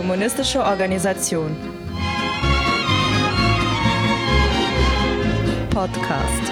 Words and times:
kommunistische 0.00 0.60
Organisation. 0.60 1.54
Podcast. 5.68 6.42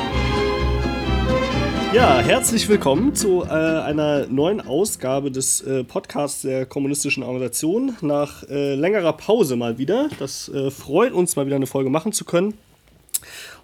Ja, 1.95 2.19
herzlich 2.19 2.69
willkommen 2.69 3.15
zu 3.15 3.44
äh, 3.44 3.48
einer 3.48 4.26
neuen 4.26 4.61
Ausgabe 4.61 5.30
des 5.30 5.62
äh, 5.62 5.83
Podcasts 5.83 6.42
der 6.42 6.66
kommunistischen 6.66 7.22
Organisation. 7.22 7.97
Nach 8.03 8.47
äh, 8.51 8.74
längerer 8.74 9.15
Pause 9.15 9.56
mal 9.56 9.78
wieder. 9.78 10.10
Das 10.19 10.51
äh, 10.51 10.71
freut 10.71 11.15
uns, 11.15 11.35
mal 11.35 11.46
wieder 11.46 11.56
eine 11.56 11.67
Folge 11.67 11.88
machen 11.88 12.12
zu 12.12 12.26
können. 12.26 12.53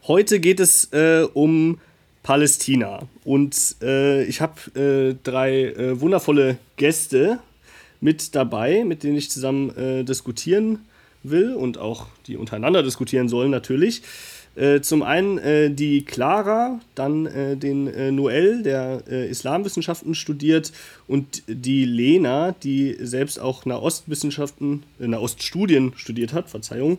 Heute 0.09 0.41
geht 0.41 0.61
es 0.61 0.91
äh, 0.95 1.29
um 1.35 1.79
Palästina. 2.23 3.01
Und 3.27 3.77
äh, 3.83 4.25
ich 4.25 4.41
habe 4.41 5.19
drei 5.23 5.75
wundervolle 6.01 6.57
Gäste 6.79 7.39
mit 8.05 8.35
dabei, 8.35 8.85
mit 8.85 9.03
denen 9.03 9.17
ich 9.17 9.31
zusammen 9.31 10.05
diskutieren 10.05 10.81
will 11.23 11.55
und 11.55 11.79
auch 11.79 12.07
die 12.27 12.37
untereinander 12.37 12.83
diskutieren 12.83 13.29
sollen 13.29 13.51
natürlich. 13.51 14.03
Äh, 14.57 14.83
zum 14.83 15.03
einen 15.03 15.39
äh, 15.39 15.71
die 15.71 16.05
Clara, 16.05 16.81
dann 16.95 17.27
äh, 17.27 17.57
den 17.57 17.89
äh, 17.89 18.13
Noel, 18.13 18.63
der 18.63 19.03
äh, 19.11 19.29
Islamwissenschaften 19.29 20.15
studiert, 20.15 20.73
und 21.09 21.43
die 21.49 21.85
Lena, 21.85 22.53
die 22.63 22.97
selbst 23.01 23.41
auch 23.41 23.67
Nahostwissenschaften, 23.67 24.85
äh, 25.01 25.09
Nahoststudien 25.09 25.93
studiert 25.97 26.33
hat, 26.33 26.51
Verzeihung, 26.51 26.99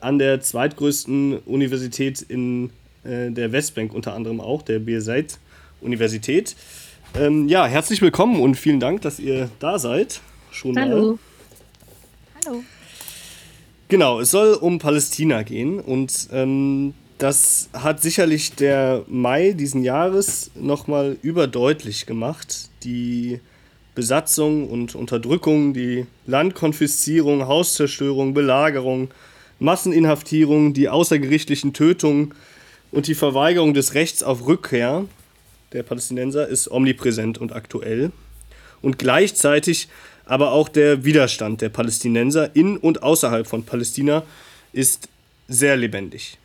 an 0.00 0.20
der 0.20 0.40
zweitgrößten 0.40 1.38
Universität 1.38 2.22
in 2.22 2.70
der 3.02 3.50
Westbank 3.50 3.92
unter 3.92 4.14
anderem 4.14 4.40
auch, 4.40 4.62
der 4.62 4.78
Birzeit 4.78 5.40
Universität. 5.80 6.54
Ähm, 7.14 7.48
ja, 7.48 7.66
herzlich 7.66 8.02
willkommen 8.02 8.40
und 8.40 8.56
vielen 8.56 8.80
Dank, 8.80 9.00
dass 9.02 9.18
ihr 9.18 9.50
da 9.58 9.78
seid. 9.78 10.20
Schon 10.50 10.78
Hallo. 10.78 11.12
Mal. 11.12 11.18
Hallo. 12.46 12.64
Genau, 13.88 14.20
es 14.20 14.30
soll 14.30 14.54
um 14.54 14.78
Palästina 14.78 15.42
gehen 15.42 15.80
und 15.80 16.28
ähm, 16.32 16.94
das 17.16 17.70
hat 17.72 18.02
sicherlich 18.02 18.54
der 18.54 19.04
Mai 19.08 19.52
diesen 19.52 19.82
Jahres 19.82 20.50
nochmal 20.54 21.16
überdeutlich 21.22 22.06
gemacht. 22.06 22.68
Die 22.84 23.40
Besatzung 23.94 24.68
und 24.68 24.94
Unterdrückung, 24.94 25.74
die 25.74 26.06
Landkonfiszierung, 26.26 27.48
Hauszerstörung, 27.48 28.34
Belagerung, 28.34 29.08
Masseninhaftierung, 29.58 30.74
die 30.74 30.88
außergerichtlichen 30.88 31.72
Tötungen 31.72 32.34
und 32.92 33.08
die 33.08 33.16
Verweigerung 33.16 33.74
des 33.74 33.94
Rechts 33.94 34.22
auf 34.22 34.46
Rückkehr 34.46 35.04
der 35.72 35.82
Palästinenser 35.82 36.48
ist 36.48 36.70
omnipräsent 36.70 37.38
und 37.38 37.52
aktuell. 37.52 38.12
Und 38.80 38.98
gleichzeitig 38.98 39.88
aber 40.28 40.52
auch 40.52 40.68
der 40.68 41.04
Widerstand 41.04 41.62
der 41.62 41.70
Palästinenser 41.70 42.54
in 42.54 42.76
und 42.76 43.02
außerhalb 43.02 43.46
von 43.46 43.64
Palästina 43.64 44.22
ist 44.72 45.08
sehr 45.48 45.76
lebendig. 45.76 46.38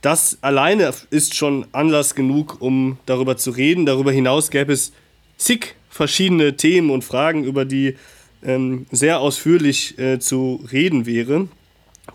Das 0.00 0.38
alleine 0.40 0.92
ist 1.10 1.36
schon 1.36 1.66
Anlass 1.72 2.14
genug, 2.14 2.60
um 2.60 2.98
darüber 3.06 3.36
zu 3.36 3.50
reden. 3.50 3.86
Darüber 3.86 4.10
hinaus 4.10 4.50
gäbe 4.50 4.72
es 4.72 4.92
zig 5.36 5.76
verschiedene 5.90 6.56
Themen 6.56 6.90
und 6.90 7.04
Fragen, 7.04 7.44
über 7.44 7.64
die 7.64 7.96
ähm, 8.42 8.86
sehr 8.90 9.20
ausführlich 9.20 9.98
äh, 9.98 10.18
zu 10.18 10.64
reden 10.72 11.06
wäre. 11.06 11.48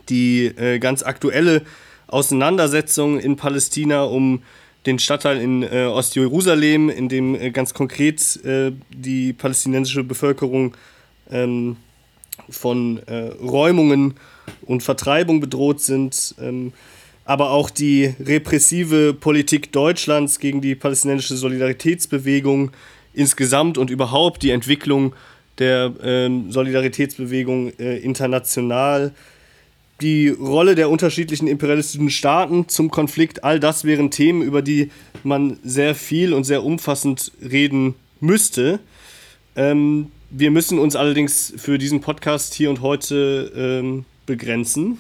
Die 0.10 0.48
äh, 0.48 0.80
ganz 0.80 1.04
aktuelle 1.04 1.62
Auseinandersetzung 2.08 3.20
in 3.20 3.38
Palästina 3.38 4.04
um 4.04 4.42
den 4.88 5.00
Stadtteil 5.00 5.40
in 5.40 5.64
äh, 5.64 5.86
Ostjerusalem, 5.86 6.90
in 6.90 7.10
dem 7.10 7.36
äh, 7.36 7.52
ganz 7.52 7.74
konkret 7.74 8.44
äh, 8.44 8.72
die 8.90 9.34
palästinensische 9.34 10.04
Bevölkerung 10.04 10.76
ähm, 11.30 11.76
von 12.50 13.00
äh, 13.06 13.32
Räumungen 13.42 14.16
und 14.66 14.82
Vertreibung 14.82 15.42
bedroht 15.42 15.82
sind, 15.82 16.36
ähm, 16.42 16.72
aber 17.26 17.52
auch 17.52 17.70
die 17.70 18.16
repressive 18.20 19.14
Politik 19.14 19.74
Deutschlands 19.74 20.40
gegen 20.40 20.62
die 20.62 20.76
palästinensische 20.76 21.36
Solidaritätsbewegung 21.36 22.72
insgesamt 23.14 23.78
und 23.78 23.90
überhaupt 23.90 24.44
die 24.44 24.52
Entwicklung 24.52 25.14
der 25.60 25.94
ähm, 26.02 26.52
Solidaritätsbewegung 26.52 27.74
äh, 27.80 27.98
international 27.98 29.12
die 30.02 30.30
Rolle 30.30 30.76
der 30.76 30.90
unterschiedlichen 30.90 31.48
imperialistischen 31.48 32.10
Staaten 32.10 32.68
zum 32.70 32.92
Konflikt, 32.92 33.44
all 33.44 33.60
das 33.60 33.84
wären 33.84 34.12
Themen, 34.12 34.42
über 34.42 34.62
die 34.62 34.92
man 35.24 35.58
sehr 35.64 35.96
viel 35.96 36.34
und 36.34 36.44
sehr 36.44 36.64
umfassend 36.64 37.32
reden 37.42 37.96
müsste. 38.20 38.80
Ähm, 39.56 40.12
wir 40.30 40.52
müssen 40.52 40.78
uns 40.78 40.96
allerdings 40.96 41.54
für 41.58 41.78
diesen 41.78 42.02
Podcast 42.02 42.54
hier 42.54 42.70
und 42.70 42.82
heute 42.82 43.52
ähm, 43.56 44.06
begrenzen 44.26 45.00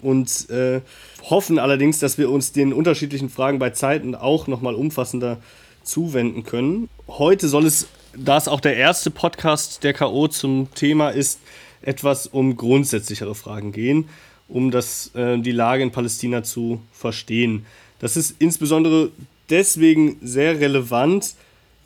und 0.00 0.48
äh, 0.50 0.80
hoffen 1.28 1.58
allerdings, 1.58 1.98
dass 1.98 2.18
wir 2.18 2.30
uns 2.30 2.52
den 2.52 2.72
unterschiedlichen 2.72 3.30
Fragen 3.30 3.58
bei 3.58 3.70
Zeiten 3.70 4.14
auch 4.14 4.46
nochmal 4.46 4.74
umfassender 4.74 5.38
zuwenden 5.82 6.44
können. 6.44 6.88
Heute 7.08 7.48
soll 7.48 7.66
es, 7.66 7.88
da 8.16 8.36
es 8.36 8.48
auch 8.48 8.60
der 8.60 8.76
erste 8.76 9.10
Podcast 9.10 9.82
der 9.82 9.94
KO 9.94 10.28
zum 10.28 10.68
Thema 10.74 11.10
ist, 11.10 11.40
etwas 11.84 12.26
um 12.26 12.56
grundsätzlichere 12.56 13.34
Fragen 13.34 13.72
gehen, 13.72 14.08
um 14.48 14.70
das, 14.70 15.14
äh, 15.14 15.38
die 15.38 15.52
Lage 15.52 15.82
in 15.82 15.90
Palästina 15.90 16.42
zu 16.42 16.80
verstehen. 16.92 17.66
Das 17.98 18.16
ist 18.16 18.36
insbesondere 18.38 19.10
deswegen 19.50 20.16
sehr 20.22 20.60
relevant, 20.60 21.34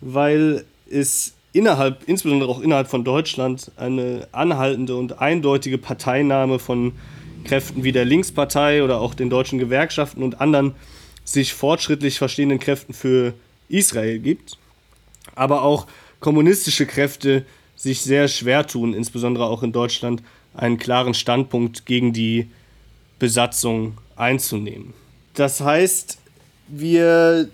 weil 0.01 0.65
es 0.91 1.35
innerhalb, 1.53 2.09
insbesondere 2.09 2.51
auch 2.51 2.61
innerhalb 2.61 2.89
von 2.89 3.05
Deutschland, 3.05 3.71
eine 3.77 4.29
anhaltende 4.33 4.97
und 4.97 5.21
eindeutige 5.21 5.79
Parteinahme 5.79 6.59
von 6.59 6.93
Kräften 7.45 7.85
wie 7.85 7.93
der 7.93 8.05
Linkspartei 8.05 8.83
oder 8.83 9.01
auch 9.01 9.15
den 9.15 9.31
deutschen 9.31 9.59
Gewerkschaften 9.59 10.23
und 10.23 10.41
anderen 10.41 10.75
sich 11.25 11.55
fortschrittlich 11.55 12.19
verstehenden 12.19 12.59
Kräften 12.59 12.95
für 12.95 13.35
Israel 13.69 14.19
gibt, 14.19 14.59
aber 15.35 15.63
auch 15.63 15.87
kommunistische 16.21 16.87
Kräfte, 16.87 17.45
sich 17.79 18.01
sehr 18.01 18.27
schwer 18.27 18.67
tun, 18.67 18.93
insbesondere 18.93 19.47
auch 19.47 19.63
in 19.63 19.73
Deutschland, 19.73 20.23
einen 20.53 20.79
klaren 20.79 21.15
Standpunkt 21.15 21.87
gegen 21.87 22.13
die 22.13 22.49
Besatzung 23.21 23.97
einzunehmen. 24.17 24.93
Das 25.35 25.61
heißt, 25.61 26.19
wir 26.67 27.49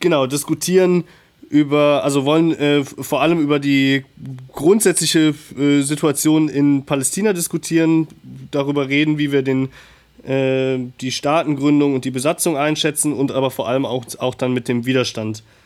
genau 0.00 0.26
diskutieren 0.26 1.04
über, 1.48 2.02
also 2.02 2.24
wollen 2.24 2.52
äh, 2.56 2.84
vor 2.84 3.22
allem 3.22 3.38
über 3.40 3.60
die 3.60 4.04
grundsätzliche 4.52 5.34
äh, 5.56 5.82
Situation 5.82 6.48
in 6.48 6.84
Palästina 6.84 7.32
diskutieren, 7.32 8.08
darüber 8.50 8.88
reden, 8.88 9.18
wie 9.18 9.30
wir 9.30 9.42
den, 9.42 9.68
äh, 10.24 10.78
die 11.00 11.12
Staatengründung 11.12 11.94
und 11.94 12.04
die 12.04 12.10
Besatzung 12.10 12.56
einschätzen 12.56 13.12
und 13.12 13.30
aber 13.30 13.52
vor 13.52 13.68
allem 13.68 13.86
auch, 13.86 14.04
auch 14.18 14.34
dann 14.34 14.52
mit 14.52 14.66
dem 14.66 14.86
Widerstand 14.86 15.38
äh, 15.38 15.59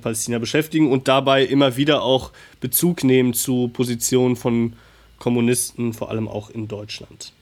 Palästina 0.00 0.38
beschäftigen 0.38 0.90
und 0.90 1.08
dabei 1.08 1.44
immer 1.44 1.76
wieder 1.76 2.02
auch 2.02 2.30
Bezug 2.60 3.04
nehmen 3.04 3.34
zu 3.34 3.68
Positionen 3.68 4.36
von 4.36 4.74
Kommunisten, 5.18 5.92
vor 5.92 6.10
allem 6.10 6.28
auch 6.28 6.50
in 6.50 6.68
Deutschland. 6.68 7.32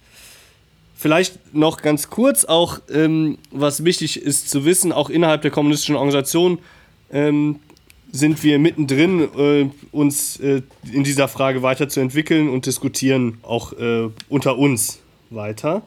Vielleicht 0.94 1.54
noch 1.54 1.82
ganz 1.82 2.10
kurz 2.10 2.44
auch, 2.44 2.80
ähm, 2.88 3.38
was 3.50 3.84
wichtig 3.84 4.22
ist 4.22 4.48
zu 4.48 4.64
wissen, 4.64 4.92
auch 4.92 5.10
innerhalb 5.10 5.42
der 5.42 5.50
kommunistischen 5.50 5.96
Organisation 5.96 6.58
ähm, 7.10 7.58
sind 8.12 8.42
wir 8.44 8.58
mittendrin, 8.58 9.28
äh, 9.36 9.70
uns 9.90 10.38
äh, 10.38 10.62
in 10.92 11.02
dieser 11.02 11.26
Frage 11.28 11.62
weiterzuentwickeln 11.62 12.48
und 12.48 12.66
diskutieren 12.66 13.38
auch 13.42 13.72
äh, 13.72 14.10
unter 14.28 14.58
uns 14.58 15.00
weiter. 15.30 15.82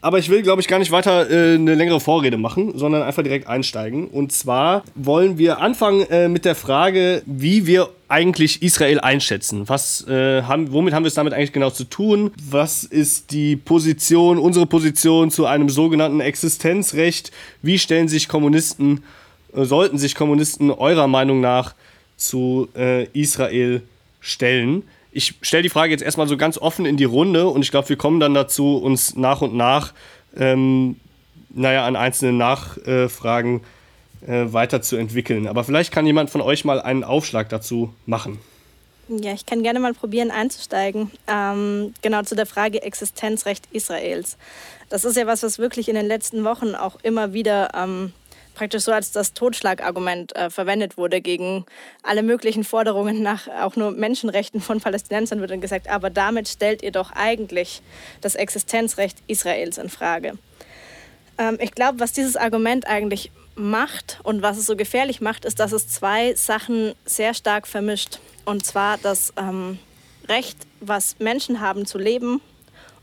Aber 0.00 0.18
ich 0.18 0.28
will, 0.28 0.42
glaube 0.42 0.60
ich, 0.60 0.68
gar 0.68 0.78
nicht 0.78 0.92
weiter 0.92 1.28
äh, 1.28 1.54
eine 1.54 1.74
längere 1.74 1.98
Vorrede 1.98 2.36
machen, 2.36 2.78
sondern 2.78 3.02
einfach 3.02 3.24
direkt 3.24 3.48
einsteigen. 3.48 4.06
Und 4.06 4.30
zwar 4.30 4.84
wollen 4.94 5.38
wir 5.38 5.58
anfangen 5.58 6.02
äh, 6.08 6.28
mit 6.28 6.44
der 6.44 6.54
Frage, 6.54 7.22
wie 7.26 7.66
wir 7.66 7.88
eigentlich 8.06 8.62
Israel 8.62 9.00
einschätzen. 9.00 9.68
Was, 9.68 10.06
äh, 10.06 10.42
haben, 10.42 10.72
womit 10.72 10.94
haben 10.94 11.02
wir 11.02 11.08
es 11.08 11.14
damit 11.14 11.32
eigentlich 11.32 11.52
genau 11.52 11.70
zu 11.70 11.82
tun? 11.82 12.30
Was 12.48 12.84
ist 12.84 13.32
die 13.32 13.56
Position, 13.56 14.38
unsere 14.38 14.66
Position 14.66 15.32
zu 15.32 15.46
einem 15.46 15.68
sogenannten 15.68 16.20
Existenzrecht? 16.20 17.32
Wie 17.62 17.78
stellen 17.78 18.06
sich 18.06 18.28
Kommunisten, 18.28 19.02
äh, 19.52 19.64
sollten 19.64 19.98
sich 19.98 20.14
Kommunisten 20.14 20.70
eurer 20.70 21.08
Meinung 21.08 21.40
nach 21.40 21.74
zu 22.16 22.68
äh, 22.76 23.06
Israel 23.18 23.82
stellen? 24.20 24.84
Ich 25.10 25.34
stelle 25.42 25.62
die 25.62 25.68
Frage 25.68 25.92
jetzt 25.92 26.02
erstmal 26.02 26.28
so 26.28 26.36
ganz 26.36 26.58
offen 26.58 26.86
in 26.86 26.96
die 26.96 27.04
Runde 27.04 27.48
und 27.48 27.62
ich 27.62 27.70
glaube, 27.70 27.88
wir 27.88 27.96
kommen 27.96 28.20
dann 28.20 28.34
dazu, 28.34 28.76
uns 28.76 29.16
nach 29.16 29.40
und 29.40 29.54
nach, 29.54 29.92
ähm, 30.36 30.96
naja, 31.50 31.86
an 31.86 31.96
einzelnen 31.96 32.36
Nachfragen 32.36 33.62
äh, 34.26 34.44
weiterzuentwickeln. 34.52 35.46
Aber 35.46 35.64
vielleicht 35.64 35.92
kann 35.92 36.06
jemand 36.06 36.30
von 36.30 36.40
euch 36.40 36.64
mal 36.64 36.80
einen 36.80 37.04
Aufschlag 37.04 37.48
dazu 37.48 37.94
machen. 38.06 38.38
Ja, 39.08 39.32
ich 39.32 39.46
kann 39.46 39.62
gerne 39.62 39.80
mal 39.80 39.94
probieren 39.94 40.30
einzusteigen. 40.30 41.10
Ähm, 41.26 41.94
genau 42.02 42.22
zu 42.22 42.34
der 42.34 42.44
Frage 42.44 42.82
Existenzrecht 42.82 43.64
Israels. 43.72 44.36
Das 44.90 45.04
ist 45.04 45.16
ja 45.16 45.26
was, 45.26 45.42
was 45.42 45.58
wirklich 45.58 45.88
in 45.88 45.94
den 45.94 46.06
letzten 46.06 46.44
Wochen 46.44 46.74
auch 46.74 46.98
immer 47.02 47.32
wieder 47.32 47.70
ähm, 47.74 48.12
praktisch 48.58 48.82
so 48.82 48.92
als 48.92 49.12
das 49.12 49.34
Totschlagargument 49.34 50.34
äh, 50.34 50.50
verwendet 50.50 50.98
wurde 50.98 51.20
gegen 51.20 51.64
alle 52.02 52.24
möglichen 52.24 52.64
Forderungen 52.64 53.22
nach 53.22 53.46
auch 53.48 53.76
nur 53.76 53.92
Menschenrechten 53.92 54.60
von 54.60 54.80
Palästinensern, 54.80 55.40
wird 55.40 55.52
dann 55.52 55.60
gesagt, 55.60 55.88
aber 55.88 56.10
damit 56.10 56.48
stellt 56.48 56.82
ihr 56.82 56.90
doch 56.90 57.12
eigentlich 57.12 57.82
das 58.20 58.34
Existenzrecht 58.34 59.18
Israels 59.28 59.78
in 59.78 59.88
Frage. 59.88 60.38
Ähm, 61.38 61.56
ich 61.60 61.70
glaube, 61.72 62.00
was 62.00 62.12
dieses 62.12 62.36
Argument 62.36 62.88
eigentlich 62.88 63.30
macht 63.54 64.18
und 64.24 64.42
was 64.42 64.58
es 64.58 64.66
so 64.66 64.74
gefährlich 64.74 65.20
macht, 65.20 65.44
ist, 65.44 65.60
dass 65.60 65.70
es 65.70 65.88
zwei 65.88 66.34
Sachen 66.34 66.94
sehr 67.04 67.34
stark 67.34 67.68
vermischt. 67.68 68.18
Und 68.44 68.66
zwar 68.66 68.98
das 68.98 69.32
ähm, 69.36 69.78
Recht, 70.28 70.58
was 70.80 71.16
Menschen 71.20 71.60
haben 71.60 71.86
zu 71.86 71.96
leben 71.96 72.40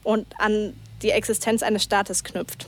und 0.04 0.28
an 0.38 0.74
die 1.02 1.12
Existenz 1.12 1.64
eines 1.64 1.84
Staates 1.84 2.24
knüpft. 2.26 2.68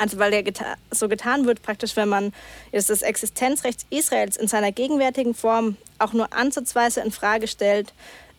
Also 0.00 0.18
weil 0.18 0.32
ja 0.32 0.42
geta 0.42 0.76
so 0.90 1.08
getan 1.08 1.46
wird, 1.46 1.62
praktisch, 1.62 1.96
wenn 1.96 2.08
man 2.08 2.32
jetzt 2.72 2.90
das 2.90 3.02
Existenzrecht 3.02 3.86
Israels 3.90 4.36
in 4.36 4.48
seiner 4.48 4.72
gegenwärtigen 4.72 5.34
Form 5.34 5.76
auch 5.98 6.12
nur 6.12 6.32
ansatzweise 6.32 7.00
in 7.00 7.10
Frage 7.10 7.46
stellt, 7.46 7.92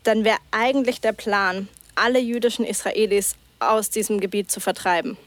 dann 0.04 0.24
wäre 0.24 0.38
eigentlich 0.52 1.02
der 1.02 1.14
Plan, 1.14 1.68
alle 1.96 2.20
jüdischen 2.20 2.66
Israelis 2.66 3.36
aus 3.60 3.90
diesem 3.90 4.20
Gebiet 4.20 4.52
zu 4.52 4.60
vertreiben. 4.60 5.18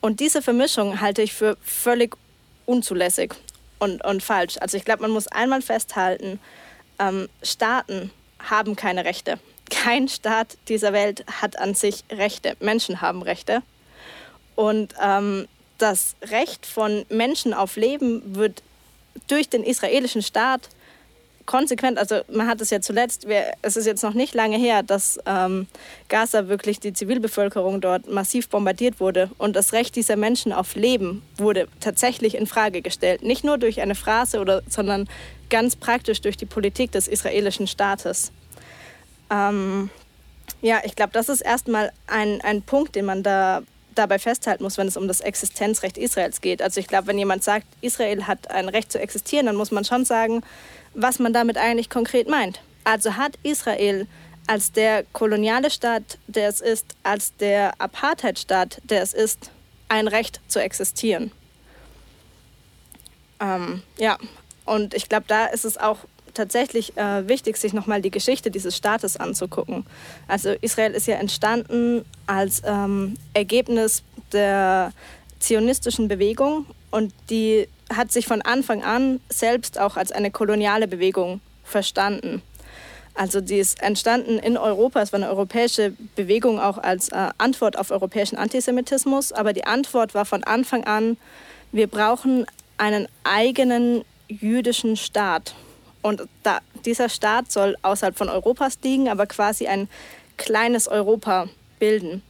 Und 0.00 0.20
diese 0.20 0.42
Vermischung 0.42 1.00
halte 1.00 1.22
ich 1.22 1.34
für 1.34 1.56
völlig 1.60 2.16
unzulässig 2.66 3.34
und, 3.78 4.04
und 4.04 4.22
falsch. 4.22 4.56
Also 4.60 4.76
ich 4.76 4.84
glaube, 4.84 5.02
man 5.02 5.10
muss 5.10 5.26
einmal 5.28 5.62
festhalten, 5.62 6.38
ähm, 6.98 7.28
Staaten 7.42 8.10
haben 8.38 8.76
keine 8.76 9.04
Rechte. 9.04 9.38
Kein 9.70 10.08
Staat 10.08 10.56
dieser 10.68 10.92
Welt 10.92 11.24
hat 11.40 11.58
an 11.58 11.74
sich 11.74 12.04
Rechte. 12.10 12.56
Menschen 12.60 13.00
haben 13.00 13.22
Rechte. 13.22 13.62
Und 14.58 14.92
ähm, 15.00 15.46
das 15.78 16.16
Recht 16.20 16.66
von 16.66 17.06
Menschen 17.10 17.54
auf 17.54 17.76
Leben 17.76 18.34
wird 18.34 18.64
durch 19.28 19.48
den 19.48 19.62
israelischen 19.62 20.20
Staat 20.20 20.68
konsequent, 21.46 21.96
also 21.96 22.22
man 22.28 22.48
hat 22.48 22.60
es 22.60 22.70
ja 22.70 22.80
zuletzt, 22.80 23.24
es 23.62 23.76
ist 23.76 23.86
jetzt 23.86 24.02
noch 24.02 24.14
nicht 24.14 24.34
lange 24.34 24.58
her, 24.58 24.82
dass 24.82 25.20
ähm, 25.26 25.68
Gaza 26.08 26.48
wirklich 26.48 26.80
die 26.80 26.92
Zivilbevölkerung 26.92 27.80
dort 27.80 28.08
massiv 28.08 28.48
bombardiert 28.48 28.98
wurde 28.98 29.30
und 29.38 29.54
das 29.54 29.72
Recht 29.72 29.94
dieser 29.94 30.16
Menschen 30.16 30.52
auf 30.52 30.74
Leben 30.74 31.22
wurde 31.36 31.68
tatsächlich 31.78 32.34
in 32.34 32.48
Frage 32.48 32.82
gestellt. 32.82 33.22
Nicht 33.22 33.44
nur 33.44 33.58
durch 33.58 33.80
eine 33.80 33.94
Phrase, 33.94 34.40
oder, 34.40 34.62
sondern 34.68 35.08
ganz 35.50 35.76
praktisch 35.76 36.20
durch 36.20 36.36
die 36.36 36.46
Politik 36.46 36.90
des 36.90 37.06
israelischen 37.06 37.68
Staates. 37.68 38.32
Ähm, 39.30 39.88
ja, 40.62 40.80
ich 40.82 40.96
glaube, 40.96 41.12
das 41.12 41.28
ist 41.28 41.42
erstmal 41.42 41.92
ein, 42.08 42.40
ein 42.40 42.62
Punkt, 42.62 42.96
den 42.96 43.04
man 43.04 43.22
da 43.22 43.62
dabei 43.98 44.18
festhalten 44.18 44.62
muss, 44.62 44.78
wenn 44.78 44.88
es 44.88 44.96
um 44.96 45.08
das 45.08 45.20
Existenzrecht 45.20 45.98
Israels 45.98 46.40
geht. 46.40 46.62
Also 46.62 46.80
ich 46.80 46.86
glaube, 46.86 47.08
wenn 47.08 47.18
jemand 47.18 47.44
sagt, 47.44 47.66
Israel 47.80 48.26
hat 48.26 48.50
ein 48.50 48.68
Recht 48.68 48.92
zu 48.92 48.98
existieren, 48.98 49.46
dann 49.46 49.56
muss 49.56 49.70
man 49.70 49.84
schon 49.84 50.04
sagen, 50.04 50.42
was 50.94 51.18
man 51.18 51.32
damit 51.32 51.58
eigentlich 51.58 51.90
konkret 51.90 52.28
meint. 52.28 52.60
Also 52.84 53.16
hat 53.16 53.32
Israel 53.42 54.06
als 54.46 54.72
der 54.72 55.04
koloniale 55.12 55.70
Staat, 55.70 56.18
der 56.26 56.48
es 56.48 56.60
ist, 56.60 56.86
als 57.02 57.36
der 57.36 57.78
Apartheidstaat, 57.80 58.80
der 58.84 59.02
es 59.02 59.12
ist, 59.12 59.50
ein 59.88 60.08
Recht 60.08 60.40
zu 60.48 60.60
existieren. 60.60 61.32
Ähm, 63.40 63.82
ja, 63.98 64.18
und 64.64 64.94
ich 64.94 65.08
glaube, 65.08 65.26
da 65.28 65.46
ist 65.46 65.64
es 65.64 65.76
auch 65.76 65.98
tatsächlich 66.38 66.96
äh, 66.96 67.28
wichtig, 67.28 67.56
sich 67.56 67.72
nochmal 67.72 68.00
die 68.00 68.10
Geschichte 68.10 68.50
dieses 68.50 68.76
Staates 68.76 69.16
anzugucken. 69.16 69.84
Also 70.28 70.54
Israel 70.60 70.92
ist 70.92 71.06
ja 71.06 71.16
entstanden 71.16 72.04
als 72.26 72.62
ähm, 72.64 73.16
Ergebnis 73.34 74.02
der 74.32 74.92
zionistischen 75.40 76.06
Bewegung 76.08 76.66
und 76.90 77.12
die 77.28 77.68
hat 77.94 78.12
sich 78.12 78.26
von 78.26 78.40
Anfang 78.42 78.84
an 78.84 79.20
selbst 79.28 79.80
auch 79.80 79.96
als 79.96 80.12
eine 80.12 80.30
koloniale 80.30 80.86
Bewegung 80.86 81.40
verstanden. 81.64 82.42
Also 83.14 83.40
die 83.40 83.58
ist 83.58 83.82
entstanden 83.82 84.38
in 84.38 84.56
Europa, 84.56 85.02
es 85.02 85.12
war 85.12 85.18
eine 85.18 85.28
europäische 85.28 85.92
Bewegung 86.14 86.60
auch 86.60 86.78
als 86.78 87.08
äh, 87.08 87.30
Antwort 87.36 87.76
auf 87.76 87.90
europäischen 87.90 88.38
Antisemitismus, 88.38 89.32
aber 89.32 89.52
die 89.52 89.64
Antwort 89.64 90.14
war 90.14 90.24
von 90.24 90.44
Anfang 90.44 90.84
an, 90.84 91.16
wir 91.72 91.88
brauchen 91.88 92.46
einen 92.76 93.08
eigenen 93.24 94.04
jüdischen 94.28 94.96
Staat. 94.96 95.56
Und 96.02 96.22
da, 96.42 96.60
dieser 96.84 97.08
Staat 97.08 97.50
soll 97.50 97.76
außerhalb 97.82 98.16
von 98.16 98.28
Europas 98.28 98.78
liegen, 98.82 99.08
aber 99.08 99.26
quasi 99.26 99.66
ein 99.66 99.88
kleines 100.36 100.88
Europa 100.88 101.48
bilden. 101.78 102.22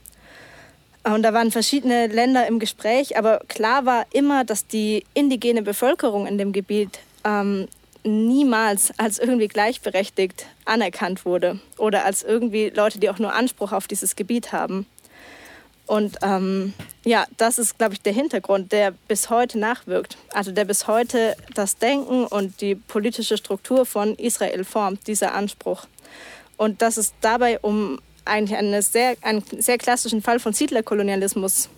Und 1.04 1.22
da 1.22 1.32
waren 1.32 1.50
verschiedene 1.50 2.06
Länder 2.06 2.46
im 2.46 2.58
Gespräch, 2.58 3.16
aber 3.16 3.40
klar 3.48 3.86
war 3.86 4.06
immer, 4.12 4.44
dass 4.44 4.66
die 4.66 5.04
indigene 5.14 5.62
Bevölkerung 5.62 6.26
in 6.26 6.38
dem 6.38 6.52
Gebiet 6.52 6.98
ähm, 7.24 7.68
niemals 8.04 8.92
als 8.98 9.18
irgendwie 9.18 9.48
gleichberechtigt 9.48 10.46
anerkannt 10.64 11.24
wurde 11.24 11.60
oder 11.76 12.04
als 12.04 12.22
irgendwie 12.22 12.70
Leute, 12.70 12.98
die 12.98 13.10
auch 13.10 13.18
nur 13.18 13.32
Anspruch 13.32 13.72
auf 13.72 13.86
dieses 13.86 14.16
Gebiet 14.16 14.52
haben. 14.52 14.86
Und 15.88 16.18
ähm, 16.22 16.74
ja, 17.04 17.24
das 17.38 17.58
ist, 17.58 17.78
glaube 17.78 17.94
ich, 17.94 18.02
der 18.02 18.12
Hintergrund, 18.12 18.72
der 18.72 18.92
bis 19.08 19.30
heute 19.30 19.58
nachwirkt. 19.58 20.18
Also 20.34 20.52
der 20.52 20.66
bis 20.66 20.86
heute 20.86 21.34
das 21.54 21.78
Denken 21.78 22.26
und 22.26 22.60
die 22.60 22.74
politische 22.74 23.38
Struktur 23.38 23.86
von 23.86 24.14
Israel 24.16 24.64
formt, 24.64 25.06
dieser 25.06 25.34
Anspruch. 25.34 25.86
Und 26.58 26.82
dass 26.82 26.98
es 26.98 27.14
dabei 27.22 27.58
um 27.60 28.00
eigentlich 28.26 28.58
eine 28.58 28.82
sehr, 28.82 29.16
einen 29.22 29.42
sehr 29.58 29.78
klassischen 29.78 30.20
Fall 30.20 30.38
von 30.38 30.52
Siedlerkolonialismus 30.52 31.70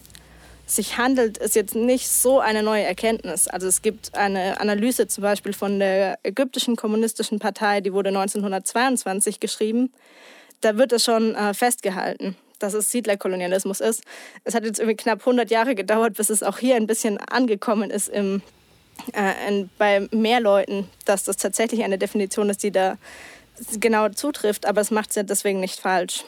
sich 0.67 0.99
handelt, 0.99 1.39
ist 1.39 1.55
jetzt 1.55 1.77
nicht 1.77 2.09
so 2.09 2.41
eine 2.41 2.65
neue 2.65 2.83
Erkenntnis. 2.83 3.47
Also 3.47 3.69
es 3.69 3.81
gibt 3.81 4.17
eine 4.17 4.61
Analyse 4.61 5.07
zum 5.07 5.23
Beispiel 5.23 5.53
von 5.53 5.79
der 5.79 6.19
ägyptischen 6.25 6.75
kommunistischen 6.75 7.39
Partei, 7.39 7.81
die 7.81 7.93
wurde 7.93 8.09
1922 8.09 9.39
geschrieben. 9.39 9.93
Da 10.63 10.77
wird 10.77 10.93
es 10.93 11.05
schon 11.05 11.37
äh, 11.37 11.55
festgehalten 11.55 12.35
dass 12.63 12.75
es 12.75 12.91
Siedlerkolonialismus 12.91 13.81
ist. 13.81 14.05
Es 14.45 14.55
hat 14.55 14.65
jetzt 14.65 14.79
irgendwie 14.79 14.97
knapp 14.97 15.21
100 15.21 15.51
Jahre 15.51 15.75
gedauert, 15.75 16.15
bis 16.17 16.31
es 16.31 16.43
auch 16.43 16.59
hier 16.59 16.77
ein 16.77 16.87
bisschen 16.87 17.19
angekommen 17.19 17.91
ist 17.91 18.09
im, 18.09 18.43
äh, 19.13 19.49
in, 19.49 19.71
bei 19.79 20.09
mehr 20.13 20.41
Leuten, 20.41 20.89
dass 21.05 21.25
das 21.25 21.37
tatsächlich 21.37 21.83
eine 21.83 21.99
Definition 21.99 22.51
ist, 22.51 22.63
die 22.63 22.71
da 22.71 22.97
genau 23.79 24.09
zutrifft, 24.09 24.67
aber 24.67 24.81
es 24.81 24.91
macht 24.91 25.11
es 25.11 25.17
ja 25.17 25.23
deswegen 25.23 25.61
nicht 25.61 25.81
falsch. 25.81 26.25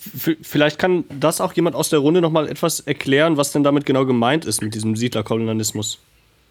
Vielleicht 0.00 0.78
kann 0.78 1.04
das 1.08 1.40
auch 1.40 1.52
jemand 1.52 1.76
aus 1.76 1.90
der 1.90 1.98
Runde 1.98 2.20
noch 2.20 2.30
mal 2.30 2.48
etwas 2.48 2.80
erklären, 2.80 3.36
was 3.36 3.52
denn 3.52 3.64
damit 3.64 3.84
genau 3.84 4.06
gemeint 4.06 4.44
ist 4.44 4.62
mit 4.62 4.74
diesem 4.74 4.96
Siedlerkolonialismus. 4.96 5.98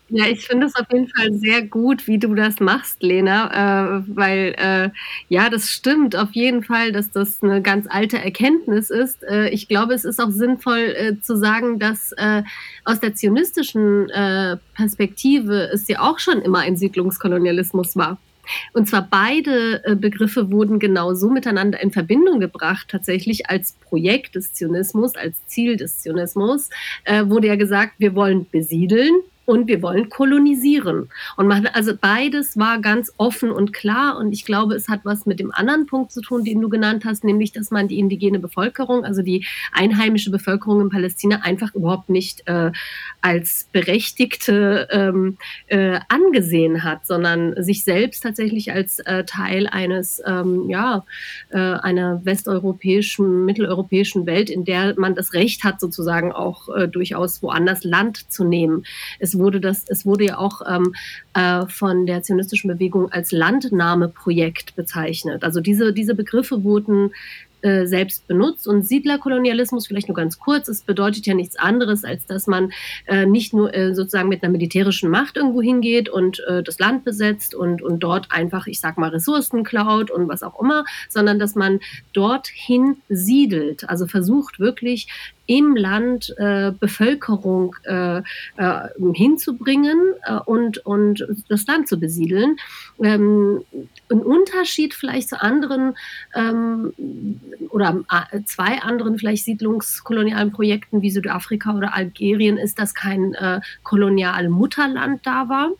Ja, 0.10 0.26
ich 0.26 0.48
finde 0.48 0.68
es 0.68 0.76
auf 0.76 0.86
jeden 0.92 1.10
Fall 1.10 1.34
sehr 1.34 1.64
gut, 1.64 2.08
wie 2.08 2.18
du 2.18 2.34
das 2.34 2.62
machst, 2.62 3.04
Lena, 3.04 3.98
äh, 3.98 4.04
weil 4.08 4.56
äh, 4.58 4.90
ja, 5.28 5.50
das 5.50 5.70
stimmt 5.70 6.16
auf 6.16 6.32
jeden 6.32 6.64
Fall, 6.64 6.94
dass 6.94 7.12
das 7.12 7.44
eine 7.44 7.62
ganz 7.62 7.88
alte 7.90 8.18
Erkenntnis 8.18 8.90
ist. 8.90 9.22
Äh, 9.24 9.50
ich 9.50 9.68
glaube, 9.68 9.94
es 9.94 10.06
ist 10.06 10.22
auch 10.22 10.30
sinnvoll 10.32 10.96
äh, 10.96 11.20
zu 11.20 11.36
sagen, 11.36 11.78
dass 11.78 12.14
äh, 12.14 12.44
aus 12.86 13.02
der 13.02 13.16
zionistischen 13.16 14.10
äh, 14.10 14.56
Perspektive 14.76 15.70
es 15.74 15.90
ja 15.90 16.00
auch 16.00 16.20
schon 16.20 16.42
immer 16.42 16.60
ein 16.60 16.78
Siedlungskolonialismus 16.78 17.98
war. 17.98 18.18
Und 18.72 18.88
zwar 18.88 19.06
beide 19.12 19.98
Begriffe 20.00 20.50
wurden 20.50 20.80
genau 20.80 21.14
so 21.16 21.30
miteinander 21.30 21.82
in 21.84 21.92
Verbindung 21.92 22.40
gebracht, 22.40 22.88
tatsächlich 22.88 23.50
als 23.50 23.74
Projekt 23.74 24.36
des 24.36 24.54
Zionismus, 24.54 25.18
als 25.18 25.46
Ziel 25.48 25.76
des 25.76 26.00
Zionismus, 26.00 26.70
wurde 27.24 27.48
ja 27.48 27.58
gesagt, 27.58 27.96
wir 27.98 28.16
wollen 28.16 28.48
besiedeln, 28.50 29.12
und 29.48 29.68
wir 29.68 29.82
wollen 29.82 30.10
kolonisieren. 30.10 31.10
Und 31.38 31.48
man, 31.48 31.68
also 31.68 31.94
beides 32.00 32.58
war 32.58 32.82
ganz 32.82 33.14
offen 33.16 33.50
und 33.50 33.72
klar. 33.72 34.18
Und 34.18 34.34
ich 34.34 34.44
glaube, 34.44 34.76
es 34.76 34.90
hat 34.90 35.00
was 35.06 35.26
mit 35.26 35.40
dem 35.40 35.54
anderen 35.54 35.86
Punkt 35.86 36.12
zu 36.12 36.22
tun, 36.22 36.44
den 36.44 36.60
du 36.60 36.68
genannt 36.68 37.06
hast, 37.06 37.24
nämlich, 37.24 37.54
dass 37.54 37.72
man 37.72 37.88
die 37.88 37.98
indigene 37.98 38.40
Bevölkerung, 38.40 39.06
also 39.06 39.22
die 39.22 39.46
einheimische 39.72 40.32
Bevölkerung 40.32 40.82
in 40.82 40.90
Palästina 40.90 41.40
einfach 41.44 41.74
überhaupt 41.74 42.10
nicht 42.10 42.46
äh, 42.48 42.72
als 43.22 43.70
Berechtigte 43.72 44.90
ähm, 44.92 45.38
äh, 45.68 46.02
angesehen 46.10 46.84
hat, 46.84 47.08
sondern 47.08 47.54
sich 47.64 47.86
selbst 47.86 48.24
tatsächlich 48.24 48.74
als 48.74 49.00
äh, 49.00 49.24
Teil 49.24 49.68
eines, 49.68 50.22
ähm, 50.26 50.70
ja, 50.70 51.06
äh, 51.52 51.58
einer 51.58 52.26
westeuropäischen, 52.26 53.46
mitteleuropäischen 53.46 54.26
Welt, 54.26 54.50
in 54.50 54.66
der 54.66 54.96
man 54.98 55.16
das 55.16 55.32
Recht 55.32 55.64
hat, 55.64 55.80
sozusagen 55.80 56.34
auch 56.34 56.68
äh, 56.76 56.90
durchaus 56.90 57.42
woanders 57.42 57.86
Land 57.86 58.30
zu 58.30 58.44
nehmen. 58.44 58.84
Es 59.20 59.37
wurde 59.38 59.60
das, 59.60 59.86
es 59.88 60.06
wurde 60.06 60.26
ja 60.26 60.38
auch 60.38 60.62
ähm, 60.68 60.94
äh, 61.34 61.66
von 61.68 62.06
der 62.06 62.24
zionistischen 62.24 62.70
Bewegung 62.70 63.12
als 63.12 63.32
Landnahmeprojekt 63.32 64.76
bezeichnet. 64.76 65.44
Also 65.44 65.62
diese, 65.62 65.94
diese 65.94 66.16
Begriffe 66.16 66.64
wurden 66.64 67.12
äh, 67.64 67.88
selbst 67.88 68.28
benutzt. 68.28 68.68
Und 68.68 68.88
Siedlerkolonialismus, 68.88 69.88
vielleicht 69.88 70.08
nur 70.08 70.16
ganz 70.16 70.38
kurz, 70.38 70.68
es 70.68 70.84
bedeutet 70.84 71.26
ja 71.26 71.34
nichts 71.34 71.58
anderes, 71.58 72.04
als 72.04 72.26
dass 72.28 72.46
man 72.46 72.72
äh, 73.08 73.26
nicht 73.26 73.52
nur 73.52 73.74
äh, 73.74 73.96
sozusagen 73.96 74.30
mit 74.30 74.44
einer 74.44 74.52
militärischen 74.52 75.10
Macht 75.10 75.38
irgendwo 75.38 75.62
hingeht 75.64 76.08
und 76.08 76.40
äh, 76.48 76.62
das 76.62 76.78
Land 76.78 77.04
besetzt 77.04 77.56
und, 77.56 77.82
und 77.82 78.00
dort 78.02 78.32
einfach, 78.32 78.68
ich 78.68 78.80
sag 78.80 79.00
mal, 79.00 79.10
Ressourcen 79.10 79.64
klaut 79.64 80.12
und 80.12 80.28
was 80.28 80.44
auch 80.44 80.62
immer, 80.62 80.86
sondern 81.10 81.40
dass 81.40 81.56
man 81.56 81.80
dorthin 82.14 82.98
siedelt. 83.10 83.90
Also 83.90 84.06
versucht 84.06 84.60
wirklich 84.60 85.08
im 85.48 85.76
Land 85.76 86.34
äh, 86.38 86.72
Bevölkerung 86.72 87.76
äh, 87.84 88.18
äh, 88.18 88.24
hinzubringen 89.14 90.14
äh, 90.24 90.36
und, 90.46 90.86
und 90.86 91.26
das 91.50 91.66
Land 91.66 91.88
zu 91.88 92.00
besiedeln. 92.00 92.58
Ähm, 93.02 93.64
ein 94.12 94.22
Unterschied 94.22 94.94
vielleicht 94.94 95.30
zu 95.30 95.42
anderen 95.42 95.96
ähm, 96.36 96.94
oder 97.70 98.04
äh, 98.32 98.42
zwei 98.44 98.82
anderen 98.82 99.18
vielleicht 99.18 99.46
siedlungskolonialen 99.46 100.52
Projekten 100.52 101.02
wie 101.02 101.12
Südafrika 101.12 101.76
oder 101.76 101.94
Algerien 101.96 102.58
ist, 102.58 102.78
dass 102.80 102.94
kein 102.94 103.34
äh, 103.34 103.62
Kolonialmutterland 103.84 105.26
da 105.26 105.50
war. 105.50 105.72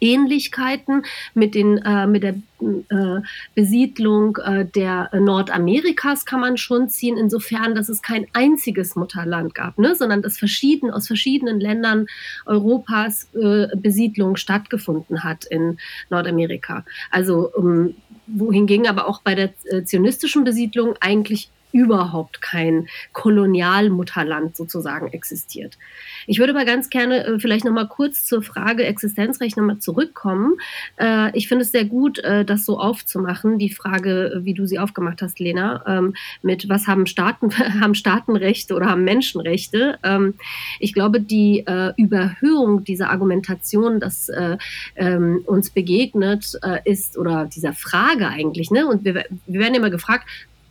Ähnlichkeiten 0.00 1.02
mit, 1.34 1.54
den, 1.54 1.78
äh, 1.78 2.06
mit 2.06 2.22
der 2.22 2.34
äh, 2.60 3.20
Besiedlung 3.54 4.36
äh, 4.36 4.64
der 4.66 5.10
Nordamerikas 5.12 6.26
kann 6.26 6.40
man 6.40 6.56
schon 6.56 6.88
ziehen, 6.88 7.16
insofern, 7.16 7.74
dass 7.74 7.88
es 7.88 8.02
kein 8.02 8.26
einziges 8.32 8.96
Mutterland 8.96 9.54
gab, 9.54 9.78
ne? 9.78 9.94
sondern 9.94 10.22
dass 10.22 10.38
verschieden, 10.38 10.90
aus 10.90 11.06
verschiedenen 11.06 11.60
Ländern 11.60 12.06
Europas 12.46 13.28
äh, 13.34 13.68
Besiedlung 13.76 14.36
stattgefunden 14.36 15.24
hat 15.24 15.44
in 15.44 15.78
Nordamerika. 16.10 16.84
Also 17.10 17.50
um, 17.54 17.94
wohingegen 18.26 18.86
aber 18.86 19.08
auch 19.08 19.22
bei 19.22 19.34
der 19.34 19.50
äh, 19.64 19.82
zionistischen 19.84 20.44
Besiedlung 20.44 20.94
eigentlich 21.00 21.50
überhaupt 21.72 22.42
kein 22.42 22.88
Kolonialmutterland 23.12 24.56
sozusagen 24.56 25.08
existiert. 25.08 25.78
Ich 26.26 26.38
würde 26.38 26.52
aber 26.54 26.64
ganz 26.64 26.90
gerne 26.90 27.24
äh, 27.24 27.38
vielleicht 27.40 27.64
noch 27.64 27.72
mal 27.72 27.88
kurz 27.88 28.24
zur 28.24 28.42
Frage 28.42 28.84
Existenzrecht 28.84 29.56
noch 29.56 29.64
mal 29.64 29.78
zurückkommen. 29.78 30.54
Äh, 30.96 31.36
ich 31.36 31.48
finde 31.48 31.64
es 31.64 31.72
sehr 31.72 31.84
gut, 31.84 32.18
äh, 32.20 32.44
das 32.44 32.64
so 32.64 32.78
aufzumachen, 32.78 33.58
die 33.58 33.70
Frage, 33.70 34.32
äh, 34.34 34.44
wie 34.44 34.54
du 34.54 34.66
sie 34.66 34.78
aufgemacht 34.78 35.22
hast, 35.22 35.40
Lena, 35.40 35.82
ähm, 35.86 36.14
mit 36.42 36.68
was 36.68 36.86
haben 36.86 37.06
Staaten, 37.06 37.50
haben 37.80 37.94
Staatenrechte 37.94 38.74
oder 38.74 38.86
haben 38.86 39.04
Menschenrechte. 39.04 39.98
Ähm, 40.02 40.34
ich 40.78 40.92
glaube, 40.92 41.20
die 41.20 41.64
äh, 41.66 41.92
Überhöhung 41.96 42.84
dieser 42.84 43.10
Argumentation, 43.10 44.00
das 44.00 44.28
äh, 44.28 44.56
ähm, 44.96 45.42
uns 45.46 45.70
begegnet, 45.70 46.58
ist, 46.84 47.16
oder 47.18 47.46
dieser 47.46 47.72
Frage 47.72 48.28
eigentlich, 48.28 48.70
ne? 48.70 48.86
Und 48.86 49.04
wir, 49.04 49.24
wir 49.46 49.60
werden 49.60 49.74
immer 49.74 49.90
gefragt, 49.90 50.26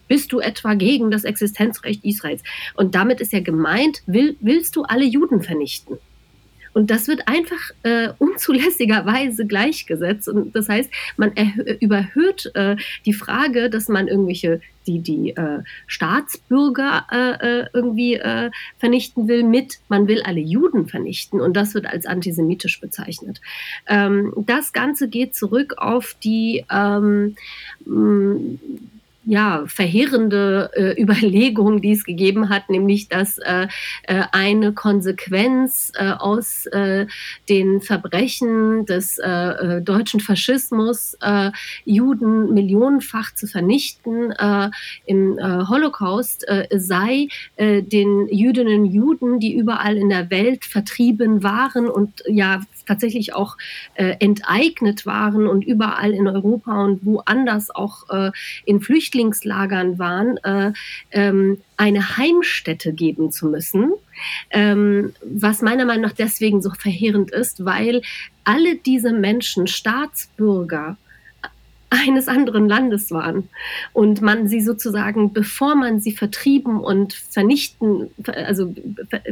bist 0.09 0.33
du 0.33 0.41
etwa 0.41 0.73
gegen 0.73 1.11
das 1.11 1.23
Existenzrecht 1.23 2.03
Israels? 2.03 2.43
Und 2.73 2.95
damit 2.95 3.21
ist 3.21 3.31
ja 3.31 3.39
gemeint, 3.39 4.03
will, 4.05 4.35
willst 4.41 4.75
du 4.75 4.83
alle 4.83 5.05
Juden 5.05 5.41
vernichten? 5.41 5.97
Und 6.73 6.91
das 6.91 7.07
wird 7.07 7.27
einfach 7.27 7.71
äh, 7.83 8.09
unzulässigerweise 8.19 9.45
gleichgesetzt. 9.45 10.27
Und 10.29 10.55
das 10.55 10.69
heißt, 10.69 10.89
man 11.17 11.33
überhöht 11.79 12.51
äh, 12.53 12.75
die 13.05 13.13
Frage, 13.13 13.69
dass 13.69 13.87
man 13.87 14.07
irgendwelche, 14.07 14.61
die, 14.87 14.99
die 14.99 15.31
äh, 15.31 15.59
Staatsbürger 15.87 17.05
äh, 17.11 17.61
äh, 17.61 17.65
irgendwie 17.73 18.15
äh, 18.15 18.51
vernichten 18.77 19.27
will, 19.27 19.43
mit, 19.43 19.79
man 19.89 20.07
will 20.07 20.21
alle 20.21 20.39
Juden 20.39 20.87
vernichten. 20.87 21.41
Und 21.41 21.57
das 21.57 21.73
wird 21.73 21.85
als 21.85 22.05
antisemitisch 22.05 22.79
bezeichnet. 22.79 23.41
Ähm, 23.87 24.33
das 24.45 24.71
Ganze 24.71 25.09
geht 25.09 25.35
zurück 25.35 25.75
auf 25.77 26.15
die 26.23 26.65
ähm, 26.71 27.35
ja, 29.25 29.63
verheerende 29.67 30.71
äh, 30.73 31.01
Überlegung, 31.01 31.81
die 31.81 31.91
es 31.91 32.03
gegeben 32.03 32.49
hat, 32.49 32.69
nämlich 32.69 33.09
dass 33.09 33.37
äh, 33.39 33.67
äh, 34.03 34.23
eine 34.31 34.73
Konsequenz 34.73 35.91
äh, 35.95 36.11
aus 36.11 36.65
äh, 36.67 37.05
den 37.47 37.81
Verbrechen 37.81 38.85
des 38.85 39.17
äh, 39.17 39.81
deutschen 39.81 40.19
Faschismus, 40.19 41.17
Juden 41.85 42.53
millionenfach 42.53 43.33
zu 43.33 43.47
vernichten 43.47 44.33
im 45.05 45.37
Holocaust, 45.39 46.45
sei 46.71 47.27
den 47.57 48.27
Jüdinnen 48.29 48.81
und 48.81 48.85
Juden, 48.85 49.39
die 49.39 49.55
überall 49.55 49.97
in 49.97 50.09
der 50.09 50.29
Welt 50.29 50.65
vertrieben 50.65 51.43
waren 51.43 51.87
und 51.87 52.23
ja 52.27 52.61
tatsächlich 52.85 53.33
auch 53.33 53.57
enteignet 53.95 55.05
waren 55.05 55.47
und 55.47 55.63
überall 55.63 56.11
in 56.11 56.27
Europa 56.27 56.83
und 56.83 57.05
woanders 57.05 57.73
auch 57.73 58.05
in 58.65 58.81
Flüchtlingslagern 59.09 59.99
waren, 59.99 60.37
äh, 60.37 60.71
ähm, 61.11 61.59
eine 61.77 62.17
Heimstätte 62.17 62.93
geben 62.93 63.31
zu 63.31 63.47
müssen, 63.47 63.93
ähm, 64.51 65.13
was 65.23 65.61
meiner 65.61 65.85
Meinung 65.85 66.03
nach 66.03 66.13
deswegen 66.13 66.61
so 66.61 66.71
verheerend 66.71 67.31
ist, 67.31 67.65
weil 67.65 68.01
alle 68.43 68.75
diese 68.75 69.11
Menschen, 69.11 69.67
Staatsbürger, 69.67 70.97
eines 71.89 72.27
anderen 72.27 72.67
Landes 72.67 73.09
waren 73.11 73.49
und 73.93 74.21
man 74.21 74.47
sie 74.47 74.61
sozusagen, 74.61 75.33
bevor 75.33 75.75
man 75.75 75.99
sie 75.99 76.11
vertrieben 76.11 76.79
und 76.79 77.13
vernichten, 77.13 78.11
also 78.25 78.73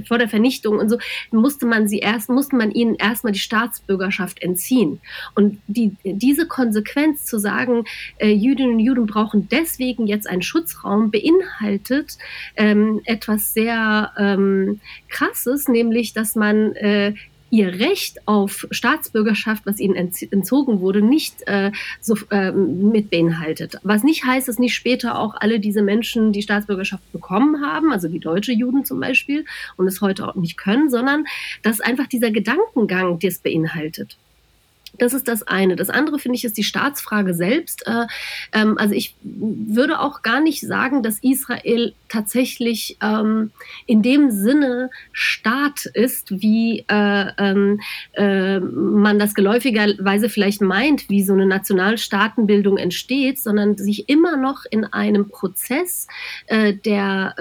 vor 0.07 0.17
der 0.17 0.27
Vernichtung 0.27 0.79
und 0.79 0.89
so, 0.89 0.97
musste 1.31 1.65
man 1.65 1.87
sie 1.87 1.99
erst, 1.99 2.29
musste 2.29 2.55
man 2.55 2.71
ihnen 2.71 2.95
erstmal 2.95 3.33
die 3.33 3.39
Staatsbürgerschaft 3.39 4.41
entziehen. 4.41 4.99
Und 5.35 5.59
die, 5.67 5.95
diese 6.03 6.47
Konsequenz 6.47 7.25
zu 7.25 7.37
sagen, 7.37 7.85
äh, 8.17 8.29
Jüdinnen 8.29 8.73
und 8.73 8.79
Juden 8.79 9.05
brauchen 9.05 9.47
deswegen 9.49 10.07
jetzt 10.07 10.27
einen 10.27 10.41
Schutzraum, 10.41 11.11
beinhaltet 11.11 12.17
ähm, 12.55 13.01
etwas 13.05 13.53
sehr 13.53 14.11
ähm, 14.17 14.79
krasses, 15.09 15.67
nämlich, 15.67 16.13
dass 16.13 16.35
man 16.35 16.73
äh, 16.75 17.13
ihr 17.49 17.79
Recht 17.79 18.19
auf 18.27 18.67
Staatsbürgerschaft, 18.71 19.65
was 19.65 19.79
ihnen 19.79 19.95
entzogen 19.95 20.81
wurde, 20.81 21.01
nicht 21.01 21.47
äh, 21.47 21.71
so, 22.01 22.15
äh, 22.29 22.51
mit 22.51 23.09
beinhaltet. 23.09 23.77
Was 23.83 24.03
nicht 24.03 24.25
heißt, 24.25 24.47
dass 24.47 24.59
nicht 24.59 24.75
später 24.75 25.19
auch 25.19 25.35
alle 25.35 25.59
diese 25.59 25.81
Menschen 25.81 26.33
die 26.33 26.41
Staatsbürgerschaft 26.41 27.11
bekommen 27.11 27.65
haben, 27.65 27.91
also 27.91 28.07
die 28.07 28.19
deutsche 28.19 28.51
Juden 28.51 28.85
zum 28.85 28.99
Beispiel, 28.99 29.45
und 29.77 29.87
es 29.87 30.01
heute 30.01 30.27
auch 30.27 30.35
nicht 30.35 30.57
können, 30.57 30.89
sondern 30.89 31.25
dass 31.63 31.79
einfach 31.79 32.07
dieser 32.07 32.31
Gedankengang 32.31 33.19
das 33.19 33.39
beinhaltet. 33.39 34.17
Das 34.97 35.13
ist 35.13 35.27
das 35.27 35.43
eine. 35.43 35.75
Das 35.75 35.89
andere, 35.89 36.19
finde 36.19 36.37
ich, 36.37 36.45
ist 36.45 36.57
die 36.57 36.63
Staatsfrage 36.63 37.33
selbst. 37.33 37.85
Äh, 37.87 38.07
ähm, 38.53 38.77
also 38.77 38.93
ich 38.93 39.15
würde 39.23 39.99
auch 39.99 40.21
gar 40.21 40.39
nicht 40.39 40.61
sagen, 40.61 41.03
dass 41.03 41.19
Israel 41.19 41.93
tatsächlich 42.09 42.97
ähm, 43.01 43.51
in 43.85 44.01
dem 44.01 44.31
Sinne 44.31 44.89
Staat 45.11 45.85
ist, 45.85 46.41
wie 46.41 46.85
äh, 46.87 47.31
ähm, 47.37 47.81
äh, 48.13 48.59
man 48.59 49.19
das 49.19 49.35
geläufigerweise 49.35 50.29
vielleicht 50.29 50.61
meint, 50.61 51.09
wie 51.09 51.23
so 51.23 51.33
eine 51.33 51.45
Nationalstaatenbildung 51.45 52.77
entsteht, 52.77 53.39
sondern 53.39 53.77
sich 53.77 54.09
immer 54.09 54.37
noch 54.37 54.63
in 54.69 54.85
einem 54.85 55.29
Prozess 55.29 56.07
der 56.49 57.35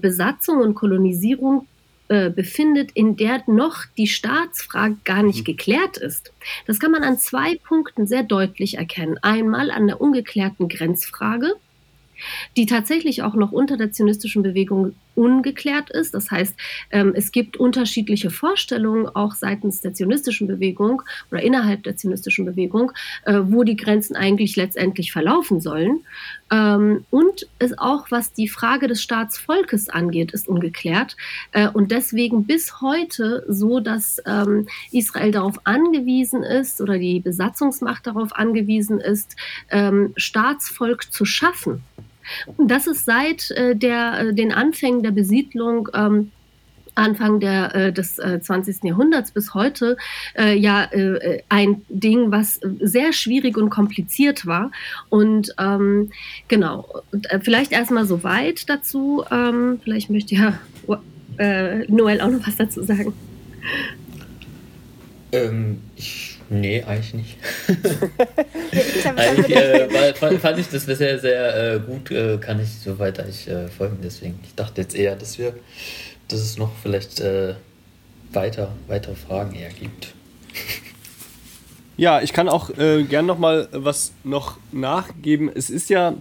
Besatzung 0.00 0.58
und 0.58 0.74
Kolonisierung 0.74 1.66
äh, 2.10 2.28
befindet, 2.28 2.90
in 2.94 3.16
der 3.16 3.44
noch 3.46 3.84
die 3.96 4.08
Staatsfrage 4.08 4.96
gar 5.04 5.22
nicht 5.22 5.42
mhm. 5.42 5.44
geklärt 5.44 5.96
ist. 5.96 6.32
Das 6.66 6.80
kann 6.80 6.90
man 6.90 7.04
an 7.04 7.18
zwei 7.18 7.54
Punkten 7.54 8.08
sehr 8.08 8.24
deutlich 8.24 8.78
erkennen. 8.78 9.16
Einmal 9.22 9.70
an 9.70 9.86
der 9.86 10.00
ungeklärten 10.00 10.68
Grenzfrage, 10.68 11.54
die 12.56 12.66
tatsächlich 12.66 13.22
auch 13.22 13.34
noch 13.34 13.52
unter 13.52 13.76
der 13.76 13.92
zionistischen 13.92 14.42
Bewegung 14.42 14.96
ungeklärt 15.20 15.90
ist. 15.90 16.14
Das 16.14 16.30
heißt, 16.30 16.54
ähm, 16.90 17.12
es 17.14 17.30
gibt 17.30 17.58
unterschiedliche 17.58 18.30
Vorstellungen 18.30 19.06
auch 19.06 19.34
seitens 19.34 19.82
der 19.82 19.92
zionistischen 19.92 20.46
Bewegung 20.46 21.02
oder 21.30 21.42
innerhalb 21.42 21.82
der 21.82 21.94
zionistischen 21.96 22.46
Bewegung, 22.46 22.92
äh, 23.26 23.40
wo 23.44 23.62
die 23.62 23.76
Grenzen 23.76 24.16
eigentlich 24.16 24.56
letztendlich 24.56 25.12
verlaufen 25.12 25.60
sollen. 25.60 26.00
Ähm, 26.50 27.04
und 27.10 27.46
es 27.58 27.76
auch, 27.76 28.10
was 28.10 28.32
die 28.32 28.48
Frage 28.48 28.88
des 28.88 29.02
Staatsvolkes 29.02 29.90
angeht, 29.90 30.32
ist 30.32 30.48
ungeklärt. 30.48 31.18
Äh, 31.52 31.68
und 31.68 31.90
deswegen 31.90 32.44
bis 32.44 32.80
heute 32.80 33.44
so, 33.46 33.80
dass 33.80 34.22
ähm, 34.24 34.68
Israel 34.90 35.32
darauf 35.32 35.60
angewiesen 35.64 36.42
ist 36.42 36.80
oder 36.80 36.98
die 36.98 37.20
Besatzungsmacht 37.20 38.06
darauf 38.06 38.34
angewiesen 38.34 39.00
ist, 39.00 39.36
Staatsvolk 40.16 41.12
zu 41.12 41.24
schaffen. 41.24 41.82
Und 42.56 42.70
das 42.70 42.86
ist 42.86 43.04
seit 43.04 43.50
äh, 43.52 43.76
der, 43.76 44.20
äh, 44.20 44.34
den 44.34 44.52
Anfängen 44.52 45.02
der 45.02 45.10
Besiedlung 45.10 45.88
ähm, 45.94 46.32
Anfang 46.94 47.40
der, 47.40 47.74
äh, 47.74 47.92
des 47.92 48.18
äh, 48.18 48.40
20. 48.40 48.84
Jahrhunderts 48.84 49.30
bis 49.30 49.54
heute 49.54 49.96
äh, 50.36 50.54
ja 50.56 50.84
äh, 50.84 51.42
ein 51.48 51.82
Ding, 51.88 52.30
was 52.30 52.60
sehr 52.80 53.12
schwierig 53.12 53.56
und 53.56 53.70
kompliziert 53.70 54.46
war. 54.46 54.70
Und 55.08 55.54
ähm, 55.58 56.10
genau, 56.48 57.02
vielleicht 57.42 57.72
erstmal 57.72 58.06
so 58.06 58.22
weit 58.22 58.68
dazu. 58.68 59.24
Ähm, 59.30 59.80
vielleicht 59.82 60.10
möchte 60.10 60.34
ja 60.34 60.58
Noel 61.88 62.20
auch 62.20 62.28
noch 62.28 62.46
was 62.46 62.56
dazu 62.56 62.82
sagen. 62.82 63.14
Ähm, 65.32 65.80
ich 65.96 66.29
Nee, 66.52 66.82
eigentlich 66.82 67.14
nicht. 67.14 67.36
eigentlich 69.16 69.56
äh, 69.56 70.14
fand, 70.14 70.40
fand, 70.40 70.58
ich 70.58 70.68
das 70.68 70.84
bisher 70.84 71.16
sehr 71.20 71.74
äh, 71.74 71.78
gut, 71.78 72.10
äh, 72.10 72.38
kann 72.38 72.60
ich 72.60 72.68
soweit 72.68 73.20
eigentlich 73.20 73.46
äh, 73.46 73.68
folgen. 73.68 73.98
Deswegen, 74.02 74.40
ich 74.42 74.56
dachte 74.56 74.80
jetzt 74.80 74.96
eher, 74.96 75.14
dass 75.14 75.38
wir, 75.38 75.54
dass 76.26 76.40
es 76.40 76.58
noch 76.58 76.72
vielleicht 76.82 77.20
äh, 77.20 77.54
weiter, 78.32 78.72
weitere 78.88 79.14
Fragen 79.14 79.54
eher 79.54 79.70
gibt. 79.70 80.14
Ja, 81.96 82.22
ich 82.22 82.32
kann 82.32 82.48
auch 82.48 82.70
äh, 82.78 83.02
gern 83.02 83.26
noch 83.26 83.36
mal 83.36 83.68
was 83.72 84.12
noch 84.24 84.56
nachgeben. 84.72 85.50
Es 85.54 85.68
ist 85.68 85.90
ja, 85.90 86.14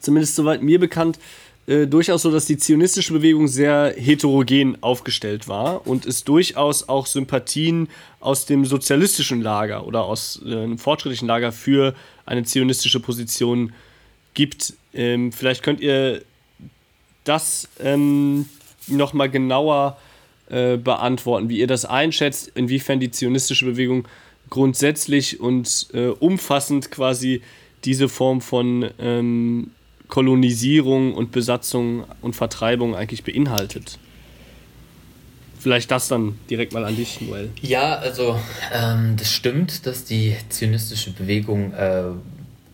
zumindest 0.00 0.36
soweit 0.36 0.62
mir 0.62 0.78
bekannt, 0.78 1.18
äh, 1.68 1.86
durchaus 1.86 2.22
so, 2.22 2.30
dass 2.30 2.46
die 2.46 2.56
zionistische 2.56 3.12
Bewegung 3.12 3.46
sehr 3.46 3.94
heterogen 3.94 4.82
aufgestellt 4.82 5.48
war 5.48 5.86
und 5.86 6.06
es 6.06 6.24
durchaus 6.24 6.88
auch 6.88 7.04
Sympathien 7.04 7.88
aus 8.20 8.46
dem 8.46 8.64
sozialistischen 8.64 9.42
Lager 9.42 9.86
oder 9.86 10.04
aus 10.04 10.40
äh, 10.46 10.48
einem 10.48 10.78
fortschrittlichen 10.78 11.28
Lager 11.28 11.52
für 11.52 11.94
eine 12.24 12.44
zionistische 12.44 13.00
Position 13.00 13.74
gibt. 14.32 14.72
Ähm, 14.94 15.30
vielleicht 15.30 15.62
könnt 15.62 15.80
ihr 15.80 16.22
das 17.24 17.68
ähm, 17.80 18.46
nochmal 18.86 19.28
genauer 19.28 19.98
äh, 20.48 20.78
beantworten, 20.78 21.50
wie 21.50 21.58
ihr 21.58 21.66
das 21.66 21.84
einschätzt, 21.84 22.50
inwiefern 22.54 22.98
die 22.98 23.10
zionistische 23.10 23.66
Bewegung 23.66 24.08
grundsätzlich 24.48 25.38
und 25.38 25.88
äh, 25.92 26.06
umfassend 26.06 26.90
quasi 26.90 27.42
diese 27.84 28.08
Form 28.08 28.40
von 28.40 28.88
ähm, 28.98 29.72
Kolonisierung 30.08 31.14
und 31.14 31.32
Besatzung 31.32 32.04
und 32.22 32.34
Vertreibung 32.34 32.94
eigentlich 32.94 33.24
beinhaltet. 33.24 33.98
Vielleicht 35.58 35.90
das 35.90 36.08
dann 36.08 36.38
direkt 36.48 36.72
mal 36.72 36.84
an 36.84 36.96
dich, 36.96 37.20
Noel. 37.20 37.50
Ja, 37.60 37.96
also 37.96 38.38
ähm, 38.72 39.16
das 39.16 39.32
stimmt, 39.32 39.86
dass 39.86 40.04
die 40.04 40.36
zionistische 40.48 41.10
Bewegung 41.10 41.72
äh, 41.72 42.04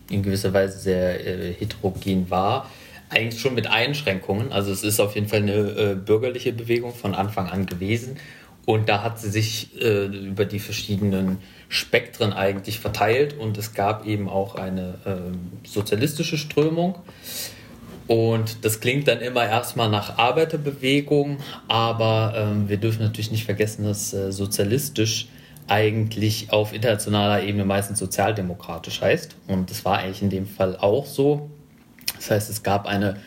in 0.09 0.21
gewisser 0.21 0.53
Weise 0.53 0.77
sehr 0.79 1.25
äh, 1.25 1.53
heterogen 1.53 2.29
war. 2.29 2.69
Eigentlich 3.09 3.41
schon 3.41 3.55
mit 3.55 3.67
Einschränkungen. 3.67 4.51
Also 4.51 4.71
es 4.71 4.83
ist 4.83 4.99
auf 4.99 5.15
jeden 5.15 5.27
Fall 5.27 5.41
eine 5.41 5.53
äh, 5.53 5.95
bürgerliche 5.95 6.53
Bewegung 6.53 6.93
von 6.93 7.15
Anfang 7.15 7.47
an 7.47 7.65
gewesen. 7.65 8.17
Und 8.65 8.87
da 8.87 9.03
hat 9.03 9.19
sie 9.19 9.29
sich 9.29 9.69
äh, 9.81 10.05
über 10.05 10.45
die 10.45 10.59
verschiedenen 10.59 11.37
Spektren 11.69 12.33
eigentlich 12.33 12.79
verteilt 12.79 13.37
und 13.37 13.57
es 13.57 13.73
gab 13.73 14.05
eben 14.05 14.29
auch 14.29 14.55
eine 14.55 14.95
ähm, 15.05 15.51
sozialistische 15.65 16.37
Strömung. 16.37 16.95
Und 18.07 18.63
das 18.63 18.79
klingt 18.79 19.07
dann 19.07 19.19
immer 19.19 19.45
erstmal 19.45 19.89
nach 19.89 20.17
Arbeiterbewegung, 20.17 21.39
aber 21.67 22.33
ähm, 22.35 22.69
wir 22.69 22.77
dürfen 22.77 23.01
natürlich 23.01 23.31
nicht 23.31 23.45
vergessen, 23.45 23.83
dass 23.83 24.13
äh, 24.13 24.31
sozialistisch 24.31 25.27
eigentlich 25.67 26.51
auf 26.51 26.73
internationaler 26.73 27.43
Ebene 27.43 27.65
meistens 27.65 27.97
sozialdemokratisch 27.97 29.01
heißt. 29.01 29.35
Und 29.47 29.71
das 29.71 29.83
war 29.85 29.97
eigentlich 29.97 30.21
in 30.21 30.29
dem 30.29 30.45
Fall 30.45 30.77
auch 30.77 31.07
so. 31.07 31.49
Das 32.15 32.29
heißt, 32.29 32.49
es 32.51 32.61
gab 32.61 32.85
eine, 32.85 33.17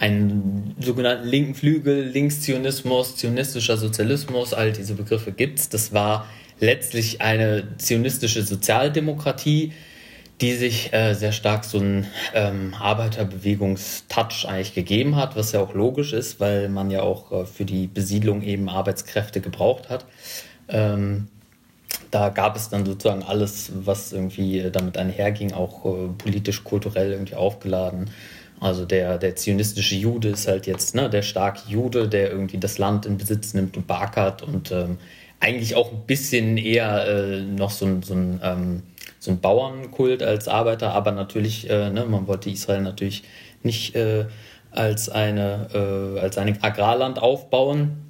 einen 0.00 0.74
sogenannten 0.80 1.28
linken 1.28 1.54
Flügel, 1.54 2.02
Linkszionismus, 2.08 3.16
zionistischer 3.16 3.76
Sozialismus, 3.76 4.52
all 4.52 4.72
diese 4.72 4.94
Begriffe 4.94 5.30
gibt 5.30 5.60
es. 5.60 5.68
Das 5.68 5.92
war 5.92 6.26
letztlich 6.60 7.20
eine 7.20 7.76
zionistische 7.78 8.42
Sozialdemokratie, 8.42 9.72
die 10.40 10.52
sich 10.52 10.92
äh, 10.92 11.14
sehr 11.14 11.32
stark 11.32 11.64
so 11.64 11.78
einen 11.78 12.06
ähm, 12.34 12.74
Arbeiterbewegungstouch 12.78 14.46
eigentlich 14.46 14.74
gegeben 14.74 15.16
hat, 15.16 15.34
was 15.34 15.52
ja 15.52 15.60
auch 15.60 15.74
logisch 15.74 16.12
ist, 16.12 16.40
weil 16.40 16.68
man 16.68 16.90
ja 16.90 17.02
auch 17.02 17.32
äh, 17.32 17.46
für 17.46 17.64
die 17.64 17.86
Besiedlung 17.86 18.42
eben 18.42 18.68
Arbeitskräfte 18.68 19.40
gebraucht 19.40 19.88
hat. 19.88 20.04
Ähm, 20.68 21.28
da 22.10 22.28
gab 22.28 22.56
es 22.56 22.68
dann 22.68 22.84
sozusagen 22.84 23.22
alles, 23.22 23.72
was 23.74 24.12
irgendwie 24.12 24.70
damit 24.70 24.98
einherging, 24.98 25.52
auch 25.52 25.84
äh, 25.86 26.08
politisch, 26.18 26.64
kulturell 26.64 27.12
irgendwie 27.12 27.34
aufgeladen. 27.34 28.10
Also 28.60 28.84
der, 28.84 29.18
der 29.18 29.36
zionistische 29.36 29.96
Jude 29.96 30.28
ist 30.28 30.48
halt 30.48 30.66
jetzt 30.66 30.94
ne, 30.94 31.08
der 31.10 31.22
starke 31.22 31.60
Jude, 31.68 32.08
der 32.08 32.30
irgendwie 32.30 32.58
das 32.58 32.78
Land 32.78 33.06
in 33.06 33.18
Besitz 33.18 33.54
nimmt 33.54 33.76
und 33.76 33.86
bakert 33.86 34.42
und 34.42 34.70
ähm, 34.70 34.98
eigentlich 35.40 35.74
auch 35.74 35.92
ein 35.92 36.02
bisschen 36.06 36.56
eher 36.56 37.06
äh, 37.06 37.40
noch 37.40 37.70
so 37.70 37.86
ein, 37.86 38.02
so 38.02 38.14
ein, 38.14 38.40
ähm, 38.42 38.82
so 39.18 39.30
ein 39.30 39.40
Bauernkult 39.40 40.22
als 40.22 40.48
Arbeiter, 40.48 40.92
aber 40.92 41.12
natürlich, 41.12 41.68
äh, 41.68 41.90
ne, 41.90 42.04
man 42.04 42.26
wollte 42.26 42.50
Israel 42.50 42.82
natürlich 42.82 43.24
nicht 43.62 43.94
äh, 43.94 44.26
als, 44.70 45.08
eine, 45.08 45.68
äh, 45.74 46.20
als 46.20 46.38
ein 46.38 46.62
Agrarland 46.62 47.20
aufbauen, 47.20 48.02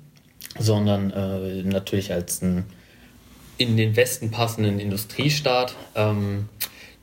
sondern 0.59 1.11
äh, 1.11 1.63
natürlich 1.63 2.13
als 2.13 2.43
ein 2.43 2.65
in 3.59 3.77
den 3.77 3.97
Westen 3.97 4.31
passenden 4.31 4.79
Industriestaat. 4.79 5.75
Ähm, 5.95 6.49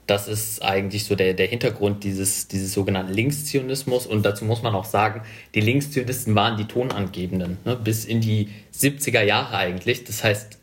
das 0.07 0.27
ist 0.27 0.62
eigentlich 0.62 1.06
so 1.06 1.15
der, 1.15 1.34
der 1.34 1.47
Hintergrund 1.47 2.04
dieses, 2.04 2.47
dieses 2.47 2.73
sogenannten 2.73 3.13
Linkszionismus. 3.13 4.06
Und 4.06 4.23
dazu 4.23 4.43
muss 4.45 4.62
man 4.62 4.75
auch 4.75 4.86
sagen, 4.86 5.21
die 5.56 5.62
Linkszionisten 5.62 6.36
waren 6.36 6.58
die 6.58 6.65
Tonangebenden, 6.65 7.58
ne, 7.63 7.75
bis 7.75 8.06
in 8.06 8.19
die 8.19 8.49
70er 8.75 9.21
Jahre 9.21 9.56
eigentlich. 9.56 10.04
Das 10.04 10.23
heißt, 10.23 10.58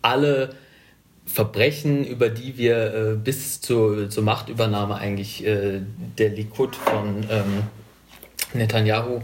alle 0.00 0.50
Verbrechen, 1.26 2.04
über 2.06 2.30
die 2.30 2.56
wir 2.56 2.94
äh, 2.94 3.16
bis 3.16 3.60
zur, 3.60 4.08
zur 4.08 4.24
Machtübernahme 4.24 4.94
eigentlich 4.94 5.44
äh, 5.44 5.80
der 6.16 6.30
Likud 6.30 6.74
von 6.74 7.26
ähm, 7.30 7.62
Netanyahu 8.54 9.20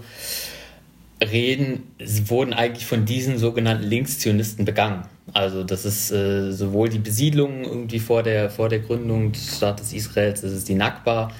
reden, 1.22 1.84
wurden 2.26 2.52
eigentlich 2.52 2.84
von 2.84 3.06
diesen 3.06 3.38
sogenannten 3.38 3.84
Linkszionisten 3.84 4.66
begangen. 4.66 5.06
Also 5.32 5.64
das 5.64 5.84
ist 5.84 6.10
äh, 6.10 6.52
sowohl 6.52 6.88
die 6.90 6.98
Besiedlung 6.98 7.64
irgendwie 7.64 7.98
vor 7.98 8.22
der, 8.22 8.50
vor 8.50 8.68
der 8.68 8.80
Gründung 8.80 9.32
des 9.32 9.56
Staates 9.56 9.92
Israels, 9.92 10.42
das 10.42 10.52
ist 10.52 10.68
die 10.68 10.74
Nakba, 10.74 11.30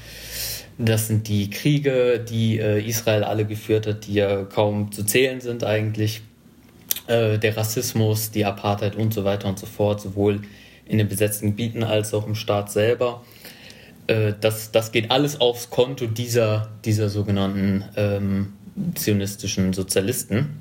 das 0.79 1.07
sind 1.07 1.29
die 1.29 1.51
Kriege, 1.51 2.19
die 2.19 2.59
äh, 2.59 2.85
Israel 2.85 3.25
alle 3.25 3.45
geführt 3.45 3.87
hat, 3.87 4.07
die 4.07 4.15
ja 4.15 4.45
kaum 4.45 4.91
zu 4.91 5.05
zählen 5.05 5.41
sind 5.41 5.63
eigentlich, 5.65 6.23
äh, 7.07 7.39
der 7.39 7.57
Rassismus, 7.57 8.31
die 8.31 8.45
Apartheid 8.45 8.97
und 8.97 9.13
so 9.13 9.25
weiter 9.25 9.49
und 9.49 9.59
so 9.59 9.67
fort, 9.67 10.01
sowohl 10.01 10.41
in 10.87 10.99
den 10.99 11.09
besetzten 11.09 11.49
Gebieten 11.49 11.85
als 11.85 12.13
auch 12.15 12.27
im 12.27 12.35
Staat 12.35 12.73
selber. 12.73 13.23
Äh, 14.07 14.33
das, 14.41 14.73
das 14.73 14.93
geht 14.93 15.11
alles 15.11 15.41
aufs 15.41 15.71
Konto 15.71 16.07
dieser, 16.07 16.71
dieser 16.85 17.09
sogenannten 17.09 17.85
ähm, 17.97 18.53
zionistischen 18.95 19.73
Sozialisten. 19.73 20.61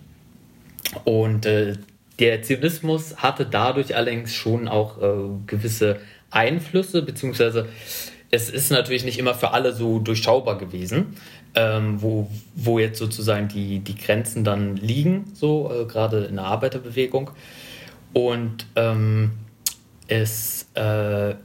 Und 1.06 1.46
äh, 1.46 1.74
der 2.20 2.42
Zionismus 2.42 3.18
hatte 3.18 3.46
dadurch 3.46 3.96
allerdings 3.96 4.34
schon 4.34 4.68
auch 4.68 5.02
äh, 5.02 5.30
gewisse 5.48 6.00
Einflüsse, 6.30 7.02
beziehungsweise 7.02 7.68
es 8.32 8.50
ist 8.50 8.72
natürlich 8.72 9.04
nicht 9.04 9.20
immer 9.20 9.36
für 9.36 9.52
alle 9.52 9.74
so 9.74 10.00
durchschaubar 10.00 10.58
gewesen, 10.58 11.16
ähm, 11.54 12.02
wo, 12.02 12.30
wo 12.56 12.80
jetzt 12.80 12.98
sozusagen 12.98 13.48
die, 13.48 13.80
die 13.80 13.96
Grenzen 13.96 14.44
dann 14.44 14.76
liegen, 14.76 15.32
so 15.34 15.72
äh, 15.72 15.86
gerade 15.86 16.26
in 16.26 16.36
der 16.38 16.46
Arbeiterbewegung. 16.46 17.30
Und 18.14 18.66
ähm, 18.76 19.32
es 20.08 20.68
äh, 20.74 21.36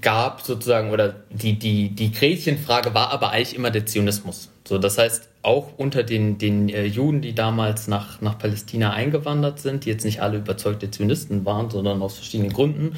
gab 0.00 0.42
sozusagen, 0.42 0.90
oder 0.90 1.14
die, 1.30 1.58
die, 1.58 1.90
die 1.90 2.12
Gretchenfrage 2.12 2.94
war 2.94 3.10
aber 3.10 3.30
eigentlich 3.30 3.54
immer 3.54 3.70
der 3.70 3.86
Zionismus. 3.86 4.50
So, 4.64 4.78
das 4.78 4.98
heißt, 4.98 5.28
auch 5.44 5.72
unter 5.76 6.02
den, 6.02 6.38
den 6.38 6.68
äh, 6.68 6.84
Juden, 6.84 7.20
die 7.20 7.34
damals 7.34 7.86
nach, 7.86 8.20
nach 8.20 8.38
Palästina 8.38 8.92
eingewandert 8.92 9.60
sind, 9.60 9.84
die 9.84 9.90
jetzt 9.90 10.04
nicht 10.04 10.20
alle 10.20 10.38
überzeugte 10.38 10.90
Zionisten 10.90 11.44
waren, 11.44 11.70
sondern 11.70 12.00
aus 12.02 12.16
verschiedenen 12.16 12.52
Gründen 12.52 12.96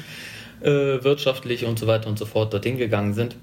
äh, 0.61 1.03
wirtschaftlich 1.03 1.65
und 1.65 1.77
so 1.77 1.87
weiter 1.87 2.07
und 2.09 2.17
so 2.17 2.25
fort 2.25 2.53
dorthin 2.53 2.77
gegangen 2.77 3.13
sind, 3.13 3.35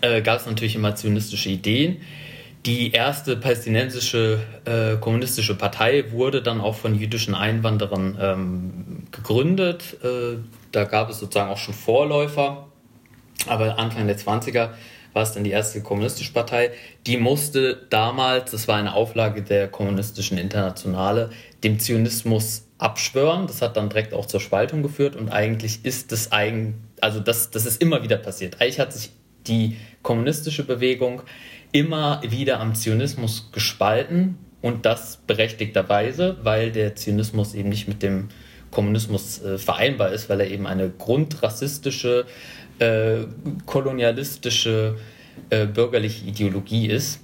äh, 0.00 0.22
gab 0.22 0.40
es 0.40 0.46
natürlich 0.46 0.74
immer 0.74 0.94
zionistische 0.94 1.48
Ideen. 1.48 1.98
Die 2.66 2.90
erste 2.90 3.36
palästinensische 3.36 4.40
äh, 4.64 4.96
kommunistische 4.96 5.54
Partei 5.54 6.10
wurde 6.10 6.42
dann 6.42 6.60
auch 6.60 6.74
von 6.74 6.98
jüdischen 6.98 7.36
Einwanderern 7.36 8.18
ähm, 8.20 9.06
gegründet. 9.12 9.96
Äh, 10.02 10.38
da 10.72 10.82
gab 10.82 11.08
es 11.10 11.20
sozusagen 11.20 11.50
auch 11.50 11.58
schon 11.58 11.74
Vorläufer, 11.74 12.66
aber 13.46 13.78
Anfang 13.78 14.08
der 14.08 14.18
20er 14.18 14.70
war 15.16 15.22
es 15.22 15.32
dann 15.32 15.44
die 15.44 15.50
erste 15.50 15.80
kommunistische 15.80 16.34
Partei, 16.34 16.72
die 17.06 17.16
musste 17.16 17.86
damals, 17.88 18.50
das 18.50 18.68
war 18.68 18.76
eine 18.76 18.92
Auflage 18.92 19.40
der 19.40 19.66
kommunistischen 19.66 20.36
Internationale, 20.36 21.30
dem 21.64 21.78
Zionismus 21.78 22.66
abschwören. 22.76 23.46
Das 23.46 23.62
hat 23.62 23.78
dann 23.78 23.88
direkt 23.88 24.12
auch 24.12 24.26
zur 24.26 24.40
Spaltung 24.40 24.82
geführt 24.82 25.16
und 25.16 25.30
eigentlich 25.30 25.86
ist 25.86 26.12
das 26.12 26.32
eigen, 26.32 26.86
also 27.00 27.18
das, 27.20 27.48
das 27.48 27.64
ist 27.64 27.80
immer 27.80 28.02
wieder 28.02 28.18
passiert. 28.18 28.60
Eigentlich 28.60 28.78
hat 28.78 28.92
sich 28.92 29.10
die 29.46 29.78
kommunistische 30.02 30.64
Bewegung 30.64 31.22
immer 31.72 32.20
wieder 32.22 32.60
am 32.60 32.74
Zionismus 32.74 33.48
gespalten 33.52 34.36
und 34.60 34.84
das 34.84 35.16
berechtigterweise, 35.26 36.36
weil 36.42 36.72
der 36.72 36.94
Zionismus 36.94 37.54
eben 37.54 37.70
nicht 37.70 37.88
mit 37.88 38.02
dem 38.02 38.28
Kommunismus 38.70 39.42
äh, 39.42 39.56
vereinbar 39.56 40.12
ist, 40.12 40.28
weil 40.28 40.40
er 40.40 40.50
eben 40.50 40.66
eine 40.66 40.90
grundrassistische 40.90 42.26
äh, 42.78 43.24
kolonialistische 43.64 44.96
äh, 45.50 45.66
bürgerliche 45.66 46.24
Ideologie 46.26 46.86
ist 46.86 47.20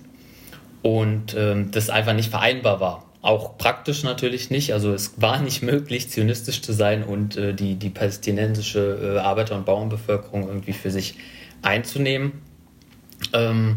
und 0.82 1.34
ähm, 1.36 1.70
das 1.70 1.90
einfach 1.90 2.14
nicht 2.14 2.30
vereinbar 2.30 2.80
war. 2.80 3.06
Auch 3.22 3.56
praktisch 3.56 4.02
natürlich 4.02 4.50
nicht. 4.50 4.72
Also 4.72 4.92
es 4.92 5.20
war 5.20 5.40
nicht 5.40 5.62
möglich, 5.62 6.10
zionistisch 6.10 6.60
zu 6.60 6.72
sein 6.72 7.04
und 7.04 7.36
äh, 7.36 7.54
die, 7.54 7.76
die 7.76 7.90
palästinensische 7.90 9.16
äh, 9.16 9.18
Arbeiter- 9.18 9.56
und 9.56 9.64
Bauernbevölkerung 9.64 10.48
irgendwie 10.48 10.72
für 10.72 10.90
sich 10.90 11.14
einzunehmen. 11.62 12.42
Ähm, 13.32 13.76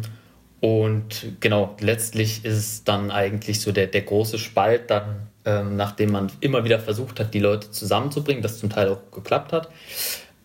und 0.61 1.27
genau, 1.41 1.75
letztlich 1.79 2.43
ist 2.43 2.57
es 2.57 2.83
dann 2.83 3.11
eigentlich 3.11 3.61
so 3.61 3.71
der, 3.71 3.85
der 3.85 4.01
große 4.01 4.39
Spalt, 4.39 4.89
dann, 4.89 5.27
ähm, 5.45 5.75
nachdem 5.75 6.11
man 6.11 6.31
immer 6.39 6.63
wieder 6.63 6.79
versucht 6.79 7.19
hat, 7.19 7.35
die 7.35 7.39
Leute 7.39 7.69
zusammenzubringen, 7.69 8.41
das 8.41 8.57
zum 8.57 8.71
Teil 8.71 8.89
auch 8.89 9.11
geklappt 9.11 9.53
hat, 9.53 9.69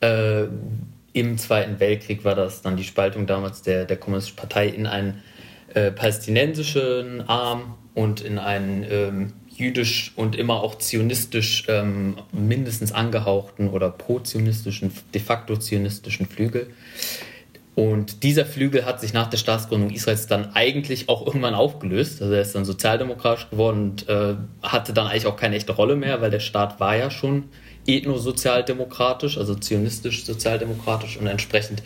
äh, 0.00 0.44
im 1.12 1.38
Zweiten 1.38 1.80
Weltkrieg 1.80 2.24
war 2.24 2.34
das 2.34 2.62
dann 2.62 2.76
die 2.76 2.84
Spaltung 2.84 3.26
damals 3.26 3.62
der, 3.62 3.84
der 3.84 3.96
Kommunistischen 3.96 4.36
Partei 4.36 4.68
in 4.68 4.86
ein 4.86 5.22
äh, 5.74 5.90
palästinensischen 5.90 7.28
Arm 7.28 7.74
und 7.94 8.20
in 8.20 8.38
einen 8.38 8.86
ähm, 8.88 9.32
jüdisch 9.48 10.12
und 10.16 10.36
immer 10.36 10.62
auch 10.62 10.78
zionistisch 10.78 11.64
ähm, 11.68 12.16
mindestens 12.32 12.92
angehauchten 12.92 13.68
oder 13.68 13.90
pro-zionistischen, 13.90 14.92
de 15.12 15.20
facto 15.20 15.56
zionistischen 15.56 16.26
Flügel. 16.26 16.70
Und 17.74 18.24
dieser 18.24 18.44
Flügel 18.44 18.84
hat 18.84 19.00
sich 19.00 19.12
nach 19.12 19.28
der 19.28 19.38
Staatsgründung 19.38 19.90
Israels 19.90 20.26
dann 20.26 20.54
eigentlich 20.54 21.08
auch 21.08 21.26
irgendwann 21.26 21.54
aufgelöst. 21.54 22.20
Also 22.20 22.34
er 22.34 22.42
ist 22.42 22.54
dann 22.54 22.64
sozialdemokratisch 22.64 23.48
geworden 23.50 23.90
und 23.90 24.08
äh, 24.08 24.34
hatte 24.62 24.92
dann 24.92 25.06
eigentlich 25.06 25.26
auch 25.26 25.36
keine 25.36 25.56
echte 25.56 25.72
Rolle 25.72 25.96
mehr, 25.96 26.20
weil 26.20 26.30
der 26.30 26.40
Staat 26.40 26.80
war 26.80 26.96
ja 26.96 27.10
schon 27.10 27.44
ethnosozialdemokratisch, 27.86 29.38
also 29.38 29.54
zionistisch 29.54 30.24
sozialdemokratisch 30.24 31.16
und 31.16 31.26
entsprechend 31.26 31.82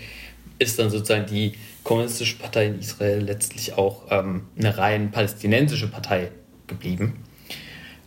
ist 0.59 0.78
dann 0.78 0.90
sozusagen 0.90 1.26
die 1.26 1.54
kommunistische 1.83 2.38
Partei 2.38 2.66
in 2.66 2.78
Israel 2.78 3.20
letztlich 3.20 3.74
auch 3.74 4.04
ähm, 4.11 4.42
eine 4.59 4.76
rein 4.76 5.11
palästinensische 5.11 5.88
Partei 5.88 6.30
geblieben. 6.66 7.24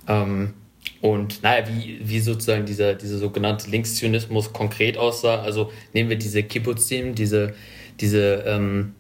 Ähm, 0.08 0.54
und 1.02 1.44
naja, 1.44 1.68
wie, 1.68 2.00
wie 2.02 2.20
sozusagen 2.20 2.66
dieser, 2.66 2.96
dieser 2.96 3.18
sogenannte 3.18 3.70
Linkszionismus 3.70 4.52
konkret 4.54 4.98
aussah, 4.98 5.42
also 5.42 5.72
nehmen 5.94 6.10
wir 6.10 6.18
diese 6.18 6.44
Kibbutzim, 6.44 7.14
diese, 7.14 7.54
diese 8.00 8.44
ähm, 8.48 8.96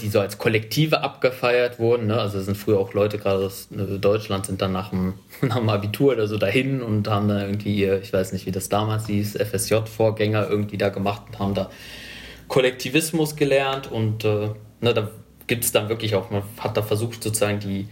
die 0.00 0.08
so 0.08 0.20
als 0.20 0.38
Kollektive 0.38 1.02
abgefeiert 1.02 1.78
wurden. 1.78 2.06
Ne? 2.06 2.18
Also 2.18 2.40
sind 2.40 2.56
früher 2.56 2.78
auch 2.78 2.92
Leute 2.94 3.18
gerade 3.18 3.46
aus 3.46 3.68
äh, 3.72 3.98
Deutschland 3.98 4.46
sind 4.46 4.62
dann 4.62 4.72
nach 4.72 4.90
dem, 4.90 5.14
nach 5.42 5.58
dem 5.58 5.68
Abitur 5.68 6.12
oder 6.12 6.26
so 6.26 6.38
dahin 6.38 6.82
und 6.82 7.08
haben 7.08 7.28
dann 7.28 7.40
irgendwie 7.40 7.74
ihr, 7.74 8.00
ich 8.00 8.12
weiß 8.12 8.32
nicht, 8.32 8.46
wie 8.46 8.52
das 8.52 8.68
damals 8.68 9.06
hieß, 9.06 9.36
FSJ-Vorgänger 9.36 10.48
irgendwie 10.48 10.78
da 10.78 10.88
gemacht 10.88 11.22
und 11.28 11.38
haben 11.38 11.54
da 11.54 11.70
Kollektivismus 12.48 13.36
gelernt 13.36 13.90
und 13.90 14.24
äh, 14.24 14.50
ne, 14.80 14.94
da 14.94 15.10
gibt 15.46 15.64
es 15.64 15.72
dann 15.72 15.88
wirklich 15.88 16.14
auch, 16.14 16.30
man 16.30 16.42
hat 16.58 16.76
da 16.76 16.82
versucht 16.82 17.22
sozusagen 17.22 17.60
die, 17.60 17.88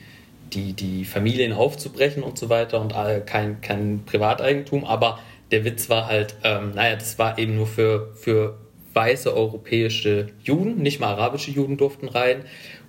die, 0.52 0.72
die 0.72 1.04
Familien 1.04 1.52
aufzubrechen 1.52 2.22
und 2.22 2.38
so 2.38 2.48
weiter 2.48 2.80
und 2.80 2.94
kein, 3.26 3.60
kein 3.60 4.04
Privateigentum, 4.04 4.84
aber 4.84 5.18
der 5.50 5.64
Witz 5.64 5.90
war 5.90 6.06
halt, 6.06 6.34
ähm, 6.44 6.72
naja, 6.74 6.96
das 6.96 7.18
war 7.18 7.38
eben 7.38 7.56
nur 7.56 7.66
für, 7.66 8.12
für 8.14 8.56
weiße 8.94 9.34
europäische 9.34 10.28
Juden, 10.42 10.82
nicht 10.82 11.00
mal 11.00 11.08
arabische 11.08 11.50
Juden 11.50 11.76
durften 11.76 12.08
rein. 12.08 12.42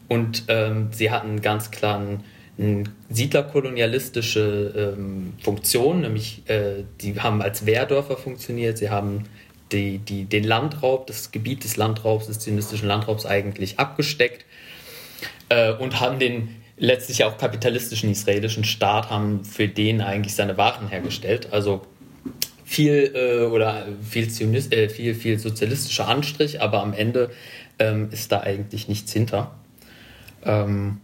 Und 0.07 0.43
ähm, 0.47 0.89
sie 0.91 1.11
hatten 1.11 1.41
ganz 1.41 1.71
klar 1.71 1.99
eine 2.57 2.83
siedlerkolonialistische 3.09 4.95
ähm, 4.97 5.33
Funktion, 5.41 6.01
nämlich 6.01 6.43
äh, 6.47 6.83
die 7.01 7.19
haben 7.19 7.41
als 7.41 7.65
Wehrdörfer 7.65 8.17
funktioniert, 8.17 8.77
sie 8.77 8.89
haben 8.89 9.23
die, 9.71 9.97
die, 9.97 10.25
den 10.25 10.43
Landraub, 10.43 11.07
das 11.07 11.31
Gebiet 11.31 11.63
des 11.63 11.77
Landraubs, 11.77 12.27
des 12.27 12.39
zionistischen 12.39 12.87
Landraubs 12.87 13.25
eigentlich 13.25 13.79
abgesteckt 13.79 14.45
äh, 15.49 15.73
und 15.73 15.99
haben 15.99 16.19
den 16.19 16.49
letztlich 16.77 17.23
auch 17.23 17.37
kapitalistischen 17.37 18.11
israelischen 18.11 18.63
Staat, 18.63 19.09
haben 19.09 19.45
für 19.45 19.67
den 19.67 20.01
eigentlich 20.01 20.35
seine 20.35 20.57
Waren 20.57 20.89
hergestellt. 20.89 21.49
Also 21.51 21.81
viel 22.73 23.12
äh, 23.13 23.45
oder 23.45 23.86
viel, 24.01 24.29
Zionist, 24.29 24.73
äh, 24.73 24.89
viel, 24.89 25.13
viel 25.13 25.38
sozialistischer 25.38 26.07
Anstrich, 26.07 26.59
aber 26.59 26.81
am 26.81 26.93
Ende 26.93 27.29
ähm, 27.77 28.09
ist 28.12 28.31
da 28.31 28.41
eigentlich 28.41 28.88
nichts 28.88 29.13
hinter. 29.13 29.51
Ähm, 30.43 30.99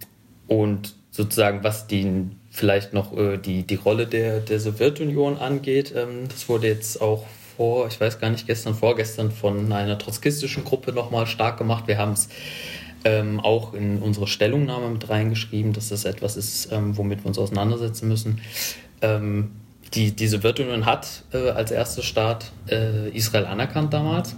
und 0.48 0.96
sozusagen, 1.12 1.64
was 1.64 1.86
die 1.86 2.24
vielleicht 2.50 2.94
noch 2.94 3.16
äh, 3.16 3.38
die, 3.38 3.68
die 3.68 3.76
Rolle 3.76 4.08
der, 4.08 4.40
der 4.40 4.60
Sowjetunion 4.60 5.38
angeht, 5.38 5.94
ähm, 5.96 6.28
das 6.28 6.50
wurde 6.50 6.68
jetzt 6.68 7.02
auch 7.02 7.28
vor, 7.56 7.86
ich 7.88 8.02
weiß 8.02 8.20
gar 8.20 8.32
nicht, 8.32 8.48
gestern, 8.48 8.74
vorgestern 8.74 9.32
von 9.32 9.72
einer 9.72 10.00
trotzkistischen 10.00 10.64
Gruppe 10.64 10.92
nochmal 10.92 11.28
stark 11.28 11.60
gemacht. 11.60 11.88
Wir 11.88 12.00
haben 12.00 12.14
es 12.14 12.30
ähm, 13.04 13.40
auch 13.40 13.76
in 13.76 14.00
unsere 14.00 14.26
Stellungnahme 14.26 14.90
mit 14.90 15.08
reingeschrieben, 15.08 15.74
dass 15.74 15.90
das 15.90 16.06
etwas 16.06 16.36
ist, 16.36 16.72
ähm, 16.72 16.98
womit 16.98 17.24
wir 17.24 17.28
uns 17.28 17.38
auseinandersetzen 17.38 18.08
müssen. 18.08 18.42
Die, 19.94 20.12
die 20.16 20.28
Sowjetunion 20.28 20.86
hat 20.86 21.24
äh, 21.34 21.50
als 21.50 21.72
erster 21.72 22.04
Staat 22.04 22.52
äh, 22.70 23.10
Israel 23.10 23.46
anerkannt 23.46 23.94
damals, 23.94 24.36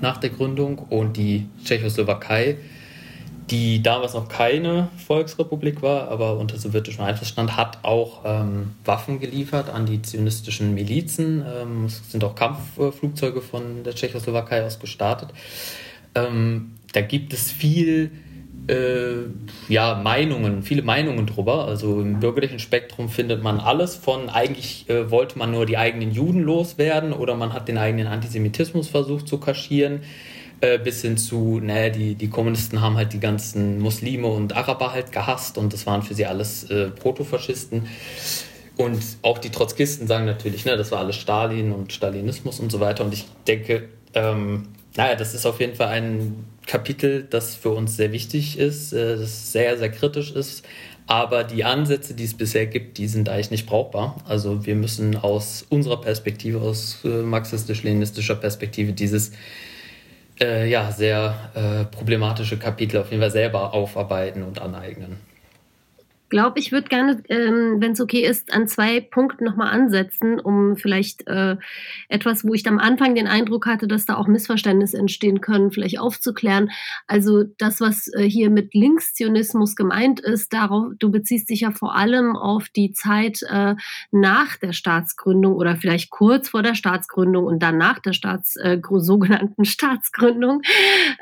nach 0.00 0.18
der 0.18 0.30
Gründung, 0.30 0.78
und 0.78 1.16
die 1.16 1.46
Tschechoslowakei, 1.64 2.56
die 3.50 3.82
damals 3.82 4.14
noch 4.14 4.28
keine 4.28 4.88
Volksrepublik 5.06 5.82
war, 5.82 6.08
aber 6.08 6.38
unter 6.38 6.56
sowjetischem 6.56 7.04
Einfluss 7.04 7.28
stand, 7.28 7.56
hat 7.58 7.78
auch 7.82 8.22
ähm, 8.24 8.72
Waffen 8.86 9.20
geliefert 9.20 9.68
an 9.68 9.84
die 9.84 10.00
zionistischen 10.00 10.72
Milizen. 10.72 11.44
Ähm, 11.46 11.84
es 11.84 12.10
sind 12.10 12.24
auch 12.24 12.34
Kampfflugzeuge 12.34 13.42
von 13.42 13.84
der 13.84 13.94
Tschechoslowakei 13.94 14.64
aus 14.64 14.78
gestartet. 14.78 15.28
Ähm, 16.14 16.76
da 16.92 17.02
gibt 17.02 17.34
es 17.34 17.50
viel 17.50 18.12
äh, 18.66 19.26
ja, 19.68 19.94
Meinungen, 19.94 20.62
viele 20.62 20.82
Meinungen 20.82 21.26
drüber. 21.26 21.66
Also 21.66 22.00
im 22.00 22.20
bürgerlichen 22.20 22.58
Spektrum 22.58 23.08
findet 23.08 23.42
man 23.42 23.60
alles 23.60 23.96
von, 23.96 24.28
eigentlich 24.28 24.88
äh, 24.88 25.10
wollte 25.10 25.38
man 25.38 25.50
nur 25.50 25.66
die 25.66 25.76
eigenen 25.76 26.12
Juden 26.12 26.42
loswerden 26.42 27.12
oder 27.12 27.34
man 27.34 27.52
hat 27.52 27.68
den 27.68 27.78
eigenen 27.78 28.06
Antisemitismus 28.06 28.88
versucht 28.88 29.28
zu 29.28 29.38
kaschieren, 29.38 30.00
äh, 30.60 30.78
bis 30.78 31.02
hin 31.02 31.16
zu, 31.16 31.60
naja, 31.60 31.90
die, 31.90 32.14
die 32.14 32.30
Kommunisten 32.30 32.80
haben 32.80 32.96
halt 32.96 33.12
die 33.12 33.20
ganzen 33.20 33.80
Muslime 33.80 34.28
und 34.28 34.56
Araber 34.56 34.92
halt 34.92 35.12
gehasst 35.12 35.58
und 35.58 35.72
das 35.72 35.86
waren 35.86 36.02
für 36.02 36.14
sie 36.14 36.26
alles 36.26 36.70
äh, 36.70 36.90
Protofaschisten. 36.90 37.86
Und 38.76 39.00
auch 39.22 39.38
die 39.38 39.50
Trotzkisten 39.50 40.08
sagen 40.08 40.24
natürlich, 40.24 40.64
ne, 40.64 40.76
das 40.76 40.90
war 40.90 40.98
alles 40.98 41.16
Stalin 41.16 41.70
und 41.70 41.92
Stalinismus 41.92 42.58
und 42.58 42.72
so 42.72 42.80
weiter. 42.80 43.04
Und 43.04 43.14
ich 43.14 43.26
denke, 43.46 43.88
ähm, 44.14 44.68
naja, 44.96 45.14
das 45.14 45.34
ist 45.34 45.46
auf 45.46 45.60
jeden 45.60 45.74
Fall 45.74 45.88
ein 45.88 46.44
Kapitel, 46.66 47.26
das 47.28 47.54
für 47.54 47.70
uns 47.70 47.96
sehr 47.96 48.12
wichtig 48.12 48.58
ist, 48.58 48.92
äh, 48.92 49.16
das 49.16 49.52
sehr, 49.52 49.76
sehr 49.78 49.90
kritisch 49.90 50.32
ist. 50.32 50.64
Aber 51.06 51.44
die 51.44 51.64
Ansätze, 51.64 52.14
die 52.14 52.24
es 52.24 52.34
bisher 52.34 52.66
gibt, 52.66 52.96
die 52.96 53.08
sind 53.08 53.28
eigentlich 53.28 53.50
nicht 53.50 53.66
brauchbar. 53.66 54.16
Also 54.26 54.64
wir 54.64 54.74
müssen 54.74 55.16
aus 55.16 55.66
unserer 55.68 56.00
Perspektive, 56.00 56.60
aus 56.60 57.00
äh, 57.04 57.08
marxistisch-leninistischer 57.08 58.36
Perspektive 58.36 58.92
dieses 58.92 59.32
äh, 60.40 60.68
ja, 60.68 60.90
sehr 60.90 61.50
äh, 61.54 61.84
problematische 61.94 62.58
Kapitel 62.58 62.98
auf 62.98 63.10
jeden 63.10 63.20
Fall 63.20 63.30
selber 63.30 63.74
aufarbeiten 63.74 64.42
und 64.42 64.60
aneignen 64.60 65.33
glaube, 66.34 66.58
ich 66.58 66.72
würde 66.72 66.88
gerne, 66.88 67.22
ähm, 67.28 67.76
wenn 67.78 67.92
es 67.92 68.00
okay 68.00 68.26
ist, 68.26 68.52
an 68.52 68.66
zwei 68.66 69.00
Punkten 69.00 69.44
nochmal 69.44 69.68
ansetzen, 69.72 70.40
um 70.40 70.76
vielleicht 70.76 71.28
äh, 71.28 71.56
etwas, 72.08 72.44
wo 72.44 72.54
ich 72.54 72.66
am 72.66 72.80
Anfang 72.80 73.14
den 73.14 73.28
Eindruck 73.28 73.66
hatte, 73.66 73.86
dass 73.86 74.04
da 74.04 74.16
auch 74.16 74.26
Missverständnisse 74.26 74.98
entstehen 74.98 75.40
können, 75.40 75.70
vielleicht 75.70 76.00
aufzuklären. 76.00 76.72
Also 77.06 77.44
das, 77.58 77.80
was 77.80 78.12
äh, 78.12 78.24
hier 78.24 78.50
mit 78.50 78.74
Linkszionismus 78.74 79.76
gemeint 79.76 80.18
ist, 80.18 80.52
darauf, 80.52 80.88
du 80.98 81.12
beziehst 81.12 81.50
dich 81.50 81.60
ja 81.60 81.70
vor 81.70 81.94
allem 81.94 82.36
auf 82.36 82.68
die 82.68 82.90
Zeit 82.90 83.42
äh, 83.48 83.76
nach 84.10 84.56
der 84.56 84.72
Staatsgründung 84.72 85.54
oder 85.54 85.76
vielleicht 85.76 86.10
kurz 86.10 86.48
vor 86.48 86.64
der 86.64 86.74
Staatsgründung 86.74 87.44
und 87.44 87.62
dann 87.62 87.78
nach 87.78 88.00
der 88.00 88.12
Staats, 88.12 88.56
äh, 88.56 88.80
sogenannten 88.90 89.64
Staatsgründung. 89.64 90.62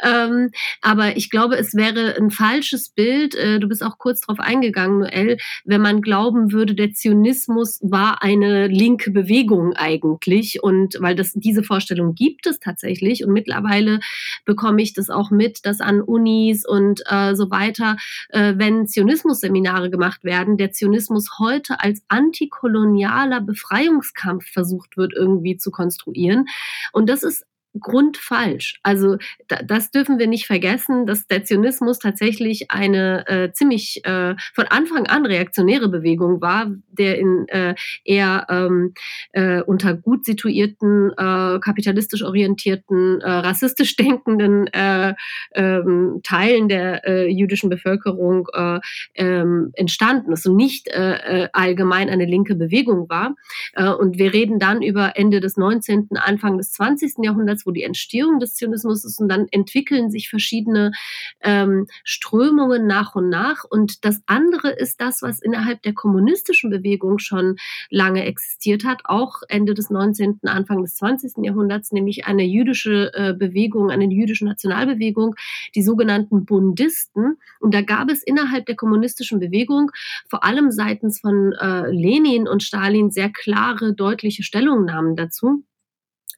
Ähm, 0.02 0.52
aber 0.80 1.18
ich 1.18 1.28
glaube, 1.28 1.58
es 1.58 1.74
wäre 1.74 2.16
ein 2.16 2.30
falsches 2.30 2.88
Bild. 2.88 3.34
Äh, 3.34 3.60
du 3.60 3.68
bist 3.68 3.82
auch 3.82 3.98
kurz 3.98 4.22
darauf 4.22 4.40
eingegangen, 4.40 5.01
Manuel, 5.02 5.38
wenn 5.64 5.80
man 5.80 6.00
glauben 6.00 6.52
würde, 6.52 6.74
der 6.74 6.92
Zionismus 6.92 7.80
war 7.82 8.22
eine 8.22 8.68
linke 8.68 9.10
Bewegung 9.10 9.72
eigentlich. 9.74 10.62
Und 10.62 10.96
weil 11.00 11.14
das 11.14 11.32
diese 11.34 11.62
Vorstellung 11.62 12.14
gibt 12.14 12.46
es 12.46 12.60
tatsächlich. 12.60 13.24
Und 13.24 13.32
mittlerweile 13.32 14.00
bekomme 14.44 14.82
ich 14.82 14.94
das 14.94 15.10
auch 15.10 15.30
mit, 15.30 15.66
dass 15.66 15.80
an 15.80 16.00
Unis 16.00 16.66
und 16.66 17.02
äh, 17.06 17.34
so 17.34 17.50
weiter, 17.50 17.96
äh, 18.30 18.54
wenn 18.56 18.86
Zionismus-Seminare 18.86 19.90
gemacht 19.90 20.24
werden, 20.24 20.56
der 20.56 20.72
Zionismus 20.72 21.38
heute 21.38 21.80
als 21.80 22.02
antikolonialer 22.08 23.40
Befreiungskampf 23.40 24.46
versucht 24.50 24.96
wird 24.96 25.12
irgendwie 25.14 25.56
zu 25.56 25.70
konstruieren. 25.70 26.46
Und 26.92 27.08
das 27.08 27.22
ist 27.22 27.44
grundfalsch. 27.80 28.78
Also 28.82 29.16
da, 29.48 29.62
das 29.62 29.90
dürfen 29.90 30.18
wir 30.18 30.26
nicht 30.26 30.46
vergessen, 30.46 31.06
dass 31.06 31.26
der 31.26 31.44
Zionismus 31.44 31.98
tatsächlich 31.98 32.70
eine 32.70 33.26
äh, 33.26 33.52
ziemlich 33.52 34.04
äh, 34.04 34.34
von 34.54 34.66
Anfang 34.66 35.06
an 35.06 35.24
reaktionäre 35.26 35.88
Bewegung 35.88 36.40
war, 36.40 36.70
der 36.90 37.18
in 37.18 37.48
äh, 37.48 37.74
eher 38.04 38.46
ähm, 38.50 38.94
äh, 39.32 39.62
unter 39.62 39.94
gut 39.94 40.24
situierten, 40.24 41.10
äh, 41.12 41.58
kapitalistisch 41.60 42.22
orientierten, 42.22 43.20
äh, 43.20 43.30
rassistisch 43.30 43.96
denkenden 44.02 44.66
äh, 44.68 45.14
ähm, 45.54 46.20
Teilen 46.22 46.68
der 46.68 47.06
äh, 47.06 47.28
jüdischen 47.28 47.70
Bevölkerung 47.70 48.48
äh, 48.52 48.80
ähm, 49.14 49.70
entstanden 49.74 50.32
ist 50.32 50.46
und 50.46 50.56
nicht 50.56 50.88
äh, 50.88 51.12
äh 51.12 51.48
allgemein 51.52 52.08
eine 52.08 52.24
linke 52.24 52.54
Bewegung 52.54 53.08
war. 53.08 53.34
Äh, 53.74 53.88
und 53.88 54.18
wir 54.18 54.32
reden 54.32 54.58
dann 54.58 54.82
über 54.82 55.16
Ende 55.16 55.40
des 55.40 55.56
19., 55.56 56.08
Anfang 56.16 56.58
des 56.58 56.72
20. 56.72 57.14
Jahrhunderts 57.22 57.61
wo 57.66 57.70
die 57.70 57.82
Entstehung 57.82 58.38
des 58.38 58.54
Zionismus 58.54 59.04
ist 59.04 59.20
und 59.20 59.28
dann 59.28 59.46
entwickeln 59.50 60.10
sich 60.10 60.28
verschiedene 60.28 60.92
ähm, 61.40 61.86
Strömungen 62.04 62.86
nach 62.86 63.14
und 63.14 63.28
nach. 63.28 63.64
Und 63.64 64.04
das 64.04 64.22
andere 64.26 64.70
ist 64.70 65.00
das, 65.00 65.22
was 65.22 65.40
innerhalb 65.40 65.82
der 65.82 65.94
kommunistischen 65.94 66.70
Bewegung 66.70 67.18
schon 67.18 67.56
lange 67.90 68.24
existiert 68.24 68.84
hat, 68.84 69.02
auch 69.04 69.42
Ende 69.48 69.74
des 69.74 69.90
19., 69.90 70.40
Anfang 70.44 70.82
des 70.82 70.94
20. 70.96 71.44
Jahrhunderts, 71.44 71.92
nämlich 71.92 72.26
eine 72.26 72.44
jüdische 72.44 73.12
äh, 73.14 73.34
Bewegung, 73.34 73.90
eine 73.90 74.04
jüdische 74.04 74.44
Nationalbewegung, 74.44 75.34
die 75.74 75.82
sogenannten 75.82 76.44
Bundisten. 76.44 77.36
Und 77.60 77.74
da 77.74 77.82
gab 77.82 78.10
es 78.10 78.22
innerhalb 78.22 78.66
der 78.66 78.76
kommunistischen 78.76 79.40
Bewegung 79.40 79.90
vor 80.28 80.44
allem 80.44 80.70
seitens 80.70 81.20
von 81.20 81.52
äh, 81.52 81.90
Lenin 81.90 82.48
und 82.48 82.62
Stalin 82.62 83.10
sehr 83.10 83.30
klare, 83.30 83.94
deutliche 83.94 84.42
Stellungnahmen 84.42 85.16
dazu. 85.16 85.64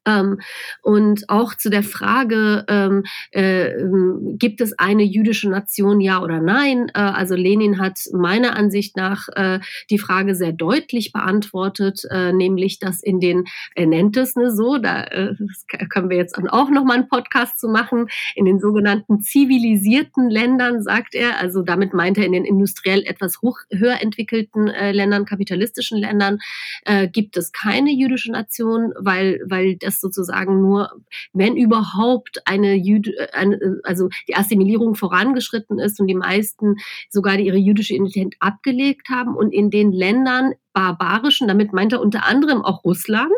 Ähm, 0.06 0.40
und 0.82 1.28
auch 1.28 1.54
zu 1.54 1.70
der 1.70 1.82
Frage, 1.82 2.64
ähm, 2.68 3.04
äh, 3.30 3.72
gibt 4.36 4.60
es 4.60 4.78
eine 4.78 5.02
jüdische 5.02 5.48
Nation, 5.48 6.00
ja 6.00 6.22
oder 6.22 6.40
nein? 6.40 6.90
Äh, 6.94 7.00
also 7.00 7.34
Lenin 7.34 7.80
hat 7.80 7.98
meiner 8.12 8.56
Ansicht 8.56 8.96
nach 8.96 9.28
äh, 9.34 9.60
die 9.90 9.98
Frage 9.98 10.34
sehr 10.34 10.52
deutlich 10.52 11.12
beantwortet, 11.12 12.02
äh, 12.10 12.32
nämlich 12.32 12.78
dass 12.78 13.02
in 13.02 13.20
den, 13.20 13.44
er 13.74 13.86
nennt 13.86 14.16
es 14.16 14.36
ne, 14.36 14.54
so, 14.54 14.78
da 14.78 15.04
äh, 15.04 15.34
können 15.88 16.10
wir 16.10 16.16
jetzt 16.16 16.36
auch 16.36 16.70
nochmal 16.70 16.98
einen 16.98 17.08
Podcast 17.08 17.58
zu 17.58 17.68
machen, 17.68 18.08
in 18.34 18.44
den 18.44 18.60
sogenannten 18.60 19.20
zivilisierten 19.20 20.28
Ländern, 20.28 20.82
sagt 20.82 21.14
er, 21.14 21.38
also 21.40 21.62
damit 21.62 21.94
meint 21.94 22.18
er 22.18 22.26
in 22.26 22.32
den 22.32 22.44
industriell 22.44 23.02
etwas 23.04 23.40
hoch, 23.42 23.58
höher 23.70 24.00
entwickelten 24.00 24.68
äh, 24.68 24.92
Ländern, 24.92 25.24
kapitalistischen 25.24 25.98
Ländern, 25.98 26.38
gibt 27.12 27.36
es 27.36 27.52
keine 27.52 27.90
jüdische 27.90 28.30
Nation, 28.32 28.92
weil, 28.98 29.40
weil 29.46 29.76
das 29.76 29.93
es 29.94 30.00
sozusagen 30.00 30.60
nur, 30.60 30.90
wenn 31.32 31.56
überhaupt 31.56 32.42
eine, 32.46 32.74
Jüd 32.74 33.10
eine 33.32 33.80
also 33.84 34.08
die 34.28 34.36
Assimilierung 34.36 34.94
vorangeschritten 34.94 35.78
ist 35.78 36.00
und 36.00 36.06
die 36.06 36.14
meisten 36.14 36.76
sogar 37.10 37.38
ihre 37.38 37.56
jüdische 37.56 37.94
Identität 37.94 38.36
abgelegt 38.40 39.08
haben 39.08 39.36
und 39.36 39.52
in 39.52 39.70
den 39.70 39.92
Ländern 39.92 40.52
barbarischen, 40.72 41.48
damit 41.48 41.72
meint 41.72 41.92
er 41.92 42.00
unter 42.00 42.26
anderem 42.26 42.62
auch 42.62 42.84
Russland, 42.84 43.32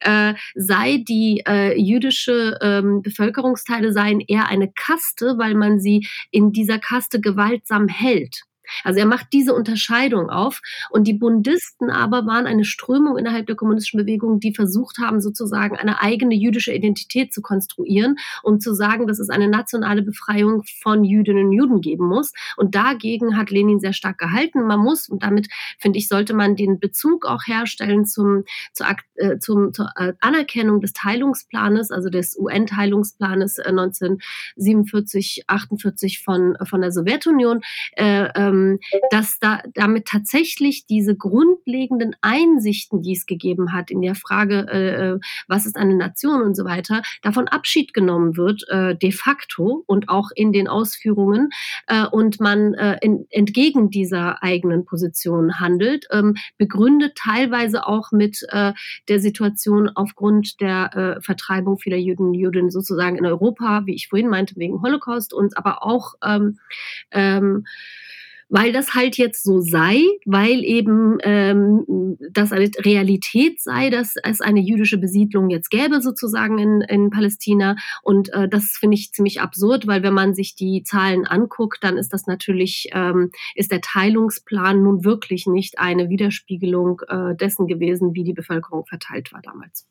äh, 0.00 0.34
sei 0.54 0.98
die 0.98 1.42
äh, 1.46 1.76
jüdische 1.80 2.58
ähm, 2.60 3.02
Bevölkerungsteile 3.02 3.92
seien 3.92 4.20
eher 4.20 4.48
eine 4.48 4.70
Kaste, 4.70 5.38
weil 5.38 5.54
man 5.54 5.80
sie 5.80 6.06
in 6.30 6.52
dieser 6.52 6.78
Kaste 6.78 7.20
gewaltsam 7.20 7.88
hält. 7.88 8.44
Also 8.84 9.00
er 9.00 9.06
macht 9.06 9.28
diese 9.32 9.54
Unterscheidung 9.54 10.30
auf. 10.30 10.60
Und 10.90 11.06
die 11.06 11.14
Bundisten 11.14 11.90
aber 11.90 12.26
waren 12.26 12.46
eine 12.46 12.64
Strömung 12.64 13.16
innerhalb 13.16 13.46
der 13.46 13.56
kommunistischen 13.56 14.00
Bewegung, 14.00 14.40
die 14.40 14.54
versucht 14.54 14.98
haben, 14.98 15.20
sozusagen 15.20 15.76
eine 15.76 16.00
eigene 16.00 16.34
jüdische 16.34 16.72
Identität 16.72 17.32
zu 17.32 17.42
konstruieren, 17.42 18.16
um 18.42 18.60
zu 18.60 18.74
sagen, 18.74 19.06
dass 19.06 19.18
es 19.18 19.30
eine 19.30 19.48
nationale 19.48 20.02
Befreiung 20.02 20.64
von 20.82 21.04
Jüdinnen 21.04 21.46
und 21.46 21.52
Juden 21.52 21.80
geben 21.80 22.06
muss. 22.06 22.32
Und 22.56 22.74
dagegen 22.74 23.36
hat 23.36 23.50
Lenin 23.50 23.80
sehr 23.80 23.92
stark 23.92 24.18
gehalten. 24.18 24.66
Man 24.66 24.80
muss, 24.80 25.08
und 25.08 25.22
damit 25.22 25.48
finde 25.78 25.98
ich, 25.98 26.08
sollte 26.08 26.34
man 26.34 26.56
den 26.56 26.78
Bezug 26.78 27.26
auch 27.26 27.46
herstellen 27.46 28.06
zum, 28.06 28.44
zur, 28.72 28.86
äh, 29.16 29.38
zum, 29.38 29.72
zur 29.72 29.90
äh, 29.96 30.12
Anerkennung 30.20 30.80
des 30.80 30.92
Teilungsplanes, 30.92 31.90
also 31.90 32.08
des 32.08 32.38
UN-Teilungsplanes 32.38 33.58
äh, 33.58 33.68
1947, 33.68 35.44
48 35.46 36.22
von, 36.22 36.56
von 36.64 36.80
der 36.80 36.92
Sowjetunion. 36.92 37.60
Äh, 37.96 38.28
ähm, 38.34 38.61
ähm, 38.62 38.78
dass 39.10 39.38
da 39.38 39.62
damit 39.74 40.06
tatsächlich 40.06 40.86
diese 40.86 41.16
grundlegenden 41.16 42.16
Einsichten, 42.20 43.02
die 43.02 43.12
es 43.12 43.26
gegeben 43.26 43.72
hat 43.72 43.90
in 43.90 44.00
der 44.00 44.14
Frage, 44.14 44.66
äh, 44.70 45.12
äh, 45.12 45.18
was 45.48 45.66
ist 45.66 45.76
eine 45.76 45.94
Nation 45.94 46.42
und 46.42 46.56
so 46.56 46.64
weiter, 46.64 47.02
davon 47.22 47.48
Abschied 47.48 47.94
genommen 47.94 48.36
wird, 48.36 48.64
äh, 48.68 48.96
de 48.96 49.12
facto 49.12 49.84
und 49.86 50.08
auch 50.08 50.30
in 50.34 50.52
den 50.52 50.68
Ausführungen 50.68 51.50
äh, 51.86 52.06
und 52.06 52.40
man 52.40 52.74
äh, 52.74 52.98
in, 53.00 53.26
entgegen 53.30 53.90
dieser 53.90 54.42
eigenen 54.42 54.84
Position 54.84 55.60
handelt, 55.60 56.06
ähm, 56.10 56.34
begründet 56.58 57.16
teilweise 57.16 57.86
auch 57.86 58.12
mit 58.12 58.44
äh, 58.50 58.72
der 59.08 59.20
Situation 59.20 59.90
aufgrund 59.94 60.60
der 60.60 61.18
Vertreibung 61.20 61.78
vieler 61.78 61.96
Juden 61.96 62.28
und 62.28 62.34
Juden 62.34 62.70
sozusagen 62.70 63.16
in 63.16 63.26
Europa, 63.26 63.82
wie 63.86 63.94
ich 63.94 64.08
vorhin 64.08 64.28
meinte, 64.28 64.56
wegen 64.56 64.82
Holocaust 64.82 65.32
und 65.32 65.56
aber 65.56 65.82
auch 65.84 66.14
ähm, 66.24 66.58
ähm, 67.10 67.64
weil 68.52 68.70
das 68.70 68.92
halt 68.94 69.16
jetzt 69.16 69.42
so 69.42 69.60
sei, 69.60 70.02
weil 70.26 70.62
eben 70.62 71.16
ähm, 71.22 72.18
das 72.30 72.52
eine 72.52 72.70
Realität 72.84 73.62
sei, 73.62 73.88
dass 73.88 74.16
es 74.22 74.42
eine 74.42 74.60
jüdische 74.60 74.98
Besiedlung 74.98 75.48
jetzt 75.48 75.70
gäbe, 75.70 76.02
sozusagen 76.02 76.58
in, 76.58 76.82
in 76.82 77.08
Palästina. 77.08 77.76
Und 78.02 78.30
äh, 78.34 78.50
das 78.50 78.76
finde 78.78 78.96
ich 78.96 79.12
ziemlich 79.12 79.40
absurd, 79.40 79.86
weil 79.86 80.02
wenn 80.02 80.12
man 80.12 80.34
sich 80.34 80.54
die 80.54 80.82
Zahlen 80.82 81.26
anguckt, 81.26 81.82
dann 81.82 81.96
ist 81.96 82.12
das 82.12 82.26
natürlich, 82.26 82.90
ähm, 82.92 83.30
ist 83.54 83.72
der 83.72 83.80
Teilungsplan 83.80 84.82
nun 84.82 85.02
wirklich 85.02 85.46
nicht 85.46 85.78
eine 85.78 86.10
Widerspiegelung 86.10 87.00
äh, 87.08 87.34
dessen 87.34 87.66
gewesen, 87.66 88.12
wie 88.12 88.22
die 88.22 88.34
Bevölkerung 88.34 88.84
verteilt 88.84 89.32
war 89.32 89.40
damals. 89.40 89.86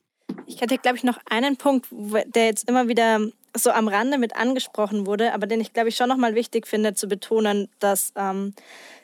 Ich 0.54 0.60
hätte, 0.60 0.78
glaube 0.78 0.98
ich, 0.98 1.04
noch 1.04 1.18
einen 1.30 1.56
Punkt, 1.56 1.88
der 1.92 2.46
jetzt 2.46 2.68
immer 2.68 2.88
wieder 2.88 3.20
so 3.56 3.72
am 3.72 3.88
Rande 3.88 4.18
mit 4.18 4.36
angesprochen 4.36 5.06
wurde, 5.06 5.34
aber 5.34 5.48
den 5.48 5.62
ich, 5.62 5.74
glaube 5.74 5.90
ich, 5.90 5.96
schon 5.96 6.10
nochmal 6.10 6.36
wichtig 6.36 6.68
finde 6.68 6.94
zu 6.94 7.08
betonen, 7.08 7.70
dass 7.80 8.12
ähm, 8.16 8.54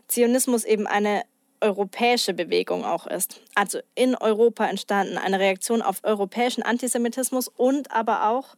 Zionismus 0.08 0.66
eben 0.66 0.88
eine 0.88 1.24
europäische 1.62 2.34
Bewegung 2.34 2.84
auch 2.86 3.08
ist. 3.08 3.42
Also 3.56 3.80
in 3.96 4.16
Europa 4.16 4.66
entstanden, 4.66 5.18
eine 5.18 5.40
Reaktion 5.40 5.82
auf 5.82 6.04
europäischen 6.04 6.64
Antisemitismus 6.64 7.48
und 7.48 7.92
aber 7.92 8.30
auch 8.30 8.56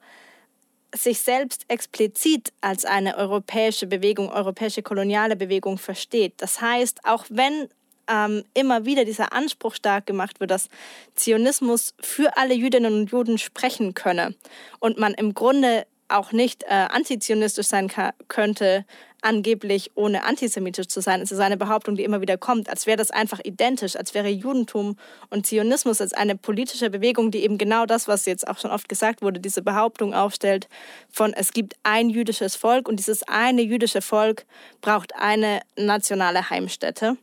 sich 0.93 1.19
selbst 1.19 1.65
explizit 1.67 2.52
als 2.62 2.86
eine 2.86 3.17
europäische 3.17 3.86
Bewegung, 3.86 4.32
europäische 4.32 4.82
koloniale 4.82 5.36
Bewegung 5.36 5.78
versteht. 5.78 6.34
Das 6.38 6.60
heißt, 6.60 7.06
auch 7.06 7.25
wenn 7.30 7.69
ähm, 8.10 8.43
immer 8.54 8.86
wieder 8.86 9.06
dieser 9.06 9.34
Anspruch 9.34 9.76
stark 9.76 10.06
gemacht 10.06 10.39
wird, 10.39 10.52
dass 10.52 10.69
Zionismus 11.15 11.93
für 12.00 12.38
alle 12.38 12.54
Jüdinnen 12.54 12.93
und 12.93 13.12
Juden 13.12 13.38
sprechen 13.38 13.93
könne 13.93 14.36
und 14.80 14.98
man 14.98 15.13
im 15.13 15.34
Grunde 15.34 15.86
auch 16.10 16.32
nicht 16.32 16.63
äh, 16.63 16.88
antizionistisch 16.89 17.67
sein 17.67 17.91
könnte, 18.28 18.86
angeblich 19.22 19.91
ohne 19.95 20.24
antisemitisch 20.24 20.88
zu 20.88 21.02
sein. 21.02 21.22
Es 21.22 21.32
ist 21.32 21.39
eine 21.39 21.58
Behauptung, 21.58 21.95
die 21.95 22.04
immer 22.04 22.22
wieder 22.22 22.38
kommt, 22.38 22.69
als 22.69 22.88
wäre 22.88 22.98
das 22.98 23.12
einfach 23.12 23.39
identisch, 23.43 23.95
als 23.95 24.13
wäre 24.13 24.30
Judentum 24.30 24.95
und 25.30 25.45
Zionismus 25.45 26.02
als 26.02 26.13
eine 26.13 26.36
politische 26.36 26.89
Bewegung, 26.89 27.32
die 27.32 27.43
eben 27.43 27.58
genau 27.58 27.86
das, 27.86 28.08
was 28.08 28.26
jetzt 28.26 28.48
auch 28.48 28.58
schon 28.58 28.72
oft 28.72 28.89
gesagt 28.89 29.22
wurde, 29.22 29.39
diese 29.39 29.62
Behauptung 29.62 30.13
aufstellt 30.13 30.67
von 31.12 31.34
es 31.34 31.54
gibt 31.54 31.76
ein 31.84 32.10
jüdisches 32.10 32.56
Volk 32.56 32.88
und 32.88 32.98
dieses 32.98 33.24
eine 33.24 33.62
jüdische 33.62 34.02
Volk 34.02 34.45
braucht 34.82 35.13
eine 35.15 35.62
nationale 35.76 36.50
Heimstätte 36.50 37.17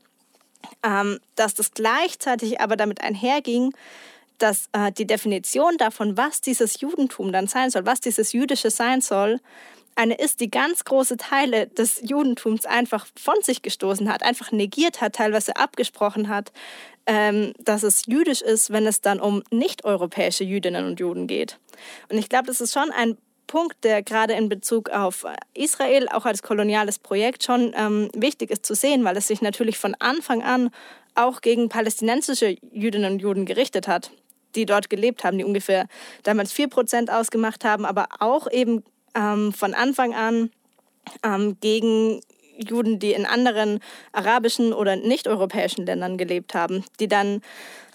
ähm, 0.82 1.18
dass 1.34 1.54
das 1.54 1.72
gleichzeitig 1.72 2.60
aber 2.60 2.76
damit 2.76 3.00
einherging, 3.00 3.72
dass 4.38 4.68
äh, 4.72 4.92
die 4.92 5.06
Definition 5.06 5.76
davon, 5.78 6.16
was 6.16 6.40
dieses 6.40 6.80
Judentum 6.80 7.32
dann 7.32 7.46
sein 7.46 7.70
soll, 7.70 7.86
was 7.86 8.00
dieses 8.00 8.32
Jüdische 8.32 8.70
sein 8.70 9.00
soll, 9.00 9.40
eine 9.96 10.14
ist, 10.14 10.40
die 10.40 10.50
ganz 10.50 10.84
große 10.84 11.16
Teile 11.16 11.68
des 11.68 12.02
Judentums 12.02 12.66
einfach 12.66 13.06
von 13.18 13.36
sich 13.42 13.62
gestoßen 13.62 14.12
hat, 14.12 14.22
einfach 14.22 14.52
negiert 14.52 15.00
hat, 15.00 15.14
teilweise 15.14 15.56
abgesprochen 15.56 16.28
hat, 16.28 16.52
ähm, 17.06 17.54
dass 17.58 17.82
es 17.82 18.04
jüdisch 18.06 18.42
ist, 18.42 18.70
wenn 18.70 18.86
es 18.86 19.00
dann 19.00 19.20
um 19.20 19.42
nicht-europäische 19.50 20.44
Jüdinnen 20.44 20.86
und 20.86 21.00
Juden 21.00 21.26
geht. 21.26 21.58
Und 22.10 22.18
ich 22.18 22.28
glaube, 22.28 22.46
das 22.46 22.60
ist 22.60 22.74
schon 22.74 22.90
ein 22.90 23.16
Punkt, 23.46 23.84
der 23.84 24.02
gerade 24.02 24.34
in 24.34 24.48
Bezug 24.48 24.90
auf 24.90 25.26
Israel 25.54 26.08
auch 26.08 26.24
als 26.24 26.42
koloniales 26.42 26.98
Projekt 26.98 27.44
schon 27.44 27.72
ähm, 27.76 28.10
wichtig 28.14 28.50
ist 28.50 28.66
zu 28.66 28.74
sehen, 28.74 29.04
weil 29.04 29.16
es 29.16 29.28
sich 29.28 29.42
natürlich 29.42 29.78
von 29.78 29.94
Anfang 29.98 30.42
an 30.42 30.70
auch 31.14 31.40
gegen 31.40 31.68
palästinensische 31.68 32.56
Jüdinnen 32.72 33.14
und 33.14 33.18
Juden 33.20 33.46
gerichtet 33.46 33.88
hat, 33.88 34.10
die 34.54 34.66
dort 34.66 34.90
gelebt 34.90 35.24
haben, 35.24 35.38
die 35.38 35.44
ungefähr 35.44 35.86
damals 36.22 36.52
4% 36.54 37.10
ausgemacht 37.10 37.64
haben, 37.64 37.84
aber 37.84 38.08
auch 38.20 38.50
eben 38.50 38.84
ähm, 39.14 39.52
von 39.52 39.74
Anfang 39.74 40.14
an 40.14 40.50
ähm, 41.24 41.56
gegen 41.60 42.20
Juden, 42.56 42.98
die 42.98 43.12
in 43.12 43.26
anderen 43.26 43.80
arabischen 44.12 44.72
oder 44.72 44.96
nicht-europäischen 44.96 45.86
Ländern 45.86 46.18
gelebt 46.18 46.54
haben, 46.54 46.84
die 47.00 47.08
dann 47.08 47.42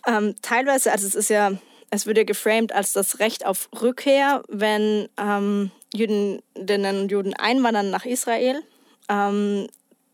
ähm, 0.07 0.35
teilweise, 0.41 0.91
also 0.91 1.07
es 1.07 1.15
ist 1.15 1.29
ja 1.29 1.51
es 1.91 2.05
wird 2.05 2.17
ja 2.17 2.23
geframed 2.23 2.71
als 2.71 2.93
das 2.93 3.19
Recht 3.19 3.45
auf 3.45 3.69
Rückkehr, 3.79 4.41
wenn 4.47 5.09
ähm, 5.17 5.71
Jüdinnen 5.93 6.41
und 6.55 7.11
Juden 7.11 7.33
einwandern 7.33 7.89
nach 7.89 8.05
Israel, 8.05 8.63
ähm, 9.09 9.67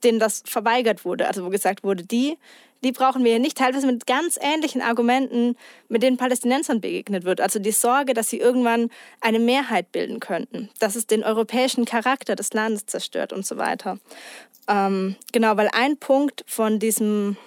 denen 0.03 0.19
das 0.19 0.43
verweigert 0.45 1.05
wurde. 1.05 1.27
Also 1.27 1.45
wo 1.45 1.49
gesagt 1.49 1.83
wurde, 1.83 2.03
die, 2.03 2.37
die 2.83 2.91
brauchen 2.91 3.23
wir 3.23 3.31
hier 3.31 3.39
nicht, 3.39 3.57
teilweise 3.57 3.85
mit 3.85 4.07
ganz 4.07 4.39
ähnlichen 4.41 4.81
Argumenten, 4.81 5.55
mit 5.87 6.01
denen 6.01 6.17
Palästinensern 6.17 6.81
begegnet 6.81 7.25
wird. 7.25 7.41
Also 7.41 7.59
die 7.59 7.71
Sorge, 7.71 8.15
dass 8.15 8.29
sie 8.29 8.39
irgendwann 8.39 8.89
eine 9.21 9.39
Mehrheit 9.39 9.91
bilden 9.91 10.19
könnten, 10.19 10.69
dass 10.79 10.95
es 10.95 11.05
den 11.05 11.23
europäischen 11.23 11.85
Charakter 11.85 12.35
des 12.35 12.53
Landes 12.53 12.87
zerstört 12.87 13.33
und 13.33 13.45
so 13.45 13.57
weiter. 13.57 13.99
Ähm, 14.67 15.15
genau, 15.31 15.57
weil 15.57 15.69
ein 15.73 15.97
Punkt 15.97 16.43
von 16.47 16.79
diesem 16.79 17.37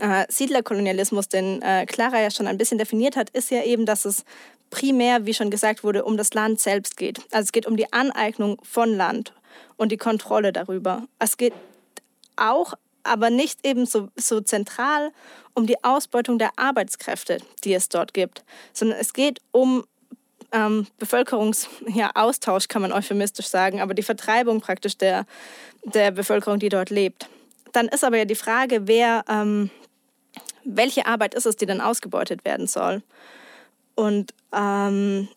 äh, 0.00 0.26
Siedlerkolonialismus, 0.28 1.28
den 1.28 1.62
äh, 1.62 1.86
Clara 1.86 2.20
ja 2.20 2.30
schon 2.30 2.46
ein 2.46 2.58
bisschen 2.58 2.78
definiert 2.78 3.16
hat, 3.16 3.30
ist 3.30 3.50
ja 3.50 3.62
eben, 3.62 3.86
dass 3.86 4.04
es 4.04 4.24
primär, 4.70 5.26
wie 5.26 5.34
schon 5.34 5.50
gesagt 5.50 5.84
wurde, 5.84 6.04
um 6.04 6.16
das 6.16 6.34
Land 6.34 6.60
selbst 6.60 6.96
geht. 6.96 7.20
Also 7.30 7.46
es 7.46 7.52
geht 7.52 7.66
um 7.66 7.76
die 7.76 7.92
Aneignung 7.92 8.58
von 8.64 8.94
Land 8.94 9.32
und 9.76 9.92
die 9.92 9.96
Kontrolle 9.96 10.52
darüber. 10.52 11.04
Es 11.18 11.36
geht 11.36 11.54
auch, 12.36 12.74
aber 13.04 13.30
nicht 13.30 13.64
eben 13.64 13.86
so, 13.86 14.08
so 14.16 14.40
zentral 14.40 15.12
um 15.54 15.66
die 15.66 15.82
Ausbeutung 15.84 16.38
der 16.38 16.50
Arbeitskräfte, 16.56 17.38
die 17.64 17.72
es 17.74 17.88
dort 17.88 18.12
gibt, 18.12 18.44
sondern 18.72 18.98
es 18.98 19.12
geht 19.12 19.40
um 19.52 19.84
ähm, 20.52 20.86
Bevölkerungsaustausch, 20.98 22.64
ja, 22.64 22.68
kann 22.68 22.82
man 22.82 22.92
euphemistisch 22.92 23.46
sagen, 23.46 23.80
aber 23.80 23.94
die 23.94 24.02
Vertreibung 24.02 24.60
praktisch 24.60 24.98
der, 24.98 25.26
der 25.84 26.10
Bevölkerung, 26.10 26.58
die 26.58 26.68
dort 26.68 26.90
lebt. 26.90 27.28
Dann 27.76 27.88
ist 27.88 28.04
aber 28.04 28.16
ja 28.16 28.24
die 28.24 28.36
Frage, 28.36 28.88
wer, 28.88 29.22
ähm, 29.28 29.68
welche 30.64 31.04
Arbeit 31.04 31.34
ist 31.34 31.44
es, 31.44 31.56
die 31.56 31.66
dann 31.66 31.82
ausgebeutet 31.82 32.42
werden 32.46 32.66
soll. 32.66 33.02
Und 33.94 34.32
ähm, 34.50 35.28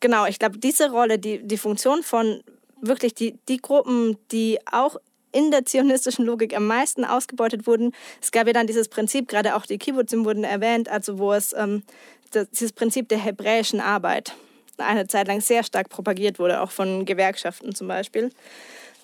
genau, 0.00 0.26
ich 0.26 0.40
glaube, 0.40 0.58
diese 0.58 0.90
Rolle, 0.90 1.20
die, 1.20 1.46
die 1.46 1.58
Funktion 1.58 2.02
von 2.02 2.42
wirklich 2.80 3.14
die, 3.14 3.38
die 3.48 3.58
Gruppen, 3.58 4.18
die 4.32 4.58
auch 4.72 4.96
in 5.30 5.52
der 5.52 5.64
zionistischen 5.64 6.24
Logik 6.24 6.56
am 6.56 6.66
meisten 6.66 7.04
ausgebeutet 7.04 7.68
wurden. 7.68 7.92
Es 8.20 8.32
gab 8.32 8.48
ja 8.48 8.52
dann 8.52 8.66
dieses 8.66 8.88
Prinzip, 8.88 9.28
gerade 9.28 9.54
auch 9.54 9.64
die 9.64 9.78
Kibbutzim 9.78 10.24
wurden 10.24 10.42
erwähnt, 10.42 10.88
also 10.88 11.20
wo 11.20 11.32
es 11.32 11.52
ähm, 11.52 11.84
das, 12.32 12.50
dieses 12.50 12.72
Prinzip 12.72 13.08
der 13.10 13.18
hebräischen 13.18 13.80
Arbeit 13.80 14.34
eine 14.76 15.06
Zeit 15.06 15.28
lang 15.28 15.40
sehr 15.40 15.62
stark 15.62 15.88
propagiert 15.88 16.40
wurde, 16.40 16.62
auch 16.62 16.72
von 16.72 17.04
Gewerkschaften 17.04 17.76
zum 17.76 17.86
Beispiel 17.86 18.32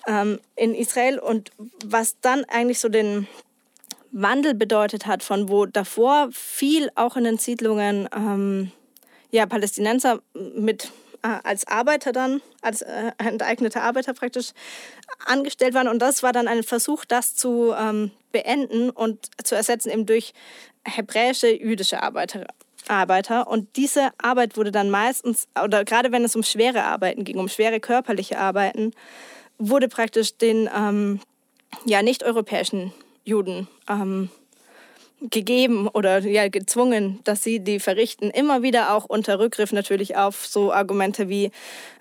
ähm, 0.07 0.39
in 0.55 0.73
Israel. 0.73 1.19
Und 1.19 1.51
was 1.83 2.15
dann 2.21 2.43
eigentlich 2.45 2.79
so 2.79 2.89
den 2.89 3.27
Wandel 4.11 4.55
bedeutet 4.55 5.05
hat, 5.05 5.21
von 5.21 5.49
wo 5.49 5.65
davor 5.65 6.29
viel 6.31 6.89
auch 6.95 7.15
in 7.17 7.25
den 7.25 7.37
Siedlungen 7.37 8.09
ähm, 8.15 8.71
ja, 9.31 9.45
Palästinenser 9.45 10.21
mit 10.33 10.91
äh, 11.21 11.39
als 11.43 11.67
Arbeiter 11.67 12.11
dann, 12.11 12.41
als 12.61 12.81
äh, 12.81 13.11
enteignete 13.17 13.81
Arbeiter 13.81 14.13
praktisch 14.13 14.53
angestellt 15.25 15.73
waren. 15.73 15.87
Und 15.87 15.99
das 15.99 16.23
war 16.23 16.31
dann 16.31 16.47
ein 16.47 16.63
Versuch, 16.63 17.05
das 17.05 17.35
zu 17.35 17.73
ähm, 17.77 18.11
beenden 18.31 18.89
und 18.89 19.27
zu 19.43 19.55
ersetzen 19.55 19.89
eben 19.89 20.05
durch 20.05 20.33
hebräische, 20.83 21.49
jüdische 21.49 22.01
Arbeiter. 22.01 22.45
Arbeiter. 22.89 23.47
Und 23.47 23.75
diese 23.75 24.11
Arbeit 24.17 24.55
wurde 24.55 24.71
dann 24.71 24.89
meistens, 24.89 25.49
oder 25.61 25.83
gerade 25.83 26.13
wenn 26.13 26.23
es 26.23 26.37
um 26.37 26.43
schwere 26.43 26.83
Arbeiten 26.83 27.25
ging, 27.25 27.37
um 27.37 27.49
schwere 27.49 27.81
körperliche 27.81 28.39
Arbeiten, 28.39 28.93
wurde 29.57 29.87
praktisch 29.87 30.37
den 30.37 30.69
ähm, 30.75 31.19
ja, 31.85 32.01
nicht-europäischen 32.01 32.93
Juden 33.23 33.67
ähm, 33.89 34.29
gegeben 35.21 35.87
oder 35.87 36.19
ja, 36.19 36.47
gezwungen, 36.47 37.19
dass 37.23 37.43
sie 37.43 37.59
die 37.59 37.79
verrichten. 37.79 38.29
Immer 38.29 38.61
wieder 38.61 38.93
auch 38.93 39.05
unter 39.05 39.39
Rückgriff 39.39 39.71
natürlich 39.71 40.15
auf 40.15 40.45
so 40.45 40.71
Argumente 40.71 41.27
wie, 41.27 41.51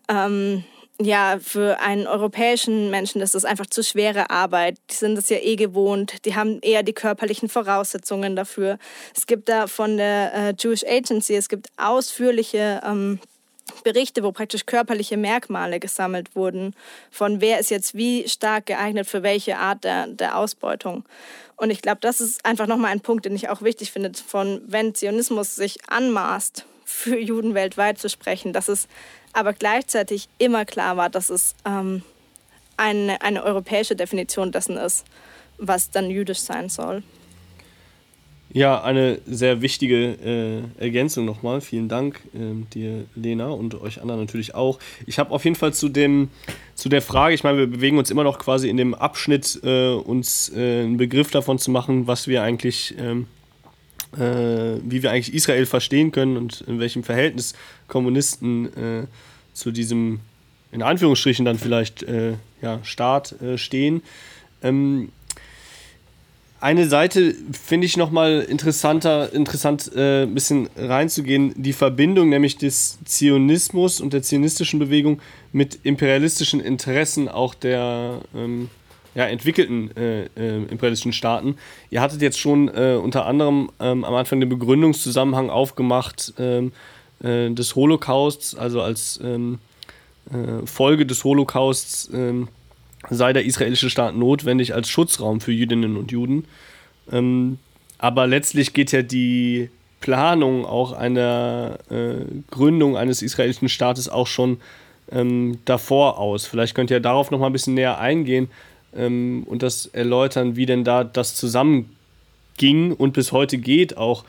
ähm, 0.08 0.64
ja, 1.00 1.38
für 1.42 1.80
einen 1.80 2.06
europäischen 2.06 2.90
Menschen 2.90 3.20
ist 3.20 3.34
das 3.34 3.44
einfach 3.44 3.66
zu 3.66 3.82
schwere 3.82 4.30
Arbeit. 4.30 4.78
Die 4.90 4.94
sind 4.94 5.18
es 5.18 5.28
ja 5.28 5.38
eh 5.38 5.56
gewohnt. 5.56 6.24
Die 6.24 6.34
haben 6.34 6.58
eher 6.62 6.82
die 6.82 6.94
körperlichen 6.94 7.48
Voraussetzungen 7.48 8.34
dafür. 8.34 8.78
Es 9.14 9.26
gibt 9.26 9.48
da 9.48 9.66
von 9.66 9.96
der 9.98 10.32
äh, 10.34 10.54
Jewish 10.58 10.84
Agency, 10.84 11.34
es 11.34 11.48
gibt 11.48 11.68
ausführliche 11.76 12.80
ähm, 12.84 13.20
Berichte, 13.86 14.24
wo 14.24 14.32
praktisch 14.32 14.66
körperliche 14.66 15.16
Merkmale 15.16 15.78
gesammelt 15.78 16.34
wurden, 16.34 16.74
von 17.12 17.40
wer 17.40 17.60
ist 17.60 17.70
jetzt 17.70 17.94
wie 17.94 18.28
stark 18.28 18.66
geeignet 18.66 19.06
für 19.06 19.22
welche 19.22 19.58
Art 19.58 19.84
der, 19.84 20.08
der 20.08 20.36
Ausbeutung. 20.36 21.04
Und 21.54 21.70
ich 21.70 21.82
glaube, 21.82 21.98
das 22.00 22.20
ist 22.20 22.44
einfach 22.44 22.66
nochmal 22.66 22.90
ein 22.90 23.00
Punkt, 23.00 23.26
den 23.26 23.36
ich 23.36 23.48
auch 23.48 23.62
wichtig 23.62 23.92
finde, 23.92 24.10
von 24.14 24.60
wenn 24.66 24.92
Zionismus 24.96 25.54
sich 25.54 25.78
anmaßt, 25.88 26.66
für 26.84 27.16
Juden 27.16 27.54
weltweit 27.54 27.98
zu 27.98 28.08
sprechen, 28.08 28.52
dass 28.52 28.66
es 28.66 28.88
aber 29.32 29.52
gleichzeitig 29.52 30.28
immer 30.38 30.64
klar 30.64 30.96
war, 30.96 31.08
dass 31.08 31.30
es 31.30 31.54
ähm, 31.64 32.02
eine, 32.76 33.22
eine 33.22 33.44
europäische 33.44 33.94
Definition 33.94 34.50
dessen 34.50 34.76
ist, 34.76 35.04
was 35.58 35.90
dann 35.90 36.10
jüdisch 36.10 36.40
sein 36.40 36.68
soll. 36.70 37.04
Ja, 38.56 38.82
eine 38.82 39.18
sehr 39.26 39.60
wichtige 39.60 40.16
äh, 40.78 40.82
Ergänzung 40.82 41.26
nochmal. 41.26 41.60
Vielen 41.60 41.90
Dank 41.90 42.22
äh, 42.34 42.64
dir, 42.72 43.04
Lena, 43.14 43.48
und 43.48 43.78
euch 43.78 44.00
anderen 44.00 44.20
natürlich 44.20 44.54
auch. 44.54 44.78
Ich 45.04 45.18
habe 45.18 45.30
auf 45.32 45.44
jeden 45.44 45.56
Fall 45.56 45.74
zu, 45.74 45.90
dem, 45.90 46.30
zu 46.74 46.88
der 46.88 47.02
Frage, 47.02 47.34
ich 47.34 47.44
meine, 47.44 47.58
wir 47.58 47.66
bewegen 47.66 47.98
uns 47.98 48.10
immer 48.10 48.24
noch 48.24 48.38
quasi 48.38 48.70
in 48.70 48.78
dem 48.78 48.94
Abschnitt, 48.94 49.60
äh, 49.62 49.90
uns 49.90 50.50
äh, 50.56 50.84
einen 50.84 50.96
Begriff 50.96 51.30
davon 51.30 51.58
zu 51.58 51.70
machen, 51.70 52.06
was 52.06 52.28
wir 52.28 52.42
eigentlich, 52.42 52.94
ähm, 52.98 53.26
äh, 54.14 54.80
wie 54.82 55.02
wir 55.02 55.10
eigentlich 55.10 55.34
Israel 55.34 55.66
verstehen 55.66 56.10
können 56.10 56.38
und 56.38 56.62
in 56.62 56.80
welchem 56.80 57.04
Verhältnis 57.04 57.52
Kommunisten 57.88 58.74
äh, 58.74 59.06
zu 59.52 59.70
diesem, 59.70 60.20
in 60.72 60.80
Anführungsstrichen 60.80 61.44
dann 61.44 61.58
vielleicht, 61.58 62.06
ja, 62.62 62.80
Staat 62.84 63.34
stehen. 63.56 64.02
Ähm, 64.62 65.10
eine 66.60 66.88
Seite 66.88 67.34
finde 67.52 67.86
ich 67.86 67.96
nochmal 67.96 68.40
interessanter, 68.48 69.32
interessant 69.32 69.90
äh, 69.94 70.22
ein 70.22 70.34
bisschen 70.34 70.68
reinzugehen, 70.76 71.52
die 71.56 71.72
Verbindung 71.72 72.28
nämlich 72.28 72.56
des 72.56 72.98
Zionismus 73.04 74.00
und 74.00 74.12
der 74.12 74.22
zionistischen 74.22 74.78
Bewegung 74.78 75.20
mit 75.52 75.80
imperialistischen 75.84 76.60
Interessen 76.60 77.28
auch 77.28 77.54
der 77.54 78.20
ähm, 78.34 78.70
ja, 79.14 79.24
entwickelten 79.24 79.96
äh, 79.96 80.24
äh, 80.36 80.62
imperialistischen 80.70 81.12
Staaten. 81.12 81.56
Ihr 81.90 82.00
hattet 82.00 82.22
jetzt 82.22 82.38
schon 82.38 82.68
äh, 82.68 82.98
unter 83.02 83.26
anderem 83.26 83.70
ähm, 83.80 84.04
am 84.04 84.14
Anfang 84.14 84.40
den 84.40 84.48
Begründungszusammenhang 84.48 85.50
aufgemacht 85.50 86.34
ähm, 86.38 86.72
äh, 87.22 87.50
des 87.50 87.76
Holocausts, 87.76 88.54
also 88.54 88.82
als 88.82 89.20
ähm, 89.22 89.58
äh, 90.30 90.66
Folge 90.66 91.06
des 91.06 91.24
Holocausts 91.24 92.10
ähm, 92.12 92.48
sei 93.10 93.32
der 93.32 93.44
israelische 93.44 93.90
Staat 93.90 94.16
notwendig 94.16 94.74
als 94.74 94.88
Schutzraum 94.88 95.40
für 95.40 95.52
Jüdinnen 95.52 95.96
und 95.96 96.12
Juden. 96.12 96.44
Ähm, 97.10 97.58
aber 97.98 98.26
letztlich 98.26 98.72
geht 98.72 98.92
ja 98.92 99.02
die 99.02 99.70
Planung 100.00 100.64
auch 100.64 100.92
einer 100.92 101.78
äh, 101.90 102.24
Gründung 102.50 102.96
eines 102.96 103.22
israelischen 103.22 103.68
Staates 103.68 104.08
auch 104.08 104.26
schon 104.26 104.58
ähm, 105.10 105.58
davor 105.64 106.18
aus. 106.18 106.46
Vielleicht 106.46 106.74
könnt 106.74 106.90
ihr 106.90 107.00
darauf 107.00 107.30
noch 107.30 107.38
mal 107.38 107.46
ein 107.46 107.52
bisschen 107.52 107.74
näher 107.74 107.98
eingehen 107.98 108.48
ähm, 108.94 109.44
und 109.46 109.62
das 109.62 109.86
erläutern, 109.86 110.56
wie 110.56 110.66
denn 110.66 110.84
da 110.84 111.04
das 111.04 111.34
zusammenging 111.34 112.92
und 112.96 113.12
bis 113.12 113.32
heute 113.32 113.58
geht, 113.58 113.96
auch 113.96 114.24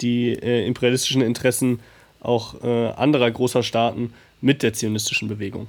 die 0.00 0.32
äh, 0.32 0.66
imperialistischen 0.66 1.22
Interessen 1.22 1.80
auch 2.20 2.62
äh, 2.62 2.88
anderer 2.90 3.30
großer 3.30 3.62
Staaten 3.62 4.12
mit 4.40 4.62
der 4.62 4.72
zionistischen 4.72 5.28
Bewegung. 5.28 5.66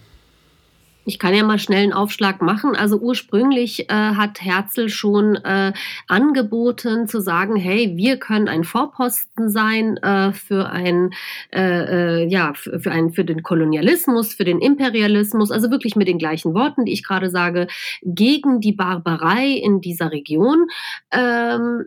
Ich 1.06 1.18
kann 1.18 1.34
ja 1.34 1.44
mal 1.44 1.58
schnell 1.58 1.84
einen 1.84 1.94
Aufschlag 1.94 2.42
machen. 2.42 2.76
Also 2.76 2.98
ursprünglich 2.98 3.90
äh, 3.90 3.94
hat 3.94 4.42
Herzl 4.42 4.90
schon 4.90 5.38
äh, 5.38 5.74
angeboten 6.08 7.08
zu 7.08 7.20
sagen, 7.20 7.56
hey, 7.56 7.94
wir 7.96 8.18
können 8.18 8.48
ein 8.48 8.64
Vorposten 8.64 9.50
sein 9.50 9.98
äh, 9.98 10.34
für 10.34 10.70
ein, 10.70 11.12
äh, 11.52 12.22
äh, 12.22 12.28
ja, 12.28 12.54
für, 12.54 12.80
für, 12.80 12.92
einen, 12.92 13.12
für 13.12 13.26
den 13.26 13.42
Kolonialismus, 13.42 14.34
für 14.34 14.46
den 14.46 14.60
Imperialismus, 14.60 15.52
also 15.52 15.72
wirklich 15.72 15.96
mit 15.96 16.08
den 16.08 16.20
gleichen 16.20 16.54
Worten, 16.54 16.86
die 16.86 16.94
ich 16.94 17.04
gerade 17.04 17.30
sage, 17.30 17.68
gegen 18.04 18.60
die 18.60 18.74
Barbarei 18.74 19.48
in 19.48 19.82
dieser 19.82 20.12
Region. 20.12 20.68
Ähm, 21.12 21.86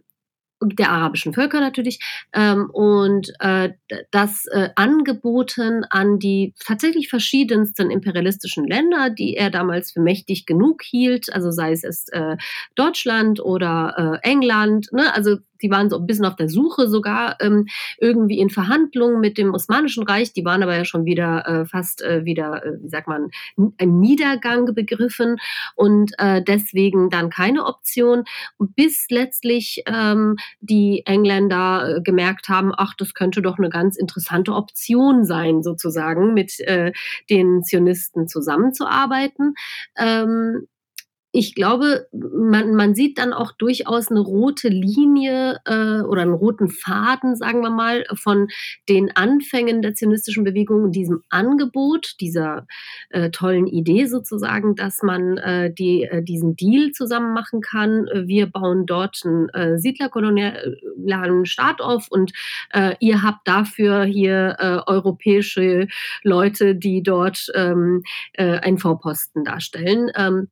der 0.64 0.90
arabischen 0.90 1.34
Völker 1.34 1.60
natürlich 1.60 1.98
ähm, 2.32 2.70
und 2.70 3.32
äh, 3.40 3.70
das 4.10 4.46
äh, 4.46 4.70
angeboten 4.76 5.84
an 5.90 6.18
die 6.18 6.54
tatsächlich 6.64 7.08
verschiedensten 7.08 7.90
imperialistischen 7.90 8.66
Länder, 8.66 9.10
die 9.10 9.36
er 9.36 9.50
damals 9.50 9.92
für 9.92 10.00
mächtig 10.00 10.46
genug 10.46 10.82
hielt, 10.82 11.32
also 11.32 11.50
sei 11.50 11.72
es 11.72 12.08
äh, 12.08 12.36
Deutschland 12.74 13.40
oder 13.40 14.20
äh, 14.22 14.28
England, 14.28 14.88
ne? 14.92 15.14
also 15.14 15.38
die 15.62 15.70
waren 15.70 15.90
so 15.90 15.98
ein 15.98 16.06
bisschen 16.06 16.24
auf 16.24 16.36
der 16.36 16.48
Suche 16.48 16.88
sogar 16.88 17.36
ähm, 17.40 17.66
irgendwie 17.98 18.38
in 18.38 18.50
Verhandlungen 18.50 19.20
mit 19.20 19.38
dem 19.38 19.54
Osmanischen 19.54 20.04
Reich. 20.04 20.32
Die 20.32 20.44
waren 20.44 20.62
aber 20.62 20.76
ja 20.76 20.84
schon 20.84 21.04
wieder 21.04 21.46
äh, 21.46 21.64
fast 21.64 22.02
äh, 22.02 22.24
wieder, 22.24 22.64
äh, 22.64 22.82
wie 22.82 22.88
sagt 22.88 23.08
man, 23.08 23.30
ein 23.78 24.00
Niedergang 24.00 24.74
begriffen 24.74 25.36
und 25.76 26.12
äh, 26.18 26.42
deswegen 26.42 27.10
dann 27.10 27.30
keine 27.30 27.64
Option, 27.66 28.24
bis 28.58 29.06
letztlich 29.10 29.82
ähm, 29.86 30.36
die 30.60 31.02
Engländer 31.06 31.96
äh, 31.96 32.02
gemerkt 32.02 32.48
haben, 32.48 32.72
ach, 32.76 32.94
das 32.96 33.14
könnte 33.14 33.42
doch 33.42 33.58
eine 33.58 33.70
ganz 33.70 33.96
interessante 33.96 34.52
Option 34.52 35.24
sein, 35.24 35.62
sozusagen 35.62 36.34
mit 36.34 36.58
äh, 36.60 36.92
den 37.30 37.62
Zionisten 37.62 38.28
zusammenzuarbeiten. 38.28 39.54
Ähm, 39.96 40.66
ich 41.32 41.54
glaube, 41.54 42.06
man, 42.12 42.74
man 42.74 42.94
sieht 42.94 43.16
dann 43.18 43.32
auch 43.32 43.52
durchaus 43.52 44.10
eine 44.10 44.20
rote 44.20 44.68
Linie 44.68 45.60
äh, 45.64 46.02
oder 46.02 46.22
einen 46.22 46.34
roten 46.34 46.68
Faden, 46.68 47.36
sagen 47.36 47.62
wir 47.62 47.70
mal, 47.70 48.04
von 48.14 48.48
den 48.88 49.16
Anfängen 49.16 49.80
der 49.80 49.94
zionistischen 49.94 50.44
Bewegung 50.44 50.84
und 50.84 50.92
diesem 50.92 51.22
Angebot, 51.30 52.16
dieser 52.20 52.66
äh, 53.08 53.30
tollen 53.30 53.66
Idee 53.66 54.04
sozusagen, 54.04 54.74
dass 54.76 55.02
man 55.02 55.38
äh, 55.38 55.72
die, 55.72 56.02
äh, 56.02 56.22
diesen 56.22 56.54
Deal 56.54 56.92
zusammen 56.92 57.32
machen 57.32 57.62
kann. 57.62 58.06
Wir 58.26 58.46
bauen 58.46 58.84
dort 58.84 59.22
einen 59.24 59.48
äh, 59.50 59.78
siedlerkolonialen 59.78 61.46
Staat 61.46 61.80
auf 61.80 62.08
und 62.10 62.32
äh, 62.74 62.94
ihr 63.00 63.22
habt 63.22 63.48
dafür 63.48 64.04
hier 64.04 64.56
äh, 64.58 64.78
europäische 64.86 65.88
Leute, 66.22 66.74
die 66.74 67.02
dort 67.02 67.50
ähm, 67.54 68.02
äh, 68.34 68.58
einen 68.58 68.76
Vorposten 68.76 69.44
darstellen. 69.44 70.10
Ähm, 70.14 70.48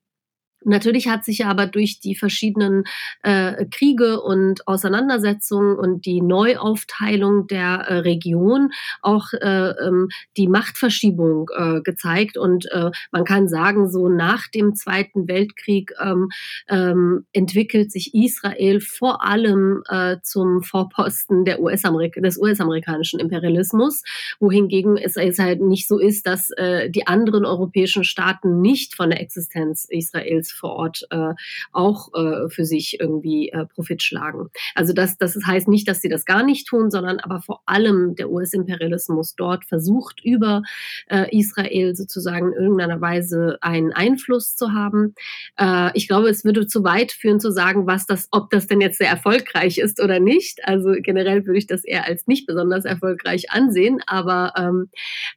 Natürlich 0.64 1.08
hat 1.08 1.24
sich 1.24 1.46
aber 1.46 1.66
durch 1.66 2.00
die 2.00 2.14
verschiedenen 2.14 2.84
äh, 3.22 3.66
Kriege 3.66 4.20
und 4.20 4.66
Auseinandersetzungen 4.66 5.76
und 5.76 6.06
die 6.06 6.20
Neuaufteilung 6.20 7.46
der 7.46 7.86
äh, 7.88 7.98
Region 7.98 8.70
auch 9.02 9.32
äh, 9.32 9.70
ähm, 9.70 10.08
die 10.36 10.48
Machtverschiebung 10.48 11.50
äh, 11.56 11.80
gezeigt. 11.80 12.36
Und 12.36 12.70
äh, 12.72 12.90
man 13.10 13.24
kann 13.24 13.48
sagen, 13.48 13.90
so 13.90 14.08
nach 14.08 14.48
dem 14.48 14.74
Zweiten 14.74 15.28
Weltkrieg 15.28 15.92
ähm, 16.00 16.28
ähm, 16.68 17.26
entwickelt 17.32 17.90
sich 17.90 18.14
Israel 18.14 18.80
vor 18.80 19.24
allem 19.24 19.82
äh, 19.88 20.18
zum 20.22 20.62
Vorposten 20.62 21.44
der 21.44 21.60
US 21.60 21.82
des 21.82 22.38
US-amerikanischen 22.38 23.20
Imperialismus, 23.20 24.02
wohingegen 24.38 24.96
es, 24.96 25.16
es, 25.16 25.38
halt 25.38 25.60
nicht 25.60 25.88
so 25.88 25.98
ist, 25.98 26.26
dass 26.26 26.50
äh, 26.50 26.90
die 26.90 27.06
anderen 27.06 27.44
europäischen 27.44 28.04
Staaten 28.04 28.60
nicht 28.60 28.94
von 28.94 29.10
der 29.10 29.20
Existenz 29.20 29.86
Israels 29.88 30.49
vor 30.52 30.70
Ort 30.70 31.06
äh, 31.10 31.34
auch 31.72 32.12
äh, 32.14 32.48
für 32.48 32.64
sich 32.64 32.98
irgendwie 33.00 33.50
äh, 33.50 33.66
Profit 33.66 34.02
schlagen. 34.02 34.50
Also 34.74 34.92
das, 34.92 35.18
das 35.18 35.36
heißt 35.44 35.68
nicht, 35.68 35.88
dass 35.88 36.00
sie 36.00 36.08
das 36.08 36.24
gar 36.24 36.42
nicht 36.42 36.66
tun, 36.66 36.90
sondern 36.90 37.20
aber 37.20 37.40
vor 37.40 37.62
allem 37.66 38.14
der 38.14 38.30
US-Imperialismus 38.30 39.34
dort 39.36 39.64
versucht, 39.64 40.24
über 40.24 40.62
äh, 41.08 41.36
Israel 41.36 41.94
sozusagen 41.94 42.52
in 42.52 42.62
irgendeiner 42.62 43.00
Weise 43.00 43.58
einen 43.60 43.92
Einfluss 43.92 44.56
zu 44.56 44.72
haben. 44.72 45.14
Äh, 45.56 45.90
ich 45.94 46.08
glaube, 46.08 46.28
es 46.28 46.44
würde 46.44 46.66
zu 46.66 46.84
weit 46.84 47.12
führen 47.12 47.40
zu 47.40 47.50
sagen, 47.50 47.86
was 47.86 48.06
das, 48.06 48.28
ob 48.30 48.50
das 48.50 48.66
denn 48.66 48.80
jetzt 48.80 48.98
sehr 48.98 49.08
erfolgreich 49.08 49.78
ist 49.78 50.02
oder 50.02 50.20
nicht. 50.20 50.60
Also 50.64 50.92
generell 51.00 51.46
würde 51.46 51.58
ich 51.58 51.66
das 51.66 51.84
eher 51.84 52.06
als 52.06 52.26
nicht 52.26 52.46
besonders 52.46 52.84
erfolgreich 52.84 53.50
ansehen, 53.50 54.00
aber 54.06 54.52
ähm, 54.56 54.90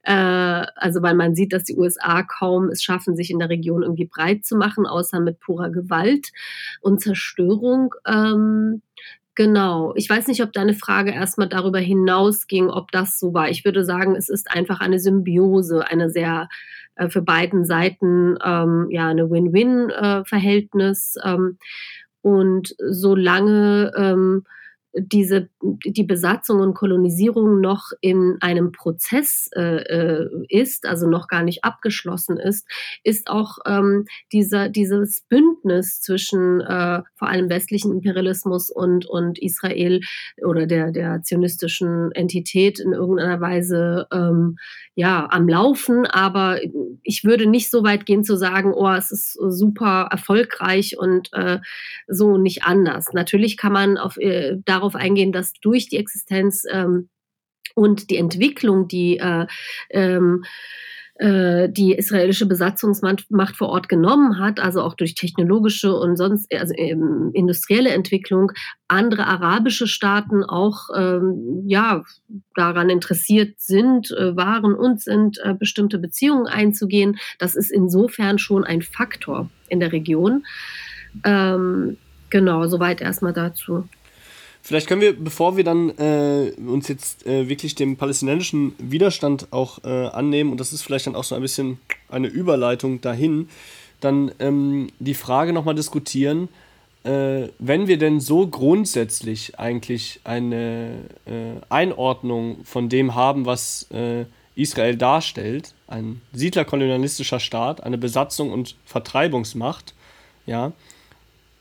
äh, 0.03 0.11
also 0.11 1.01
weil 1.01 1.15
man 1.15 1.35
sieht, 1.35 1.53
dass 1.53 1.63
die 1.63 1.75
USA 1.75 2.23
kaum 2.23 2.69
es 2.69 2.83
schaffen, 2.83 3.15
sich 3.15 3.31
in 3.31 3.39
der 3.39 3.49
Region 3.49 3.83
irgendwie 3.83 4.05
breit 4.05 4.45
zu 4.45 4.55
machen, 4.55 4.85
außer 5.03 5.19
mit 5.19 5.39
purer 5.39 5.69
Gewalt 5.69 6.31
und 6.81 7.01
Zerstörung. 7.01 7.93
Ähm, 8.07 8.81
Genau. 9.35 9.93
Ich 9.95 10.07
weiß 10.07 10.27
nicht, 10.27 10.43
ob 10.43 10.53
deine 10.53 10.75
Frage 10.75 11.09
erstmal 11.09 11.49
darüber 11.49 11.79
hinausging, 11.79 12.69
ob 12.69 12.91
das 12.91 13.17
so 13.19 13.33
war. 13.33 13.49
Ich 13.49 13.65
würde 13.65 13.83
sagen, 13.83 14.15
es 14.15 14.29
ist 14.29 14.51
einfach 14.51 14.79
eine 14.79 14.99
Symbiose, 14.99 15.87
eine 15.87 16.11
sehr 16.11 16.49
äh, 16.95 17.09
für 17.09 17.23
beiden 17.23 17.65
Seiten 17.65 18.37
ähm, 18.45 18.89
ja 18.91 19.07
eine 19.07 19.31
Win-Win-Verhältnis. 19.31 21.15
Äh, 21.15 21.29
ähm, 21.29 21.57
und 22.21 22.75
solange 22.89 23.91
ähm, 23.97 24.43
diese, 24.95 25.49
die 25.61 26.03
Besatzung 26.03 26.59
und 26.59 26.75
Kolonisierung 26.75 27.61
noch 27.61 27.91
in 28.01 28.37
einem 28.41 28.71
Prozess 28.71 29.49
äh, 29.55 29.77
äh, 29.77 30.29
ist, 30.49 30.85
also 30.85 31.07
noch 31.07 31.27
gar 31.27 31.43
nicht 31.43 31.63
abgeschlossen 31.63 32.37
ist, 32.37 32.67
ist 33.03 33.27
auch 33.27 33.57
ähm, 33.65 34.05
dieser, 34.31 34.69
dieses 34.69 35.21
Bündnis 35.29 36.01
zwischen 36.01 36.61
äh, 36.61 37.01
vor 37.15 37.27
allem 37.27 37.49
westlichen 37.49 37.91
Imperialismus 37.91 38.69
und, 38.69 39.05
und 39.05 39.39
Israel 39.39 40.01
oder 40.43 40.67
der, 40.67 40.91
der 40.91 41.21
zionistischen 41.23 42.11
Entität 42.11 42.79
in 42.79 42.93
irgendeiner 42.93 43.41
Weise 43.41 44.07
ähm, 44.11 44.57
ja, 44.95 45.27
am 45.31 45.49
Laufen. 45.49 46.05
Aber 46.05 46.59
ich 47.01 47.23
würde 47.23 47.47
nicht 47.47 47.71
so 47.71 47.83
weit 47.83 48.05
gehen 48.05 48.23
zu 48.23 48.35
sagen, 48.35 48.73
oh, 48.73 48.89
es 48.89 49.11
ist 49.11 49.33
super 49.33 50.07
erfolgreich 50.11 50.97
und 50.97 51.29
äh, 51.33 51.59
so 52.07 52.37
nicht 52.37 52.63
anders. 52.63 53.13
Natürlich 53.13 53.57
kann 53.57 53.73
man 53.73 53.97
auf, 53.97 54.17
äh, 54.17 54.57
darauf 54.65 54.82
darauf 54.83 54.95
eingehen, 54.95 55.31
dass 55.31 55.53
durch 55.53 55.87
die 55.87 55.97
Existenz 55.97 56.63
ähm, 56.69 57.09
und 57.75 58.09
die 58.09 58.17
Entwicklung, 58.17 58.87
die 58.87 59.17
äh, 59.17 59.47
ähm, 59.89 60.43
äh, 61.15 61.69
die 61.69 61.93
israelische 61.93 62.45
Besatzungsmacht 62.45 63.55
vor 63.55 63.69
Ort 63.69 63.87
genommen 63.87 64.39
hat, 64.39 64.59
also 64.59 64.81
auch 64.81 64.95
durch 64.95 65.15
technologische 65.15 65.95
und 65.95 66.17
sonst 66.17 66.53
also 66.53 66.73
ähm, 66.75 67.31
industrielle 67.33 67.91
Entwicklung, 67.91 68.51
andere 68.87 69.25
arabische 69.25 69.87
Staaten 69.87 70.43
auch 70.43 70.89
ähm, 70.95 71.63
ja 71.65 72.03
daran 72.55 72.89
interessiert 72.89 73.59
sind, 73.59 74.11
äh, 74.11 74.35
waren 74.35 74.73
und 74.73 75.01
sind 75.01 75.39
äh, 75.43 75.53
bestimmte 75.53 75.97
Beziehungen 75.97 76.47
einzugehen. 76.47 77.17
Das 77.39 77.55
ist 77.55 77.71
insofern 77.71 78.37
schon 78.39 78.63
ein 78.63 78.81
Faktor 78.81 79.49
in 79.69 79.79
der 79.79 79.91
Region. 79.91 80.45
Ähm, 81.23 81.97
genau, 82.29 82.67
soweit 82.67 83.01
erstmal 83.01 83.33
dazu. 83.33 83.87
Vielleicht 84.65 84.87
können 84.87 85.01
wir, 85.01 85.13
bevor 85.13 85.57
wir 85.57 85.65
dann 85.65 85.89
äh, 85.97 86.53
uns 86.65 86.87
jetzt 86.87 87.27
äh, 87.27 87.49
wirklich 87.49 87.75
dem 87.75 87.97
palästinensischen 87.97 88.73
Widerstand 88.77 89.47
auch 89.51 89.83
äh, 89.83 89.89
annehmen, 89.89 90.51
und 90.51 90.59
das 90.61 90.71
ist 90.71 90.83
vielleicht 90.83 91.05
dann 91.05 91.17
auch 91.17 91.25
so 91.25 91.35
ein 91.35 91.41
bisschen 91.41 91.79
eine 92.07 92.27
Überleitung 92.27 93.01
dahin, 93.01 93.49
dann 93.99 94.31
ähm, 94.39 94.87
die 94.99 95.15
Frage 95.15 95.51
nochmal 95.51 95.75
diskutieren, 95.75 96.47
äh, 97.03 97.49
wenn 97.59 97.87
wir 97.87 97.97
denn 97.97 98.21
so 98.21 98.47
grundsätzlich 98.47 99.59
eigentlich 99.59 100.21
eine 100.23 100.93
äh, 101.25 101.59
Einordnung 101.67 102.63
von 102.63 102.87
dem 102.87 103.15
haben, 103.15 103.45
was 103.45 103.91
äh, 103.91 104.23
Israel 104.55 104.95
darstellt, 104.95 105.73
ein 105.87 106.21
siedlerkolonialistischer 106.31 107.41
Staat, 107.41 107.83
eine 107.83 107.97
Besatzung 107.97 108.53
und 108.53 108.77
Vertreibungsmacht, 108.85 109.93
ja, 110.45 110.71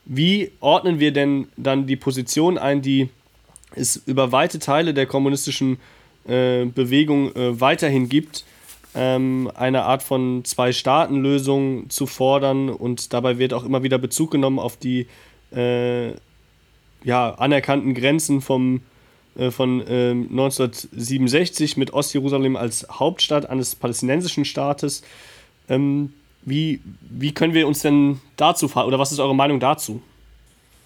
wie 0.05 0.51
ordnen 0.59 0.99
wir 0.99 1.11
denn 1.11 1.47
dann 1.57 1.87
die 1.87 1.95
Position 1.95 2.57
ein, 2.57 2.81
die 2.81 3.09
es 3.75 3.95
über 4.05 4.31
weite 4.31 4.59
Teile 4.59 4.93
der 4.93 5.05
kommunistischen 5.05 5.77
äh, 6.27 6.65
Bewegung 6.65 7.35
äh, 7.35 7.59
weiterhin 7.59 8.09
gibt, 8.09 8.45
ähm, 8.95 9.49
eine 9.55 9.83
Art 9.83 10.03
von 10.03 10.45
Zwei-Staaten-Lösung 10.45 11.89
zu 11.89 12.05
fordern 12.05 12.69
und 12.69 13.13
dabei 13.13 13.39
wird 13.39 13.53
auch 13.53 13.63
immer 13.63 13.83
wieder 13.83 13.97
Bezug 13.97 14.31
genommen 14.31 14.59
auf 14.59 14.77
die 14.77 15.07
äh, 15.55 16.11
ja, 17.03 17.33
anerkannten 17.35 17.93
Grenzen 17.95 18.41
vom, 18.41 18.81
äh, 19.35 19.51
von 19.51 19.81
1967 19.81 21.75
ähm, 21.75 21.79
mit 21.79 21.93
Ostjerusalem 21.93 22.55
als 22.55 22.87
Hauptstadt 22.89 23.49
eines 23.49 23.75
palästinensischen 23.75 24.45
Staates. 24.45 25.03
Ähm, 25.67 26.13
wie, 26.45 26.81
wie 27.01 27.33
können 27.33 27.53
wir 27.53 27.67
uns 27.67 27.81
denn 27.81 28.19
dazu 28.37 28.67
fragen, 28.67 28.87
oder 28.87 28.99
was 28.99 29.11
ist 29.11 29.19
eure 29.19 29.35
Meinung 29.35 29.59
dazu? 29.59 30.01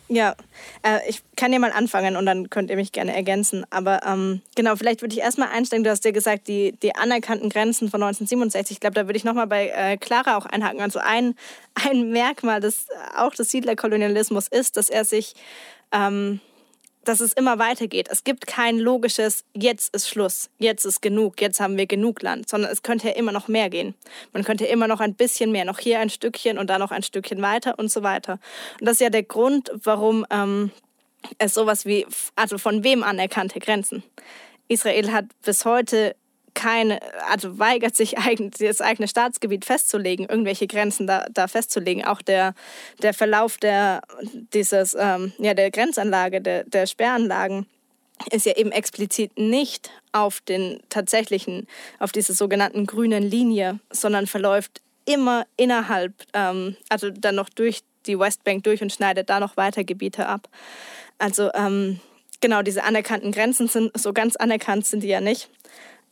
Ja, 0.10 0.36
äh, 0.84 1.00
ich 1.10 1.22
kann 1.36 1.52
ja 1.52 1.60
mal 1.60 1.74
anfangen 1.74 2.16
und 2.16 2.26
dann 2.26 2.50
könnt 2.50 2.70
ihr 2.70 2.78
mich 2.78 2.94
gerne 2.94 3.14
ergänzen. 3.14 3.66
Aber 3.72 4.00
ähm, 4.06 4.42
genau, 4.56 4.76
vielleicht 4.78 5.02
würde 5.02 5.14
ich 5.14 5.22
erstmal 5.22 5.50
einsteigen. 5.50 5.84
Du 5.84 5.90
hast 5.90 6.06
ja 6.06 6.12
gesagt, 6.12 6.48
die, 6.48 6.72
die 6.82 6.96
anerkannten 6.96 7.50
Grenzen 7.50 7.90
von 7.90 8.02
1967. 8.02 8.78
Ich 8.78 8.80
glaube, 8.80 8.94
da 8.94 9.06
würde 9.06 9.18
ich 9.18 9.26
nochmal 9.26 9.48
bei 9.48 9.68
äh, 9.68 9.98
Clara 9.98 10.38
auch 10.38 10.46
einhaken. 10.46 10.80
Also 10.80 11.00
ein, 11.00 11.36
ein 11.74 12.12
Merkmal 12.12 12.62
des, 12.62 12.88
auch 13.18 13.34
des 13.34 13.52
Siedlerkolonialismus 13.52 14.48
ist, 14.48 14.78
dass 14.78 14.90
er 14.90 15.04
sich 15.04 15.34
ähm, 15.92 16.40
dass 17.08 17.22
es 17.22 17.34
immer 17.34 17.58
weitergeht. 17.58 18.08
Es 18.12 18.24
gibt 18.24 18.48
kein 18.48 18.78
logisches, 18.78 19.46
jetzt 19.54 19.96
ist 19.96 20.10
Schluss, 20.10 20.50
jetzt 20.60 20.86
ist 20.86 21.02
genug, 21.02 21.40
jetzt 21.42 21.60
haben 21.60 21.78
wir 21.78 21.86
genug 21.86 22.22
Land, 22.22 22.50
sondern 22.50 22.72
es 22.72 22.84
könnte 22.84 23.08
ja 23.08 23.14
immer 23.16 23.32
noch 23.32 23.48
mehr 23.48 23.70
gehen. 23.70 23.96
Man 24.34 24.44
könnte 24.44 24.66
immer 24.66 24.88
noch 24.88 25.00
ein 25.00 25.16
bisschen 25.16 25.52
mehr, 25.52 25.64
noch 25.64 25.80
hier 25.80 26.00
ein 26.00 26.10
Stückchen 26.10 26.58
und 26.58 26.70
da 26.70 26.78
noch 26.78 26.92
ein 26.92 27.04
Stückchen 27.04 27.42
weiter 27.42 27.80
und 27.80 27.90
so 27.90 28.04
weiter. 28.04 28.40
Und 28.80 28.88
das 28.88 28.94
ist 28.94 29.02
ja 29.02 29.10
der 29.10 29.24
Grund, 29.24 29.72
warum 29.74 30.26
ähm, 30.30 30.72
es 31.38 31.54
sowas 31.54 31.86
wie, 31.86 32.06
also 32.36 32.58
von 32.58 32.84
wem 32.84 33.04
anerkannte 33.04 33.60
Grenzen. 33.60 34.04
Israel 34.68 35.12
hat 35.14 35.26
bis 35.44 35.64
heute 35.64 36.16
keine, 36.58 37.00
also 37.30 37.60
weigert 37.60 37.96
sich 37.96 38.18
eigentlich, 38.18 38.68
das 38.68 38.82
eigene 38.82 39.08
Staatsgebiet 39.08 39.64
festzulegen, 39.64 40.26
irgendwelche 40.28 40.66
Grenzen 40.66 41.06
da, 41.06 41.28
da 41.32 41.48
festzulegen. 41.48 42.04
Auch 42.04 42.24
der, 42.24 42.56
der 43.02 43.14
Verlauf 43.14 43.58
der, 43.58 44.02
dieses, 44.54 44.96
ähm, 45.00 45.32
ja, 45.38 45.54
der 45.54 45.70
Grenzanlage, 45.70 46.42
der, 46.42 46.64
der 46.64 46.88
Sperranlagen 46.88 47.68
ist 48.32 48.48
ja 48.48 48.58
eben 48.58 48.72
explizit 48.72 49.38
nicht 49.38 49.92
auf 50.12 50.42
den 50.42 50.80
tatsächlichen, 50.90 51.68
auf 52.00 52.12
diese 52.12 52.34
sogenannten 52.34 52.88
grünen 52.88 53.22
Linie, 53.22 53.80
sondern 53.92 54.26
verläuft 54.26 54.82
immer 55.06 55.46
innerhalb, 55.58 56.14
ähm, 56.34 56.76
also 56.90 57.12
dann 57.12 57.36
noch 57.36 57.50
durch 57.50 57.82
die 58.08 58.18
Westbank 58.18 58.64
durch 58.64 58.82
und 58.82 58.92
schneidet 58.92 59.30
da 59.30 59.40
noch 59.40 59.58
weiter 59.58 59.84
Gebiete 59.84 60.26
ab. 60.26 60.50
Also 61.20 61.52
ähm, 61.54 62.00
genau, 62.42 62.64
diese 62.64 62.84
anerkannten 62.84 63.32
Grenzen 63.32 63.68
sind 63.68 63.92
so 63.96 64.12
ganz 64.12 64.36
anerkannt 64.36 64.88
sind 64.88 65.04
die 65.04 65.08
ja 65.08 65.22
nicht. 65.22 65.50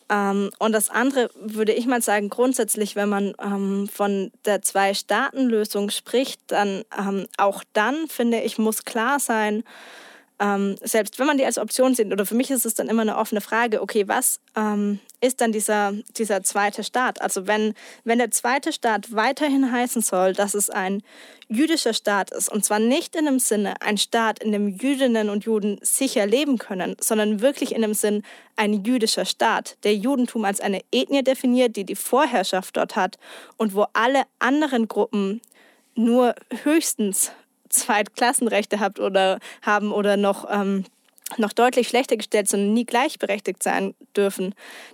Ähm, 0.09 0.51
und 0.59 0.71
das 0.71 0.89
andere 0.89 1.29
würde 1.35 1.73
ich 1.73 1.87
mal 1.87 2.01
sagen, 2.01 2.29
grundsätzlich, 2.29 2.95
wenn 2.95 3.09
man 3.09 3.33
ähm, 3.41 3.89
von 3.91 4.31
der 4.45 4.61
Zwei-Staaten-Lösung 4.61 5.89
spricht, 5.89 6.39
dann 6.47 6.83
ähm, 6.97 7.27
auch 7.37 7.63
dann, 7.73 8.07
finde 8.07 8.41
ich, 8.41 8.57
muss 8.57 8.85
klar 8.85 9.19
sein, 9.19 9.63
ähm, 10.39 10.75
selbst 10.81 11.17
wenn 11.17 11.27
man 11.27 11.37
die 11.37 11.45
als 11.45 11.57
Option 11.57 11.95
sieht, 11.95 12.11
oder 12.11 12.25
für 12.25 12.35
mich 12.35 12.51
ist 12.51 12.65
es 12.65 12.73
dann 12.73 12.89
immer 12.89 13.03
eine 13.03 13.17
offene 13.17 13.39
Frage, 13.39 13.81
okay, 13.81 14.07
was 14.07 14.39
ähm, 14.55 14.99
ist 15.21 15.39
dann 15.39 15.53
dieser, 15.53 15.93
dieser 16.17 16.43
zweite 16.43 16.83
Staat? 16.83 17.21
Also 17.21 17.47
wenn, 17.47 17.73
wenn 18.03 18.19
der 18.19 18.31
zweite 18.31 18.73
Staat 18.73 19.13
weiterhin 19.15 19.71
heißen 19.71 20.01
soll, 20.01 20.33
dass 20.33 20.53
es 20.53 20.69
ein 20.69 21.03
jüdischer 21.47 21.93
Staat 21.93 22.31
ist, 22.31 22.51
und 22.51 22.65
zwar 22.65 22.79
nicht 22.79 23.15
in 23.15 23.25
dem 23.25 23.39
Sinne 23.39 23.81
ein 23.81 23.97
Staat, 23.97 24.39
in 24.39 24.51
dem 24.51 24.67
Jüdinnen 24.67 25.29
und 25.29 25.45
Juden 25.45 25.79
sicher 25.81 26.25
leben 26.25 26.57
können, 26.57 26.97
sondern 26.99 27.39
wirklich 27.39 27.73
in 27.73 27.81
dem 27.81 27.93
Sinn 27.93 28.23
ein 28.57 28.83
jüdischer 28.83 29.25
Staat, 29.25 29.77
der 29.83 29.95
Judentum 29.95 30.43
als 30.43 30.59
eine 30.59 30.81
Ethnie 30.91 31.23
definiert, 31.23 31.77
die 31.77 31.85
die 31.85 31.95
Vorherrschaft 31.95 32.75
dort 32.75 32.97
hat 32.97 33.17
und 33.55 33.73
wo 33.73 33.85
alle 33.93 34.23
anderen 34.39 34.89
Gruppen 34.89 35.41
nur 35.95 36.35
höchstens 36.63 37.31
Zweitklassenrechte 37.75 38.79
habt 38.79 38.99
oder 38.99 39.39
haben 39.61 39.91
oder 39.91 40.17
noch, 40.17 40.47
ähm, 40.49 40.85
noch 41.37 41.53
deutlich 41.53 41.87
schlechter 41.87 42.17
gestellt 42.17 42.49
sind 42.49 42.61
und 42.61 42.73
nie 42.73 42.85
gleichberechtigt 42.85 43.61
sein 43.63 43.95
dürfen, 44.15 44.53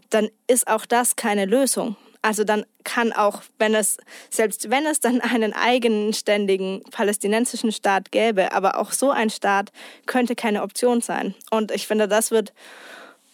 dann 0.10 0.30
ist 0.48 0.68
auch 0.68 0.86
das 0.86 1.16
keine 1.16 1.46
Lösung. 1.46 1.96
Also 2.24 2.44
dann 2.44 2.66
kann 2.84 3.14
auch, 3.14 3.42
wenn 3.58 3.74
es, 3.74 3.98
selbst 4.30 4.70
wenn 4.70 4.86
es 4.86 5.00
dann 5.00 5.22
einen 5.22 5.54
eigenen 5.54 6.14
ständigen 6.14 6.84
palästinensischen 6.92 7.72
Staat 7.72 8.12
gäbe, 8.12 8.52
aber 8.52 8.78
auch 8.78 8.92
so 8.92 9.10
ein 9.10 9.32
Staat 9.32 9.72
könnte 10.06 10.36
keine 10.36 10.62
Option 10.62 11.02
sein. 11.02 11.34
Und 11.50 11.72
ich 11.72 11.88
finde, 11.88 12.08
das 12.08 12.30
wird 12.30 12.54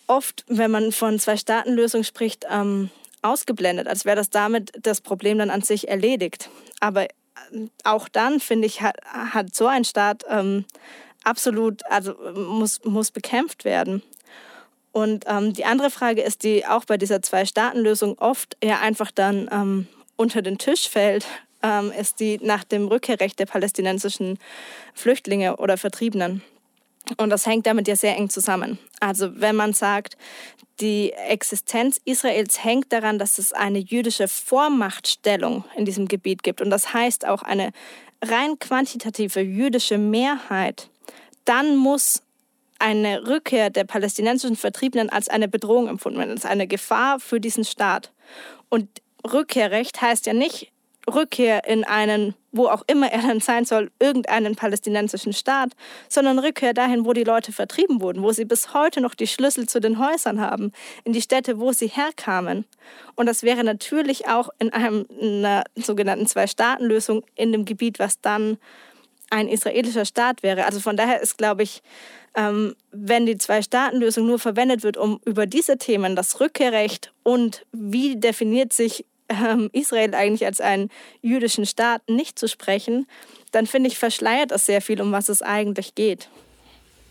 oft, 0.08 0.45
wenn 0.48 0.72
man 0.72 0.93
von 0.93 1.20
Zwei-Staaten-Lösung 1.20 2.04
spricht, 2.04 2.45
ähm, 2.50 2.89
ausgeblendet, 3.22 3.88
als 3.88 4.06
wäre 4.06 4.16
das 4.16 4.30
damit 4.30 4.72
das 4.82 5.02
Problem 5.02 5.38
dann 5.38 5.50
an 5.50 5.62
sich 5.62 5.89
erledigt. 5.89 6.50
Aber 6.80 7.08
auch 7.84 8.10
dann, 8.10 8.40
finde 8.40 8.68
ich, 8.68 8.82
hat, 8.82 8.98
hat 9.06 9.56
so 9.56 9.68
ein 9.68 9.84
Staat 9.84 10.24
ähm, 10.30 10.66
absolut, 11.24 11.86
also 11.90 12.16
muss, 12.34 12.84
muss 12.84 13.12
bekämpft 13.12 13.66
werden. 13.66 14.02
Und 14.92 15.26
ähm, 15.28 15.54
die 15.54 15.66
andere 15.66 15.92
Frage 15.92 16.22
ist, 16.22 16.44
die 16.44 16.66
auch 16.66 16.86
bei 16.86 16.98
dieser 16.98 17.22
Zwei-Staaten-Lösung 17.22 18.18
oft 18.18 18.58
ja 18.64 18.80
einfach 18.80 19.12
dann 19.12 19.48
ähm, 19.52 19.88
unter 20.16 20.42
den 20.42 20.58
Tisch 20.58 20.90
fällt, 20.90 21.26
ähm, 21.62 21.92
ist 21.92 22.20
die 22.20 22.40
nach 22.42 22.64
dem 22.64 22.88
Rückkehrrecht 22.88 23.38
der 23.40 23.46
palästinensischen 23.46 24.40
Flüchtlinge 24.94 25.58
oder 25.58 25.78
Vertriebenen. 25.78 26.42
Und 27.16 27.30
das 27.30 27.45
hängt 27.45 27.66
damit 27.66 27.88
ja 27.88 27.95
sehr 27.95 28.18
eng 28.18 28.30
zusammen. 28.30 28.78
Also 28.99 29.39
wenn 29.39 29.55
man 29.55 29.74
sagt, 29.74 30.18
die 30.80 31.14
Existenz 31.14 31.99
Israels 32.05 32.64
hängt 32.64 32.93
daran, 32.93 33.18
dass 33.18 33.39
es 33.39 33.53
eine 33.53 33.80
jüdische 33.80 34.28
Vormachtstellung 34.28 35.64
in 35.76 35.86
diesem 35.86 36.08
Gebiet 36.08 36.43
gibt. 36.43 36.62
Und 36.62 36.70
das 36.70 36.93
heißt 36.93 37.26
auch 37.26 37.41
eine 37.41 37.72
rein 38.24 38.60
quantitative 38.60 39.41
jüdische 39.41 39.97
Mehrheit. 39.97 40.89
Dann 41.45 41.78
muss 41.78 42.22
eine 42.80 43.26
Rückkehr 43.28 43.70
der 43.70 43.86
palästinensischen 43.86 44.55
Vertriebenen 44.55 45.10
als 45.10 45.30
eine 45.30 45.47
Bedrohung 45.47 45.88
empfunden 45.88 46.20
werden, 46.20 46.32
als 46.32 46.45
eine 46.45 46.68
Gefahr 46.68 47.20
für 47.20 47.39
diesen 47.39 47.64
Staat. 47.64 48.12
Und 48.70 48.88
Rückkehrrecht 49.26 50.01
heißt 50.01 50.28
ja 50.28 50.34
nicht 50.34 50.72
Rückkehr 51.12 51.66
in 51.66 51.84
einen, 51.84 52.36
wo 52.51 52.68
auch 52.68 52.84
immer 52.88 53.12
er 53.12 53.22
dann 53.22 53.39
sein 53.39 53.66
soll, 53.66 53.91
irgendeinen 53.99 54.55
palästinensischen 54.55 55.34
Staat, 55.34 55.74
sondern 56.10 56.39
Rückkehr 56.39 56.74
dahin, 56.74 57.05
wo 57.05 57.14
die 57.14 57.24
Leute 57.24 57.51
vertrieben 57.51 58.01
wurden, 58.01 58.24
wo 58.24 58.32
sie 58.32 58.45
bis 58.45 58.74
heute 58.74 59.01
noch 59.01 59.16
die 59.16 59.28
Schlüssel 59.28 59.68
zu 59.68 59.80
den 59.80 59.99
Häusern 59.99 60.41
haben, 60.41 60.72
in 61.03 61.14
die 61.14 61.22
Städte, 61.22 61.60
wo 61.60 61.72
sie 61.72 61.88
herkamen. 61.88 62.66
Und 63.16 63.28
das 63.28 63.43
wäre 63.43 63.64
natürlich 63.64 64.28
auch 64.28 64.49
in 64.60 64.74
einem, 64.74 65.05
einer 65.22 65.64
sogenannten 65.76 66.28
Zwei-Staaten-Lösung 66.28 67.24
in 67.36 67.51
dem 67.51 67.66
Gebiet, 67.66 67.99
was 67.99 68.20
dann 68.22 68.58
ein 69.30 69.47
israelischer 69.47 70.05
Staat 70.05 70.43
wäre. 70.43 70.66
Also 70.66 70.80
von 70.80 70.97
daher 70.97 71.22
ist, 71.22 71.38
glaube 71.38 71.64
ich, 71.64 71.82
ähm, 72.36 72.76
wenn 72.91 73.26
die 73.26 73.38
Zwei-Staaten-Lösung 73.38 74.26
nur 74.26 74.39
verwendet 74.39 74.84
wird, 74.84 74.97
um 74.97 75.20
über 75.26 75.45
diese 75.45 75.78
Themen, 75.78 76.16
das 76.16 76.39
Rückkehrrecht 76.39 77.14
und 77.24 77.66
wie 77.72 78.18
definiert 78.18 78.74
sich 78.74 79.05
ähm, 79.30 79.69
Israel 79.73 80.13
eigentlich 80.13 80.45
als 80.45 80.61
einen 80.61 80.89
jüdischen 81.21 81.65
Staat 81.65 82.07
nicht 82.09 82.38
zu 82.39 82.47
sprechen, 82.47 83.07
dann 83.51 83.65
finde 83.65 83.89
ich, 83.89 83.97
verschleiert 83.97 84.51
das 84.51 84.65
sehr 84.65 84.82
viel, 84.82 85.01
um 85.01 85.11
was 85.11 85.30
es 85.30 85.41
eigentlich 85.41 85.95
geht. 85.95 86.30